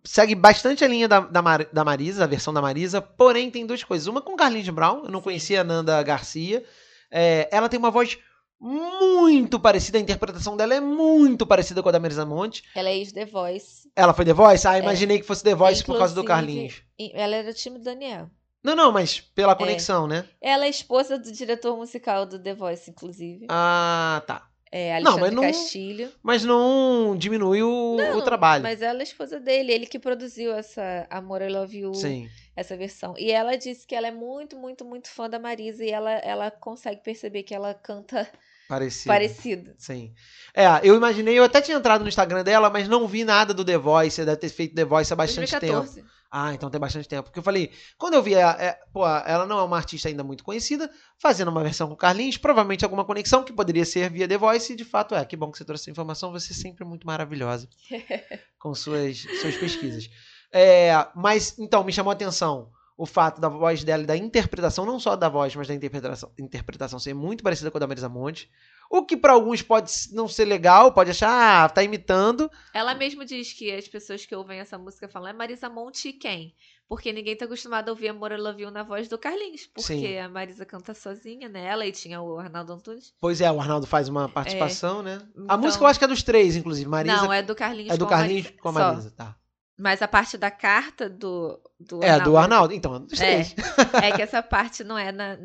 segue 0.04 0.34
bastante 0.34 0.84
a 0.84 0.88
linha 0.88 1.08
da, 1.08 1.20
da, 1.20 1.42
Mar- 1.42 1.68
da 1.72 1.84
Marisa, 1.84 2.24
a 2.24 2.26
versão 2.28 2.52
da 2.54 2.62
Marisa, 2.62 3.00
porém 3.02 3.50
tem 3.50 3.66
duas 3.66 3.82
coisas. 3.82 4.06
Uma 4.06 4.20
com 4.22 4.36
Carlinhos 4.36 4.68
Brown, 4.68 5.04
eu 5.04 5.10
não 5.10 5.20
conhecia 5.20 5.62
a 5.62 5.64
Nanda 5.64 6.02
Garcia. 6.02 6.64
É, 7.10 7.48
ela 7.50 7.68
tem 7.68 7.78
uma 7.78 7.90
voz 7.90 8.18
muito 8.60 9.58
parecida, 9.60 9.98
a 9.98 10.00
interpretação 10.00 10.56
dela 10.56 10.74
é 10.74 10.80
muito 10.80 11.46
parecida 11.46 11.82
com 11.82 11.88
a 11.88 11.92
da 11.92 12.00
Marisa 12.00 12.24
Monte. 12.24 12.62
Ela 12.74 12.88
é 12.88 12.96
ex-The 12.96 13.26
Voice. 13.26 13.90
Ela 13.96 14.14
foi 14.14 14.24
The 14.24 14.32
Voice? 14.32 14.66
Ah, 14.66 14.78
imaginei 14.78 15.18
que 15.18 15.26
fosse 15.26 15.42
The 15.44 15.54
Voice 15.54 15.84
por 15.84 15.98
causa 15.98 16.14
do 16.14 16.24
Carlinhos. 16.24 16.82
e 16.98 17.10
Ela 17.14 17.36
era 17.36 17.52
time 17.52 17.78
do 17.78 17.84
Daniel. 17.84 18.30
Não, 18.62 18.74
não, 18.74 18.90
mas 18.90 19.20
pela 19.20 19.54
conexão, 19.54 20.06
né? 20.06 20.24
Ela 20.40 20.64
é 20.64 20.70
esposa 20.70 21.18
do 21.18 21.30
diretor 21.30 21.76
musical 21.76 22.24
do 22.24 22.38
The 22.42 22.54
Voice, 22.54 22.90
inclusive. 22.90 23.46
Ah, 23.50 24.22
tá. 24.26 24.48
É, 24.76 24.98
Não, 25.00 25.12
Alexandre 25.12 25.20
mas 25.20 25.32
não- 25.34 25.42
Castilho. 25.44 26.12
Mas 26.20 26.44
não 26.44 27.14
diminui 27.16 27.62
o, 27.62 27.96
Não, 27.96 28.18
o 28.18 28.22
trabalho. 28.22 28.64
Mas 28.64 28.82
ela 28.82 28.98
é 28.98 29.02
esposa 29.04 29.38
dele, 29.38 29.70
ele 29.72 29.86
que 29.86 30.00
produziu 30.00 30.52
essa 30.52 31.06
Amor 31.08 31.42
I 31.42 31.48
Love 31.48 31.78
You, 31.78 31.94
Sim. 31.94 32.28
essa 32.56 32.76
versão. 32.76 33.14
E 33.16 33.30
ela 33.30 33.56
disse 33.56 33.86
que 33.86 33.94
ela 33.94 34.08
é 34.08 34.10
muito, 34.10 34.56
muito, 34.56 34.84
muito 34.84 35.08
fã 35.08 35.30
da 35.30 35.38
Marisa 35.38 35.84
e 35.84 35.90
ela, 35.90 36.10
ela 36.10 36.50
consegue 36.50 37.00
perceber 37.04 37.44
que 37.44 37.54
ela 37.54 37.72
canta 37.72 38.28
Parecido. 38.68 39.06
parecido. 39.08 39.74
Sim. 39.78 40.12
É, 40.52 40.64
eu 40.82 40.96
imaginei, 40.96 41.38
eu 41.38 41.44
até 41.44 41.60
tinha 41.60 41.76
entrado 41.76 42.02
no 42.02 42.08
Instagram 42.08 42.42
dela, 42.42 42.68
mas 42.68 42.88
não 42.88 43.06
vi 43.06 43.22
nada 43.22 43.54
do 43.54 43.64
The 43.64 43.78
Voice, 43.78 44.24
deve 44.24 44.38
ter 44.38 44.48
feito 44.48 44.74
The 44.74 44.84
Voice 44.84 45.12
há 45.12 45.14
bastante 45.16 45.56
tempo. 45.60 45.86
2014. 46.34 46.50
Ah, 46.50 46.52
então 46.52 46.68
tem 46.68 46.80
bastante 46.80 47.08
tempo. 47.08 47.24
Porque 47.24 47.38
eu 47.38 47.42
falei, 47.42 47.70
quando 47.96 48.14
eu 48.14 48.22
vi, 48.22 48.34
a, 48.34 48.50
é, 48.58 48.78
pô, 48.92 49.06
ela 49.06 49.46
não 49.46 49.58
é 49.58 49.62
uma 49.62 49.76
artista 49.76 50.08
ainda 50.08 50.24
muito 50.24 50.42
conhecida, 50.42 50.90
fazendo 51.18 51.48
uma 51.48 51.62
versão 51.62 51.86
com 51.86 51.94
o 51.94 51.96
Carlinhos, 51.96 52.36
provavelmente 52.36 52.84
alguma 52.84 53.04
conexão 53.04 53.44
que 53.44 53.52
poderia 53.52 53.84
ser 53.84 54.10
via 54.10 54.26
The 54.26 54.36
Voice, 54.36 54.72
e 54.72 54.76
de 54.76 54.84
fato 54.84 55.14
é. 55.14 55.24
Que 55.24 55.36
bom 55.36 55.50
que 55.50 55.58
você 55.58 55.64
trouxe 55.64 55.84
essa 55.84 55.90
informação, 55.90 56.32
você 56.32 56.52
é 56.52 56.56
sempre 56.56 56.84
muito 56.84 57.06
maravilhosa 57.06 57.68
com 58.58 58.74
suas, 58.74 59.18
suas 59.40 59.56
pesquisas. 59.56 60.10
É, 60.52 60.92
mas, 61.14 61.58
então, 61.58 61.84
me 61.84 61.92
chamou 61.92 62.10
a 62.10 62.14
atenção 62.14 62.70
o 62.96 63.06
fato 63.06 63.40
da 63.40 63.48
voz 63.48 63.82
dela 63.82 64.04
e 64.04 64.06
da 64.06 64.16
interpretação, 64.16 64.86
não 64.86 65.00
só 65.00 65.16
da 65.16 65.28
voz, 65.28 65.54
mas 65.56 65.66
da 65.66 65.74
interpretação, 65.74 66.30
interpretação 66.38 66.98
ser 66.98 67.12
muito 67.12 67.42
parecida 67.42 67.70
com 67.70 67.78
a 67.78 67.80
da 67.80 67.86
Marisa 67.86 68.08
Monte. 68.08 68.48
O 68.90 69.04
que 69.04 69.16
para 69.16 69.32
alguns 69.32 69.62
pode 69.62 69.90
não 70.12 70.28
ser 70.28 70.44
legal, 70.44 70.92
pode 70.92 71.10
achar, 71.10 71.64
ah, 71.64 71.68
tá 71.68 71.82
imitando. 71.82 72.50
Ela 72.72 72.94
mesma 72.94 73.24
diz 73.24 73.52
que 73.52 73.72
as 73.72 73.88
pessoas 73.88 74.24
que 74.24 74.34
ouvem 74.34 74.60
essa 74.60 74.78
música 74.78 75.08
falam 75.08 75.28
é 75.28 75.32
Marisa 75.32 75.68
Monte 75.68 76.08
e 76.08 76.12
quem? 76.12 76.54
Porque 76.86 77.12
ninguém 77.12 77.34
tá 77.34 77.46
acostumado 77.46 77.88
a 77.88 77.92
ouvir 77.92 78.08
Amor 78.08 78.30
I 78.32 78.36
Love 78.36 78.62
You 78.62 78.70
na 78.70 78.82
voz 78.82 79.08
do 79.08 79.16
Carlinhos. 79.18 79.66
Porque 79.66 79.82
Sim. 79.96 80.18
a 80.18 80.28
Marisa 80.28 80.66
canta 80.66 80.92
sozinha, 80.94 81.48
né? 81.48 81.64
Ela 81.66 81.86
e 81.86 81.92
tinha 81.92 82.20
o 82.20 82.38
Arnaldo 82.38 82.74
Antunes. 82.74 83.14
Pois 83.18 83.40
é, 83.40 83.50
o 83.50 83.58
Arnaldo 83.58 83.86
faz 83.86 84.08
uma 84.08 84.28
participação, 84.28 85.02
né? 85.02 85.18
A 85.36 85.40
Então- 85.44 85.58
música 85.58 85.82
eu 85.82 85.88
acho 85.88 85.98
que 85.98 86.04
é 86.04 86.08
dos 86.08 86.22
três, 86.22 86.54
inclusive. 86.56 86.88
Marisa 86.88 87.16
Não, 87.16 87.32
é 87.32 87.42
do 87.42 87.54
Carlinhos 87.54 87.94
é 87.94 87.96
do 87.96 88.04
com 88.04 88.10
Carlinhos 88.10 88.46
a 88.46 88.50
Marisa. 88.50 88.62
com 88.62 88.68
a 88.68 88.72
Só. 88.72 88.78
Marisa, 88.80 89.10
tá. 89.16 89.36
Mas 89.76 90.02
a 90.02 90.06
parte 90.06 90.36
da 90.38 90.50
carta 90.52 91.08
do, 91.10 91.58
do 91.80 92.04
É, 92.04 92.20
do 92.20 92.36
Arnaldo. 92.36 92.72
Então, 92.74 92.94
é 92.94 92.98
dos 93.00 93.18
É. 93.20 93.42
três. 93.42 93.54
É 94.04 94.12
que 94.12 94.22
essa 94.22 94.40
parte 94.42 94.84
não 94.84 94.96
é 94.96 95.10
na, 95.10 95.36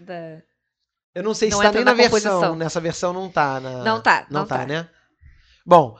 da... 0.00 0.42
Eu 1.18 1.24
não 1.24 1.34
sei 1.34 1.50
Não 1.50 1.56
se 1.56 1.62
tá 1.64 1.68
entra 1.70 1.80
nem 1.80 1.84
na, 1.84 1.90
na 1.90 2.08
versão. 2.08 2.54
Nessa 2.54 2.80
versão 2.80 3.12
não 3.12 3.28
tá. 3.28 3.58
Na... 3.58 3.82
Não 3.82 4.00
tá, 4.00 4.24
Não, 4.30 4.40
não 4.40 4.46
tá, 4.46 4.58
tá. 4.58 4.66
né? 4.66 4.88
Bom, 5.66 5.98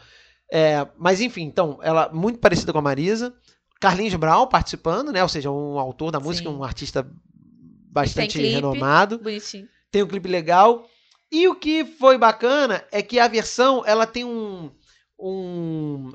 é, 0.49 0.87
mas 0.97 1.21
enfim, 1.21 1.43
então, 1.43 1.81
ela 1.83 2.09
muito 2.13 2.39
parecida 2.39 2.73
com 2.73 2.79
a 2.79 2.83
Marisa. 2.83 3.35
Carlinhos 3.81 4.15
Brown 4.15 4.47
participando, 4.47 5.11
né? 5.11 5.21
Ou 5.21 5.29
seja, 5.29 5.51
um 5.51 5.77
autor 5.77 6.13
da 6.13 6.21
música, 6.21 6.49
Sim. 6.49 6.55
um 6.55 6.63
artista 6.63 7.05
bastante 7.91 8.39
clipe. 8.39 8.55
renomado. 8.55 9.19
Bonitinho. 9.19 9.69
Tem 9.91 10.05
um 10.05 10.07
clipe 10.07 10.29
legal. 10.29 10.87
E 11.33 11.49
o 11.49 11.57
que 11.57 11.85
foi 11.85 12.17
bacana 12.17 12.85
é 12.93 13.03
que 13.03 13.19
a 13.19 13.27
versão, 13.27 13.83
ela 13.85 14.07
tem 14.07 14.25
um 14.25 14.71
um, 15.19 16.13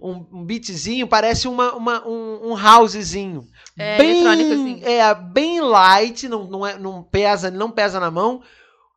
um, 0.00 0.44
beatzinho, 0.44 1.06
parece 1.06 1.46
uma, 1.46 1.72
uma- 1.74 2.06
um, 2.06 2.50
um 2.52 2.52
housezinho. 2.76 3.46
É, 3.78 3.96
bem. 3.98 4.82
É, 4.84 5.14
bem 5.14 5.60
light, 5.60 6.28
não, 6.28 6.44
não, 6.44 6.66
é, 6.66 6.78
não 6.78 7.02
pesa, 7.02 7.50
não 7.50 7.70
pesa 7.70 8.00
na 8.00 8.10
mão. 8.10 8.42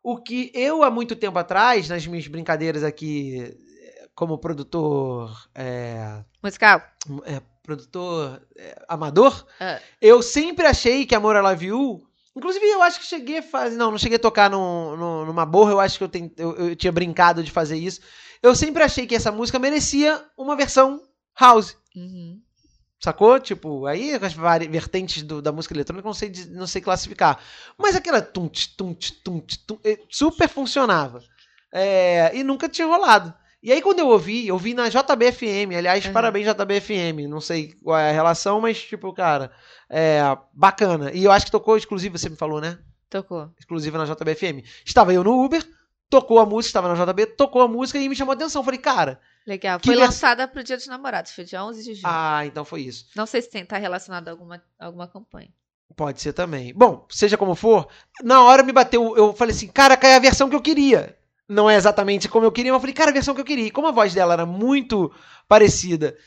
O 0.04 0.18
que 0.18 0.52
eu, 0.54 0.84
há 0.84 0.90
muito 0.92 1.16
tempo 1.16 1.38
atrás, 1.40 1.90
nas 1.90 2.06
minhas 2.06 2.28
brincadeiras 2.28 2.84
aqui, 2.84 3.56
como 4.14 4.38
produtor. 4.38 5.32
É, 5.54 6.24
Musical? 6.44 6.82
é, 7.26 7.42
produtor 7.64 8.42
é, 8.56 8.84
amador, 8.88 9.46
Ah. 9.60 9.80
eu 10.02 10.22
sempre 10.22 10.66
achei 10.68 11.06
que 11.06 11.16
Amor 11.16 11.36
I 11.36 11.42
Love 11.42 11.66
You. 11.68 12.04
Inclusive, 12.36 12.66
eu 12.66 12.84
acho 12.84 13.00
que 13.00 13.06
cheguei 13.06 13.38
a 13.38 13.44
fazer. 13.44 13.78
Não, 13.78 13.92
não 13.92 13.98
cheguei 13.98 14.18
a 14.18 14.20
tocar 14.20 14.50
num- 14.50 14.96
num- 14.98 15.26
numa 15.26 15.46
borra, 15.46 15.72
eu 15.72 15.80
acho 15.80 15.98
que 15.98 16.04
eu, 16.04 16.10
ten- 16.10 16.32
eu- 16.38 16.54
eu 16.56 16.76
tinha 16.76 16.92
brincado 16.92 17.42
de 17.42 17.50
fazer 17.50 17.78
isso. 17.78 18.02
Eu 18.42 18.56
sempre 18.56 18.84
achei 18.84 19.06
que 19.08 19.16
essa 19.16 19.32
música 19.32 19.58
merecia 19.60 20.24
uma 20.38 20.56
versão 20.56 21.02
house. 21.40 21.76
Uhum. 21.96 22.40
Sacou? 23.00 23.40
Tipo, 23.40 23.86
aí 23.86 24.14
as 24.16 24.34
vertentes 24.34 25.22
do- 25.24 25.42
da 25.42 25.52
música 25.52 25.74
eletrônica 25.76 26.08
não 26.08 26.14
sei, 26.14 26.32
não 26.52 26.66
sei 26.66 26.82
classificar. 26.82 27.40
Mas 27.78 27.96
aquela 27.96 28.22
tum 28.22 28.48
tum 28.78 28.94
tum 29.24 29.40
tum 29.68 29.80
super 30.10 30.48
funcionava. 30.50 31.20
É, 31.74 32.32
e 32.34 32.44
nunca 32.44 32.70
tinha 32.70 32.88
rolado. 32.88 33.34
E 33.62 33.72
aí 33.72 33.82
quando 33.82 34.00
eu 34.00 34.08
ouvi, 34.08 34.48
eu 34.48 34.58
vi 34.58 34.74
na 34.74 34.90
JBFM, 34.90 35.76
aliás, 35.76 36.06
Uhum. 36.06 36.14
parabéns 36.14 36.46
JBFM, 36.48 37.28
não 37.28 37.42
sei 37.42 37.74
qual 37.84 37.98
é 38.00 38.10
a 38.10 38.14
relação, 38.14 38.62
mas 38.62 38.82
tipo, 38.82 39.12
cara, 39.14 39.52
é 39.90 40.20
bacana. 40.54 41.12
E 41.12 41.24
eu 41.24 41.32
acho 41.32 41.46
que 41.46 41.52
tocou 41.52 41.76
exclusivo, 41.76 42.18
você 42.18 42.30
me 42.30 42.36
falou, 42.38 42.62
né? 42.62 42.78
Tocou. 43.10 43.50
Exclusiva 43.60 43.98
na 43.98 44.06
JBFM. 44.06 44.64
Estava 44.86 45.14
eu 45.14 45.24
no 45.24 45.44
Uber, 45.44 45.64
tocou 46.16 46.40
a 46.40 46.46
música, 46.46 46.70
estava 46.70 46.94
na 46.94 47.06
JB, 47.06 47.26
tocou 47.28 47.62
a 47.62 47.68
música 47.68 48.00
e 48.00 48.08
me 48.08 48.16
chamou 48.16 48.32
a 48.32 48.36
atenção. 48.36 48.64
Falei, 48.64 48.80
cara, 48.80 49.20
Legal. 49.46 49.80
Foi 49.84 49.96
lançada 49.96 50.48
pro 50.48 50.64
Dia 50.64 50.76
dos 50.76 50.88
Namorados, 50.88 51.32
foi 51.32 51.44
dia 51.44 51.64
11 51.64 51.84
de 51.84 51.94
junho. 51.94 52.04
ah, 52.08 52.46
então 52.46 52.66
foi 52.66 52.82
isso. 52.82 53.06
Não 53.16 53.26
sei 53.26 53.42
se 53.42 53.50
tem, 53.50 53.64
tá 53.64 53.78
relacionado 53.78 54.28
a 54.28 54.32
alguma, 54.32 54.64
alguma 54.80 55.08
campanha. 55.08 55.50
Pode 55.96 56.20
ser 56.20 56.34
também. 56.34 56.74
Bom, 56.74 57.06
seja 57.10 57.38
como 57.38 57.54
for, 57.54 57.88
na 58.24 58.42
hora 58.44 58.64
me 58.64 58.72
bateu. 58.72 59.16
Eu 59.16 59.34
falei 59.34 59.54
assim, 59.54 59.68
cara, 59.68 59.96
cai 59.96 60.16
a 60.16 60.20
versão 60.20 60.50
que 60.50 60.56
eu 60.56 60.62
queria. 60.62 61.16
Não 61.48 61.70
é 61.70 61.76
exatamente 61.76 62.28
como 62.28 62.46
eu 62.46 62.52
queria, 62.52 62.72
mas 62.72 62.78
eu 62.78 62.82
falei, 62.82 62.96
cara, 62.96 63.12
a 63.12 63.14
versão 63.14 63.36
que 63.36 63.42
eu 63.42 63.46
queria. 63.46 63.68
E 63.68 63.72
como 63.72 63.88
a 63.88 63.92
voz 63.92 64.14
dela 64.14 64.34
era 64.34 64.46
muito 64.48 65.14
parecida. 65.48 66.18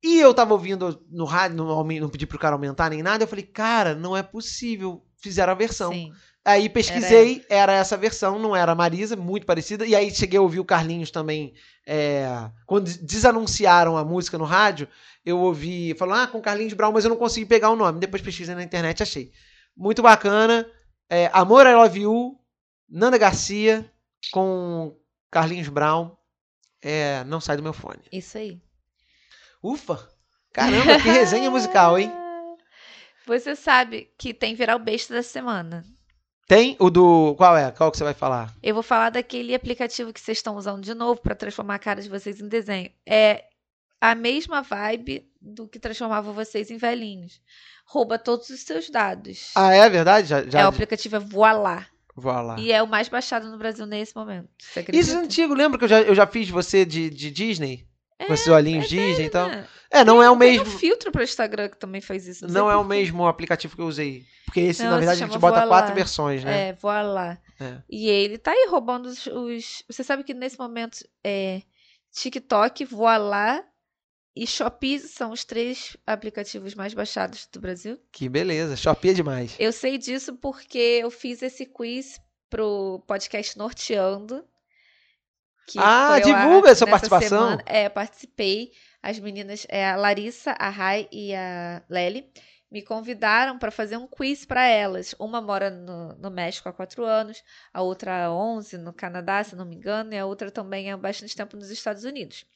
E 0.00 0.20
eu 0.20 0.32
tava 0.32 0.52
ouvindo 0.52 1.04
no 1.10 1.24
rádio, 1.24 1.56
não, 1.56 1.82
não 1.82 2.08
pedi 2.08 2.26
pro 2.26 2.38
cara 2.38 2.54
aumentar 2.54 2.90
nem 2.90 3.02
nada. 3.02 3.24
Eu 3.24 3.28
falei, 3.28 3.44
cara, 3.44 3.94
não 3.94 4.16
é 4.16 4.22
possível. 4.22 5.04
Fizeram 5.16 5.52
a 5.52 5.56
versão. 5.56 5.92
Sim. 5.92 6.12
Aí 6.44 6.68
pesquisei, 6.68 7.44
era, 7.48 7.72
essa 7.72 7.96
versão, 7.96 8.36
não 8.38 8.56
era 8.56 8.72
a 8.72 8.74
Marisa, 8.74 9.14
muito 9.14 9.46
parecida. 9.46 9.86
E 9.86 9.94
aí 9.94 10.10
cheguei 10.10 10.38
a 10.38 10.42
ouvir 10.42 10.58
o 10.58 10.64
Carlinhos 10.64 11.10
também. 11.10 11.54
é, 11.86 12.50
quando 12.66 12.92
desanunciaram 12.98 13.96
a 13.96 14.04
música 14.04 14.36
no 14.36 14.44
rádio, 14.44 14.88
eu 15.24 15.38
ouvi, 15.38 15.94
falou, 15.94 16.14
ah, 16.14 16.26
com 16.26 16.40
Carlinhos 16.40 16.72
Brown, 16.72 16.92
mas 16.92 17.04
eu 17.04 17.10
não 17.10 17.16
consegui 17.16 17.46
pegar 17.46 17.70
o 17.70 17.76
nome. 17.76 18.00
Depois 18.00 18.22
pesquisei 18.22 18.54
na 18.56 18.62
internet, 18.62 19.02
achei. 19.02 19.30
Muito 19.76 20.02
bacana. 20.02 20.68
É, 21.08 21.30
Amor, 21.32 21.64
I 21.64 21.74
Love 21.74 22.00
You, 22.00 22.38
Nanda 22.88 23.18
Garcia, 23.18 23.88
com 24.32 24.96
Carlinhos 25.30 25.68
Brown. 25.68 26.16
É, 26.82 27.22
não 27.24 27.40
sai 27.40 27.56
do 27.56 27.62
meu 27.62 27.72
fone. 27.72 28.02
Isso 28.10 28.36
aí. 28.36 28.60
Ufa! 29.62 30.08
Caramba, 30.52 31.00
que 31.00 31.08
resenha 31.08 31.50
musical, 31.50 31.96
hein? 31.96 32.12
Você 33.24 33.54
sabe 33.54 34.10
que 34.18 34.34
tem 34.34 34.56
viral 34.56 34.80
besta 34.80 35.14
da 35.14 35.22
semana. 35.22 35.84
Tem 36.46 36.76
o 36.78 36.90
do. 36.90 37.34
Qual 37.36 37.56
é? 37.56 37.70
Qual 37.70 37.90
que 37.90 37.96
você 37.96 38.04
vai 38.04 38.14
falar? 38.14 38.54
Eu 38.62 38.74
vou 38.74 38.82
falar 38.82 39.10
daquele 39.10 39.54
aplicativo 39.54 40.12
que 40.12 40.20
vocês 40.20 40.38
estão 40.38 40.56
usando 40.56 40.82
de 40.82 40.94
novo 40.94 41.20
para 41.20 41.34
transformar 41.34 41.76
a 41.76 41.78
cara 41.78 42.02
de 42.02 42.08
vocês 42.08 42.40
em 42.40 42.48
desenho. 42.48 42.90
É 43.06 43.44
a 44.00 44.14
mesma 44.14 44.62
vibe 44.62 45.26
do 45.40 45.68
que 45.68 45.78
transformava 45.78 46.32
vocês 46.32 46.70
em 46.70 46.76
velhinhos. 46.76 47.40
Rouba 47.86 48.18
todos 48.18 48.50
os 48.50 48.60
seus 48.60 48.90
dados. 48.90 49.50
Ah, 49.54 49.74
é 49.74 49.88
verdade? 49.88 50.28
Já, 50.28 50.42
já 50.42 50.60
É 50.60 50.64
o 50.64 50.68
aplicativo 50.68 51.16
é 51.16 51.18
Voilá. 51.18 51.86
Vou 52.14 52.32
lá. 52.32 52.58
E 52.58 52.70
é 52.70 52.82
o 52.82 52.86
mais 52.86 53.08
baixado 53.08 53.50
no 53.50 53.56
Brasil 53.56 53.86
nesse 53.86 54.14
momento. 54.14 54.48
Isso 54.92 55.16
é 55.16 55.20
antigo, 55.20 55.54
lembra 55.54 55.78
que 55.78 55.84
eu 55.84 55.88
já, 55.88 56.00
eu 56.02 56.14
já 56.14 56.26
fiz 56.26 56.48
você 56.50 56.84
de, 56.84 57.08
de 57.08 57.30
Disney? 57.30 57.86
Com 58.26 58.34
esses 58.34 58.48
olhinhos 58.48 58.92
é 58.92 59.22
e 59.22 59.28
tal. 59.30 59.48
né? 59.48 59.66
É, 59.90 60.04
não 60.04 60.22
é 60.22 60.30
o 60.30 60.36
Tem 60.38 60.52
mesmo. 60.58 60.74
um 60.74 60.78
filtro 60.78 61.12
para 61.12 61.22
Instagram 61.22 61.68
que 61.68 61.76
também 61.76 62.00
faz 62.00 62.26
isso. 62.26 62.40
sei 62.40 62.48
Não 62.48 62.70
é 62.70 62.76
o 62.76 62.84
mesmo 62.84 63.26
aplicativo 63.26 63.76
que 63.76 63.82
eu 63.82 63.86
usei. 63.86 64.24
Porque 64.46 64.60
esse, 64.60 64.82
Não, 64.82 64.90
na 64.92 64.96
verdade, 64.98 65.22
a 65.22 65.26
gente 65.26 65.38
bota 65.38 65.66
quatro 65.66 65.94
versões, 65.94 66.42
né? 66.42 66.68
É, 66.68 66.72
Voilá. 66.74 67.38
É. 67.60 67.78
E 67.90 68.08
ele 68.08 68.38
tá 68.38 68.50
aí 68.52 68.66
roubando 68.70 69.06
os, 69.06 69.26
os- 69.26 69.82
Você 69.88 70.02
sabe 70.02 70.24
que 70.24 70.32
nesse 70.34 70.58
momento 70.58 70.98
é 71.22 71.62
TikTok, 72.10 72.84
Voilá 72.84 73.62
e 74.34 74.46
Shopee 74.46 74.98
são 74.98 75.30
os 75.30 75.44
três 75.44 75.96
aplicativos 76.06 76.74
mais 76.74 76.94
baixados 76.94 77.46
do 77.52 77.60
Brasil. 77.60 77.98
Que 78.10 78.28
beleza. 78.28 78.76
Shopee 78.76 79.10
é 79.10 79.14
demais. 79.14 79.54
Eu 79.58 79.72
sei 79.72 79.98
disso 79.98 80.34
porque 80.36 80.78
eu 81.02 81.10
fiz 81.10 81.42
esse 81.42 81.66
quiz 81.66 82.18
pro 82.48 83.02
podcast 83.06 83.56
Norteando. 83.58 84.44
Ah, 85.76 86.18
divulga 86.18 86.72
a 86.72 86.74
sua 86.74 86.86
nessa 86.86 87.08
participação. 87.08 87.28
semana. 87.28 87.62
É, 87.66 87.88
participei. 87.88 88.72
As 89.02 89.18
meninas, 89.18 89.66
é, 89.68 89.90
a 89.90 89.96
Larissa, 89.96 90.52
a 90.52 90.68
Rai 90.68 91.08
e 91.10 91.34
a 91.34 91.82
Lely, 91.88 92.30
me 92.70 92.82
convidaram 92.82 93.58
para 93.58 93.70
fazer 93.70 93.96
um 93.96 94.06
quiz 94.06 94.44
para 94.44 94.64
elas. 94.66 95.14
Uma 95.18 95.40
mora 95.40 95.70
no, 95.70 96.14
no 96.14 96.30
México 96.30 96.68
há 96.68 96.72
quatro 96.72 97.04
anos, 97.04 97.42
a 97.72 97.82
outra 97.82 98.26
há 98.26 98.32
11 98.32 98.78
no 98.78 98.92
Canadá, 98.92 99.42
se 99.42 99.56
não 99.56 99.64
me 99.64 99.76
engano, 99.76 100.14
e 100.14 100.18
a 100.18 100.24
outra 100.24 100.50
também 100.50 100.90
há 100.90 100.96
bastante 100.96 101.36
tempo 101.36 101.56
nos 101.56 101.70
Estados 101.70 102.04
Unidos. 102.04 102.46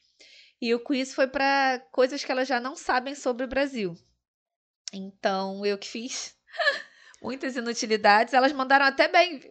E 0.59 0.73
o 0.73 0.79
quiz 0.79 1.13
foi 1.13 1.27
para 1.27 1.79
coisas 1.91 2.23
que 2.23 2.31
elas 2.31 2.47
já 2.47 2.59
não 2.59 2.75
sabem 2.75 3.13
sobre 3.13 3.45
o 3.45 3.47
Brasil. 3.47 3.95
Então, 4.91 5.65
eu 5.65 5.77
que 5.77 5.87
fiz 5.87 6.35
muitas 7.21 7.55
inutilidades. 7.55 8.33
Elas 8.33 8.51
mandaram 8.51 8.85
até 8.85 9.07
bem? 9.07 9.41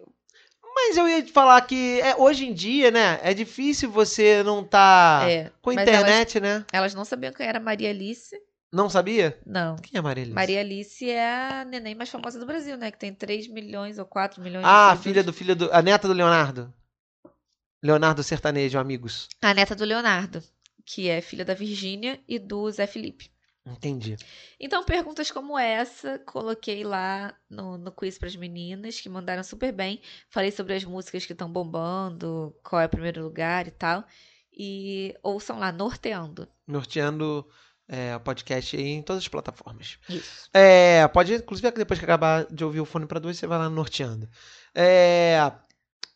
Mas 0.78 0.96
eu 0.98 1.08
ia 1.08 1.22
te 1.22 1.32
falar 1.32 1.60
que 1.62 2.00
é, 2.02 2.14
hoje 2.16 2.46
em 2.46 2.52
dia, 2.52 2.90
né? 2.90 3.18
É 3.22 3.32
difícil 3.32 3.90
você 3.90 4.42
não 4.42 4.62
tá 4.62 5.22
É, 5.26 5.50
com 5.62 5.72
internet, 5.72 6.38
né? 6.38 6.66
Elas 6.70 6.94
não 6.94 7.04
sabiam 7.04 7.32
quem 7.32 7.46
era 7.46 7.58
Maria 7.58 7.88
Alice. 7.88 8.36
Não 8.70 8.90
sabia? 8.90 9.38
Não. 9.46 9.76
Quem 9.76 9.96
é 9.98 10.02
Maria 10.02 10.22
Alice? 10.24 10.34
Maria 10.34 10.60
Alice 10.60 11.08
é 11.10 11.60
a 11.60 11.64
neném 11.64 11.94
mais 11.94 12.10
famosa 12.10 12.38
do 12.38 12.44
Brasil, 12.44 12.76
né? 12.76 12.90
Que 12.90 12.98
tem 12.98 13.14
3 13.14 13.48
milhões 13.48 13.98
ou 13.98 14.04
4 14.04 14.42
milhões 14.42 14.64
de 14.64 14.68
Ah, 14.68 14.90
a 14.92 14.96
seguidores. 14.96 15.02
filha 15.04 15.24
do 15.24 15.32
filho 15.32 15.56
do. 15.56 15.72
A 15.72 15.80
neta 15.80 16.06
do 16.06 16.12
Leonardo. 16.12 16.70
Leonardo 17.82 18.22
Sertanejo, 18.22 18.78
amigos. 18.78 19.28
A 19.40 19.54
neta 19.54 19.74
do 19.74 19.84
Leonardo, 19.84 20.42
que 20.84 21.08
é 21.08 21.20
filha 21.22 21.44
da 21.44 21.54
Virgínia 21.54 22.20
e 22.28 22.38
do 22.38 22.70
Zé 22.70 22.86
Felipe. 22.86 23.30
Entendi. 23.66 24.16
Então, 24.60 24.84
perguntas 24.84 25.30
como 25.30 25.58
essa, 25.58 26.20
coloquei 26.20 26.84
lá 26.84 27.34
no, 27.50 27.76
no 27.76 27.90
quiz 27.90 28.16
para 28.16 28.28
as 28.28 28.36
meninas, 28.36 29.00
que 29.00 29.08
mandaram 29.08 29.42
super 29.42 29.72
bem. 29.72 30.00
Falei 30.30 30.52
sobre 30.52 30.74
as 30.74 30.84
músicas 30.84 31.26
que 31.26 31.32
estão 31.32 31.50
bombando, 31.50 32.54
qual 32.62 32.80
é 32.80 32.86
o 32.86 32.88
primeiro 32.88 33.24
lugar 33.24 33.66
e 33.66 33.72
tal. 33.72 34.04
E 34.56 35.14
ouçam 35.22 35.58
lá, 35.58 35.72
Norteando. 35.72 36.48
Norteando 36.66 37.46
é, 37.88 38.14
o 38.14 38.20
podcast 38.20 38.76
aí 38.76 38.86
em 38.86 39.02
todas 39.02 39.22
as 39.22 39.28
plataformas. 39.28 39.98
Isso. 40.08 40.48
É, 40.54 41.06
pode, 41.08 41.34
inclusive, 41.34 41.70
depois 41.72 41.98
que 41.98 42.04
acabar 42.04 42.46
de 42.46 42.64
ouvir 42.64 42.80
o 42.80 42.86
fone 42.86 43.06
para 43.06 43.18
dois, 43.18 43.36
você 43.36 43.46
vai 43.46 43.58
lá 43.58 43.68
no 43.68 43.74
Norteando. 43.76 44.28
É, 44.74 45.52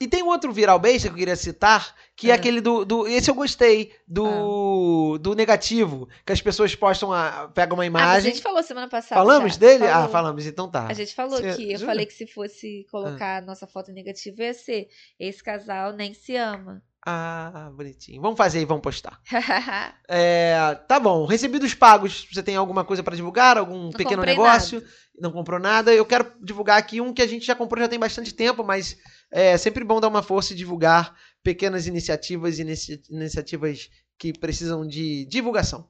e 0.00 0.08
tem 0.08 0.22
um 0.22 0.28
outro 0.28 0.50
viral 0.52 0.78
besta 0.78 1.08
que 1.08 1.14
eu 1.14 1.18
queria 1.18 1.36
citar, 1.36 1.94
que 2.16 2.30
é 2.30 2.32
Ah. 2.32 2.36
aquele 2.36 2.60
do, 2.62 2.84
do. 2.86 3.06
Esse 3.06 3.30
eu 3.30 3.34
gostei, 3.34 3.92
do, 4.08 5.18
do 5.18 5.34
negativo, 5.34 6.08
que 6.24 6.32
as 6.32 6.40
pessoas 6.40 6.74
postam, 6.74 7.12
a, 7.12 7.48
pegam 7.54 7.76
uma 7.76 7.84
Ah, 7.84 7.90
mas 7.90 8.02
a 8.02 8.04
imagem. 8.06 8.32
gente 8.32 8.42
falou 8.42 8.62
semana 8.62 8.88
passada. 8.88 9.20
Falamos 9.20 9.52
já. 9.54 9.58
dele? 9.60 9.86
Falou. 9.86 10.04
Ah, 10.04 10.08
falamos, 10.08 10.46
então 10.46 10.70
tá. 10.70 10.86
A 10.86 10.92
gente 10.94 11.14
falou 11.14 11.36
Você- 11.38 11.54
que 11.54 11.72
eu 11.72 11.78
jura? 11.78 11.86
falei 11.90 12.06
que 12.06 12.14
se 12.14 12.26
fosse 12.26 12.86
colocar 12.90 13.38
a 13.38 13.40
nossa 13.42 13.66
foto 13.66 13.92
negativa 13.92 14.42
ia 14.42 14.54
ser 14.54 14.88
esse 15.18 15.42
casal 15.44 15.92
nem 15.92 16.14
se 16.14 16.34
ama. 16.34 16.82
Ah, 17.06 17.70
bonitinho. 17.74 18.20
Vamos 18.20 18.36
fazer 18.36 18.60
e 18.60 18.64
vamos 18.64 18.82
postar. 18.82 19.20
É, 20.08 20.74
tá 20.86 21.00
bom. 21.00 21.24
Recebidos 21.24 21.72
pagos, 21.74 22.26
você 22.30 22.42
tem 22.42 22.56
alguma 22.56 22.84
coisa 22.84 23.02
para 23.02 23.16
divulgar? 23.16 23.56
Algum 23.56 23.90
pequeno 23.90 24.16
comprei 24.18 24.34
negócio? 24.34 24.84
Não 25.18 25.30
comprou 25.32 25.58
nada. 25.58 25.92
Eu 25.94 26.04
quero 26.04 26.32
divulgar 26.42 26.78
aqui 26.78 27.00
um 27.00 27.12
que 27.12 27.22
a 27.22 27.26
gente 27.26 27.46
já 27.46 27.54
comprou 27.54 27.82
já 27.82 27.88
tem 27.88 27.98
bastante 27.98 28.34
tempo, 28.34 28.62
mas 28.64 28.96
é 29.30 29.56
sempre 29.56 29.84
bom 29.84 30.00
dar 30.00 30.08
uma 30.08 30.22
força 30.22 30.52
e 30.52 30.56
divulgar 30.56 31.16
pequenas 31.42 31.86
iniciativas, 31.86 32.58
inici- 32.58 33.02
iniciativas 33.08 33.88
que 34.18 34.32
precisam 34.32 34.86
de 34.86 35.24
divulgação. 35.26 35.88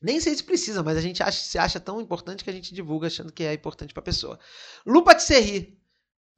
Nem 0.00 0.18
sei 0.18 0.34
se 0.34 0.42
precisa, 0.42 0.82
mas 0.82 0.96
a 0.96 1.00
gente 1.00 1.22
acha, 1.22 1.40
se 1.42 1.58
acha 1.58 1.78
tão 1.78 2.00
importante 2.00 2.42
que 2.42 2.50
a 2.50 2.52
gente 2.52 2.74
divulga 2.74 3.06
achando 3.06 3.32
que 3.32 3.44
é 3.44 3.52
importante 3.54 3.92
pra 3.94 4.02
pessoa. 4.02 4.38
Lu 4.86 5.04
Patisserie. 5.04 5.78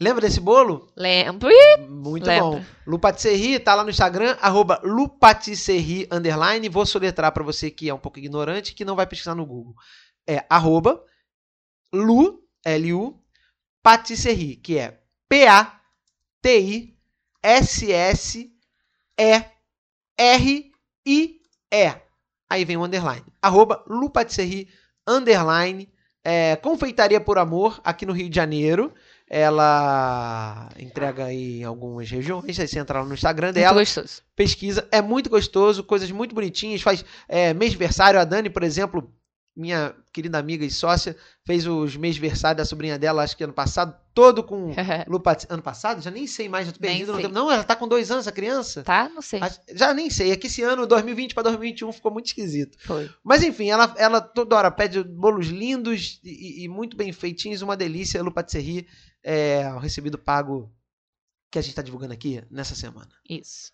Lembra 0.01 0.22
desse 0.22 0.40
bolo? 0.40 0.90
Lembro. 0.97 1.49
Muito 1.88 2.26
Lembra. 2.26 2.45
bom. 2.45 2.64
Lu 2.86 2.99
Patisserie, 2.99 3.61
tá 3.61 3.74
lá 3.74 3.84
no 3.84 3.90
Instagram, 3.90 4.36
arroba 4.40 4.80
Lu 4.82 5.09
Patisserie, 5.09 6.09
underline. 6.11 6.68
Vou 6.68 6.84
soletrar 6.84 7.30
pra 7.32 7.45
você 7.45 7.70
que 7.70 7.88
é 7.88 7.95
um 7.95 7.99
pouco 7.99 8.18
ignorante 8.18 8.72
e 8.72 8.74
que 8.74 8.84
não 8.84 8.97
vai 8.97 9.07
pesquisar 9.07 9.36
no 9.36 9.47
Google. 9.47 9.74
É 10.26 10.45
arroba 10.51 11.01
Lu, 11.92 12.42
L-U, 12.64 13.22
Patisserie, 13.82 14.57
que 14.57 14.78
é 14.78 15.01
P-A-T-I-S-S-E-R-I-E. 15.28 15.84
Aí 22.51 22.64
vem 22.64 22.76
o 22.76 22.84
underline. 22.84 23.24
Arroba 23.40 23.84
Lu 23.86 24.11
Patisserie, 24.11 24.68
underline. 25.07 25.88
É, 26.24 26.57
confeitaria 26.57 27.20
por 27.20 27.38
amor, 27.38 27.80
aqui 27.84 28.05
no 28.05 28.12
Rio 28.12 28.28
de 28.28 28.36
Janeiro. 28.36 28.92
Ela 29.29 30.68
entrega 30.79 31.25
aí 31.25 31.61
em 31.61 31.64
algumas 31.64 32.11
regiões. 32.11 32.59
Aí 32.61 32.68
você 32.68 32.79
entra 32.79 33.01
lá 33.01 33.07
no 33.07 33.14
Instagram 33.14 33.49
Muito 33.49 33.55
dela, 33.57 33.81
gostoso. 33.81 34.22
pesquisa. 34.37 34.87
É 34.93 35.01
muito 35.01 35.31
gostoso, 35.31 35.83
coisas 35.83 36.11
muito 36.11 36.35
bonitinhas. 36.35 36.83
Faz 36.83 37.05
é, 37.29 37.55
mêsversário. 37.55 38.20
A 38.20 38.25
Dani, 38.25 38.51
por 38.51 38.62
exemplo, 38.62 39.11
minha 39.57 39.94
querida 40.12 40.38
amiga 40.38 40.64
e 40.64 40.70
sócia, 40.70 41.16
fez 41.46 41.66
os 41.66 41.96
mêsversário 41.96 42.57
da 42.58 42.64
sobrinha 42.64 42.99
dela, 42.99 43.22
acho 43.22 43.37
que 43.37 43.45
ano 43.45 43.53
passado, 43.53 43.96
todo 44.12 44.42
com 44.42 44.72
lupa. 45.08 45.37
Ano 45.49 45.62
passado? 45.62 46.03
Já 46.03 46.11
nem 46.11 46.26
sei 46.26 46.49
mais, 46.49 46.66
já 46.66 46.72
tô 46.72 46.80
perdido. 46.80 47.16
tempo. 47.16 47.29
Não, 47.33 47.50
ela 47.50 47.62
tá 47.62 47.76
com 47.76 47.87
dois 47.87 48.11
anos, 48.11 48.26
a 48.26 48.33
criança. 48.33 48.83
tá? 48.83 49.08
Não 49.08 49.22
sei. 49.22 49.41
Já 49.74 49.95
nem 49.95 50.11
sei. 50.11 50.33
É 50.33 50.37
que 50.37 50.49
esse 50.49 50.62
ano, 50.62 50.87
2020 50.87 51.34
para 51.34 51.45
2021, 51.45 51.92
ficou 51.92 52.11
muito 52.12 52.26
esquisito. 52.26 52.76
Foi. 52.84 53.08
Mas 53.22 53.42
enfim, 53.45 53.70
ela, 53.70 53.95
ela 53.96 54.20
toda 54.20 54.57
hora 54.57 54.70
pede 54.70 55.03
bolos 55.04 55.46
lindos 55.49 56.20
e, 56.24 56.62
e- 56.62 56.64
e 56.64 56.68
muito 56.68 56.96
bem 56.96 57.12
feitinhos, 57.12 57.62
uma 57.62 57.76
delícia. 57.76 58.22
Lu 58.22 58.33
Patisserie, 58.33 58.87
é, 59.22 59.68
o 59.74 59.79
recebido 59.79 60.18
pago 60.18 60.72
que 61.50 61.58
a 61.58 61.62
gente 61.62 61.70
está 61.70 61.83
divulgando 61.83 62.12
aqui 62.12 62.42
nessa 62.50 62.74
semana. 62.74 63.08
Isso. 63.30 63.70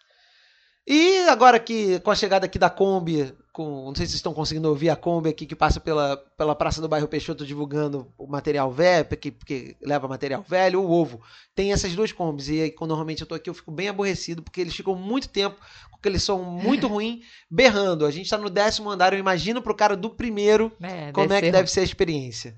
E 0.86 1.18
agora 1.28 1.58
que 1.60 2.00
com 2.00 2.10
a 2.10 2.14
chegada 2.14 2.46
aqui 2.46 2.58
da 2.58 2.70
Kombi, 2.70 3.32
com, 3.52 3.86
não 3.86 3.94
sei 3.94 4.06
se 4.06 4.12
vocês 4.12 4.18
estão 4.18 4.32
conseguindo 4.32 4.68
ouvir 4.68 4.90
a 4.90 4.96
Kombi 4.96 5.28
aqui 5.28 5.46
que 5.46 5.54
passa 5.54 5.78
pela, 5.78 6.16
pela 6.16 6.54
Praça 6.54 6.80
do 6.80 6.88
Bairro 6.88 7.06
Peixoto 7.06 7.46
divulgando 7.46 8.12
o 8.16 8.26
material 8.26 8.70
velho, 8.70 9.04
porque, 9.04 9.30
porque 9.30 9.76
leva 9.82 10.08
material 10.08 10.42
velho, 10.42 10.80
o 10.80 10.90
ovo. 10.90 11.20
Tem 11.54 11.72
essas 11.72 11.94
duas 11.94 12.12
Kombis 12.12 12.48
e 12.48 12.62
aí 12.62 12.70
quando 12.70 12.90
normalmente 12.90 13.20
eu 13.20 13.26
tô 13.26 13.34
aqui 13.34 13.50
eu 13.50 13.54
fico 13.54 13.70
bem 13.70 13.88
aborrecido 13.88 14.42
porque 14.42 14.60
eles 14.60 14.74
ficam 14.74 14.94
muito 14.94 15.28
tempo 15.28 15.56
com 15.90 15.96
aquele 15.96 16.18
som 16.18 16.38
muito 16.38 16.88
ruim 16.88 17.22
berrando. 17.50 18.06
A 18.06 18.10
gente 18.10 18.30
tá 18.30 18.38
no 18.38 18.50
décimo 18.50 18.90
andar, 18.90 19.12
eu 19.12 19.18
imagino 19.18 19.62
pro 19.62 19.74
cara 19.74 19.96
do 19.96 20.10
primeiro 20.10 20.72
É, 20.80 21.12
como 21.12 21.32
é 21.32 21.40
que 21.40 21.46
ser 21.46 21.52
deve 21.52 21.70
ser 21.70 21.80
a 21.80 21.84
experiência. 21.84 22.56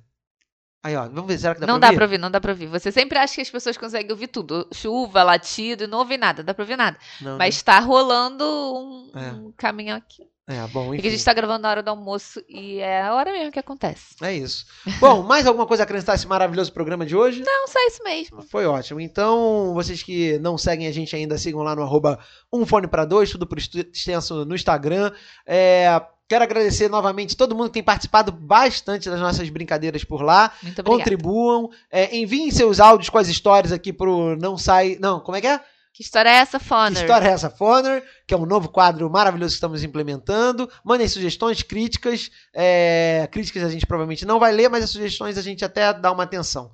Aí, 0.84 0.96
ó, 0.96 1.02
vamos 1.08 1.26
ver, 1.26 1.38
será 1.38 1.54
que 1.54 1.60
dá 1.60 1.66
não 1.66 1.74
pra 1.74 1.80
dá 1.80 1.86
ouvir? 1.88 1.96
pra 1.96 2.04
ouvir, 2.06 2.18
não 2.18 2.30
dá 2.30 2.40
pra 2.40 2.50
ouvir. 2.52 2.66
Você 2.66 2.90
sempre 2.90 3.16
acha 3.18 3.34
que 3.36 3.40
as 3.40 3.50
pessoas 3.50 3.76
conseguem 3.76 4.10
ouvir 4.10 4.26
tudo. 4.26 4.66
Chuva, 4.72 5.22
latido, 5.22 5.84
e 5.84 5.86
não 5.86 5.98
ouve 5.98 6.16
nada, 6.16 6.42
dá 6.42 6.52
pra 6.52 6.64
ouvir 6.64 6.76
nada. 6.76 6.96
Não, 7.20 7.38
Mas 7.38 7.62
tá 7.62 7.78
rolando 7.78 8.44
um, 8.44 9.10
É. 9.14 9.32
um 9.32 9.52
caminhão 9.56 9.96
aqui. 9.96 10.26
É, 10.44 10.58
bom, 10.66 10.86
Porque 10.86 10.96
enfim. 10.98 11.06
a 11.06 11.10
gente 11.12 11.24
tá 11.24 11.32
gravando 11.32 11.60
na 11.62 11.70
hora 11.70 11.82
do 11.84 11.88
almoço 11.88 12.42
e 12.48 12.78
é 12.80 13.00
a 13.02 13.14
hora 13.14 13.30
mesmo 13.30 13.52
que 13.52 13.60
acontece. 13.60 14.16
É 14.20 14.34
isso. 14.34 14.66
Bom, 14.98 15.22
mais 15.22 15.46
alguma 15.46 15.66
coisa 15.66 15.84
a 15.84 15.84
acrescentar 15.84 16.16
esse 16.16 16.26
maravilhoso 16.26 16.72
programa 16.72 17.06
de 17.06 17.14
hoje? 17.14 17.44
Não, 17.46 17.68
só 17.68 17.78
isso 17.86 18.02
mesmo. 18.02 18.42
Foi 18.42 18.66
ótimo. 18.66 19.00
Então, 19.00 19.72
vocês 19.72 20.02
que 20.02 20.36
não 20.40 20.58
seguem 20.58 20.88
a 20.88 20.92
gente 20.92 21.14
ainda, 21.14 21.38
sigam 21.38 21.62
lá 21.62 21.76
no 21.76 21.82
arroba 21.82 22.18
um 22.52 22.66
fone 22.66 22.88
para 22.88 23.04
dois, 23.04 23.30
tudo 23.30 23.46
por 23.46 23.56
extenso 23.56 24.44
no 24.44 24.56
Instagram. 24.56 25.12
É, 25.46 26.02
quero 26.28 26.44
agradecer 26.44 26.88
novamente 26.88 27.36
todo 27.36 27.54
mundo 27.54 27.68
que 27.68 27.74
tem 27.74 27.82
participado 27.82 28.32
bastante 28.32 29.10
das 29.10 29.20
nossas 29.20 29.48
brincadeiras 29.48 30.04
por 30.04 30.22
lá. 30.22 30.52
Muito 30.62 30.80
obrigada. 30.80 30.98
Contribuam, 30.98 31.70
é, 31.90 32.16
enviem 32.16 32.50
seus 32.50 32.80
áudios 32.80 33.08
com 33.08 33.18
as 33.18 33.28
histórias 33.28 33.72
aqui 33.72 33.92
pro 33.92 34.36
Não 34.36 34.56
Sai. 34.56 34.96
Não, 35.00 35.20
como 35.20 35.36
é 35.36 35.40
que 35.40 35.46
é? 35.46 35.60
Que 35.92 36.02
história 36.02 36.30
é 36.30 36.36
essa, 36.36 36.58
Que 36.58 36.64
Foner? 36.64 37.02
História 37.02 37.28
é 37.28 37.32
essa, 37.32 37.50
Foner? 37.50 38.02
Que 38.26 38.32
é 38.32 38.36
um 38.36 38.46
novo 38.46 38.70
quadro 38.70 39.10
maravilhoso 39.10 39.52
que 39.52 39.56
estamos 39.56 39.84
implementando. 39.84 40.70
Mandem 40.82 41.06
sugestões, 41.06 41.62
críticas. 41.62 42.30
É, 42.54 43.28
críticas 43.30 43.62
a 43.62 43.68
gente 43.68 43.86
provavelmente 43.86 44.24
não 44.24 44.40
vai 44.40 44.52
ler, 44.52 44.70
mas 44.70 44.84
as 44.84 44.90
sugestões 44.90 45.36
a 45.36 45.42
gente 45.42 45.62
até 45.64 45.92
dá 45.92 46.10
uma 46.10 46.22
atenção. 46.22 46.70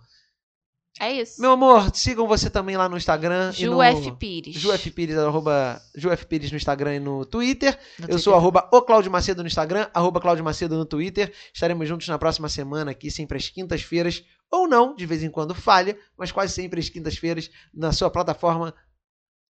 É 1.00 1.12
isso. 1.12 1.40
Meu 1.40 1.52
amor, 1.52 1.94
sigam 1.94 2.26
você 2.26 2.50
também 2.50 2.76
lá 2.76 2.88
no 2.88 2.96
Instagram. 2.96 3.50
e 3.50 3.64
Ju 3.64 3.70
no... 3.72 3.82
F. 3.82 4.12
Pires. 4.12 4.54
Ju 4.56 4.72
F. 4.72 4.90
Pires, 4.90 5.16
arroba 5.16 5.80
Ju 5.94 6.10
F. 6.10 6.26
Pires 6.26 6.50
no 6.50 6.56
Instagram 6.56 6.96
e 6.96 7.00
no 7.00 7.24
Twitter. 7.24 7.72
No 7.98 8.04
Eu 8.04 8.08
Twitter. 8.08 8.18
sou 8.18 8.34
arroba 8.34 8.68
o 8.72 8.82
Cláudio 8.82 9.10
Macedo 9.10 9.42
no 9.42 9.46
Instagram, 9.46 9.88
arroba 9.94 10.20
Cláudio 10.20 10.44
Macedo 10.44 10.76
no 10.76 10.84
Twitter. 10.84 11.32
Estaremos 11.54 11.86
juntos 11.88 12.08
na 12.08 12.18
próxima 12.18 12.48
semana 12.48 12.90
aqui, 12.90 13.10
sempre 13.10 13.38
às 13.38 13.48
quintas-feiras. 13.48 14.24
Ou 14.50 14.66
não, 14.66 14.96
de 14.96 15.06
vez 15.06 15.22
em 15.22 15.30
quando 15.30 15.54
falha, 15.54 15.96
mas 16.16 16.32
quase 16.32 16.52
sempre 16.52 16.80
às 16.80 16.88
quintas-feiras 16.88 17.50
na 17.72 17.92
sua 17.92 18.10
plataforma 18.10 18.74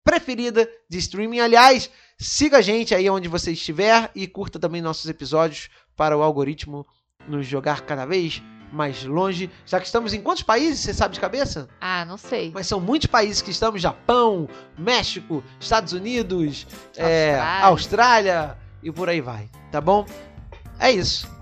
preferida 0.05 0.69
de 0.89 0.99
streaming. 0.99 1.41
Aliás, 1.41 1.91
siga 2.19 2.59
a 2.59 2.63
gente 2.63 2.95
aí 2.95 3.09
onde 3.11 3.29
você 3.29 3.53
estiver 3.53 4.11
e 4.15 4.27
curta 4.27 4.59
também 4.59 4.81
nossos 4.83 5.09
episódios 5.11 5.69
para 5.97 6.17
o 6.17 6.23
algoritmo 6.23 6.87
nos 7.27 7.47
jogar 7.47 7.83
cada 7.83 8.05
vez 8.05 8.43
mais 8.75 9.05
longe. 9.05 9.51
Já 9.65 9.79
que 9.81 9.87
estamos 9.87 10.13
em 10.13 10.21
quantos 10.21 10.43
países, 10.43 10.81
você 10.81 10.93
sabe 10.93 11.15
de 11.15 11.21
cabeça? 11.21 11.69
Ah, 11.81 12.05
não 12.05 12.17
sei. 12.17 12.51
Mas 12.53 12.67
são 12.67 12.81
muitos 12.81 13.07
países 13.07 13.41
que 13.41 13.51
estamos: 13.51 13.81
Japão, 13.81 14.49
México, 14.77 15.43
Estados 15.61 15.93
Unidos, 15.93 16.67
é, 16.97 17.39
Austrália. 17.39 17.65
Austrália 17.67 18.59
e 18.83 18.93
por 18.93 19.09
aí 19.09 19.21
vai, 19.21 19.49
tá 19.71 19.81
bom? 19.81 20.05
É 20.79 20.91
isso. 20.91 21.33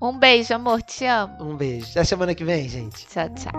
Um 0.00 0.18
beijo, 0.18 0.54
amor. 0.54 0.82
Te 0.82 1.06
amo. 1.06 1.34
Um 1.40 1.56
beijo. 1.56 1.90
Até 1.90 2.04
semana 2.04 2.34
que 2.34 2.44
vem, 2.44 2.68
gente. 2.68 3.06
Tchau, 3.06 3.28
tchau. 3.30 3.52